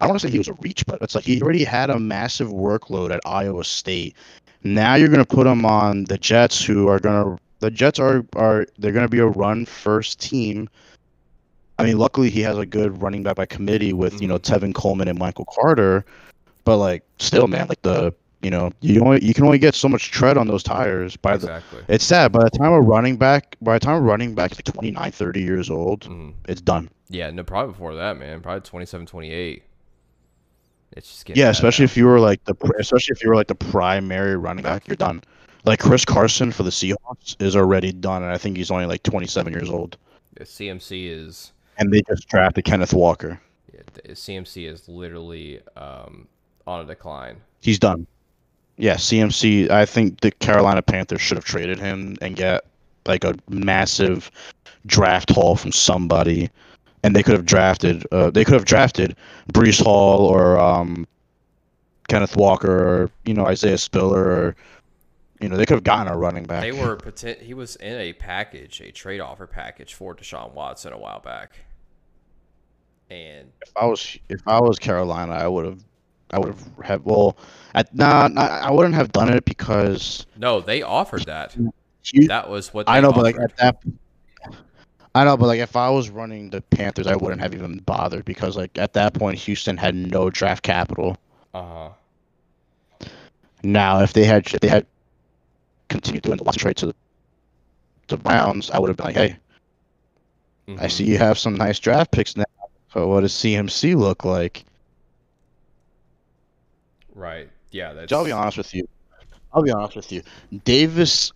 I 0.00 0.06
don't 0.06 0.10
want 0.10 0.20
to 0.20 0.28
say 0.28 0.30
he 0.30 0.38
was 0.38 0.48
a 0.48 0.52
reach, 0.60 0.86
but 0.86 1.02
it's 1.02 1.16
like 1.16 1.24
he 1.24 1.42
already 1.42 1.64
had 1.64 1.90
a 1.90 1.98
massive 1.98 2.48
workload 2.50 3.10
at 3.10 3.20
Iowa 3.26 3.64
State. 3.64 4.14
Now 4.64 4.94
you're 4.94 5.08
gonna 5.08 5.24
put 5.24 5.46
him 5.46 5.64
on 5.66 6.04
the 6.04 6.18
Jets, 6.18 6.64
who 6.64 6.88
are 6.88 6.98
gonna. 6.98 7.38
The 7.60 7.70
Jets 7.70 7.98
are 7.98 8.24
are 8.34 8.66
they're 8.78 8.92
gonna 8.92 9.08
be 9.08 9.18
a 9.18 9.26
run 9.26 9.66
first 9.66 10.20
team. 10.20 10.68
I 11.78 11.84
mean, 11.84 11.98
luckily 11.98 12.30
he 12.30 12.40
has 12.42 12.56
a 12.56 12.66
good 12.66 13.02
running 13.02 13.22
back 13.22 13.36
by 13.36 13.46
committee 13.46 13.92
with 13.92 14.20
you 14.22 14.28
know 14.28 14.38
Mm-hmm. 14.38 14.64
Tevin 14.66 14.74
Coleman 14.74 15.08
and 15.08 15.18
Michael 15.18 15.44
Carter, 15.46 16.04
but 16.64 16.78
like 16.78 17.02
still, 17.18 17.46
man, 17.46 17.66
like 17.68 17.82
the 17.82 18.14
you 18.42 18.50
know 18.50 18.70
you 18.80 19.00
only 19.04 19.24
you 19.24 19.34
can 19.34 19.44
only 19.44 19.58
get 19.58 19.74
so 19.74 19.88
much 19.88 20.10
tread 20.10 20.36
on 20.38 20.46
those 20.46 20.62
tires 20.62 21.16
by 21.16 21.36
the 21.36 21.46
exactly. 21.48 21.80
it's 21.88 22.04
sad. 22.04 22.32
By 22.32 22.44
the 22.44 22.50
time 22.50 22.72
a 22.72 22.80
running 22.80 23.16
back, 23.16 23.56
by 23.60 23.74
the 23.78 23.84
time 23.84 23.96
a 23.96 24.00
running 24.00 24.34
back 24.34 24.52
is 24.52 24.58
like 24.58 24.64
29, 24.74 25.10
30 25.10 25.40
years 25.42 25.68
old, 25.70 26.02
Mhm. 26.02 26.32
it's 26.48 26.60
done. 26.60 26.88
Yeah, 27.08 27.30
no, 27.30 27.42
probably 27.44 27.72
before 27.72 27.94
that, 27.96 28.18
man. 28.18 28.40
Probably 28.40 28.60
27, 28.62 29.06
28. 29.06 29.62
It's 30.96 31.10
just 31.10 31.24
getting 31.26 31.40
Yeah, 31.40 31.50
especially 31.50 31.84
if 31.84 31.96
you 31.96 32.06
were 32.06 32.20
like 32.20 32.44
the, 32.44 32.54
especially 32.78 33.12
if 33.12 33.22
you 33.22 33.28
were 33.28 33.36
like 33.36 33.48
the 33.48 33.54
primary 33.54 34.36
running 34.36 34.62
back, 34.62 34.86
you're 34.86 34.96
done. 34.96 35.22
Like 35.64 35.80
Chris 35.80 36.04
Carson 36.04 36.52
for 36.52 36.62
the 36.62 36.70
Seahawks 36.70 37.40
is 37.40 37.56
already 37.56 37.92
done, 37.92 38.22
and 38.22 38.30
I 38.30 38.38
think 38.38 38.56
he's 38.56 38.70
only 38.70 38.86
like 38.86 39.02
27 39.02 39.52
years 39.52 39.70
old. 39.70 39.96
The 40.34 40.44
CMC 40.44 41.10
is 41.10 41.52
And 41.78 41.92
they 41.92 42.02
just 42.02 42.28
drafted 42.28 42.64
Kenneth 42.64 42.92
Walker. 42.92 43.40
yeah, 43.72 43.80
the 43.94 44.02
CMC 44.12 44.70
is 44.70 44.88
literally 44.88 45.60
um, 45.76 46.28
on 46.66 46.80
a 46.80 46.84
decline. 46.84 47.40
He's 47.60 47.78
done. 47.78 48.06
Yeah, 48.76 48.94
CMC. 48.94 49.70
I 49.70 49.86
think 49.86 50.20
the 50.20 50.30
Carolina 50.32 50.82
Panthers 50.82 51.20
should 51.20 51.36
have 51.36 51.44
traded 51.44 51.78
him 51.78 52.16
and 52.20 52.36
get 52.36 52.64
like 53.06 53.24
a 53.24 53.34
massive 53.48 54.30
draft 54.86 55.30
haul 55.30 55.56
from 55.56 55.72
somebody, 55.72 56.50
and 57.04 57.14
they 57.14 57.22
could 57.22 57.34
have 57.34 57.44
drafted. 57.44 58.04
Uh, 58.10 58.30
they 58.30 58.44
could 58.44 58.54
have 58.54 58.64
drafted 58.64 59.14
Breece 59.52 59.80
Hall 59.80 60.26
or 60.26 60.58
um, 60.58 61.06
Kenneth 62.08 62.34
Walker 62.34 63.02
or 63.02 63.10
you 63.24 63.34
know 63.34 63.46
Isaiah 63.46 63.78
Spiller 63.78 64.24
or 64.24 64.56
you 65.38 65.48
know 65.48 65.56
they 65.56 65.66
could 65.66 65.74
have 65.74 65.84
gotten 65.84 66.10
a 66.12 66.16
running 66.16 66.44
back. 66.44 66.62
They 66.62 66.72
were 66.72 66.96
poten- 66.96 67.40
he 67.40 67.52
was 67.54 67.76
in 67.76 67.92
a 68.00 68.14
package, 68.14 68.80
a 68.80 68.90
trade 68.90 69.20
offer 69.20 69.46
package 69.46 69.92
for 69.94 70.14
Deshaun 70.16 70.52
Watson 70.54 70.92
a 70.92 70.98
while 70.98 71.20
back. 71.20 71.52
And 73.10 73.52
If 73.60 73.72
I 73.76 73.84
was 73.84 74.18
if 74.30 74.40
I 74.46 74.60
was 74.60 74.78
Carolina, 74.78 75.32
I 75.34 75.46
would 75.46 75.66
have. 75.66 75.84
I 76.30 76.38
would 76.38 76.48
have 76.48 76.66
had 76.82 77.04
well, 77.04 77.36
at, 77.74 77.94
nah, 77.94 78.26
nah, 78.26 78.42
I 78.42 78.70
wouldn't 78.72 78.94
have 78.96 79.12
done 79.12 79.32
it 79.32 79.44
because 79.44 80.26
no, 80.36 80.60
they 80.60 80.82
offered 80.82 81.26
that. 81.26 81.52
Hu- 81.52 81.72
That 82.26 82.50
was 82.50 82.74
what 82.74 82.86
they 82.86 82.92
I 82.92 83.00
know, 83.00 83.12
but 83.12 83.22
like 83.22 83.38
at 83.38 83.56
that, 83.58 83.76
I 85.14 85.24
know, 85.24 85.36
but 85.36 85.46
like 85.46 85.60
if 85.60 85.76
I 85.76 85.90
was 85.90 86.10
running 86.10 86.50
the 86.50 86.60
Panthers, 86.62 87.06
I 87.06 87.16
wouldn't 87.16 87.40
have 87.40 87.54
even 87.54 87.78
bothered 87.78 88.24
because 88.24 88.56
like 88.56 88.76
at 88.78 88.94
that 88.94 89.14
point, 89.14 89.38
Houston 89.40 89.76
had 89.76 89.94
no 89.94 90.30
draft 90.30 90.62
capital. 90.62 91.16
uh-huh. 91.54 91.90
Now, 93.62 94.00
if 94.02 94.12
they 94.12 94.24
had 94.24 94.46
if 94.52 94.60
they 94.60 94.68
had 94.68 94.86
continued 95.88 96.22
doing 96.22 96.36
the 96.38 96.44
last 96.44 96.58
trade 96.58 96.76
to 96.76 96.86
the, 96.86 96.94
the 98.08 98.16
Browns, 98.16 98.70
I 98.70 98.78
would 98.78 98.88
have 98.88 98.96
been 98.96 99.06
like, 99.06 99.16
hey, 99.16 99.36
I 100.78 100.86
Mhm. 100.86 100.90
see 100.90 101.04
you 101.04 101.18
have 101.18 101.38
some 101.38 101.54
nice 101.54 101.78
draft 101.78 102.10
picks 102.10 102.36
now. 102.36 102.44
But 102.92 103.08
what 103.08 103.20
does 103.20 103.32
CMC 103.34 103.94
look 103.94 104.24
like? 104.24 104.64
Right. 107.14 107.50
Yeah, 107.70 107.92
that's 107.92 108.12
I'll 108.12 108.24
be 108.24 108.32
honest 108.32 108.56
with 108.58 108.74
you. 108.74 108.86
I'll 109.52 109.62
be 109.62 109.70
honest 109.70 109.96
with 109.96 110.12
you. 110.12 110.22
Davis, 110.64 111.32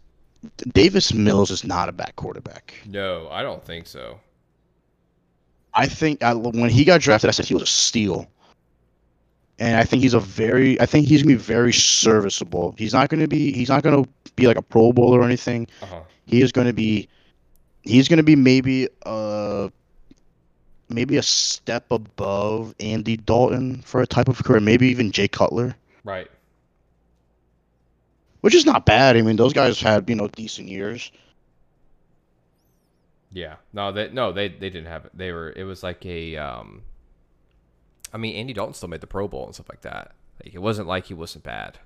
Davis 0.72 1.12
Mills 1.12 1.50
is 1.50 1.64
not 1.64 1.88
a 1.88 1.92
bad 1.92 2.14
quarterback. 2.16 2.74
No, 2.86 3.28
I 3.30 3.42
don't 3.42 3.64
think 3.64 3.86
so. 3.86 4.20
I 5.74 5.86
think 5.86 6.22
I, 6.22 6.34
when 6.34 6.70
he 6.70 6.84
got 6.84 7.00
drafted, 7.00 7.28
I 7.28 7.32
said 7.32 7.46
he 7.46 7.54
was 7.54 7.62
a 7.62 7.66
steal. 7.66 8.28
And 9.58 9.76
I 9.76 9.84
think 9.84 10.02
he's 10.02 10.14
a 10.14 10.20
very, 10.20 10.80
I 10.80 10.86
think 10.86 11.06
he's 11.06 11.22
gonna 11.22 11.34
be 11.34 11.40
very 11.40 11.72
serviceable. 11.72 12.74
He's 12.78 12.92
not 12.92 13.08
gonna 13.08 13.26
be, 13.26 13.52
he's 13.52 13.68
not 13.68 13.82
gonna 13.82 14.04
be 14.36 14.46
like 14.46 14.56
a 14.56 14.62
Pro 14.62 14.92
Bowler 14.92 15.20
or 15.20 15.24
anything. 15.24 15.66
Uh-huh. 15.82 16.02
He 16.26 16.42
is 16.42 16.52
gonna 16.52 16.72
be, 16.72 17.08
he's 17.82 18.08
gonna 18.08 18.22
be 18.22 18.36
maybe 18.36 18.88
uh 19.04 19.68
maybe 20.88 21.16
a 21.16 21.22
step 21.22 21.90
above 21.90 22.74
Andy 22.80 23.16
Dalton 23.16 23.82
for 23.82 24.00
a 24.00 24.06
type 24.06 24.28
of 24.28 24.42
career, 24.44 24.60
maybe 24.60 24.88
even 24.88 25.10
Jay 25.12 25.28
Cutler, 25.28 25.74
Right. 26.04 26.30
Which 28.40 28.54
is 28.54 28.64
not 28.64 28.86
bad. 28.86 29.16
I 29.16 29.22
mean, 29.22 29.36
those 29.36 29.52
guys 29.52 29.80
had 29.80 30.08
you 30.08 30.14
know 30.14 30.28
decent 30.28 30.68
years. 30.68 31.10
Yeah. 33.32 33.56
No, 33.72 33.92
they 33.92 34.10
no, 34.10 34.32
they 34.32 34.48
they 34.48 34.70
didn't 34.70 34.86
have 34.86 35.04
it. 35.06 35.12
They 35.14 35.32
were 35.32 35.52
it 35.56 35.64
was 35.64 35.82
like 35.82 36.04
a 36.06 36.36
um 36.36 36.82
I 38.12 38.16
mean, 38.16 38.36
Andy 38.36 38.52
Dalton 38.52 38.74
still 38.74 38.88
made 38.88 39.00
the 39.00 39.06
Pro 39.06 39.28
Bowl 39.28 39.44
and 39.44 39.54
stuff 39.54 39.68
like 39.68 39.82
that. 39.82 40.12
Like 40.42 40.54
it 40.54 40.60
wasn't 40.60 40.88
like 40.88 41.06
he 41.06 41.14
wasn't 41.14 41.44
bad. 41.44 41.78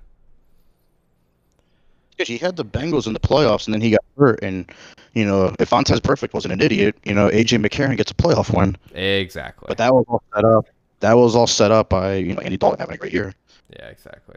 Because 2.11 2.29
he 2.29 2.37
had 2.37 2.57
the 2.57 2.65
Bengals 2.65 3.07
in 3.07 3.15
the 3.15 3.21
playoffs, 3.21 3.67
and 3.67 3.73
then 3.73 3.81
he 3.81 3.91
got 3.91 4.05
hurt. 4.19 4.41
And 4.43 4.71
you 5.15 5.25
know, 5.25 5.55
if 5.59 5.71
Vontaze 5.71 6.01
Burfict 6.01 6.35
wasn't 6.35 6.53
an 6.53 6.61
idiot, 6.61 6.97
you 7.05 7.15
know, 7.15 7.29
AJ 7.31 7.65
McCarron 7.65 7.97
gets 7.97 8.11
a 8.11 8.15
playoff 8.15 8.55
win. 8.55 8.77
Exactly. 8.95 9.65
But 9.67 9.79
that 9.79 9.93
was 9.93 10.05
all 10.09 10.23
set 10.35 10.45
up. 10.45 10.67
That 11.01 11.15
was 11.15 11.35
all 11.35 11.47
set 11.47 11.73
up 11.73 11.89
by 11.89 12.17
you 12.17 12.35
know 12.35 12.43
Andy 12.43 12.57
Dalton 12.57 12.79
having 12.81 12.95
a 12.95 12.99
great 12.99 13.13
year. 13.13 13.35
Yeah, 13.71 13.87
exactly. 13.87 14.37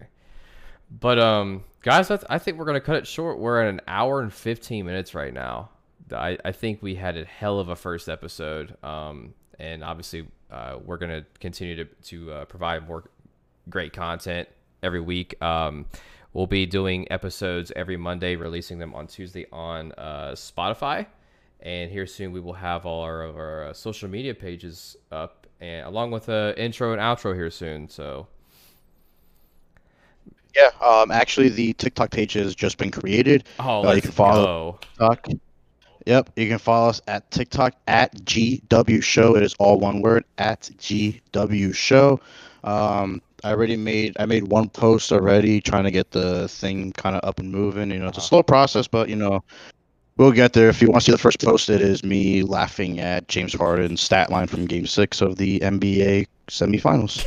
But 0.89 1.19
um, 1.19 1.63
guys, 1.81 2.11
I 2.11 2.37
think 2.37 2.57
we're 2.57 2.65
gonna 2.65 2.79
cut 2.81 2.95
it 2.95 3.07
short. 3.07 3.39
We're 3.39 3.61
at 3.61 3.69
an 3.69 3.81
hour 3.87 4.21
and 4.21 4.33
fifteen 4.33 4.85
minutes 4.85 5.13
right 5.13 5.33
now. 5.33 5.69
I, 6.11 6.37
I 6.45 6.51
think 6.51 6.81
we 6.81 6.95
had 6.95 7.17
a 7.17 7.25
hell 7.25 7.59
of 7.59 7.69
a 7.69 7.75
first 7.75 8.07
episode. 8.09 8.77
Um, 8.83 9.33
and 9.59 9.83
obviously, 9.83 10.27
uh, 10.51 10.77
we're 10.83 10.97
gonna 10.97 11.25
continue 11.39 11.75
to 11.75 11.85
to 11.85 12.31
uh, 12.31 12.45
provide 12.45 12.87
more 12.87 13.03
great 13.69 13.93
content 13.93 14.47
every 14.83 15.01
week. 15.01 15.41
Um, 15.41 15.85
we'll 16.33 16.47
be 16.47 16.65
doing 16.65 17.11
episodes 17.11 17.71
every 17.75 17.97
Monday, 17.97 18.35
releasing 18.35 18.77
them 18.77 18.93
on 18.93 19.07
Tuesday 19.07 19.47
on 19.51 19.91
uh, 19.93 20.31
Spotify. 20.33 21.07
And 21.61 21.89
here 21.89 22.05
soon, 22.05 22.31
we 22.31 22.39
will 22.39 22.53
have 22.53 22.85
all 22.85 23.01
our, 23.01 23.23
our 23.23 23.63
uh, 23.69 23.73
social 23.73 24.07
media 24.07 24.35
pages 24.35 24.97
up, 25.11 25.47
and 25.59 25.87
along 25.87 26.11
with 26.11 26.29
a 26.29 26.53
intro 26.57 26.91
and 26.91 27.01
outro 27.01 27.33
here 27.33 27.49
soon. 27.49 27.89
So 27.89 28.27
Yeah. 30.55 30.69
Um. 30.85 31.11
Actually, 31.11 31.49
the 31.49 31.73
TikTok 31.73 32.11
page 32.11 32.33
has 32.33 32.55
just 32.55 32.77
been 32.77 32.91
created. 32.91 33.43
Oh, 33.59 33.87
Uh, 33.87 33.93
you 33.93 34.01
can 34.01 34.11
follow- 34.11 34.79
go. 34.99 35.09
TikTok. 35.09 35.27
Yep, 36.05 36.29
you 36.35 36.47
can 36.47 36.59
follow 36.59 36.89
us 36.89 37.01
at 37.07 37.29
TikTok 37.31 37.73
at 37.87 38.13
GW 38.25 39.01
Show. 39.03 39.35
It 39.35 39.41
is 39.41 39.55
all 39.57 39.79
one 39.79 40.01
word 40.01 40.23
at 40.37 40.69
GW 40.77 41.73
Show. 41.75 42.19
Um, 42.63 43.21
I 43.43 43.49
already 43.51 43.75
made 43.75 44.15
I 44.19 44.25
made 44.27 44.43
one 44.47 44.69
post 44.69 45.11
already, 45.11 45.61
trying 45.61 45.83
to 45.85 45.91
get 45.91 46.11
the 46.11 46.47
thing 46.47 46.91
kind 46.93 47.15
of 47.15 47.27
up 47.27 47.39
and 47.39 47.51
moving. 47.51 47.89
You 47.91 47.99
know, 47.99 48.07
it's 48.07 48.17
a 48.19 48.21
slow 48.21 48.43
process, 48.43 48.87
but 48.87 49.09
you 49.09 49.15
know, 49.15 49.43
we'll 50.17 50.31
get 50.31 50.53
there. 50.53 50.69
If 50.69 50.79
you 50.81 50.89
want 50.89 51.01
to 51.01 51.05
see 51.05 51.11
the 51.11 51.17
first 51.17 51.39
post, 51.43 51.69
it 51.69 51.81
is 51.81 52.03
me 52.03 52.43
laughing 52.43 52.99
at 52.99 53.27
James 53.27 53.53
Harden's 53.53 54.01
stat 54.01 54.29
line 54.31 54.45
from 54.47 54.65
Game 54.65 54.85
Six 54.85 55.21
of 55.21 55.37
the 55.37 55.59
NBA 55.61 56.27
semifinals. 56.49 57.25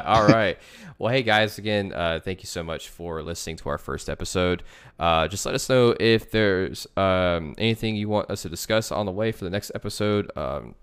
all 0.06 0.26
right. 0.28 0.56
Well, 1.02 1.12
hey 1.12 1.24
guys, 1.24 1.58
again, 1.58 1.92
uh, 1.92 2.20
thank 2.22 2.42
you 2.42 2.46
so 2.46 2.62
much 2.62 2.88
for 2.88 3.24
listening 3.24 3.56
to 3.56 3.68
our 3.70 3.76
first 3.76 4.08
episode. 4.08 4.62
Uh, 5.00 5.26
just 5.26 5.44
let 5.44 5.52
us 5.52 5.68
know 5.68 5.96
if 5.98 6.30
there's 6.30 6.86
um, 6.96 7.56
anything 7.58 7.96
you 7.96 8.08
want 8.08 8.30
us 8.30 8.42
to 8.42 8.48
discuss 8.48 8.92
on 8.92 9.06
the 9.06 9.10
way 9.10 9.32
for 9.32 9.42
the 9.42 9.50
next 9.50 9.72
episode. 9.74 10.30
Um, 10.36 10.76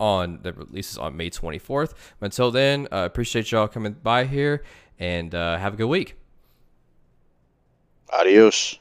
on 0.00 0.38
the 0.42 0.54
releases 0.54 0.96
on 0.96 1.18
May 1.18 1.28
24th. 1.28 1.92
Until 2.22 2.50
then, 2.50 2.88
uh, 2.90 3.04
appreciate 3.04 3.52
y'all 3.52 3.68
coming 3.68 3.92
by 3.92 4.24
here 4.24 4.62
and 4.98 5.34
uh, 5.34 5.58
have 5.58 5.74
a 5.74 5.76
good 5.76 5.86
week. 5.86 6.16
Adios. 8.10 8.78